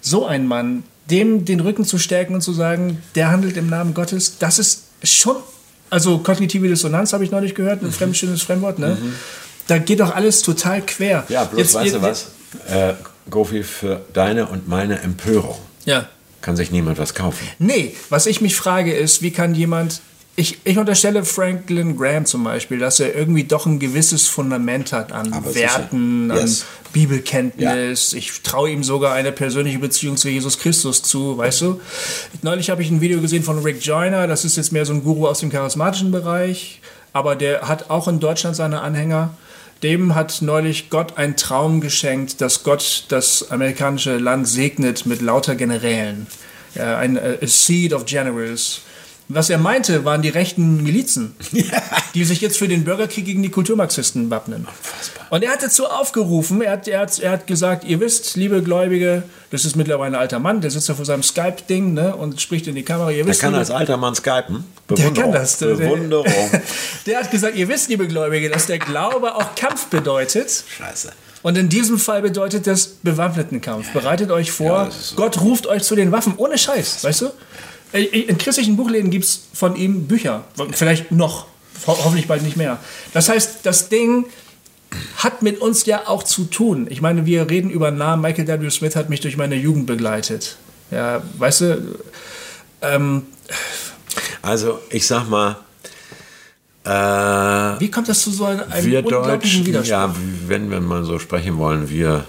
So 0.00 0.26
ein 0.26 0.46
Mann, 0.46 0.82
dem 1.10 1.44
den 1.44 1.60
Rücken 1.60 1.84
zu 1.84 1.98
stärken 1.98 2.34
und 2.34 2.40
zu 2.40 2.52
sagen, 2.52 3.02
der 3.14 3.30
handelt 3.30 3.56
im 3.56 3.68
Namen 3.68 3.94
Gottes, 3.94 4.38
das 4.38 4.58
ist 4.58 4.84
schon, 5.02 5.36
also 5.90 6.18
kognitive 6.18 6.68
Dissonanz 6.68 7.12
habe 7.12 7.24
ich 7.24 7.30
neulich 7.30 7.54
gehört, 7.54 7.82
ein 7.82 7.88
mhm. 7.88 7.92
fremdschönes 7.92 8.42
Fremdwort, 8.42 8.78
ne? 8.78 8.98
Mhm. 9.00 9.14
Da 9.66 9.78
geht 9.78 10.00
doch 10.00 10.14
alles 10.14 10.42
total 10.42 10.82
quer. 10.82 11.24
Ja, 11.28 11.44
bloß 11.44 11.58
jetzt, 11.58 11.74
weißt 11.74 11.86
jetzt, 11.86 11.94
du 11.94 12.02
was, 12.02 12.26
äh, 12.68 12.94
Gofi, 13.30 13.62
für 13.62 14.02
deine 14.12 14.46
und 14.46 14.68
meine 14.68 15.00
Empörung 15.00 15.56
ja. 15.86 16.06
kann 16.42 16.56
sich 16.56 16.70
niemand 16.70 16.98
was 16.98 17.14
kaufen. 17.14 17.46
Nee, 17.58 17.96
was 18.10 18.26
ich 18.26 18.42
mich 18.42 18.56
frage 18.56 18.94
ist, 18.94 19.22
wie 19.22 19.30
kann 19.30 19.54
jemand 19.54 20.02
ich, 20.36 20.58
ich 20.64 20.78
unterstelle 20.78 21.24
Franklin 21.24 21.96
Graham 21.96 22.26
zum 22.26 22.42
Beispiel, 22.42 22.78
dass 22.78 22.98
er 22.98 23.14
irgendwie 23.14 23.44
doch 23.44 23.66
ein 23.66 23.78
gewisses 23.78 24.26
Fundament 24.26 24.92
hat 24.92 25.12
an 25.12 25.32
Aber 25.32 25.54
Werten, 25.54 26.28
sicher. 26.28 26.40
an 26.40 26.46
yes. 26.46 26.64
Bibelkenntnis. 26.92 28.12
Ja. 28.12 28.18
Ich 28.18 28.42
traue 28.42 28.70
ihm 28.70 28.82
sogar 28.82 29.14
eine 29.14 29.30
persönliche 29.30 29.78
Beziehung 29.78 30.16
zu 30.16 30.28
Jesus 30.28 30.58
Christus 30.58 31.02
zu, 31.02 31.38
weißt 31.38 31.60
du? 31.60 31.80
Neulich 32.42 32.70
habe 32.70 32.82
ich 32.82 32.90
ein 32.90 33.00
Video 33.00 33.20
gesehen 33.20 33.44
von 33.44 33.60
Rick 33.60 33.84
Joyner, 33.84 34.26
das 34.26 34.44
ist 34.44 34.56
jetzt 34.56 34.72
mehr 34.72 34.84
so 34.84 34.92
ein 34.92 35.04
Guru 35.04 35.28
aus 35.28 35.38
dem 35.38 35.50
charismatischen 35.50 36.10
Bereich, 36.10 36.80
aber 37.12 37.36
der 37.36 37.68
hat 37.68 37.90
auch 37.90 38.08
in 38.08 38.18
Deutschland 38.18 38.56
seine 38.56 38.80
Anhänger. 38.80 39.36
Dem 39.84 40.14
hat 40.14 40.40
neulich 40.40 40.90
Gott 40.90 41.16
einen 41.16 41.36
Traum 41.36 41.80
geschenkt, 41.80 42.40
dass 42.40 42.64
Gott 42.64 43.04
das 43.08 43.50
amerikanische 43.50 44.16
Land 44.18 44.48
segnet 44.48 45.04
mit 45.06 45.20
lauter 45.20 45.54
Generälen. 45.54 46.26
ein 46.76 47.18
a 47.18 47.46
Seed 47.46 47.92
of 47.92 48.06
Generals 48.06 48.80
Was 49.28 49.48
er 49.48 49.56
meinte, 49.56 50.04
waren 50.04 50.20
die 50.20 50.28
rechten 50.28 50.82
Milizen, 50.82 51.34
die 52.14 52.24
sich 52.24 52.42
jetzt 52.42 52.58
für 52.58 52.68
den 52.68 52.84
Bürgerkrieg 52.84 53.24
gegen 53.24 53.42
die 53.42 53.48
Kulturmarxisten 53.50 54.28
wappnen. 54.28 54.66
Unfassbar. 54.66 55.26
Und 55.30 55.42
er 55.42 55.50
hat 55.52 55.62
dazu 55.62 55.86
aufgerufen, 55.86 56.60
er 56.60 56.72
hat, 56.72 56.86
er, 56.88 57.00
hat, 57.00 57.18
er 57.18 57.30
hat 57.30 57.46
gesagt, 57.46 57.84
ihr 57.84 58.00
wisst, 58.00 58.36
liebe 58.36 58.62
Gläubige, 58.62 59.22
das 59.50 59.64
ist 59.64 59.76
mittlerweile 59.76 60.16
ein 60.16 60.20
alter 60.20 60.38
Mann, 60.40 60.60
der 60.60 60.70
sitzt 60.70 60.88
da 60.90 60.94
vor 60.94 61.06
seinem 61.06 61.22
Skype-Ding 61.22 61.94
ne, 61.94 62.14
und 62.14 62.38
spricht 62.40 62.66
in 62.66 62.74
die 62.74 62.82
Kamera. 62.82 63.10
Ihr 63.10 63.18
Der 63.24 63.26
wisst, 63.28 63.40
kann 63.40 63.50
liebe- 63.52 63.60
als 63.60 63.70
alter 63.70 63.96
Mann 63.96 64.14
skypen. 64.14 64.64
der 64.90 64.94
Bewunderung. 64.94 65.14
kann 65.14 65.32
das. 65.40 65.56
Der, 65.58 65.66
Bewunderung. 65.74 66.26
der 67.06 67.18
hat 67.18 67.30
gesagt, 67.30 67.56
ihr 67.56 67.68
wisst, 67.68 67.88
liebe 67.88 68.06
Gläubige, 68.06 68.50
dass 68.50 68.66
der 68.66 68.78
Glaube 68.78 69.34
auch 69.34 69.54
Kampf 69.54 69.86
bedeutet. 69.86 70.64
Scheiße. 70.76 71.12
Und 71.42 71.56
in 71.58 71.68
diesem 71.70 71.98
Fall 71.98 72.22
bedeutet 72.22 72.66
das 72.66 72.86
bewaffneten 72.86 73.60
Kampf. 73.60 73.90
Bereitet 73.92 74.30
euch 74.30 74.50
vor, 74.52 74.88
ist 74.88 75.10
so. 75.10 75.16
Gott 75.16 75.40
ruft 75.40 75.66
euch 75.66 75.82
zu 75.82 75.94
den 75.96 76.12
Waffen, 76.12 76.34
ohne 76.36 76.56
Scheiß, 76.58 77.04
weißt 77.04 77.22
du? 77.22 77.30
Äh, 77.94 78.02
In 78.02 78.36
christlichen 78.36 78.76
Buchläden 78.76 79.10
gibt 79.10 79.24
es 79.24 79.44
von 79.54 79.76
ihm 79.76 80.06
Bücher, 80.06 80.44
vielleicht 80.72 81.10
noch, 81.12 81.46
ho 81.86 81.96
hoffentlich 82.04 82.28
bald 82.28 82.42
nicht 82.42 82.56
mehr. 82.56 82.78
Das 83.14 83.28
heißt, 83.28 83.60
das 83.62 83.88
Ding 83.88 84.26
hat 85.16 85.42
mit 85.42 85.60
uns 85.60 85.86
ja 85.86 86.06
auch 86.06 86.22
zu 86.22 86.44
tun. 86.44 86.86
Ich 86.90 87.00
meine, 87.00 87.24
wir 87.24 87.48
reden 87.48 87.70
über 87.70 87.90
Namen, 87.90 88.22
Michael 88.22 88.46
W. 88.60 88.68
Smith 88.70 88.94
hat 88.96 89.08
mich 89.10 89.20
durch 89.20 89.36
meine 89.36 89.54
Jugend 89.56 89.86
begleitet. 89.86 90.56
Ja, 90.90 91.22
weißt 91.38 91.60
du, 91.62 91.98
ähm, 92.82 93.22
Also, 94.42 94.78
ich 94.90 95.06
sag 95.06 95.28
mal, 95.28 95.56
äh, 96.84 97.80
wie 97.80 97.90
kommt 97.90 98.08
das 98.08 98.20
zu 98.22 98.30
so 98.30 98.44
einem, 98.44 98.60
wir 98.82 98.98
unglaublichen 99.04 99.64
Deutschen, 99.64 99.66
Widerspruch? 99.66 99.90
ja, 99.90 100.14
wenn 100.46 100.70
wir 100.70 100.80
mal 100.80 101.02
so 101.04 101.18
sprechen 101.18 101.56
wollen, 101.58 101.88
wir 101.88 102.26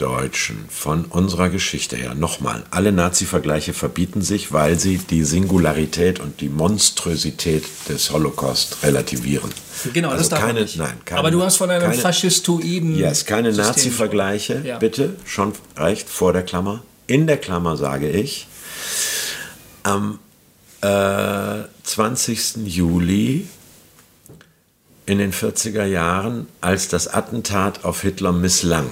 Deutschen 0.00 0.64
von 0.70 1.04
unserer 1.04 1.50
Geschichte 1.50 1.94
her, 1.94 2.14
nochmal, 2.14 2.64
alle 2.70 2.90
Nazi-Vergleiche 2.90 3.74
verbieten 3.74 4.22
sich, 4.22 4.50
weil 4.52 4.78
sie 4.78 4.96
die 4.96 5.24
Singularität 5.24 6.20
und 6.20 6.40
die 6.40 6.48
Monstrosität 6.48 7.64
des 7.88 8.10
Holocaust 8.10 8.78
relativieren. 8.82 9.50
Genau, 9.92 10.08
also 10.08 10.20
das 10.20 10.28
darf 10.30 10.40
keine, 10.40 10.62
nicht. 10.62 10.78
nein, 10.78 10.94
keine, 11.04 11.18
Aber 11.18 11.30
du 11.30 11.42
hast 11.42 11.56
von 11.58 11.68
einem 11.70 11.82
keine, 11.82 12.00
faschistoiden 12.00 12.96
Yes, 12.96 13.26
keine 13.26 13.52
Nazi-Vergleiche, 13.52 14.62
Ja. 14.64 14.78
bitte, 14.78 15.16
schon 15.26 15.52
reicht 15.76 16.08
vor 16.08 16.32
der 16.32 16.44
Klammer. 16.44 16.82
In 17.06 17.26
der 17.26 17.36
Klammer 17.36 17.76
sage 17.76 18.08
ich, 18.08 18.46
am 19.82 20.18
äh, 20.80 21.64
20. 21.82 22.56
Juli 22.66 23.46
in 25.04 25.18
den 25.18 25.32
40er 25.32 25.84
Jahren, 25.84 26.46
als 26.62 26.88
das 26.88 27.06
Attentat 27.08 27.84
auf 27.84 28.00
Hitler 28.02 28.32
misslang, 28.32 28.86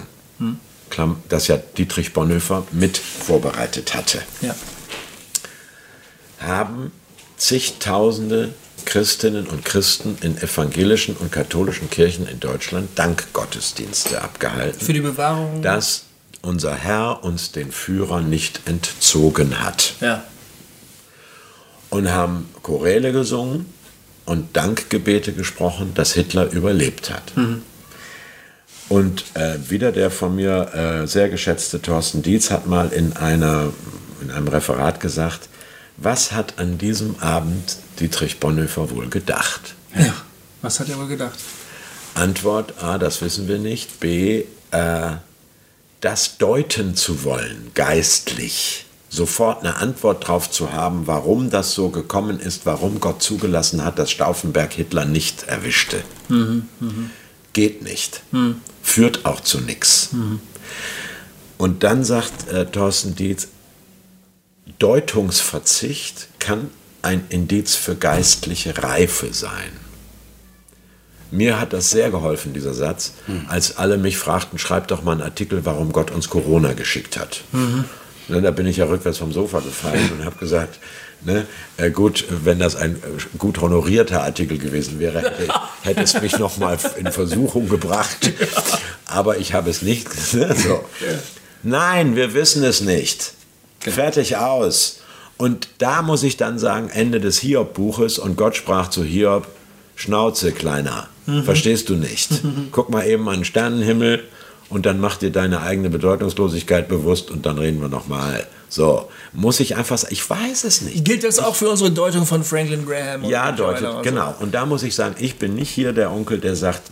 Das 1.28 1.46
ja 1.48 1.56
Dietrich 1.56 2.12
Bonhoeffer 2.12 2.66
mit 2.72 2.96
vorbereitet 2.98 3.94
hatte, 3.94 4.20
Ja. 4.40 4.54
haben 6.40 6.92
zigtausende 7.36 8.52
Christinnen 8.84 9.46
und 9.46 9.64
Christen 9.64 10.16
in 10.22 10.38
evangelischen 10.38 11.16
und 11.16 11.30
katholischen 11.30 11.90
Kirchen 11.90 12.26
in 12.26 12.40
Deutschland 12.40 12.88
Dankgottesdienste 12.98 14.22
abgehalten 14.22 14.80
Für 14.80 14.92
die 14.92 15.00
Bewahrung. 15.00 15.62
dass 15.62 16.04
unser 16.42 16.74
Herr 16.74 17.22
uns 17.24 17.52
den 17.52 17.70
Führer 17.72 18.20
nicht 18.20 18.60
entzogen 18.66 19.60
hat. 19.60 19.94
ja. 20.00 20.24
Und 21.90 22.10
haben 22.10 22.48
Choräle 22.62 23.12
gesungen 23.12 23.64
und 24.26 24.54
Dankgebete 24.56 25.32
gesprochen, 25.32 25.92
dass 25.94 26.12
Hitler 26.12 26.50
überlebt 26.52 27.08
hat. 27.10 27.32
Und 28.88 29.24
äh, 29.34 29.58
wieder 29.68 29.92
der 29.92 30.10
von 30.10 30.34
mir 30.34 30.74
äh, 30.74 31.06
sehr 31.06 31.28
geschätzte 31.28 31.82
Thorsten 31.82 32.22
Dietz 32.22 32.50
hat 32.50 32.66
mal 32.66 32.88
in, 32.88 33.16
einer, 33.16 33.72
in 34.22 34.30
einem 34.30 34.48
Referat 34.48 35.00
gesagt, 35.00 35.48
was 35.98 36.32
hat 36.32 36.58
an 36.58 36.78
diesem 36.78 37.18
Abend 37.20 37.76
Dietrich 38.00 38.40
Bonhoeffer 38.40 38.90
wohl 38.90 39.08
gedacht? 39.08 39.74
ja. 39.94 40.14
Was 40.62 40.80
hat 40.80 40.88
er 40.88 40.98
wohl 40.98 41.06
gedacht? 41.06 41.38
Antwort 42.14 42.82
A, 42.82 42.98
das 42.98 43.22
wissen 43.22 43.46
wir 43.46 43.58
nicht. 43.58 44.00
B, 44.00 44.44
äh, 44.72 45.12
das 46.00 46.38
deuten 46.38 46.96
zu 46.96 47.24
wollen, 47.24 47.70
geistlich. 47.74 48.86
Sofort 49.08 49.60
eine 49.60 49.76
Antwort 49.76 50.24
darauf 50.24 50.50
zu 50.50 50.72
haben, 50.72 51.06
warum 51.06 51.50
das 51.50 51.74
so 51.74 51.88
gekommen 51.90 52.40
ist, 52.40 52.66
warum 52.66 53.00
Gott 53.00 53.22
zugelassen 53.22 53.84
hat, 53.84 53.98
dass 53.98 54.10
Stauffenberg 54.10 54.72
Hitler 54.72 55.04
nicht 55.04 55.44
erwischte. 55.44 56.02
Geht 57.52 57.82
nicht. 57.82 58.22
Führt 58.88 59.26
auch 59.26 59.40
zu 59.40 59.60
nichts. 59.60 60.08
Und 61.58 61.82
dann 61.84 62.04
sagt 62.04 62.48
äh, 62.48 62.64
Thorsten 62.64 63.14
Dietz, 63.14 63.48
Deutungsverzicht 64.78 66.28
kann 66.38 66.70
ein 67.02 67.26
Indiz 67.28 67.74
für 67.74 67.96
geistliche 67.96 68.82
Reife 68.82 69.32
sein. 69.34 69.72
Mir 71.30 71.60
hat 71.60 71.74
das 71.74 71.90
sehr 71.90 72.10
geholfen, 72.10 72.54
dieser 72.54 72.72
Satz, 72.72 73.12
als 73.48 73.76
alle 73.76 73.98
mich 73.98 74.16
fragten, 74.16 74.58
schreib 74.58 74.88
doch 74.88 75.02
mal 75.02 75.12
einen 75.12 75.20
Artikel, 75.22 75.66
warum 75.66 75.92
Gott 75.92 76.10
uns 76.10 76.30
Corona 76.30 76.72
geschickt 76.72 77.18
hat. 77.18 77.42
Ne, 78.28 78.40
da 78.40 78.50
bin 78.50 78.66
ich 78.66 78.78
ja 78.78 78.86
rückwärts 78.86 79.18
vom 79.18 79.32
Sofa 79.32 79.60
gefallen 79.60 80.10
und 80.12 80.24
habe 80.24 80.36
gesagt, 80.36 80.78
ne, 81.22 81.46
äh, 81.76 81.90
gut, 81.90 82.24
wenn 82.44 82.58
das 82.58 82.76
ein 82.76 82.96
äh, 82.96 83.36
gut 83.38 83.60
honorierter 83.60 84.22
Artikel 84.22 84.58
gewesen 84.58 84.98
wäre, 84.98 85.20
hätte, 85.20 85.48
hätte 85.82 86.02
es 86.02 86.20
mich 86.20 86.38
noch 86.38 86.58
mal 86.58 86.78
in 86.96 87.10
Versuchung 87.12 87.68
gebracht. 87.68 88.32
Aber 89.06 89.38
ich 89.38 89.54
habe 89.54 89.70
es 89.70 89.82
nicht. 89.82 90.08
Ne, 90.32 90.54
so. 90.54 90.84
Nein, 91.62 92.14
wir 92.14 92.34
wissen 92.34 92.62
es 92.62 92.80
nicht. 92.80 93.32
Fertig 93.80 94.36
aus. 94.36 95.00
Und 95.36 95.68
da 95.78 96.02
muss 96.02 96.22
ich 96.22 96.36
dann 96.36 96.58
sagen, 96.58 96.90
Ende 96.90 97.20
des 97.20 97.38
Hiob-Buches 97.38 98.18
und 98.18 98.36
Gott 98.36 98.56
sprach 98.56 98.90
zu 98.90 99.04
Hiob, 99.04 99.46
Schnauze, 99.96 100.52
Kleiner, 100.52 101.08
verstehst 101.44 101.88
du 101.88 101.94
nicht. 101.94 102.28
Guck 102.72 102.90
mal 102.90 103.06
eben 103.06 103.28
an 103.28 103.36
den 103.36 103.44
Sternenhimmel 103.44 104.22
und 104.68 104.86
dann 104.86 105.00
mach 105.00 105.16
dir 105.16 105.30
deine 105.30 105.62
eigene 105.62 105.90
Bedeutungslosigkeit 105.90 106.88
bewusst 106.88 107.30
und 107.30 107.46
dann 107.46 107.58
reden 107.58 107.80
wir 107.80 107.88
nochmal. 107.88 108.46
So, 108.68 109.08
muss 109.32 109.60
ich 109.60 109.76
einfach 109.76 109.96
sagen, 109.96 110.12
ich 110.12 110.28
weiß 110.28 110.64
es 110.64 110.82
nicht. 110.82 111.04
Gilt 111.04 111.24
das 111.24 111.38
auch 111.38 111.54
für 111.54 111.70
unsere 111.70 111.90
Deutung 111.90 112.26
von 112.26 112.44
Franklin 112.44 112.84
Graham? 112.86 113.24
Ja, 113.24 113.50
deutet, 113.52 114.02
genau. 114.02 114.34
Und 114.40 114.54
da 114.54 114.66
muss 114.66 114.82
ich 114.82 114.94
sagen, 114.94 115.14
ich 115.18 115.36
bin 115.36 115.54
nicht 115.54 115.70
hier 115.70 115.92
der 115.92 116.12
Onkel, 116.12 116.38
der 116.38 116.54
sagt, 116.54 116.82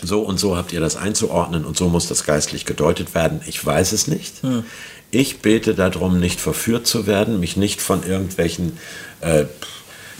so 0.00 0.22
und 0.22 0.38
so 0.38 0.56
habt 0.56 0.72
ihr 0.72 0.80
das 0.80 0.96
einzuordnen 0.96 1.64
und 1.64 1.76
so 1.76 1.88
muss 1.88 2.06
das 2.06 2.24
geistlich 2.24 2.64
gedeutet 2.64 3.14
werden. 3.14 3.40
Ich 3.46 3.64
weiß 3.64 3.92
es 3.92 4.06
nicht. 4.06 4.34
Ich 5.10 5.40
bete 5.40 5.74
darum, 5.74 6.20
nicht 6.20 6.40
verführt 6.40 6.86
zu 6.86 7.06
werden, 7.06 7.40
mich 7.40 7.56
nicht 7.56 7.80
von 7.80 8.04
irgendwelchen 8.04 8.78
äh, 9.20 9.46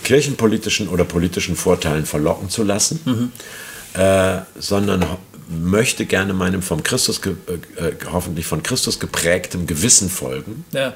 kirchenpolitischen 0.02 0.88
oder 0.88 1.04
politischen 1.04 1.54
Vorteilen 1.56 2.06
verlocken 2.06 2.48
zu 2.48 2.64
lassen, 2.64 3.32
äh, 3.94 4.38
sondern 4.58 5.04
möchte 5.48 6.04
gerne 6.06 6.32
meinem 6.34 6.62
vom 6.62 6.82
Christus 6.82 7.20
äh, 7.24 7.30
äh, 7.82 7.92
hoffentlich 8.12 8.46
von 8.46 8.62
Christus 8.62 9.00
geprägtem 9.00 9.66
Gewissen 9.66 10.10
folgen 10.10 10.64
Ja. 10.72 10.94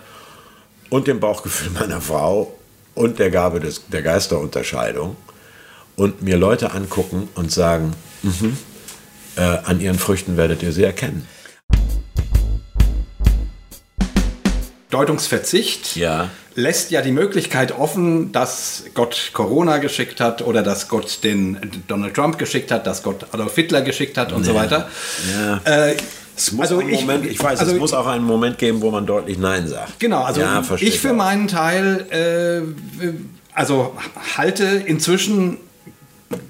und 0.91 1.07
dem 1.07 1.21
Bauchgefühl 1.21 1.71
meiner 1.81 2.01
Frau 2.01 2.55
und 2.95 3.19
der 3.19 3.31
Gabe 3.31 3.61
des, 3.61 3.83
der 3.89 4.03
Geisterunterscheidung 4.03 5.17
und 5.97 6.23
mir 6.23 6.37
Leute 6.37 6.73
angucken 6.73 7.29
und 7.35 7.51
sagen, 7.51 7.95
mhm, 8.23 8.57
äh, 9.37 9.41
an 9.41 9.81
ihren 9.81 9.99
Früchten 9.99 10.37
werdet 10.37 10.63
ihr 10.63 10.73
sie 10.73 10.85
erkennen. 10.85 11.27
Deutungsverzicht 14.93 15.97
Ja. 15.97 16.29
lässt 16.55 16.91
ja 16.91 17.03
die 17.03 17.13
Möglichkeit 17.13 17.73
offen, 17.79 18.31
dass 18.33 18.85
Gott 18.95 19.31
Corona 19.33 19.79
geschickt 19.79 20.21
hat 20.21 20.43
oder 20.43 20.63
dass 20.63 20.89
Gott 20.89 21.25
den 21.25 21.83
Donald 21.89 22.15
Trump 22.15 22.39
geschickt 22.39 22.71
hat, 22.71 22.87
dass 22.87 23.03
Gott 23.03 23.27
Adolf 23.33 23.55
Hitler 23.55 23.83
geschickt 23.83 24.17
hat 24.19 24.33
und 24.33 24.45
so 24.45 24.55
weiter. 24.55 24.89
Ja. 25.33 25.61
Äh, 25.65 25.97
Es 26.35 26.53
muss 26.53 26.69
also 26.71 26.81
einen 26.81 26.91
ich, 26.91 27.01
Moment, 27.03 27.27
ich 27.27 27.43
weiß, 27.43 27.61
also 27.61 27.73
es 27.73 27.79
muss 27.79 27.93
auch 27.93 28.07
einen 28.07 28.25
Moment 28.25 28.59
geben, 28.59 28.81
wo 28.81 28.91
man 28.91 29.05
deutlich 29.07 29.39
Nein 29.39 29.69
sagt. 29.69 30.01
Genau, 30.01 30.23
also 30.23 30.41
ja, 30.41 30.63
ich 30.79 30.99
für 30.99 31.13
meinen 31.13 31.47
Teil 31.47 32.07
äh, 33.03 33.13
also 33.55 33.95
halte 34.37 34.65
inzwischen 34.65 35.59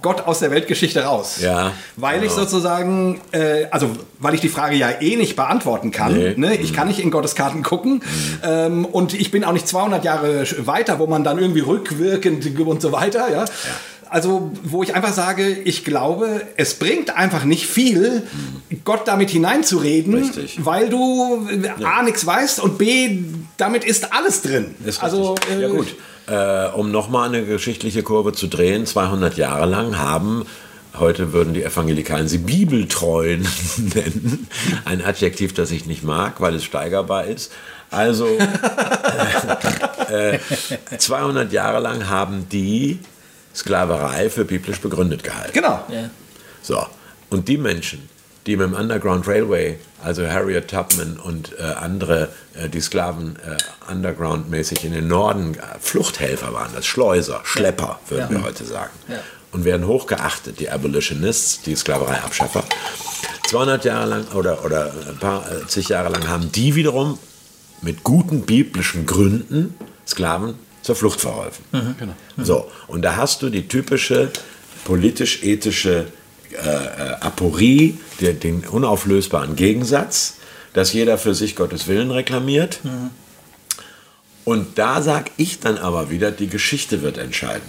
Gott 0.00 0.22
aus 0.26 0.40
der 0.40 0.50
Weltgeschichte 0.50 1.04
raus. 1.04 1.38
Ja, 1.40 1.72
Weil 1.96 2.22
ich 2.24 2.30
genau. 2.30 2.42
sozusagen, 2.42 3.20
äh, 3.32 3.66
also 3.70 3.90
weil 4.18 4.34
ich 4.34 4.40
die 4.40 4.48
Frage 4.48 4.76
ja 4.76 4.90
eh 5.00 5.16
nicht 5.16 5.36
beantworten 5.36 5.90
kann. 5.90 6.14
Nee. 6.14 6.34
Mhm. 6.34 6.40
Ne? 6.40 6.56
Ich 6.56 6.72
kann 6.72 6.88
nicht 6.88 7.00
in 7.00 7.10
Gottes 7.10 7.34
Karten 7.34 7.62
gucken. 7.62 8.02
Ähm, 8.44 8.84
und 8.84 9.14
ich 9.14 9.30
bin 9.30 9.44
auch 9.44 9.52
nicht 9.52 9.68
200 9.68 10.04
Jahre 10.04 10.44
weiter, 10.66 10.98
wo 10.98 11.06
man 11.06 11.24
dann 11.24 11.38
irgendwie 11.38 11.60
rückwirkend 11.60 12.58
und 12.66 12.80
so 12.82 12.92
weiter. 12.92 13.30
Ja? 13.30 13.44
Also, 14.08 14.52
wo 14.62 14.82
ich 14.82 14.94
einfach 14.94 15.12
sage, 15.14 15.48
ich 15.48 15.84
glaube, 15.86 16.42
es 16.58 16.74
bringt 16.74 17.16
einfach 17.16 17.44
nicht 17.44 17.66
viel, 17.66 18.22
Gott 18.84 19.08
damit 19.08 19.30
hineinzureden, 19.30 20.12
Mhm. 20.14 20.24
Richtig. 20.24 20.58
weil 20.64 20.90
du 20.90 21.48
äh, 21.50 21.84
A, 21.84 22.02
nichts 22.02 22.26
weißt 22.26 22.60
und 22.60 22.76
B, 22.76 23.20
damit 23.56 23.84
ist 23.84 24.12
alles 24.12 24.42
drin. 24.42 24.74
Ist 24.84 25.02
also, 25.02 25.34
äh, 25.50 25.62
ja 25.62 25.68
gut. 25.68 25.94
Äh, 26.26 26.68
um 26.68 26.90
nochmal 26.90 27.28
eine 27.28 27.44
geschichtliche 27.44 28.02
Kurve 28.02 28.32
zu 28.32 28.46
drehen, 28.46 28.86
200 28.86 29.36
Jahre 29.36 29.66
lang 29.66 29.98
haben, 29.98 30.46
heute 30.98 31.32
würden 31.32 31.54
die 31.54 31.64
Evangelikalen 31.64 32.28
sie 32.28 32.38
Bibeltreuen 32.38 33.46
nennen, 33.76 34.46
ein 34.84 35.04
Adjektiv, 35.04 35.52
das 35.54 35.70
ich 35.70 35.86
nicht 35.86 36.04
mag, 36.04 36.40
weil 36.40 36.54
es 36.54 36.64
steigerbar 36.64 37.24
ist. 37.24 37.52
Also, 37.90 38.26
äh, 40.08 40.36
äh, 40.36 40.38
200 40.96 41.52
Jahre 41.52 41.80
lang 41.80 42.08
haben 42.08 42.48
die 42.50 43.00
Sklaverei 43.54 44.30
für 44.30 44.44
biblisch 44.44 44.80
begründet 44.80 45.22
gehalten. 45.22 45.52
Genau. 45.52 45.84
Ja. 45.88 46.08
So, 46.62 46.86
und 47.30 47.48
die 47.48 47.58
Menschen, 47.58 48.08
die 48.46 48.56
mit 48.56 48.66
dem 48.66 48.74
Underground 48.74 49.26
Railway, 49.26 49.78
also 50.02 50.26
Harriet 50.26 50.68
Tubman 50.68 51.18
und 51.18 51.52
äh, 51.58 51.62
andere, 51.62 52.28
äh, 52.54 52.68
die 52.68 52.80
Sklaven 52.80 53.36
äh, 53.36 53.90
undergroundmäßig 53.90 54.84
in 54.84 54.92
den 54.92 55.08
Norden 55.08 55.54
äh, 55.54 55.58
Fluchthelfer 55.80 56.52
waren, 56.52 56.72
das 56.74 56.86
Schleuser, 56.86 57.40
Schlepper, 57.44 58.00
würden 58.08 58.30
wir 58.30 58.42
heute 58.42 58.64
sagen. 58.64 58.92
Ja. 59.08 59.20
Und 59.52 59.64
werden 59.64 59.86
hochgeachtet, 59.86 60.60
die 60.60 60.70
Abolitionists, 60.70 61.60
die 61.62 61.76
Sklaverei-Abschaffer. 61.76 62.64
200 63.48 63.84
Jahre 63.84 64.08
lang 64.08 64.26
oder, 64.34 64.64
oder 64.64 64.92
ein 65.08 65.18
paar 65.18 65.44
äh, 65.50 65.66
zig 65.66 65.88
Jahre 65.88 66.08
lang 66.08 66.26
haben 66.26 66.50
die 66.52 66.74
wiederum 66.74 67.18
mit 67.82 68.02
guten 68.02 68.42
biblischen 68.42 69.04
Gründen 69.04 69.74
Sklaven 70.06 70.54
zur 70.82 70.96
Flucht 70.96 71.20
verholfen. 71.20 71.64
Genau. 71.70 72.14
So, 72.38 72.70
und 72.88 73.02
da 73.02 73.16
hast 73.16 73.42
du 73.42 73.50
die 73.50 73.68
typische 73.68 74.30
politisch-ethische 74.84 76.06
äh, 76.52 76.54
äh, 76.54 77.12
Aporie, 77.20 77.98
der, 78.22 78.34
den 78.34 78.64
unauflösbaren 78.64 79.56
Gegensatz, 79.56 80.36
dass 80.72 80.92
jeder 80.92 81.18
für 81.18 81.34
sich 81.34 81.56
Gottes 81.56 81.86
Willen 81.88 82.10
reklamiert. 82.10 82.80
Und 84.44 84.78
da 84.78 85.02
sag 85.02 85.30
ich 85.36 85.60
dann 85.60 85.78
aber 85.78 86.10
wieder, 86.10 86.30
die 86.30 86.48
Geschichte 86.48 87.02
wird 87.02 87.18
entscheiden. 87.18 87.66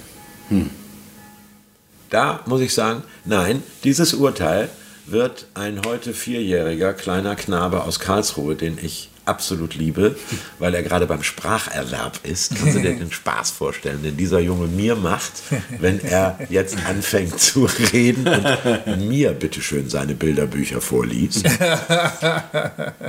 Da 2.09 2.41
muss 2.45 2.61
ich 2.61 2.73
sagen, 2.73 3.03
nein, 3.25 3.63
dieses 3.84 4.13
Urteil 4.13 4.69
wird 5.05 5.47
ein 5.53 5.81
heute 5.85 6.13
vierjähriger 6.13 6.93
kleiner 6.93 7.35
Knabe 7.35 7.84
aus 7.84 7.99
Karlsruhe, 7.99 8.55
den 8.55 8.77
ich 8.81 9.09
absolut 9.25 9.75
liebe, 9.75 10.15
weil 10.59 10.73
er 10.75 10.83
gerade 10.83 11.07
beim 11.07 11.23
Spracherwerb 11.23 12.19
ist. 12.23 12.55
Kannst 12.55 12.75
du 12.75 12.81
dir 12.81 12.95
den 12.95 13.11
Spaß 13.11 13.51
vorstellen, 13.51 14.03
den 14.03 14.17
dieser 14.17 14.39
Junge 14.39 14.67
mir 14.67 14.95
macht, 14.95 15.31
wenn 15.79 15.99
er 16.01 16.39
jetzt 16.49 16.77
anfängt 16.85 17.39
zu 17.39 17.67
reden 17.93 18.27
und 18.27 19.07
mir 19.07 19.31
bitteschön 19.31 19.89
seine 19.89 20.13
Bilderbücher 20.15 20.81
vorliest? 20.81 21.45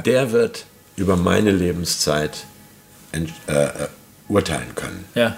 Der 0.04 0.32
wird 0.32 0.66
über 0.96 1.16
meine 1.16 1.50
Lebenszeit 1.50 2.46
äh, 3.12 3.52
äh, 3.52 3.88
urteilen 4.28 4.74
können. 4.74 5.04
Ja. 5.14 5.34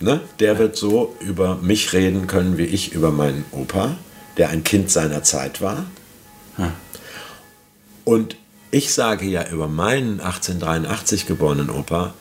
Ne? 0.00 0.20
Der 0.38 0.58
wird 0.58 0.76
so 0.76 1.14
über 1.20 1.56
mich 1.56 1.92
reden 1.92 2.26
können, 2.26 2.56
wie 2.58 2.64
ich 2.64 2.92
über 2.92 3.10
meinen 3.10 3.44
Opa, 3.52 3.96
der 4.38 4.48
ein 4.48 4.64
Kind 4.64 4.90
seiner 4.90 5.22
Zeit 5.22 5.60
war. 5.60 5.86
Und 8.04 8.36
ich 8.70 8.92
sage 8.92 9.26
ja 9.26 9.48
über 9.48 9.68
meinen 9.68 10.20
1883 10.20 11.26
geborenen 11.26 11.70
Opa, 11.70 12.14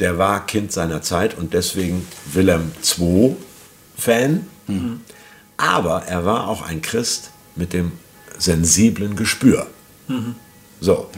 der 0.00 0.18
war 0.18 0.46
Kind 0.46 0.72
seiner 0.72 1.02
Zeit 1.02 1.36
und 1.36 1.54
deswegen 1.54 2.06
Wilhelm 2.32 2.72
II 2.98 3.36
Fan. 3.96 4.46
Aber 5.56 6.02
er 6.04 6.24
war 6.24 6.48
auch 6.48 6.62
ein 6.62 6.82
Christ 6.82 7.30
mit 7.54 7.72
dem 7.72 7.92
sensiblen 8.38 9.14
Gespür. 9.14 9.66
So. 10.80 11.08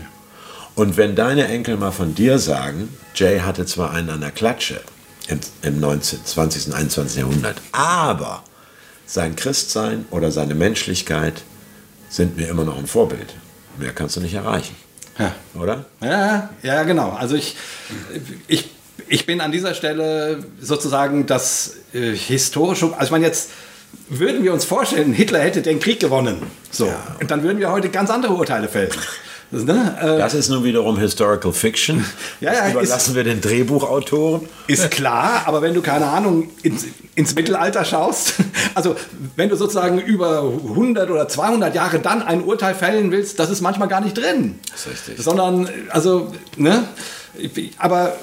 Und 0.74 0.98
wenn 0.98 1.16
deine 1.16 1.48
Enkel 1.48 1.78
mal 1.78 1.92
von 1.92 2.14
dir 2.14 2.38
sagen, 2.38 2.90
Jay 3.14 3.40
hatte 3.40 3.64
zwar 3.64 3.92
einen 3.92 4.10
an 4.10 4.20
der 4.20 4.30
Klatsche 4.30 4.82
im, 5.28 5.40
im 5.62 5.80
19., 5.80 6.24
20., 6.24 6.74
21. 6.74 7.18
Jahrhundert, 7.20 7.62
aber 7.72 8.44
sein 9.06 9.36
Christsein 9.36 10.04
oder 10.10 10.30
seine 10.30 10.54
Menschlichkeit 10.54 11.42
sind 12.10 12.36
mir 12.36 12.48
immer 12.48 12.64
noch 12.64 12.76
ein 12.76 12.86
Vorbild. 12.86 13.34
Mehr 13.78 13.92
kannst 13.92 14.16
du 14.16 14.20
nicht 14.20 14.34
erreichen, 14.34 14.74
Ja. 15.18 15.34
oder? 15.60 15.84
Ja, 16.00 16.50
ja, 16.62 16.82
genau. 16.84 17.10
Also 17.10 17.34
ich, 17.36 17.56
ich, 18.46 18.70
ich 19.08 19.26
bin 19.26 19.40
an 19.40 19.52
dieser 19.52 19.74
Stelle 19.74 20.44
sozusagen 20.60 21.26
das 21.26 21.74
äh, 21.92 22.12
historische, 22.14 22.92
also 22.94 23.04
ich 23.04 23.10
meine 23.10 23.26
jetzt 23.26 23.50
würden 24.08 24.42
wir 24.44 24.52
uns 24.52 24.64
vorstellen, 24.64 25.12
Hitler 25.12 25.40
hätte 25.40 25.62
den 25.62 25.80
Krieg 25.80 26.00
gewonnen, 26.00 26.42
so, 26.70 26.92
und 27.20 27.30
dann 27.30 27.42
würden 27.42 27.58
wir 27.58 27.70
heute 27.70 27.88
ganz 27.88 28.10
andere 28.10 28.34
Urteile 28.34 28.68
fällen. 28.68 28.90
Das, 29.50 29.64
ne? 29.64 29.96
äh, 30.00 30.18
Das 30.18 30.34
ist 30.34 30.48
nun 30.48 30.64
wiederum 30.64 30.98
Historical 30.98 31.52
Fiction. 31.52 32.04
Ja, 32.40 32.52
ja, 32.52 32.60
das 32.62 32.70
überlassen 32.72 33.14
wir 33.14 33.24
den 33.24 33.40
Drehbuchautoren. 33.40 34.48
Ist 34.66 34.90
klar, 34.90 35.42
aber 35.46 35.62
wenn 35.62 35.72
du, 35.74 35.82
keine 35.82 36.06
Ahnung, 36.06 36.50
ins, 36.62 36.84
ins 37.14 37.34
Mittelalter 37.34 37.84
schaust, 37.84 38.34
also 38.74 38.96
wenn 39.36 39.48
du 39.48 39.56
sozusagen 39.56 40.00
über 40.00 40.40
100 40.42 41.10
oder 41.10 41.28
200 41.28 41.74
Jahre 41.74 42.00
dann 42.00 42.22
ein 42.22 42.42
Urteil 42.42 42.74
fällen 42.74 43.10
willst, 43.12 43.38
das 43.38 43.50
ist 43.50 43.60
manchmal 43.60 43.88
gar 43.88 44.00
nicht 44.00 44.16
drin. 44.18 44.58
Das 44.70 44.86
ist 44.86 45.08
richtig. 45.08 45.24
Sondern, 45.24 45.68
also, 45.90 46.32
ne, 46.56 46.84
aber, 47.78 48.16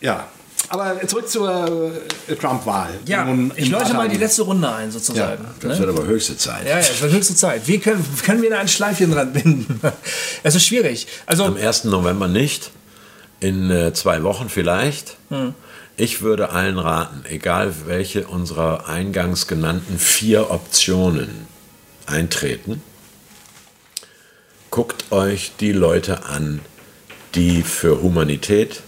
ja. 0.00 0.26
Aber 0.68 1.06
zurück 1.06 1.28
zur 1.28 1.92
äh, 2.28 2.34
Trump-Wahl. 2.36 2.90
Ja, 3.06 3.24
Nun 3.24 3.52
ich 3.56 3.66
in 3.66 3.72
läute 3.72 3.94
mal 3.94 4.08
die 4.08 4.16
letzte 4.16 4.42
Runde 4.42 4.68
ein, 4.72 4.90
sozusagen. 4.90 5.44
Das 5.60 5.78
ne? 5.78 5.86
wird 5.86 5.98
aber 5.98 6.06
höchste 6.06 6.36
Zeit. 6.36 6.64
Ja, 6.64 6.72
ja, 6.72 6.78
es 6.78 7.00
wird 7.02 7.12
höchste 7.12 7.34
Zeit. 7.34 7.66
Wie 7.66 7.78
können, 7.78 8.04
können 8.24 8.42
wir 8.42 8.50
da 8.50 8.58
ein 8.58 8.68
Schleifchen 8.68 9.10
dran 9.12 9.32
binden? 9.32 9.80
Es 10.42 10.54
ist 10.54 10.66
schwierig. 10.66 11.06
Also, 11.26 11.44
Am 11.44 11.56
1. 11.56 11.84
November 11.84 12.28
nicht, 12.28 12.70
in 13.40 13.70
äh, 13.70 13.92
zwei 13.92 14.22
Wochen 14.22 14.48
vielleicht. 14.48 15.16
Hm. 15.30 15.54
Ich 15.96 16.22
würde 16.22 16.50
allen 16.50 16.78
raten, 16.78 17.24
egal 17.28 17.72
welche 17.86 18.26
unserer 18.26 18.88
eingangs 18.88 19.46
genannten 19.46 19.98
vier 19.98 20.50
Optionen 20.50 21.46
eintreten, 22.06 22.82
guckt 24.70 25.12
euch 25.12 25.52
die 25.60 25.72
Leute 25.72 26.24
an, 26.24 26.60
die 27.36 27.62
für 27.62 28.02
Humanität, 28.02 28.82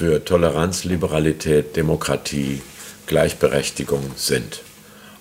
für 0.00 0.24
Toleranz, 0.24 0.84
Liberalität, 0.84 1.76
Demokratie, 1.76 2.62
Gleichberechtigung 3.06 4.12
sind. 4.16 4.62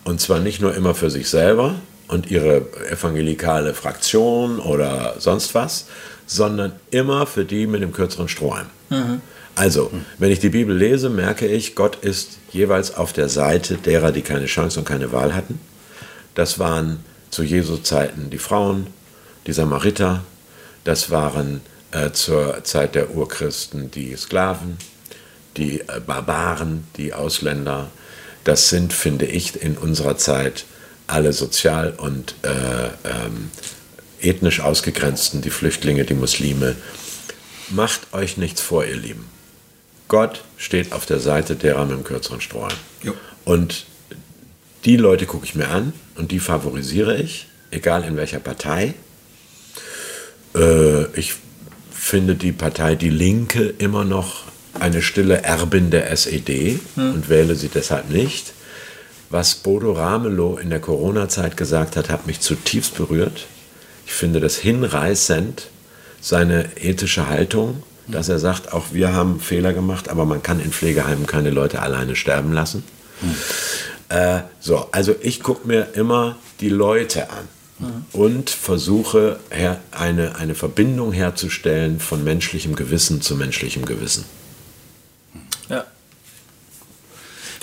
Und 0.06 0.22
zwar 0.22 0.40
nicht 0.40 0.62
nur 0.62 0.74
immer 0.74 0.96
für 0.96 1.10
sich 1.10 1.30
selber 1.30 1.76
und 2.08 2.32
ihre 2.32 2.66
evangelikale 2.90 3.74
Fraktion 3.74 4.58
oder 4.58 5.16
sonst 5.20 5.54
was, 5.54 5.88
sondern 6.28 6.72
immer 6.92 7.26
für 7.26 7.44
die 7.44 7.68
mit 7.68 7.82
dem 7.82 7.92
kürzeren 7.92 8.30
Strohhalm. 8.30 8.68
Also, 9.54 9.92
wenn 10.18 10.32
ich 10.32 10.40
die 10.40 10.48
Bibel 10.48 10.74
lese, 10.74 11.10
merke 11.10 11.46
ich, 11.46 11.76
Gott 11.76 11.98
ist 11.98 12.38
jeweils 12.54 12.96
auf 12.96 13.12
der 13.12 13.28
Seite 13.28 13.76
derer, 13.76 14.14
die 14.14 14.22
keine 14.22 14.46
Chance 14.46 14.80
und 14.80 14.86
keine 14.86 15.12
Wahl 15.12 15.36
hatten. 15.36 15.60
Das 16.36 16.58
waren 16.58 17.04
zu 17.32 17.44
Jesu 17.44 17.76
Zeiten 17.76 18.30
die 18.30 18.38
Frauen, 18.38 18.88
die 19.46 19.52
Samariter, 19.52 20.24
das 20.86 21.12
waren 21.12 21.60
äh, 21.92 22.12
zur 22.12 22.64
Zeit 22.64 22.96
der 22.96 23.12
Urchristen 23.12 23.92
die 23.92 24.16
Sklaven, 24.16 24.78
die 25.58 25.82
äh, 25.82 26.00
Barbaren, 26.06 26.88
die 26.98 27.14
Ausländer. 27.14 27.90
Das 28.44 28.70
sind, 28.70 28.94
finde 28.94 29.26
ich, 29.26 29.62
in 29.62 29.78
unserer 29.78 30.18
Zeit 30.18 30.66
alle 31.08 31.34
sozial 31.34 31.94
und 31.98 32.36
äh, 32.44 32.50
ähm, 33.08 33.52
ethnisch 34.22 34.60
ausgegrenzten, 34.60 35.42
die 35.42 35.50
Flüchtlinge, 35.50 36.06
die 36.06 36.14
Muslime. 36.14 36.76
Macht 37.70 38.14
euch 38.14 38.38
nichts 38.38 38.62
vor, 38.62 38.86
ihr 38.86 38.96
Lieben. 38.96 39.26
Gott 40.08 40.44
steht 40.58 40.92
auf 40.92 41.06
der 41.06 41.20
Seite 41.20 41.56
derer 41.56 41.86
mit 41.86 41.98
dem 41.98 42.04
kürzeren 42.04 42.42
Strohhalm. 42.42 42.78
Und 43.46 43.86
die 44.86 44.98
Leute 44.98 45.26
gucke 45.26 45.46
ich 45.46 45.56
mir 45.56 45.70
an 45.70 45.94
und 46.16 46.32
die 46.32 46.40
favorisiere 46.40 47.18
ich, 47.18 47.48
egal 47.72 48.04
in 48.04 48.18
welcher 48.18 48.40
Partei. 48.40 48.94
Äh, 50.56 51.06
ich 51.18 51.36
finde 52.10 52.34
die 52.34 52.52
Partei 52.52 52.96
Die 52.96 53.12
Linke 53.12 53.72
immer 53.78 54.04
noch 54.04 54.46
eine 54.80 55.04
stille 55.04 55.44
Erbin 55.44 55.92
der 55.92 56.10
SED 56.10 56.80
und 56.96 57.30
wähle 57.30 57.54
sie 57.54 57.68
deshalb 57.68 58.10
nicht. 58.10 58.54
Was 59.30 59.54
Bodo 59.54 59.92
Ramelow 59.92 60.58
in 60.58 60.72
der 60.72 60.80
Corona-Zeit 60.80 61.56
gesagt 61.56 61.96
hat, 61.96 62.10
hat 62.10 62.26
mich 62.26 62.40
zutiefst 62.40 62.96
berührt. 62.96 63.46
Ich 64.08 64.14
finde 64.14 64.40
das 64.40 64.58
hinreißend, 64.58 65.68
seine 66.20 66.66
ethische 66.78 67.30
Haltung, 67.30 67.84
dass 68.08 68.28
er 68.28 68.40
sagt, 68.40 68.74
auch 68.74 68.88
wir 68.92 69.14
haben 69.14 69.40
Fehler 69.40 69.74
gemacht, 69.74 70.10
aber 70.10 70.26
man 70.26 70.42
kann 70.42 70.60
in 70.60 70.72
Pflegeheimen 70.72 71.28
keine 71.28 71.52
Leute 71.52 71.80
alleine 71.80 72.16
sterben 72.16 72.54
lassen. 72.54 72.84
Äh, 74.10 74.40
so, 74.60 74.88
also 74.92 75.14
ich 75.22 75.44
gucke 75.44 75.68
mir 75.68 75.90
immer 75.94 76.38
die 76.60 76.70
Leute 76.70 77.30
an 77.30 77.48
und 78.12 78.50
versuche 78.50 79.40
her, 79.50 79.80
eine, 79.92 80.36
eine 80.36 80.56
Verbindung 80.56 81.12
herzustellen 81.12 82.00
von 82.00 82.24
menschlichem 82.24 82.76
Gewissen 82.76 83.22
zu 83.22 83.36
menschlichem 83.36 83.86
Gewissen. 83.86 84.26
ja. 85.70 85.86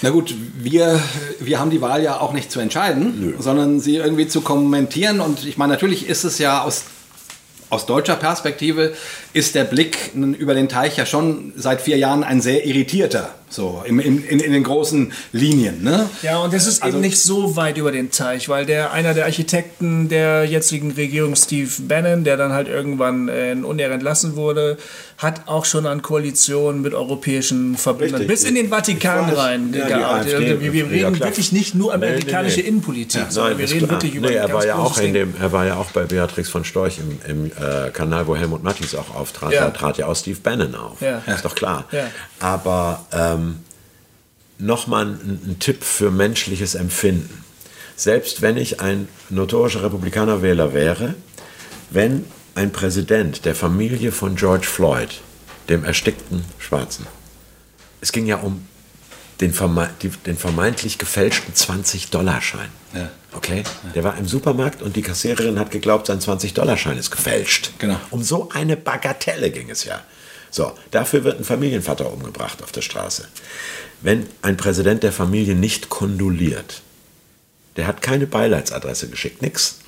Na 0.02 0.10
gut, 0.10 0.34
wir, 0.58 1.00
wir 1.40 1.58
haben 1.58 1.70
die 1.70 1.80
Wahl 1.80 2.02
ja 2.02 2.20
auch 2.20 2.32
nicht 2.32 2.50
zu 2.50 2.60
entscheiden, 2.60 3.34
sondern 3.38 3.80
sie 3.80 3.96
irgendwie 3.96 4.28
zu 4.28 4.42
kommentieren. 4.42 5.20
Und 5.20 5.46
ich 5.46 5.56
meine, 5.56 5.72
natürlich 5.72 6.06
ist 6.06 6.24
es 6.24 6.38
ja 6.38 6.62
aus, 6.62 6.84
aus 7.70 7.86
deutscher 7.86 8.16
Perspektive, 8.16 8.94
ist 9.32 9.54
der 9.54 9.64
Blick 9.64 10.12
über 10.14 10.54
den 10.54 10.68
Teich 10.68 10.98
ja 10.98 11.06
schon 11.06 11.54
seit 11.56 11.80
vier 11.80 11.96
Jahren 11.96 12.24
ein 12.24 12.42
sehr 12.42 12.66
irritierter. 12.66 13.34
So 13.48 13.82
im, 13.86 14.00
im, 14.00 14.24
in, 14.24 14.40
in 14.40 14.52
den 14.52 14.64
großen 14.64 15.12
Linien. 15.32 15.82
Ne? 15.82 16.08
Ja, 16.22 16.38
und 16.38 16.52
das 16.52 16.66
ist 16.66 16.82
also, 16.82 16.96
eben 16.96 17.02
nicht 17.02 17.20
so 17.20 17.56
weit 17.56 17.78
über 17.78 17.92
den 17.92 18.10
Teich, 18.10 18.48
weil 18.48 18.66
der 18.66 18.92
einer 18.92 19.14
der 19.14 19.24
Architekten 19.24 20.08
der 20.08 20.44
jetzigen 20.44 20.92
Regierung, 20.92 21.36
Steve 21.36 21.70
Bannon, 21.80 22.24
der 22.24 22.36
dann 22.36 22.52
halt 22.52 22.68
irgendwann 22.68 23.28
äh, 23.28 23.52
in 23.52 23.64
Unehr 23.64 23.90
entlassen 23.90 24.36
wurde, 24.36 24.78
hat 25.18 25.42
auch 25.46 25.64
schon 25.64 25.86
an 25.86 26.02
Koalitionen 26.02 26.82
mit 26.82 26.92
europäischen 26.92 27.76
Verbündeten 27.76 28.26
bis 28.26 28.44
in 28.44 28.54
den 28.54 28.68
Vatikan 28.68 29.30
rein 29.30 29.72
ja, 29.72 29.86
gearbeitet. 29.86 30.60
Wir, 30.60 30.72
wir 30.72 30.90
reden 30.90 31.14
ja, 31.14 31.20
wirklich 31.20 31.52
nicht 31.52 31.74
nur 31.74 31.94
amerikanische 31.94 32.56
nee, 32.56 32.62
nee. 32.62 32.68
Innenpolitik, 32.68 33.22
ja, 33.22 33.30
sondern 33.30 33.58
wir 33.58 33.70
reden 33.70 33.88
wirklich 33.88 34.14
über 34.14 34.28
nee, 34.28 34.34
er 34.34 34.52
war 34.52 34.66
ja 34.66 34.76
auch 34.76 34.98
in 34.98 35.14
dem, 35.14 35.34
Er 35.40 35.52
war 35.52 35.64
ja 35.64 35.76
auch 35.76 35.90
bei 35.92 36.02
Beatrix 36.02 36.50
von 36.50 36.64
Storch 36.64 36.98
im, 36.98 37.18
im 37.30 37.46
äh, 37.46 37.90
Kanal, 37.90 38.26
wo 38.26 38.36
Helmut 38.36 38.62
Mattis 38.62 38.94
auch 38.94 39.14
auftrat. 39.14 39.54
Da 39.54 39.70
trat 39.70 39.98
ja 39.98 40.06
auch 40.06 40.16
Steve 40.16 40.38
Bannon 40.42 40.74
auf. 40.74 40.98
Ist 41.00 41.44
doch 41.44 41.54
klar. 41.54 41.84
Aber 42.40 43.06
ähm, 43.12 43.35
nochmal 44.58 45.06
ein, 45.06 45.40
ein 45.46 45.56
Tipp 45.58 45.84
für 45.84 46.10
menschliches 46.10 46.74
Empfinden. 46.74 47.44
Selbst 47.96 48.42
wenn 48.42 48.56
ich 48.56 48.80
ein 48.80 49.08
notorischer 49.30 49.82
Republikanerwähler 49.82 50.74
wäre, 50.74 51.14
wenn 51.90 52.24
ein 52.54 52.72
Präsident 52.72 53.44
der 53.44 53.54
Familie 53.54 54.12
von 54.12 54.36
George 54.36 54.66
Floyd, 54.66 55.20
dem 55.68 55.84
erstickten 55.84 56.44
Schwarzen, 56.58 57.06
es 58.00 58.12
ging 58.12 58.26
ja 58.26 58.36
um 58.36 58.66
den, 59.40 59.52
verme 59.52 59.90
den 60.24 60.36
vermeintlich 60.36 60.98
gefälschten 60.98 61.54
20-Dollar-Schein. 61.54 62.68
Ja. 62.94 63.10
Okay? 63.32 63.62
Ja. 63.84 63.90
Der 63.94 64.04
war 64.04 64.16
im 64.16 64.26
Supermarkt 64.26 64.82
und 64.82 64.96
die 64.96 65.02
Kassiererin 65.02 65.58
hat 65.58 65.70
geglaubt, 65.70 66.06
sein 66.06 66.20
20-Dollar-Schein 66.20 66.96
ist 66.98 67.10
gefälscht. 67.10 67.72
Genau. 67.78 67.96
Um 68.10 68.22
so 68.22 68.48
eine 68.54 68.76
Bagatelle 68.76 69.50
ging 69.50 69.70
es 69.70 69.84
ja. 69.84 70.00
So, 70.56 70.72
dafür 70.90 71.22
wird 71.22 71.38
ein 71.38 71.44
Familienvater 71.44 72.10
umgebracht 72.10 72.62
auf 72.62 72.72
der 72.72 72.80
Straße. 72.80 73.28
Wenn 74.00 74.26
ein 74.40 74.56
Präsident 74.56 75.02
der 75.02 75.12
Familie 75.12 75.54
nicht 75.54 75.90
kondoliert, 75.90 76.80
der 77.76 77.86
hat 77.86 78.00
keine 78.00 78.26
Beileidsadresse 78.26 79.10
geschickt, 79.10 79.42
nix. 79.42 79.80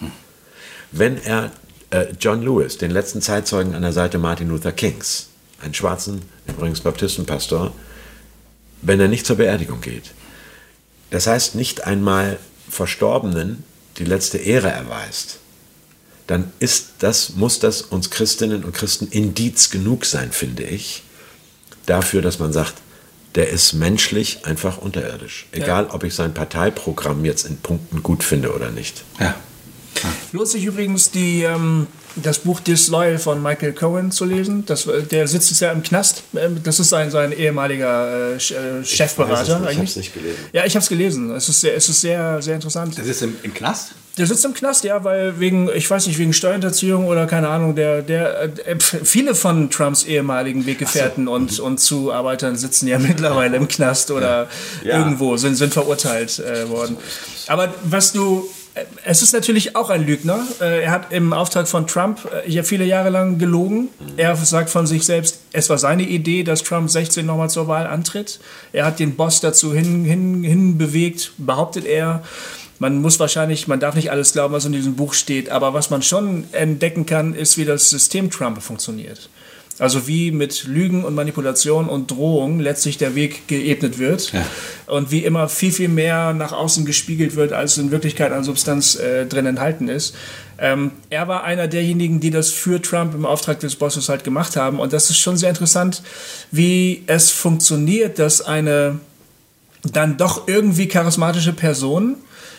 Wenn 0.93 1.17
er 1.25 1.53
äh, 1.89 2.09
John 2.21 2.43
Lewis, 2.43 2.77
den 2.77 2.91
letzten 2.91 3.23
Zeitzeugen 3.23 3.75
an 3.75 3.81
der 3.81 3.95
Seite 3.95 4.19
Martin 4.19 4.51
Luther 4.51 4.73
Kings, 4.73 5.31
einen 5.63 5.73
schwarzen, 5.73 6.21
übrigens 6.47 6.83
Baptistenpastor, 6.83 7.73
wenn 8.83 9.01
er 9.01 9.09
nicht 9.09 9.25
zur 9.25 9.37
Beerdigung 9.37 9.81
geht. 9.81 10.13
Das 11.09 11.27
heißt, 11.27 11.55
nicht 11.55 11.87
einmal 11.87 12.39
Verstorbenen 12.69 13.65
die 13.97 14.05
letzte 14.05 14.37
Ehre 14.37 14.69
erweist, 14.69 15.39
dann 16.29 16.53
ist 16.61 16.91
das, 17.01 17.31
muss 17.31 17.59
das 17.59 17.83
uns 17.83 18.11
Christinnen 18.11 18.63
und 18.63 18.73
Christen 18.73 19.09
Indiz 19.09 19.71
genug 19.71 20.05
sein, 20.05 20.31
finde 20.31 20.63
ich, 20.63 21.03
dafür, 21.87 22.23
dass 22.23 22.39
man 22.39 22.53
sagt, 22.53 22.75
der 23.35 23.49
ist 23.49 23.73
menschlich 23.73 24.45
einfach 24.45 24.79
unterirdisch. 24.79 25.47
Egal, 25.53 25.85
ja. 25.85 25.95
ob 25.95 26.05
ich 26.05 26.15
sein 26.15 26.35
Parteiprogramm 26.35 27.25
jetzt 27.25 27.47
in 27.47 27.57
Punkten 27.57 28.03
gut 28.03 28.23
finde 28.23 28.55
oder 28.55 28.71
nicht. 28.71 29.05
Ja. 29.19 29.35
Lohnt 30.33 30.49
sich 30.49 30.65
übrigens 30.65 31.11
die, 31.11 31.43
ähm, 31.43 31.87
das 32.17 32.41
Buch 32.41 32.61
Disloyal 32.61 33.19
von 33.19 33.43
Michael 33.43 33.73
Cohen 33.73 34.13
zu 34.13 34.27
lesen. 34.27 34.65
Das, 34.67 34.87
äh, 34.87 35.03
der 35.03 35.27
sitzt 35.27 35.51
jetzt 35.51 35.61
ja 35.61 35.73
im 35.73 35.83
Knast. 35.83 36.23
Ähm, 36.37 36.61
das 36.63 36.79
ist 36.79 36.91
sein, 36.91 37.11
sein 37.11 37.33
ehemaliger 37.33 38.33
äh, 38.33 38.37
äh 38.37 38.85
Chefberater. 38.85 39.63
Ich, 39.65 39.71
ich 39.71 39.77
habe 39.77 39.85
es 39.85 39.97
nicht 39.97 40.15
gelesen. 40.15 40.39
Ja, 40.53 40.67
ich 40.67 40.75
habe 40.75 40.83
es 40.83 40.89
gelesen. 40.89 41.31
Es 41.31 41.49
ist, 41.49 41.61
sehr, 41.63 41.75
es 41.75 41.89
ist 41.89 42.01
sehr, 42.01 42.41
sehr 42.43 42.55
interessant. 42.55 42.99
Das 42.99 43.07
ist 43.07 43.23
im, 43.23 43.35
im 43.43 43.55
Knast? 43.55 43.93
Der 44.19 44.27
sitzt 44.27 44.45
im 44.45 44.55
Knast, 44.55 44.85
ja, 44.85 45.05
weil 45.05 45.39
wegen, 45.39 45.71
ich 45.75 45.89
weiß 45.89 46.07
nicht, 46.07 46.19
wegen 46.19 46.33
Steuerhinterziehung 46.33 47.07
oder 47.07 47.27
keine 47.27 47.49
Ahnung, 47.49 47.75
der, 47.75 48.03
der, 48.03 48.43
äh, 48.43 48.77
viele 48.79 49.35
von 49.35 49.71
Trumps 49.71 50.05
ehemaligen 50.05 50.67
Weggefährten 50.67 51.27
so. 51.27 51.33
und, 51.33 51.61
und 51.61 51.79
Zuarbeitern 51.79 52.57
sitzen 52.57 52.89
ja 52.89 52.99
mittlerweile 52.99 53.57
im 53.57 53.69
Knast 53.69 54.11
oder 54.11 54.49
ja. 54.85 54.99
irgendwo, 54.99 55.37
sind, 55.37 55.55
sind 55.55 55.73
verurteilt 55.73 56.39
äh, 56.41 56.69
worden. 56.69 56.97
Aber 57.47 57.73
was 57.85 58.13
du 58.13 58.49
es 59.05 59.23
ist 59.23 59.33
natürlich 59.33 59.77
auch 59.77 59.91
ein 59.91 60.07
Lügner. 60.07 60.47
Äh, 60.61 60.85
er 60.85 60.91
hat 60.91 61.13
im 61.13 61.33
Auftrag 61.33 61.69
von 61.69 61.87
Trump 61.87 62.29
äh, 62.33 62.51
ja 62.51 62.63
viele 62.63 62.85
Jahre 62.85 63.11
lang 63.11 63.39
gelogen. 63.39 63.89
Er 64.17 64.37
sagt 64.37 64.71
von 64.71 64.87
sich 64.87 65.05
selbst, 65.05 65.41
es 65.53 65.71
war 65.71 65.79
seine 65.79 66.03
Idee, 66.03 66.45
dass 66.45 66.63
Trump 66.63 66.91
16 66.91 67.25
nochmal 67.25 67.51
zur 67.51 67.69
Wahl 67.69 67.87
antritt. 67.87 68.41
Er 68.73 68.85
hat 68.85 68.99
den 68.99 69.17
Boss 69.17 69.41
dazu 69.41 69.73
hin, 69.73 70.05
hin, 70.05 70.43
hin 70.43 70.79
bewegt, 70.79 71.33
behauptet 71.39 71.85
er. 71.85 72.23
Man 72.79 73.01
muss 73.01 73.19
wahrscheinlich, 73.19 73.67
man 73.67 73.81
darf 73.81 73.95
nicht 73.95 74.11
alles 74.11 74.33
glauben, 74.33 74.55
was 74.55 74.65
in 74.65 74.73
diesem 74.73 74.95
Buch 74.95 75.15
steht, 75.15 75.51
aber 75.51 75.75
was 75.75 75.91
man 75.91 76.03
schon 76.03 76.45
entdecken 76.53 77.07
kann, 77.07 77.35
ist, 77.35 77.59
wie 77.59 77.65
das 77.65 77.91
System 77.91 78.31
Trump 78.31 78.63
funktioniert. 78.63 79.29
Also 79.79 80.09
wie 80.09 80.33
mit 80.33 80.65
Lügen 80.65 81.05
und 81.05 81.15
Manipulation 81.15 81.89
und 81.89 82.11
Drohung 82.11 82.59
letztlich 82.59 82.99
der 82.99 83.15
Weg 83.15 83.47
geebnet 83.47 83.99
wird 83.99 84.33
ja. 84.33 84.45
und 84.87 85.13
wie 85.13 85.25
immer 85.25 85.49
viel, 85.49 85.71
viel 85.71 85.89
mehr 85.89 86.33
nach 86.35 86.53
außen 86.53 86.85
gespiegelt 86.85 87.37
wird, 87.37 87.53
als 87.53 87.79
in 87.79 87.93
Wirklichkeit 87.93 88.33
an 88.33 88.43
Substanz 88.43 88.97
äh, 88.97 89.27
drin 89.27 89.47
enthalten 89.47 89.89
ist. 89.89 90.17
Ähm, 90.59 90.91
er 91.11 91.29
war 91.29 91.45
einer 91.45 91.69
derjenigen, 91.69 92.19
die 92.19 92.31
das 92.31 92.51
für 92.51 92.83
Trump 92.83 93.15
im 93.15 93.25
Auftrag 93.25 93.61
des 93.61 93.77
Bosses 93.77 94.09
halt 94.09 94.25
gemacht 94.25 94.57
haben. 94.57 94.81
Und 94.81 94.93
das 94.93 95.11
ist 95.11 95.19
schon 95.19 95.37
sehr 95.37 95.51
interessant, 95.51 96.03
wie 96.51 97.05
es 97.07 97.31
funktioniert, 97.31 98.19
dass 98.19 98.41
eine 98.41 98.99
dann 99.85 100.17
doch 100.17 100.49
irgendwie 100.49 100.89
charismatische 100.89 101.53
Person 101.53 102.17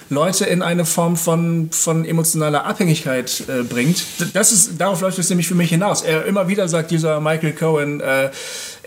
Leute 0.10 0.46
in 0.46 0.62
eine 0.62 0.86
Form 0.86 1.16
von, 1.16 1.70
von 1.72 2.04
emotionaler 2.04 2.66
Abhängigkeit 2.66 3.44
äh, 3.48 3.64
bringt. 3.64 4.04
Das 4.34 4.52
ist, 4.52 4.80
darauf 4.80 5.02
läuft 5.02 5.20
es 5.20 5.30
nämlich 5.30 5.48
für 5.48 5.56
mich 5.56 5.70
hinaus. 5.70 6.02
Er 6.02 6.26
immer 6.26 6.48
wieder 6.48 6.68
sagt, 6.68 6.92
dieser 6.92 7.20
Michael 7.20 7.54
Cohen, 7.54 8.02
äh, 8.02 8.30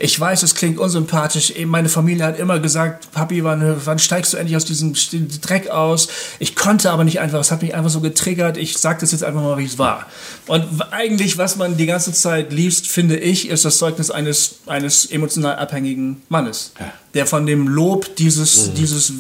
ich 0.03 0.19
weiß, 0.19 0.43
es 0.43 0.57
klingt 0.57 0.81
unsympathisch. 0.81 1.55
Meine 1.65 1.89
Familie 1.89 2.25
hat 2.25 2.37
immer 2.37 2.59
gesagt, 2.59 3.13
Papi, 3.13 3.45
wann, 3.45 3.77
wann 3.85 4.01
steigst 4.01 4.33
du 4.33 4.37
endlich 4.37 4.57
aus 4.57 4.65
diesem 4.65 4.95
Dreck 5.41 5.71
aus? 5.71 6.09
Ich 6.41 6.57
konnte 6.57 6.91
aber 6.91 7.05
nicht 7.05 7.21
einfach, 7.21 7.39
es 7.39 7.53
hat 7.53 7.63
mich 7.63 7.73
einfach 7.77 7.91
so 7.91 8.01
getriggert. 8.01 8.57
Ich 8.57 8.79
sage 8.79 8.99
das 9.01 9.13
jetzt 9.13 9.23
einfach 9.23 9.41
mal, 9.41 9.59
wie 9.59 9.65
es 9.65 9.79
war. 9.79 10.07
Und 10.49 10.65
eigentlich, 10.91 11.39
was 11.39 11.55
man 11.55 11.77
die 11.77 11.87
ganze 11.87 12.13
Zeit 12.13 12.53
liest, 12.53 12.89
finde 12.89 13.17
ich, 13.17 13.49
ist 13.49 13.65
das 13.65 13.79
Zeugnis 13.79 14.11
eines, 14.11 14.57
eines 14.67 15.07
emotional 15.07 15.55
abhängigen 15.55 16.21
Mannes. 16.29 16.73
Ja 16.81 16.93
der 17.15 17.27
von 17.27 17.47
dem 17.47 17.69
Lob 17.69 18.17
dieses, 18.17 18.69
mhm. 18.69 18.75
dieses 18.75 19.13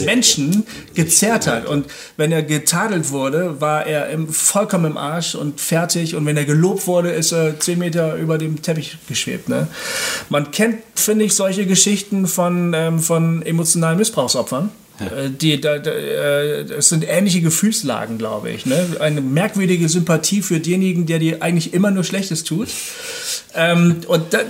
Menschen 0.00 0.66
gezerrt 0.94 1.46
hat. 1.46 1.66
Und 1.66 1.86
wenn 2.16 2.30
er 2.32 2.42
getadelt 2.42 3.10
wurde, 3.10 3.60
war 3.60 3.86
er 3.86 4.10
im, 4.10 4.28
vollkommen 4.28 4.92
im 4.92 4.96
Arsch 4.96 5.34
und 5.34 5.60
fertig. 5.60 6.14
Und 6.14 6.26
wenn 6.26 6.36
er 6.36 6.44
gelobt 6.44 6.86
wurde, 6.86 7.10
ist 7.10 7.32
er 7.32 7.58
zehn 7.58 7.78
Meter 7.78 8.16
über 8.16 8.38
dem 8.38 8.60
Teppich 8.60 8.98
geschwebt. 9.08 9.48
Ne? 9.48 9.66
Man 10.30 10.50
kennt, 10.50 10.78
finde 10.94 11.24
ich, 11.24 11.34
solche 11.34 11.66
Geschichten 11.66 12.26
von, 12.26 12.74
ähm, 12.74 13.00
von 13.00 13.42
emotionalen 13.42 13.98
Missbrauchsopfern. 13.98 14.70
Ja. 15.00 15.06
Äh, 15.16 15.30
die, 15.30 15.60
da, 15.60 15.78
da, 15.78 15.90
äh, 15.90 16.62
es 16.62 16.88
sind 16.88 17.04
ähnliche 17.08 17.40
Gefühlslagen, 17.40 18.18
glaube 18.18 18.50
ich. 18.50 18.66
Ne? 18.66 18.96
Eine 19.00 19.20
merkwürdige 19.20 19.88
Sympathie 19.88 20.42
für 20.42 20.60
denjenigen, 20.60 21.06
der 21.06 21.18
dir 21.18 21.42
eigentlich 21.42 21.72
immer 21.72 21.90
nur 21.90 22.04
Schlechtes 22.04 22.44
tut. 22.44 22.68
Ähm, 23.54 23.98
und 24.08 24.34
da, 24.34 24.40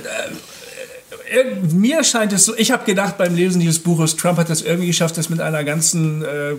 mir 1.70 2.04
scheint 2.04 2.32
es 2.32 2.44
so, 2.44 2.56
ich 2.56 2.70
habe 2.70 2.84
gedacht 2.84 3.18
beim 3.18 3.34
Lesen 3.34 3.60
dieses 3.60 3.78
Buches, 3.78 4.16
Trump 4.16 4.38
hat 4.38 4.50
das 4.50 4.62
irgendwie 4.62 4.86
geschafft, 4.86 5.18
das 5.18 5.28
mit 5.28 5.40
einer 5.40 5.64
ganzen 5.64 6.22
äh, 6.22 6.54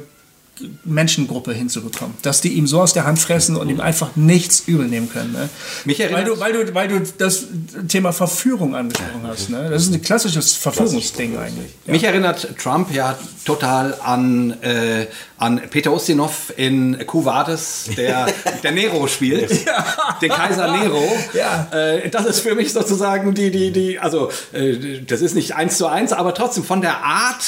Menschengruppe 0.83 1.53
hinzubekommen. 1.53 2.15
Dass 2.21 2.41
die 2.41 2.53
ihm 2.53 2.67
so 2.67 2.81
aus 2.81 2.93
der 2.93 3.05
Hand 3.05 3.19
fressen 3.19 3.55
und 3.55 3.69
ihm 3.69 3.79
einfach 3.79 4.15
nichts 4.15 4.63
übel 4.67 4.87
nehmen 4.87 5.09
können. 5.09 5.31
Ne? 5.31 5.49
Mich 5.85 5.99
weil, 5.99 6.23
du, 6.23 6.39
weil, 6.39 6.53
du, 6.53 6.73
weil 6.73 6.87
du 6.87 7.01
das 7.17 7.45
Thema 7.87 8.11
Verführung 8.11 8.75
angesprochen 8.75 9.21
hast. 9.25 9.49
Ne? 9.49 9.69
Das 9.69 9.83
ist 9.83 9.93
ein 9.93 10.01
klassisches 10.01 10.55
Verführungsding 10.55 11.37
eigentlich. 11.37 11.71
Ja. 11.85 11.93
Mich 11.93 12.03
erinnert 12.03 12.57
Trump 12.57 12.93
ja 12.93 13.17
total 13.45 13.95
an, 14.03 14.61
äh, 14.61 15.07
an 15.37 15.61
Peter 15.69 15.91
Ustinov 15.93 16.53
in 16.55 16.97
Quo 17.07 17.25
Vadis, 17.25 17.89
der, 17.97 18.27
der 18.63 18.71
Nero 18.71 19.07
spielt. 19.07 19.65
Ja. 19.65 19.85
Den 20.21 20.29
Kaiser 20.29 20.71
Nero. 20.71 21.03
Ja. 21.33 21.67
Äh, 21.71 22.09
das 22.09 22.25
ist 22.25 22.39
für 22.41 22.55
mich 22.55 22.73
sozusagen 22.73 23.33
die, 23.33 23.51
die, 23.51 23.71
die, 23.71 23.99
also 23.99 24.29
äh, 24.53 25.01
das 25.05 25.21
ist 25.21 25.35
nicht 25.35 25.55
eins 25.55 25.77
zu 25.77 25.87
eins, 25.87 26.13
aber 26.13 26.33
trotzdem 26.33 26.63
von 26.63 26.81
der 26.81 27.03
Art 27.03 27.43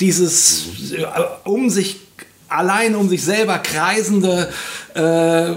dieses 0.00 0.66
äh, 0.92 1.04
um 1.44 1.70
sich 1.70 2.05
allein 2.48 2.94
um 2.94 3.08
sich 3.08 3.24
selber 3.24 3.58
kreisende 3.58 4.50
äh, 4.94 5.54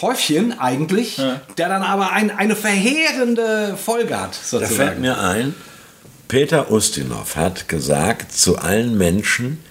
Häufchen 0.00 0.58
eigentlich, 0.58 1.18
ja. 1.18 1.40
der 1.58 1.68
dann 1.68 1.82
aber 1.82 2.12
ein, 2.12 2.30
eine 2.30 2.56
verheerende 2.56 3.76
Folge 3.76 4.20
hat. 4.20 4.34
Sozusagen. 4.34 4.76
Da 4.76 4.84
fällt 4.84 4.98
mir 5.00 5.18
ein, 5.18 5.54
Peter 6.28 6.70
Ustinov 6.70 7.36
hat 7.36 7.68
gesagt 7.68 8.32
zu 8.32 8.58
allen 8.58 8.96
Menschen, 8.96 9.62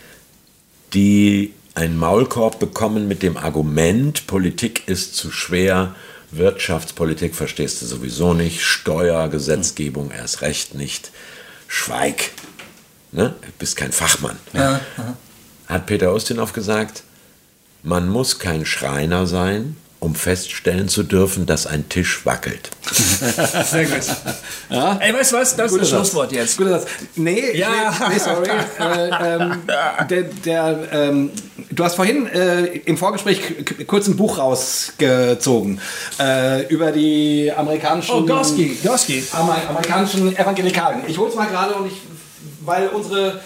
die 0.93 1.53
einen 1.73 1.97
Maulkorb 1.97 2.59
bekommen 2.59 3.07
mit 3.07 3.23
dem 3.23 3.37
Argument, 3.37 4.27
Politik 4.27 4.87
ist 4.87 5.15
zu 5.15 5.31
schwer, 5.31 5.95
Wirtschaftspolitik 6.31 7.35
verstehst 7.35 7.81
du 7.81 7.85
sowieso 7.85 8.33
nicht, 8.33 8.61
Steuergesetzgebung 8.61 10.11
erst 10.11 10.41
recht 10.41 10.75
nicht, 10.75 11.11
schweig. 11.67 12.31
Ne? 13.11 13.33
Du 13.41 13.47
bist 13.57 13.75
kein 13.75 13.91
Fachmann. 13.91 14.37
Ja, 14.53 14.79
hat 15.71 15.85
Peter 15.85 16.13
Ustinov 16.13 16.53
gesagt, 16.53 17.03
man 17.83 18.09
muss 18.09 18.39
kein 18.39 18.65
Schreiner 18.65 19.25
sein, 19.25 19.77
um 20.01 20.15
feststellen 20.15 20.89
zu 20.89 21.03
dürfen, 21.03 21.45
dass 21.45 21.67
ein 21.67 21.87
Tisch 21.87 22.25
wackelt. 22.25 22.71
Sehr 22.91 23.85
gut. 23.85 24.01
Ja? 24.69 24.97
Ey, 24.99 25.13
weißt 25.13 25.31
du 25.31 25.37
was? 25.37 25.55
Das 25.55 25.71
Guter 25.71 25.83
ist 25.83 25.91
das 25.91 25.99
Schlusswort 25.99 26.31
jetzt. 26.31 26.57
Guter 26.57 26.79
Satz. 26.79 26.89
Nee, 27.15 27.55
ja. 27.55 27.69
nee, 27.69 28.13
nee 28.13 28.19
sorry. 28.19 28.49
äh, 28.79 29.35
ähm, 29.35 29.61
der, 30.09 30.23
der, 30.23 30.87
ähm, 30.91 31.31
du 31.69 31.83
hast 31.83 31.95
vorhin 31.95 32.25
äh, 32.27 32.65
im 32.85 32.97
Vorgespräch 32.97 33.41
kurz 33.85 34.07
ein 34.07 34.17
Buch 34.17 34.39
rausgezogen 34.39 35.79
äh, 36.19 36.65
über 36.67 36.91
die 36.91 37.51
amerikanischen... 37.55 38.15
Oh, 38.15 38.25
Gorski. 38.25 38.79
Gorski. 38.83 39.23
Amer 39.33 39.57
amerikanischen 39.69 40.35
Evangelikalen. 40.35 41.03
Ich 41.07 41.17
hol's 41.17 41.35
mal 41.35 41.47
gerade 41.47 41.75
und 41.75 41.87
ich... 41.87 42.01
Weil 42.63 42.87
unsere 42.89 43.39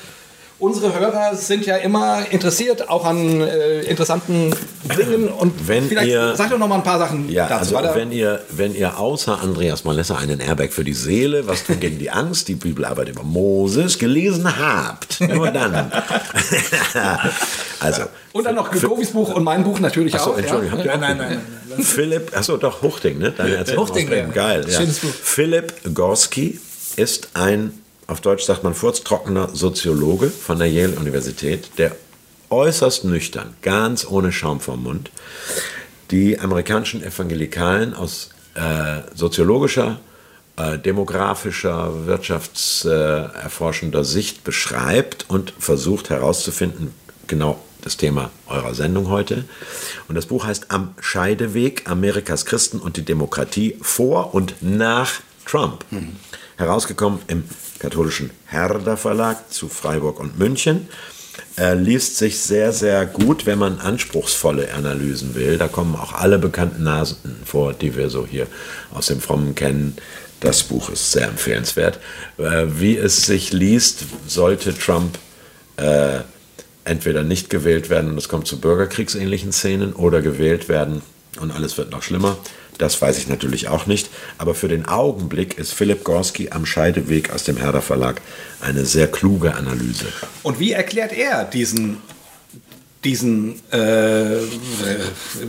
unsere 0.59 0.97
Hörer 0.97 1.35
sind 1.35 1.65
ja 1.65 1.77
immer 1.77 2.25
interessiert, 2.31 2.89
auch 2.89 3.05
an 3.05 3.41
äh, 3.41 3.81
interessanten 3.81 4.53
Dingen. 4.97 5.27
Und 5.27 5.67
wenn 5.67 5.87
vielleicht 5.87 6.07
ihr, 6.07 6.35
sag 6.35 6.49
doch 6.49 6.57
noch 6.57 6.67
mal 6.67 6.75
ein 6.75 6.83
paar 6.83 6.99
Sachen 6.99 7.29
ja, 7.29 7.47
dazu. 7.47 7.75
Also 7.77 7.95
wenn 7.95 8.11
ihr, 8.11 8.41
wenn 8.49 8.73
ihr 8.73 8.97
außer 8.97 9.41
Andreas 9.41 9.83
Malessa 9.83 10.15
einen 10.17 10.39
Airbag 10.39 10.71
für 10.71 10.83
die 10.83 10.93
Seele, 10.93 11.47
was 11.47 11.65
tun 11.65 11.79
gegen 11.79 11.99
die 11.99 12.09
Angst, 12.09 12.47
die 12.47 12.55
Bibelarbeit 12.55 13.09
über 13.09 13.23
Moses 13.23 13.99
gelesen 13.99 14.57
habt, 14.57 15.19
nur 15.21 15.51
dann. 15.51 15.91
also, 17.79 18.03
und 18.31 18.45
dann 18.45 18.55
noch 18.55 18.71
Govis 18.71 19.11
Buch 19.11 19.33
und 19.33 19.43
mein 19.43 19.63
Buch 19.63 19.79
natürlich 19.79 20.15
achso, 20.15 20.31
auch. 20.31 20.37
Entschuldigung, 20.37 20.79
ja? 20.79 20.97
Nein, 20.97 21.17
nein, 21.17 21.41
nein. 21.69 21.83
Philipp, 21.83 22.35
achso, 22.35 22.55
doch, 22.57 22.81
Huchting, 22.81 23.17
ne? 23.17 23.31
Deine 23.31 23.65
Huchting, 23.75 24.09
ja. 24.09 24.25
Geil, 24.25 24.65
ja. 24.67 24.79
Schönes 24.79 24.99
Buch. 24.99 25.09
Philipp 25.09 25.73
Gorski 25.93 26.59
ist 26.95 27.29
ein 27.33 27.73
auf 28.07 28.21
Deutsch 28.21 28.43
sagt 28.43 28.63
man 28.63 28.73
furztrockener 28.73 29.49
Soziologe 29.53 30.29
von 30.29 30.59
der 30.59 30.69
Yale-Universität, 30.69 31.71
der 31.77 31.95
äußerst 32.49 33.05
nüchtern, 33.05 33.55
ganz 33.61 34.05
ohne 34.05 34.31
Schaum 34.31 34.59
vom 34.59 34.83
Mund, 34.83 35.11
die 36.11 36.39
amerikanischen 36.39 37.03
Evangelikalen 37.03 37.93
aus 37.93 38.29
äh, 38.53 39.01
soziologischer, 39.15 39.99
äh, 40.57 40.77
demografischer, 40.77 42.05
wirtschaftserforschender 42.05 43.99
äh, 43.99 44.05
Sicht 44.05 44.43
beschreibt 44.43 45.25
und 45.27 45.53
versucht 45.57 46.09
herauszufinden, 46.09 46.93
genau 47.27 47.59
das 47.81 47.97
Thema 47.97 48.31
eurer 48.47 48.73
Sendung 48.73 49.09
heute. 49.09 49.45
Und 50.07 50.15
das 50.15 50.27
Buch 50.27 50.45
heißt 50.45 50.71
Am 50.71 50.95
Scheideweg, 50.99 51.89
Amerikas 51.89 52.45
Christen 52.45 52.79
und 52.79 52.97
die 52.97 53.05
Demokratie 53.05 53.77
vor 53.81 54.33
und 54.33 54.55
nach 54.61 55.21
Trump. 55.45 55.85
Mhm. 55.91 56.15
Herausgekommen 56.57 57.19
im 57.27 57.43
katholischen 57.85 58.31
Herder 58.47 58.97
Verlag 58.97 59.53
zu 59.53 59.69
Freiburg 59.69 60.19
und 60.19 60.39
München. 60.39 60.87
Er 61.55 61.75
liest 61.75 62.17
sich 62.17 62.39
sehr, 62.39 62.73
sehr 62.73 63.05
gut, 63.05 63.45
wenn 63.45 63.59
man 63.59 63.77
anspruchsvolle 63.77 64.73
Analysen 64.73 65.35
will. 65.35 65.59
Da 65.59 65.67
kommen 65.67 65.95
auch 65.95 66.13
alle 66.13 66.39
bekannten 66.39 66.81
Nasen 66.81 67.17
vor, 67.45 67.73
die 67.73 67.95
wir 67.95 68.09
so 68.09 68.25
hier 68.25 68.47
aus 68.91 69.05
dem 69.05 69.21
Frommen 69.21 69.53
kennen. 69.53 69.97
Das 70.39 70.63
Buch 70.63 70.89
ist 70.89 71.11
sehr 71.11 71.27
empfehlenswert. 71.27 71.99
Äh, 72.39 72.65
wie 72.79 72.97
es 72.97 73.27
sich 73.27 73.53
liest, 73.53 74.05
sollte 74.25 74.75
Trump 74.75 75.19
äh, 75.77 76.21
entweder 76.85 77.21
nicht 77.21 77.51
gewählt 77.51 77.91
werden 77.91 78.09
und 78.09 78.17
es 78.17 78.29
kommt 78.29 78.47
zu 78.47 78.59
bürgerkriegsähnlichen 78.59 79.51
Szenen 79.51 79.93
oder 79.93 80.23
gewählt 80.23 80.69
werden 80.69 81.03
und 81.39 81.51
alles 81.51 81.77
wird 81.77 81.91
noch 81.91 82.01
schlimmer. 82.01 82.37
Das 82.77 83.01
weiß 83.01 83.17
ich 83.17 83.27
natürlich 83.27 83.67
auch 83.67 83.85
nicht. 83.85 84.09
Aber 84.37 84.55
für 84.55 84.67
den 84.67 84.85
Augenblick 84.85 85.57
ist 85.57 85.73
Philipp 85.73 86.03
Gorski 86.03 86.49
am 86.51 86.65
Scheideweg 86.65 87.31
aus 87.31 87.43
dem 87.43 87.57
Herder 87.57 87.81
Verlag 87.81 88.21
eine 88.61 88.85
sehr 88.85 89.07
kluge 89.07 89.53
Analyse. 89.55 90.05
Und 90.43 90.59
wie 90.59 90.73
erklärt 90.73 91.13
er 91.13 91.45
diesen, 91.45 91.97
diesen 93.03 93.61
äh, 93.71 94.39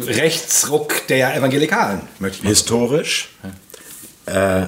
Rechtsruck 0.06 1.06
der 1.08 1.34
Evangelikalen? 1.36 2.02
Historisch, 2.42 3.30
äh, 4.26 4.66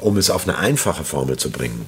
um 0.00 0.16
es 0.16 0.30
auf 0.30 0.48
eine 0.48 0.58
einfache 0.58 1.04
Formel 1.04 1.36
zu 1.36 1.50
bringen. 1.50 1.86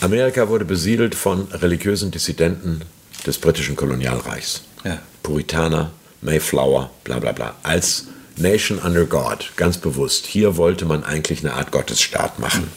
Amerika 0.00 0.48
wurde 0.48 0.64
besiedelt 0.64 1.14
von 1.14 1.48
religiösen 1.52 2.10
Dissidenten 2.10 2.82
des 3.26 3.38
britischen 3.38 3.76
Kolonialreichs. 3.76 4.62
Ja. 4.84 4.98
Puritaner, 5.22 5.90
Mayflower, 6.20 6.90
bla 7.02 7.18
bla 7.18 7.32
bla. 7.32 7.54
Als 7.62 8.06
Nation 8.36 8.78
under 8.78 9.06
God, 9.06 9.52
ganz 9.56 9.78
bewusst. 9.78 10.26
Hier 10.26 10.56
wollte 10.56 10.84
man 10.84 11.04
eigentlich 11.04 11.40
eine 11.40 11.54
Art 11.54 11.72
Gottesstaat 11.72 12.38
machen. 12.38 12.70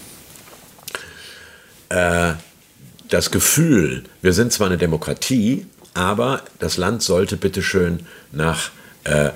Äh, 1.90 2.34
das 3.10 3.32
Gefühl, 3.32 4.04
wir 4.22 4.34
sind 4.34 4.54
zwar 4.54 4.68
eine 4.68 4.78
Demokratie, 4.78 5.66
aber 5.94 6.44
das 6.60 6.78
Land 6.78 7.02
sollte 7.02 7.36
bitteschön 7.36 8.06
nach 8.32 8.72
äh, 9.04 9.32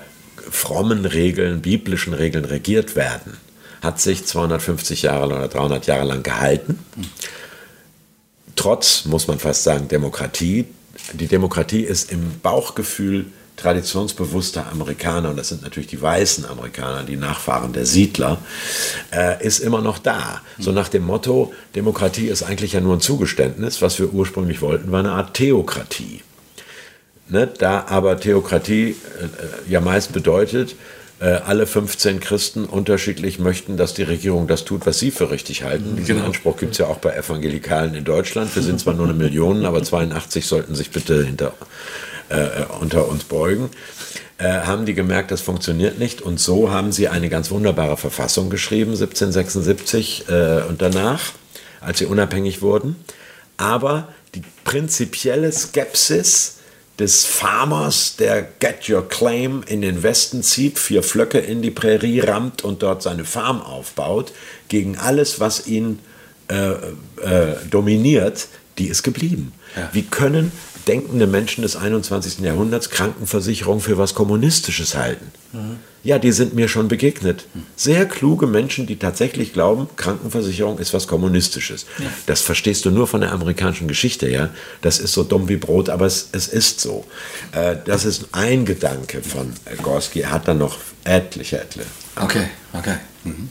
frommen 0.50 1.04
Regeln, 1.04 1.62
biblischen 1.62 2.14
Regeln 2.14 2.44
regiert 2.44 2.96
werden, 2.96 3.36
hat 3.82 4.00
sich 4.00 4.24
250 4.24 5.02
Jahre 5.02 5.26
oder 5.26 5.48
300 5.48 5.86
Jahre 5.86 6.04
lang 6.04 6.22
gehalten. 6.22 6.78
Trotz, 8.56 9.04
muss 9.04 9.26
man 9.26 9.38
fast 9.38 9.64
sagen, 9.64 9.88
Demokratie. 9.88 10.66
Die 11.12 11.26
Demokratie 11.26 11.82
ist 11.82 12.12
im 12.12 12.40
Bauchgefühl 12.40 13.26
traditionsbewusster 13.56 14.66
Amerikaner, 14.70 15.30
und 15.30 15.36
das 15.36 15.48
sind 15.48 15.62
natürlich 15.62 15.86
die 15.86 16.00
weißen 16.00 16.44
Amerikaner, 16.44 17.04
die 17.04 17.16
Nachfahren 17.16 17.72
der 17.72 17.86
Siedler, 17.86 18.38
äh, 19.12 19.44
ist 19.44 19.60
immer 19.60 19.80
noch 19.80 19.98
da. 19.98 20.42
So 20.58 20.72
nach 20.72 20.88
dem 20.88 21.04
Motto, 21.04 21.52
Demokratie 21.74 22.26
ist 22.26 22.42
eigentlich 22.42 22.72
ja 22.72 22.80
nur 22.80 22.96
ein 22.96 23.00
Zugeständnis, 23.00 23.80
was 23.80 23.98
wir 23.98 24.12
ursprünglich 24.12 24.60
wollten, 24.60 24.90
war 24.90 25.00
eine 25.00 25.12
Art 25.12 25.34
Theokratie. 25.34 26.22
Ne? 27.28 27.46
Da 27.58 27.86
aber 27.88 28.18
Theokratie 28.18 28.90
äh, 28.90 29.70
ja 29.70 29.80
meist 29.80 30.12
bedeutet, 30.12 30.74
äh, 31.20 31.26
alle 31.26 31.66
15 31.66 32.20
Christen 32.20 32.64
unterschiedlich 32.64 33.38
möchten, 33.38 33.76
dass 33.76 33.94
die 33.94 34.02
Regierung 34.02 34.46
das 34.46 34.64
tut, 34.64 34.84
was 34.84 34.98
sie 34.98 35.10
für 35.10 35.30
richtig 35.30 35.62
halten. 35.62 35.96
Diesen 35.96 36.16
genau. 36.16 36.26
Anspruch 36.26 36.56
gibt 36.56 36.72
es 36.72 36.78
ja 36.78 36.86
auch 36.86 36.98
bei 36.98 37.14
Evangelikalen 37.14 37.94
in 37.94 38.04
Deutschland. 38.04 38.54
Wir 38.54 38.62
sind 38.62 38.80
zwar 38.80 38.94
nur 38.94 39.06
eine 39.06 39.14
Million, 39.14 39.64
aber 39.64 39.82
82 39.82 40.44
sollten 40.44 40.74
sich 40.74 40.90
bitte 40.90 41.24
hinter 41.24 41.54
äh, 42.28 42.64
unter 42.80 43.08
uns 43.08 43.24
beugen, 43.24 43.70
äh, 44.38 44.44
haben 44.44 44.86
die 44.86 44.94
gemerkt, 44.94 45.30
das 45.30 45.40
funktioniert 45.40 45.98
nicht. 45.98 46.20
Und 46.20 46.40
so 46.40 46.70
haben 46.70 46.92
sie 46.92 47.08
eine 47.08 47.28
ganz 47.28 47.50
wunderbare 47.50 47.96
Verfassung 47.96 48.50
geschrieben, 48.50 48.92
1776 48.92 50.28
äh, 50.28 50.62
und 50.68 50.82
danach, 50.82 51.32
als 51.80 51.98
sie 51.98 52.06
unabhängig 52.06 52.62
wurden. 52.62 52.96
Aber 53.56 54.08
die 54.34 54.42
prinzipielle 54.64 55.52
Skepsis 55.52 56.56
des 56.98 57.24
Farmers, 57.24 58.16
der 58.16 58.42
Get 58.42 58.88
Your 58.88 59.08
Claim 59.08 59.64
in 59.66 59.82
den 59.82 60.02
Westen 60.02 60.42
zieht, 60.42 60.78
vier 60.78 61.02
Flöcke 61.02 61.38
in 61.38 61.60
die 61.60 61.72
Prärie 61.72 62.20
rammt 62.20 62.62
und 62.62 62.82
dort 62.82 63.02
seine 63.02 63.24
Farm 63.24 63.60
aufbaut, 63.60 64.32
gegen 64.68 64.96
alles, 64.96 65.40
was 65.40 65.66
ihn 65.66 65.98
äh, 66.48 66.72
äh, 66.72 67.56
dominiert, 67.70 68.46
die 68.78 68.86
ist 68.86 69.02
geblieben. 69.02 69.52
Ja. 69.76 69.90
Wie 69.92 70.02
können 70.02 70.52
denkende 70.84 71.26
Menschen 71.26 71.62
des 71.62 71.76
21. 71.76 72.40
Jahrhunderts 72.40 72.90
Krankenversicherung 72.90 73.80
für 73.80 73.98
was 73.98 74.14
Kommunistisches 74.14 74.94
halten. 74.94 75.30
Mhm. 75.52 75.78
Ja, 76.02 76.18
die 76.18 76.32
sind 76.32 76.54
mir 76.54 76.68
schon 76.68 76.88
begegnet. 76.88 77.46
Sehr 77.76 78.04
kluge 78.04 78.46
Menschen, 78.46 78.86
die 78.86 78.96
tatsächlich 78.96 79.54
glauben, 79.54 79.88
Krankenversicherung 79.96 80.78
ist 80.78 80.92
was 80.92 81.06
Kommunistisches. 81.06 81.86
Ja. 81.98 82.04
Das 82.26 82.42
verstehst 82.42 82.84
du 82.84 82.90
nur 82.90 83.06
von 83.06 83.22
der 83.22 83.32
amerikanischen 83.32 83.88
Geschichte, 83.88 84.28
ja. 84.28 84.50
Das 84.82 84.98
ist 84.98 85.14
so 85.14 85.22
dumm 85.24 85.48
wie 85.48 85.56
Brot, 85.56 85.88
aber 85.88 86.04
es, 86.04 86.28
es 86.32 86.48
ist 86.48 86.80
so. 86.80 87.06
Äh, 87.52 87.76
das 87.86 88.04
ist 88.04 88.28
ein 88.32 88.66
Gedanke 88.66 89.22
von 89.22 89.54
Gorski. 89.82 90.20
Er 90.20 90.32
hat 90.32 90.46
dann 90.46 90.58
noch 90.58 90.76
etliche, 91.04 91.58
etliche. 91.58 91.86
Okay, 92.16 92.48
okay. 92.74 92.96
Mhm. 93.24 93.48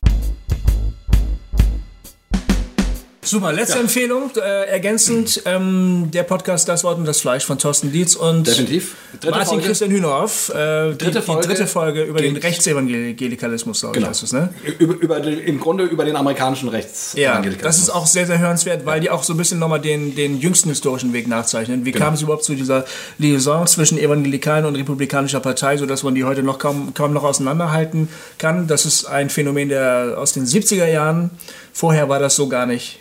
Super, 3.34 3.52
letzte 3.52 3.78
ja. 3.78 3.82
Empfehlung, 3.82 4.30
äh, 4.36 4.70
ergänzend 4.70 5.42
ähm, 5.46 6.10
der 6.14 6.22
Podcast 6.22 6.70
Das 6.70 6.84
Wort 6.84 7.00
und 7.00 7.06
das 7.06 7.20
Fleisch 7.20 7.44
von 7.44 7.58
Thorsten 7.58 7.92
Dietz 7.92 8.14
und 8.14 8.46
Definitiv. 8.46 8.94
Dritte 9.14 9.32
Martin 9.32 9.48
Folge. 9.48 9.66
Christian 9.66 9.90
Hühnerhoff. 9.90 10.50
Äh, 10.50 10.54
dritte 10.54 11.14
die, 11.14 11.22
Folge 11.22 11.42
die 11.42 11.48
dritte 11.48 11.66
Folge 11.66 12.04
über 12.04 12.22
den 12.22 12.38
Rechtsevangelikalismus, 12.38 13.80
glaube 13.82 13.96
genau. 13.96 14.12
ich, 14.12 14.18
ist 14.18 14.22
es, 14.22 14.34
ne? 14.34 14.54
Über, 14.78 14.94
über 14.94 15.18
Im 15.24 15.60
Grunde 15.60 15.86
über 15.86 16.06
den 16.06 16.16
amerikanischen 16.16 16.70
Rechtsevangelikalismus. 16.70 17.60
Ja, 17.60 17.68
das 17.68 17.80
ist 17.80 17.90
auch 17.90 18.06
sehr, 18.06 18.28
sehr 18.28 18.38
hörenswert, 18.38 18.86
weil 18.86 19.00
die 19.00 19.10
auch 19.10 19.24
so 19.24 19.34
ein 19.34 19.38
bisschen 19.38 19.58
nochmal 19.58 19.82
den, 19.82 20.14
den 20.14 20.40
jüngsten 20.40 20.70
historischen 20.70 21.12
Weg 21.12 21.28
nachzeichnen. 21.28 21.86
Wie 21.86 21.92
genau. 21.92 22.06
kam 22.06 22.14
es 22.14 22.22
überhaupt 22.22 22.44
zu 22.44 22.54
dieser 22.54 22.86
Liaison 23.18 23.66
zwischen 23.66 23.98
evangelikalen 23.98 24.66
und 24.66 24.76
republikanischer 24.76 25.40
Partei, 25.40 25.78
sodass 25.78 26.04
man 26.04 26.14
die 26.14 26.24
heute 26.24 26.44
noch 26.44 26.60
kaum, 26.60 26.94
kaum 26.94 27.14
noch 27.14 27.24
auseinanderhalten 27.24 28.10
kann? 28.38 28.68
Das 28.68 28.86
ist 28.86 29.06
ein 29.06 29.32
Phänomen 29.32 29.70
der 29.70 30.18
aus 30.20 30.34
den 30.34 30.46
70er 30.46 30.86
Jahren. 30.86 31.32
Vorher 31.76 32.10
war 32.10 32.20
das 32.20 32.36
so 32.36 32.48
gar 32.48 32.68
nicht 32.68 33.00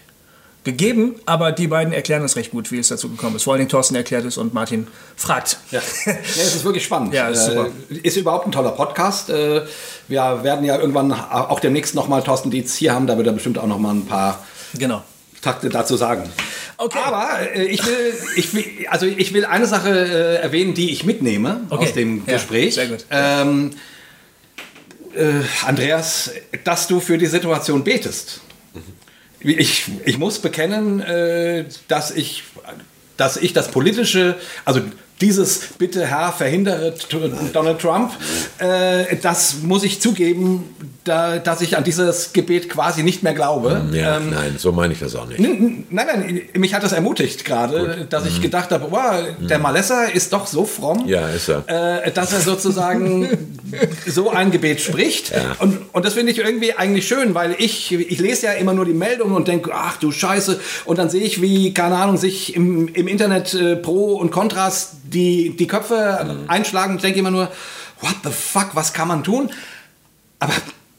gegeben, 0.65 1.17
aber 1.27 1.51
die 1.53 1.67
beiden 1.67 1.93
erklären 1.93 2.23
es 2.23 2.37
recht 2.37 2.53
gut, 2.53 2.71
wie 2.71 2.79
es 2.79 2.89
dazu 2.89 3.09
gekommen 3.09 3.37
ist. 3.37 3.43
Vor 3.43 3.55
allem 3.55 3.69
Thorsten 3.69 3.95
erklärt 3.97 4.25
es 4.25 4.39
und 4.39 4.55
Martin 4.55 4.87
fragt. 5.17 5.59
Ja, 5.71 5.81
ja 6.07 6.13
es 6.23 6.37
ist 6.55 6.65
wirklich 6.65 6.85
spannend. 6.85 7.13
Ja, 7.15 7.29
ist, 7.29 7.47
super. 7.47 7.69
Äh, 7.91 7.95
ist 7.97 8.17
überhaupt 8.17 8.47
ein 8.47 8.53
toller 8.53 8.71
Podcast. 8.73 9.29
Äh, 9.31 9.63
wir 10.09 10.41
werden 10.43 10.65
ja 10.65 10.79
irgendwann 10.79 11.13
auch 11.13 11.59
demnächst 11.61 11.95
nochmal 11.95 12.23
Thorsten 12.23 12.51
Dietz 12.51 12.77
hier 12.77 12.95
haben, 12.95 13.07
da 13.07 13.17
wird 13.17 13.27
er 13.27 13.33
bestimmt 13.33 13.59
auch 13.59 13.67
nochmal 13.67 13.95
ein 13.95 14.07
paar 14.07 14.45
genau. 14.75 15.03
Takte 15.41 15.69
dazu 15.69 15.97
sagen. 15.97 16.31
Okay. 16.79 16.99
Aber 17.05 17.29
äh, 17.55 17.65
ich, 17.65 17.85
will, 17.85 18.15
ich 18.37 18.55
will, 18.55 18.65
also 18.89 19.07
ich 19.07 19.35
will 19.35 19.45
eine 19.45 19.67
Sache 19.67 19.91
äh, 19.91 20.35
erwähnen, 20.43 20.75
die 20.75 20.93
ich 20.93 21.05
mitnehme 21.05 21.63
Okay. 21.71 21.85
aus 21.85 21.93
dem 21.93 22.23
Ja, 22.27 22.35
Gespräch. 22.35 22.75
sehr 22.75 22.87
gut. 22.87 23.05
Ähm, 23.11 23.71
äh, 25.15 25.33
Andreas, 25.67 26.31
dass 26.65 26.87
du 26.87 27.01
für 27.01 27.19
die 27.19 27.27
Situation 27.27 27.85
betest. 27.85 28.41
Ich, 29.45 29.85
ich 30.05 30.19
muss 30.19 30.39
bekennen, 30.39 31.01
äh, 31.01 31.65
dass 31.89 32.11
ich, 32.11 32.45
dass 33.17 33.37
ich 33.37 33.53
das 33.53 33.71
politische, 33.71 34.37
also 34.65 34.81
dieses 35.21 35.61
Bitte 35.79 36.07
Herr 36.07 36.33
verhindere 36.33 36.95
Donald 37.53 37.81
Trump, 37.81 38.13
äh, 38.59 39.17
das 39.17 39.63
muss 39.63 39.85
ich 39.85 40.01
zugeben, 40.01 40.75
da, 41.05 41.39
dass 41.39 41.61
ich 41.61 41.77
an 41.77 41.85
dieses 41.85 42.33
Gebet 42.33 42.69
quasi 42.69 43.03
nicht 43.03 43.23
mehr 43.23 43.35
glaube. 43.35 43.83
Ja, 43.93 44.17
Ähm, 44.19 44.31
nein, 44.31 44.55
so 44.59 44.71
meine 44.73 44.93
ich 44.93 45.01
das 45.01 45.15
auch 45.17 45.27
nicht. 45.27 45.41
Nein, 45.41 45.85
nein, 45.91 46.41
mich 46.57 46.75
hat 46.75 46.83
das 46.83 46.93
ermutigt 46.93 47.45
gerade, 47.45 48.07
dass 48.09 48.27
ich 48.27 48.41
gedacht 48.41 48.71
habe, 48.71 48.87
wow, 48.91 49.25
der 49.41 49.59
Malessa 49.59 50.05
ist 50.05 50.33
doch 50.33 50.47
so 50.47 50.65
fromm, 50.65 51.03
Mhm. 51.05 51.09
Ja, 51.09 51.29
ist 51.29 51.49
er. 51.49 52.05
äh, 52.05 52.11
dass 52.13 52.33
er 52.33 52.41
sozusagen 52.41 53.29
so 54.07 54.31
ein 54.31 54.51
Gebet 54.51 54.81
spricht. 54.81 55.31
Ja. 55.31 55.57
Und, 55.59 55.79
und 55.93 56.05
das 56.05 56.15
finde 56.15 56.33
ich 56.33 56.39
irgendwie 56.39 56.75
eigentlich 56.75 57.07
schön, 57.09 57.35
weil 57.35 57.57
ich, 57.59 57.93
ich 57.93 58.19
lese 58.21 58.47
ja 58.47 58.53
immer 58.53 58.73
nur 58.75 58.85
die 58.85 58.93
Meldungen 58.95 59.35
und 59.35 59.49
denke, 59.49 59.71
ach 59.75 59.97
du 59.97 60.13
Scheiße. 60.13 60.61
Und 60.85 60.99
dann 60.99 61.11
sehe 61.11 61.23
ich, 61.23 61.43
wie, 61.43 61.75
keine 61.75 61.97
Ahnung, 61.97 62.17
sich 62.17 62.55
im, 62.55 62.89
im 62.89 63.09
Internet 63.09 63.55
äh, 63.55 63.77
Pro 63.77 64.15
und 64.15 64.31
Kontras 64.31 64.93
die, 65.05 65.57
die 65.57 65.67
Köpfe 65.67 66.21
Mhm. 66.23 66.49
einschlagen 66.49 66.95
und 66.95 67.03
denke 67.03 67.19
immer 67.19 67.31
nur, 67.31 67.49
what 68.01 68.15
the 68.25 68.31
fuck, 68.31 68.71
was 68.75 68.93
kann 68.93 69.09
man 69.09 69.25
tun? 69.25 69.51
Aber 70.39 70.53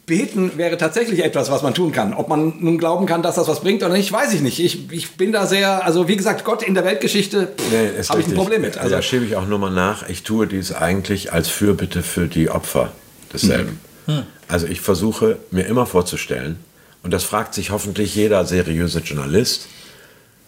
beten 0.06 0.58
wäre 0.58 0.78
tatsächlich 0.78 1.24
etwas, 1.24 1.50
was 1.50 1.62
man 1.62 1.74
tun 1.74 1.92
kann. 1.92 2.14
Ob 2.14 2.28
man 2.28 2.56
nun 2.60 2.78
glauben 2.78 3.06
kann, 3.06 3.22
dass 3.24 3.36
das 3.36 3.48
was 3.48 3.62
bringt 3.62 3.84
oder 3.84 3.94
nicht, 3.94 4.12
weiß 4.12 4.34
ich 4.34 4.42
nicht. 4.42 4.60
Ich, 4.60 4.92
ich 4.92 5.12
bin 5.12 5.32
da 5.32 5.46
sehr, 5.46 5.86
also 5.86 6.08
wie 6.08 6.18
gesagt, 6.18 6.44
Gott 6.44 6.64
in 6.64 6.74
der 6.74 6.84
Weltgeschichte 6.84 7.54
Nee, 7.72 8.04
habe 8.10 8.20
ich 8.20 8.28
ein. 8.28 8.34
Problem 8.34 8.62
mit. 8.62 8.78
Also 8.78 8.90
da 8.90 9.02
schiebe 9.02 9.26
ich 9.26 9.36
auch 9.36 9.48
nur 9.48 9.60
mal 9.60 9.72
nach. 9.72 10.10
Ich 10.10 10.24
tue 10.24 10.48
dies 10.48 10.74
eigentlich 10.74 11.32
als 11.32 11.48
Fürbitte 11.48 12.04
für 12.04 12.28
die 12.28 12.50
Opfer 12.50 12.92
desselben. 13.32 13.80
Hm. 14.06 14.24
Also 14.48 14.68
ich 14.68 14.82
versuche 14.82 15.38
mir 15.52 15.66
immer 15.66 15.86
vorzustellen, 15.86 16.60
und 17.04 17.12
das 17.12 17.24
fragt 17.24 17.54
sich 17.54 17.72
hoffentlich 17.72 18.16
jeder 18.16 18.46
seriöse 18.46 19.00
Journalist, 19.00 19.68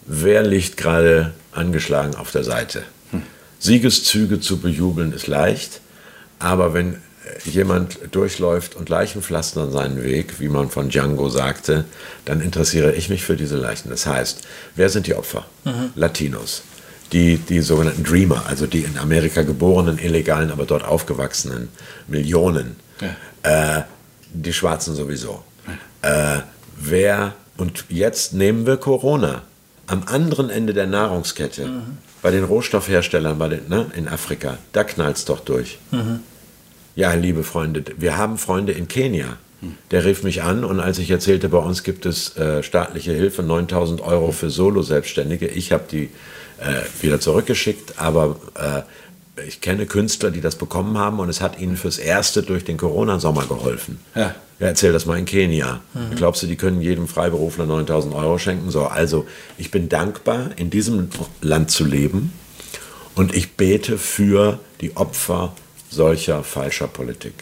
wer 0.06 0.44
liegt 0.44 0.78
gerade 0.78 1.34
angeschlagen 1.52 2.16
auf 2.16 2.32
der 2.32 2.44
Seite. 2.44 2.84
Hm. 3.12 3.24
Siegeszüge 3.60 4.40
zu 4.40 4.60
bejubeln 4.60 5.14
ist 5.14 5.28
leicht, 5.28 5.82
aber 6.40 6.74
wenn 6.74 7.02
jemand 7.46 8.00
durchläuft 8.12 8.76
und 8.76 8.90
Leichen 8.90 9.22
pflastern 9.22 9.72
seinen 9.72 10.04
Weg, 10.04 10.40
wie 10.40 10.50
man 10.50 10.70
von 10.70 10.90
Django 10.90 11.30
sagte, 11.30 11.86
dann 12.26 12.42
interessiere 12.42 12.94
ich 12.94 13.10
mich 13.10 13.24
für 13.24 13.36
diese 13.36 13.58
Leichen. 13.58 13.90
Das 13.90 14.06
heißt, 14.06 14.42
wer 14.76 14.90
sind 14.90 15.08
die 15.08 15.16
Opfer? 15.16 15.46
Latinos. 15.96 16.64
Die, 17.12 17.38
die 17.38 17.62
sogenannten 17.62 18.04
Dreamer, 18.04 18.46
also 18.48 18.66
die 18.66 18.82
in 18.82 18.98
Amerika 18.98 19.44
geborenen, 19.44 20.00
illegalen, 20.00 20.52
aber 20.52 20.66
dort 20.66 20.84
aufgewachsenen 20.84 21.70
Millionen. 22.08 22.76
Äh, 23.44 23.84
die 24.34 24.54
Schwarzen 24.54 24.96
sowieso. 24.96 25.44
Äh, 26.02 26.40
wer, 26.78 27.34
und 27.58 27.86
jetzt 27.90 28.34
nehmen 28.34 28.66
wir 28.66 28.78
Corona. 28.78 29.44
Am 29.88 30.04
anderen 30.08 30.50
Ende 30.50 30.74
der 30.74 30.88
Nahrungskette, 30.88 31.70
bei 32.24 32.32
den 32.32 32.44
Rohstoffherstellern 32.44 33.38
bei 33.38 33.50
den, 33.50 33.70
ne, 33.70 33.86
in 33.96 34.08
Afrika, 34.08 34.58
da 34.72 34.84
knallt 34.84 35.18
es 35.18 35.26
doch 35.26 35.42
durch. 35.42 35.78
Ja, 36.96 37.14
liebe 37.14 37.44
Freunde, 37.44 37.84
wir 37.98 38.18
haben 38.18 38.38
Freunde 38.38 38.72
in 38.72 38.88
Kenia. 38.88 39.38
Der 39.92 40.06
rief 40.06 40.24
mich 40.24 40.44
an 40.44 40.64
und 40.64 40.80
als 40.80 41.00
ich 41.00 41.10
erzählte, 41.10 41.50
bei 41.50 41.58
uns 41.58 41.84
gibt 41.84 42.06
es 42.06 42.38
äh, 42.38 42.62
staatliche 42.62 43.14
Hilfe, 43.14 43.42
9000 43.42 44.02
Euro 44.02 44.32
für 44.32 44.50
Solo-Selbstständige. 44.50 45.48
Ich 45.48 45.72
habe 45.72 45.86
die 45.90 46.10
äh, 46.60 46.82
wieder 47.02 47.20
zurückgeschickt, 47.20 47.96
aber 47.98 48.38
äh, 48.56 49.42
ich 49.48 49.62
kenne 49.62 49.86
Künstler, 49.86 50.32
die 50.32 50.42
das 50.42 50.56
bekommen 50.56 50.98
haben 50.98 51.20
und 51.20 51.30
es 51.30 51.42
hat 51.42 51.60
ihnen 51.60 51.78
fürs 51.78 51.98
Erste 51.98 52.44
durch 52.44 52.64
den 52.64 52.78
Corona-Sommer 52.78 53.46
geholfen. 53.48 54.00
Ja. 54.14 54.36
Ja, 54.60 54.68
erzähl 54.68 54.94
das 54.94 55.06
mal 55.06 55.20
in 55.20 55.26
Kenia. 55.26 55.82
Glaubst 56.16 56.42
du, 56.42 56.48
die 56.48 56.56
können 56.56 56.80
jedem 56.80 57.10
Freiberufler 57.10 57.66
9000 57.66 58.16
Euro 58.16 58.38
schenken? 58.38 58.72
So, 58.72 58.86
also 58.86 59.26
ich 59.58 59.70
bin 59.70 59.90
dankbar, 59.90 60.52
in 60.56 60.70
diesem 60.70 61.10
Land 61.42 61.72
zu 61.72 61.84
leben 61.84 62.32
und 63.16 63.36
ich 63.36 63.58
bete 63.58 63.98
für 63.98 64.60
die 64.80 64.96
Opfer 64.96 65.54
solcher 65.96 66.44
falscher 66.44 66.88
Politik. 66.88 67.34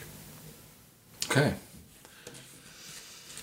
okay. 1.30 1.54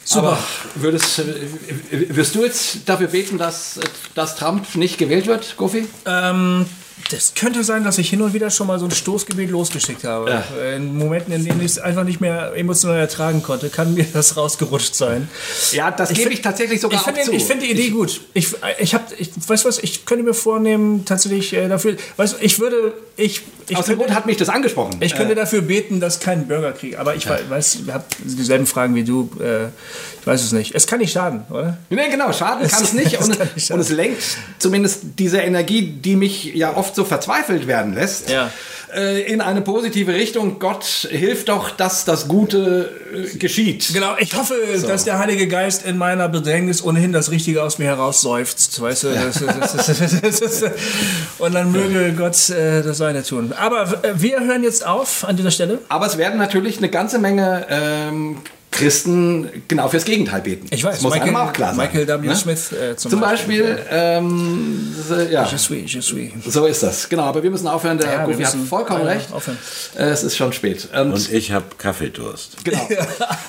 Super. 0.05 0.29
Aber 0.29 0.39
würdest, 0.77 1.21
äh, 1.21 2.17
wirst 2.17 2.35
du 2.35 2.43
jetzt 2.45 2.89
dafür 2.89 3.09
beten, 3.09 3.39
dass, 3.39 3.79
dass 4.15 4.35
Trump 4.35 4.75
nicht 4.75 4.99
gewählt 4.99 5.27
wird, 5.27 5.57
Gofi? 5.57 5.87
Ähm, 6.05 6.67
das 7.11 7.35
könnte 7.35 7.65
sein, 7.65 7.85
dass 7.85 7.99
ich 7.99 8.11
hin 8.11 8.23
und 8.23 8.35
wieder 8.35 8.51
schon 8.51 8.67
mal 8.67 8.79
so 8.79 8.85
ein 8.87 8.91
Stoßgebet 8.91 9.51
losgeschickt 9.51 10.05
habe. 10.05 10.31
Ja. 10.31 10.73
In 10.77 10.97
Momenten, 10.97 11.33
in 11.33 11.45
denen 11.45 11.61
ich 11.61 11.67
es 11.73 11.79
einfach 11.79 12.05
nicht 12.05 12.21
mehr 12.21 12.53
emotional 12.55 12.99
ertragen 12.99 13.43
konnte, 13.43 13.69
kann 13.71 13.95
mir 13.95 14.07
das 14.13 14.37
rausgerutscht 14.37 14.95
sein. 14.95 15.29
Ja, 15.73 15.91
das 15.91 16.11
gebe 16.11 16.23
find- 16.23 16.35
ich 16.35 16.43
tatsächlich 16.43 16.81
sogar 16.81 17.01
ich 17.01 17.07
auch 17.07 17.25
zu. 17.25 17.33
Ich 17.33 17.45
finde 17.45 17.65
die 17.67 17.73
Idee 17.73 17.91
gut. 17.91 18.21
Ich, 18.35 18.49
ich 18.79 18.95
habe, 18.95 19.05
ich, 19.19 19.31
weißt 19.47 19.65
was, 19.65 19.79
ich 19.79 20.05
könnte 20.07 20.25
mir 20.25 20.35
vornehmen, 20.35 21.05
tatsächlich 21.05 21.53
äh, 21.53 21.69
dafür, 21.69 21.97
weißt 22.17 22.35
du, 22.35 22.37
ich 22.45 22.59
würde, 22.61 22.95
ich, 23.17 23.43
ich 23.69 23.77
Aus 23.77 23.87
dem 23.87 23.99
Grund 23.99 24.15
hat 24.15 24.27
mich 24.27 24.37
das 24.37 24.49
angesprochen. 24.49 24.97
ich 25.01 25.15
könnte 25.15 25.35
dafür 25.35 25.63
beten, 25.63 26.01
dass 26.01 26.21
kein 26.21 26.47
Bürgerkrieg, 26.49 26.99
aber 26.99 27.15
ich 27.15 27.29
weiß, 27.29 27.79
ich 27.87 27.93
habe 27.93 28.05
dieselben 28.25 28.67
Fragen 28.67 28.95
wie 28.95 29.05
du, 29.05 29.31
äh, 29.41 29.67
ich 30.21 30.27
weiß 30.27 30.43
es 30.43 30.53
nicht. 30.53 30.75
Es 30.75 30.87
kann 30.87 30.99
nicht 30.99 31.13
schaden, 31.13 31.45
oder? 31.51 31.79
Nee, 31.89 32.09
genau, 32.11 32.33
schaden 32.33 32.67
kann 32.69 32.83
es 32.83 32.93
nicht. 32.93 33.19
Nicht 33.21 33.71
und 33.71 33.81
es 33.81 33.89
lenkt 33.91 34.23
zumindest 34.59 35.01
diese 35.19 35.39
Energie, 35.39 35.83
die 35.83 36.17
mich 36.17 36.45
ja 36.55 36.77
oft 36.77 36.90
so 36.95 37.05
verzweifelt 37.05 37.67
werden 37.67 37.95
lässt, 37.95 38.31
Ja. 38.31 38.51
äh, 38.95 39.23
in 39.23 39.41
eine 39.41 39.61
positive 39.63 40.13
Richtung. 40.15 40.59
Gott 40.59 40.85
hilft 41.11 41.49
doch, 41.49 41.71
dass 41.71 42.05
das 42.05 42.29
Gute 42.29 42.91
äh, 43.15 43.37
geschieht. 43.39 43.91
Genau, 43.93 44.15
ich 44.19 44.35
hoffe, 44.37 44.55
dass 44.87 45.05
der 45.05 45.19
Heilige 45.19 45.49
Geist 45.49 45.85
in 45.87 45.97
meiner 45.99 46.29
Bedrängnis 46.29 46.83
ohnehin 46.85 47.13
das 47.13 47.31
Richtige 47.31 47.63
aus 47.63 47.79
mir 47.79 47.87
heraus 47.87 48.21
seufzt, 48.23 48.81
weißt 48.81 49.05
du? 49.05 49.09
Das, 50.23 50.65
und 51.39 51.55
dann 51.55 51.73
möge 51.73 52.13
Gott 52.15 52.51
äh, 52.51 52.83
das 52.83 52.99
Seine 52.99 53.23
tun. 53.23 53.53
Aber 53.59 54.03
wir 54.15 54.41
hören 54.41 54.63
jetzt 54.63 54.87
auf 54.87 55.25
an 55.27 55.37
dieser 55.37 55.51
Stelle. 55.51 55.79
Aber 55.89 56.07
es 56.07 56.19
werden 56.19 56.39
natürlich 56.39 56.79
eine 56.79 56.89
ganze 56.89 57.19
Menge 57.19 57.67
ähm, 57.71 58.39
Christen 58.81 59.49
genau 59.69 59.89
fürs 59.89 60.05
Gegenteil 60.05 60.41
beten. 60.41 60.67
Ich 60.71 60.83
weiß, 60.83 60.95
das 60.95 61.03
muss 61.03 61.13
einem 61.13 61.37
auch 61.37 61.53
klar 61.53 61.75
sein. 61.75 61.89
Michael 61.93 62.09
W. 62.23 62.27
ne? 62.29 62.35
Smith 62.37 62.73
äh, 62.73 62.97
zum, 62.97 63.11
Zum 63.13 63.21
Beispiel, 63.21 63.79
ähm, 63.91 64.95
ja, 65.31 65.47
Je 65.47 65.57
suis, 65.59 65.93
je 65.93 66.01
suis. 66.01 66.31
so 66.47 66.67
ist 66.67 66.83
das. 66.83 67.09
Genau, 67.09 67.25
aber 67.25 67.43
wir 67.43 67.51
müssen 67.51 67.67
aufhören. 67.67 67.99
Der 67.99 68.11
Ja, 68.11 68.19
wir 68.27 68.35
Gofi 68.35 68.45
hat 68.45 68.55
vollkommen 68.69 69.07
recht. 69.07 69.33
aufhören. 69.33 69.59
Äh, 69.97 70.05
es 70.05 70.23
ist 70.23 70.37
schon 70.37 70.53
spät. 70.53 70.89
Und, 70.95 71.13
Und 71.13 71.33
ich 71.33 71.53
habe 71.53 71.67
Kaffeedurst. 71.79 72.65
genau. 72.65 72.81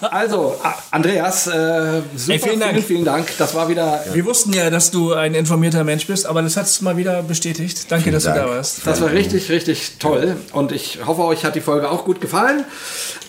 Also, 0.01 0.55
Andreas, 0.91 1.47
äh, 1.47 2.01
super, 2.15 2.33
Ey, 2.33 2.39
vielen 2.39 2.59
Dank. 2.59 2.71
vielen, 2.73 2.83
vielen 2.85 3.05
Dank. 3.05 3.27
Das 3.37 3.53
war 3.55 3.69
wieder 3.69 4.03
Wir 4.13 4.25
wussten 4.25 4.53
ja, 4.53 4.69
dass 4.69 4.91
du 4.91 5.13
ein 5.13 5.33
informierter 5.35 5.83
Mensch 5.83 6.07
bist, 6.07 6.25
aber 6.25 6.41
das 6.41 6.57
hat 6.57 6.65
es 6.65 6.81
mal 6.81 6.97
wieder 6.97 7.23
bestätigt. 7.23 7.85
Danke, 7.89 8.11
dass 8.11 8.23
Dank. 8.23 8.35
du 8.37 8.41
da 8.43 8.49
warst. 8.49 8.85
Das 8.85 9.01
war 9.01 9.11
richtig, 9.11 9.49
richtig 9.49 9.93
toll. 9.99 10.35
Und 10.51 10.71
ich 10.71 10.99
hoffe, 11.05 11.23
euch 11.23 11.45
hat 11.45 11.55
die 11.55 11.61
Folge 11.61 11.89
auch 11.89 12.03
gut 12.05 12.19
gefallen. 12.21 12.65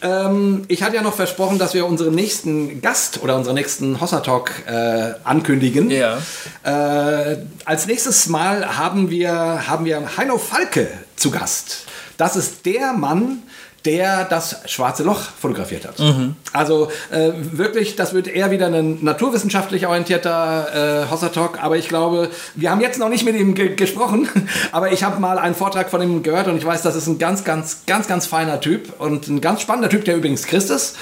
Ähm, 0.03 0.65
ich 0.69 0.83
hatte 0.83 0.97
ja 0.97 1.03
noch 1.03 1.15
versprochen, 1.15 1.59
dass 1.59 1.74
wir 1.74 1.87
unseren 1.87 2.15
nächsten 2.15 2.83
Gast 2.83 3.23
oder 3.23 3.37
unseren 3.37 3.55
nächsten 3.55 4.01
Hossa 4.01 4.20
Talk 4.20 4.51
äh, 4.66 5.12
ankündigen. 5.24 5.91
Ja. 5.91 6.19
Äh, 6.65 7.39
als 7.65 7.87
nächstes 7.87 8.29
Mal 8.29 8.79
haben 8.79 9.11
wir, 9.11 9.69
haben 9.69 9.85
wir 9.85 10.16
Heino 10.16 10.39
Falke 10.39 10.89
zu 11.16 11.31
Gast. 11.31 11.85
Das 12.16 12.37
ist 12.37 12.66
der 12.66 12.93
Mann, 12.93 13.43
der 13.85 14.25
das 14.25 14.61
schwarze 14.67 15.03
Loch 15.03 15.21
fotografiert 15.21 15.87
hat. 15.87 15.99
Also 16.53 16.89
äh, 17.11 17.33
wirklich, 17.35 17.97
das 17.97 18.15
wird 18.15 18.29
eher 18.29 18.51
wieder 18.51 18.67
ein 18.67 19.03
naturwissenschaftlich 19.03 19.87
orientierter 19.87 21.05
äh, 21.07 21.11
Hossa 21.11 21.31
Talk, 21.31 21.63
aber 21.63 21.77
ich 21.77 21.89
glaube, 21.89 22.31
wir 22.55 22.71
haben 22.71 22.81
jetzt 22.81 22.99
noch 22.99 23.09
nicht 23.09 23.25
mit 23.25 23.35
ihm 23.37 23.55
ge 23.55 23.75
gesprochen, 23.75 24.29
aber 24.73 24.93
ich 24.93 25.03
habe 25.03 25.21
mal 25.21 25.39
einen 25.39 25.55
Vortrag 25.55 25.91
von 25.91 26.03
ihm 26.03 26.23
gehört 26.23 26.47
und 26.47 26.57
ich 26.57 26.65
weiß, 26.65 26.83
das 26.83 26.95
ist 26.95 27.07
ein 27.07 27.19
ganz, 27.19 27.45
ganz, 27.45 27.83
ganz, 27.87 28.07
ganz 28.07 28.27
feiner 28.27 28.61
Typ 28.61 29.01
und 29.01 29.29
ein 29.29 29.41
ganz 29.41 29.63
spannender 29.63 29.89
Typ, 29.89 30.05
der 30.05 30.17
übrigens 30.17 30.47
Christ 30.47 30.71
ist. 30.71 30.97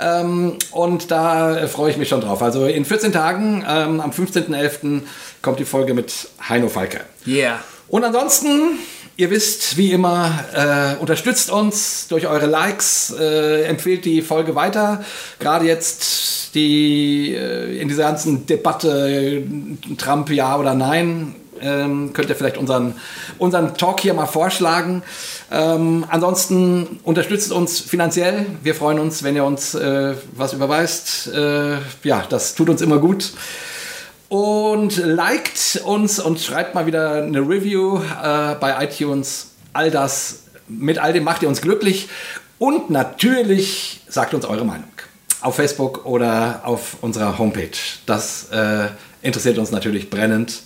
Ähm, 0.00 0.54
und 0.72 1.10
da 1.10 1.56
äh, 1.56 1.68
freue 1.68 1.90
ich 1.90 1.96
mich 1.96 2.08
schon 2.08 2.20
drauf. 2.20 2.42
Also 2.42 2.66
in 2.66 2.84
14 2.84 3.12
Tagen, 3.12 3.64
ähm, 3.68 4.00
am 4.00 4.10
15.11. 4.10 5.02
kommt 5.42 5.58
die 5.58 5.64
Folge 5.64 5.94
mit 5.94 6.28
Heino 6.48 6.68
Falke. 6.68 7.00
Yeah. 7.26 7.60
Und 7.88 8.02
ansonsten, 8.04 8.78
ihr 9.16 9.30
wisst, 9.30 9.76
wie 9.76 9.92
immer, 9.92 10.44
äh, 10.52 11.00
unterstützt 11.00 11.50
uns 11.50 12.08
durch 12.08 12.26
eure 12.26 12.46
Likes, 12.46 13.14
äh, 13.18 13.64
empfehlt 13.64 14.04
die 14.04 14.22
Folge 14.22 14.54
weiter. 14.54 15.04
Gerade 15.38 15.66
jetzt 15.66 16.54
die 16.54 17.34
äh, 17.34 17.78
in 17.78 17.88
dieser 17.88 18.04
ganzen 18.04 18.46
Debatte 18.46 19.08
äh, 19.08 19.96
Trump 19.96 20.30
ja 20.30 20.58
oder 20.58 20.74
nein. 20.74 21.36
Ähm, 21.58 22.12
könnt 22.12 22.28
ihr 22.28 22.36
vielleicht 22.36 22.58
unseren, 22.58 22.94
unseren 23.38 23.74
Talk 23.76 24.00
hier 24.00 24.12
mal 24.12 24.26
vorschlagen. 24.26 25.02
Ähm, 25.50 26.04
ansonsten 26.08 27.00
unterstützt 27.02 27.50
uns 27.50 27.80
finanziell. 27.80 28.44
Wir 28.62 28.74
freuen 28.74 28.98
uns, 28.98 29.22
wenn 29.22 29.36
ihr 29.36 29.44
uns 29.44 29.74
äh, 29.74 30.14
was 30.32 30.52
überweist. 30.52 31.28
Äh, 31.28 31.76
ja, 32.02 32.24
das 32.28 32.56
tut 32.56 32.68
uns 32.68 32.82
immer 32.82 32.98
gut. 32.98 33.32
Und 34.28 34.96
liked 34.96 35.80
uns 35.84 36.18
und 36.18 36.40
schreibt 36.40 36.74
mal 36.74 36.86
wieder 36.86 37.22
eine 37.22 37.40
Review 37.40 37.98
äh, 37.98 38.54
bei 38.56 38.84
iTunes. 38.84 39.52
All 39.72 39.90
das, 39.90 40.40
mit 40.68 40.98
all 40.98 41.12
dem 41.12 41.24
macht 41.24 41.42
ihr 41.42 41.48
uns 41.48 41.60
glücklich. 41.60 42.08
Und 42.58 42.90
natürlich 42.90 44.00
sagt 44.08 44.34
uns 44.34 44.44
eure 44.44 44.64
Meinung. 44.64 44.88
Auf 45.42 45.56
Facebook 45.56 46.06
oder 46.06 46.62
auf 46.64 46.96
unserer 47.02 47.38
Homepage. 47.38 47.76
Das 48.06 48.48
äh, 48.50 48.88
interessiert 49.22 49.58
uns 49.58 49.70
natürlich 49.70 50.10
brennend. 50.10 50.62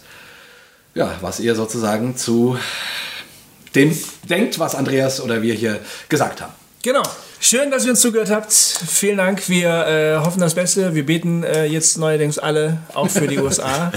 Ja, 0.94 1.12
was 1.20 1.38
ihr 1.40 1.54
sozusagen 1.54 2.16
zu 2.16 2.56
dem 3.74 3.96
denkt, 4.28 4.58
was 4.58 4.74
Andreas 4.74 5.20
oder 5.20 5.42
wir 5.42 5.54
hier 5.54 5.80
gesagt 6.08 6.40
haben. 6.40 6.52
Genau. 6.82 7.02
Schön, 7.42 7.70
dass 7.70 7.86
ihr 7.86 7.92
uns 7.92 8.00
zugehört 8.02 8.30
habt. 8.30 8.52
Vielen 8.52 9.16
Dank. 9.16 9.48
Wir 9.48 9.86
äh, 9.86 10.16
hoffen 10.18 10.40
das 10.40 10.54
Beste. 10.54 10.94
Wir 10.94 11.06
beten 11.06 11.42
äh, 11.42 11.64
jetzt 11.64 11.96
neuerdings 11.96 12.38
alle, 12.38 12.76
auch 12.92 13.08
für 13.08 13.26
die 13.26 13.38
USA. 13.40 13.90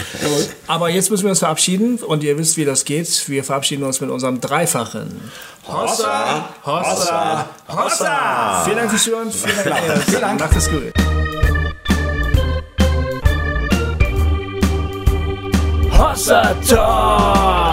Aber 0.65 0.87
jetzt 0.87 1.11
müssen 1.11 1.23
wir 1.23 1.29
uns 1.29 1.39
verabschieden 1.39 1.97
und 1.97 2.23
ihr 2.23 2.37
wisst, 2.37 2.55
wie 2.55 2.63
das 2.63 2.85
geht. 2.85 3.27
Wir 3.27 3.43
verabschieden 3.43 3.83
uns 3.83 3.99
mit 3.99 4.09
unserem 4.09 4.39
dreifachen 4.39 5.29
Hossa, 5.67 6.47
Hossa, 6.65 7.49
Hossa. 7.67 8.63
Vielen 8.63 8.77
Dank 8.77 8.89
fürs 8.89 9.03
Zuhören. 9.03 9.29
Vielen 9.29 9.63
Dank. 9.65 10.03
Vielen 10.05 10.21
Dank. 10.21 10.39
Macht 10.39 10.55
es 10.55 10.69
gut. 10.69 10.93
Hossa 15.91 16.55
Talk. 16.65 17.72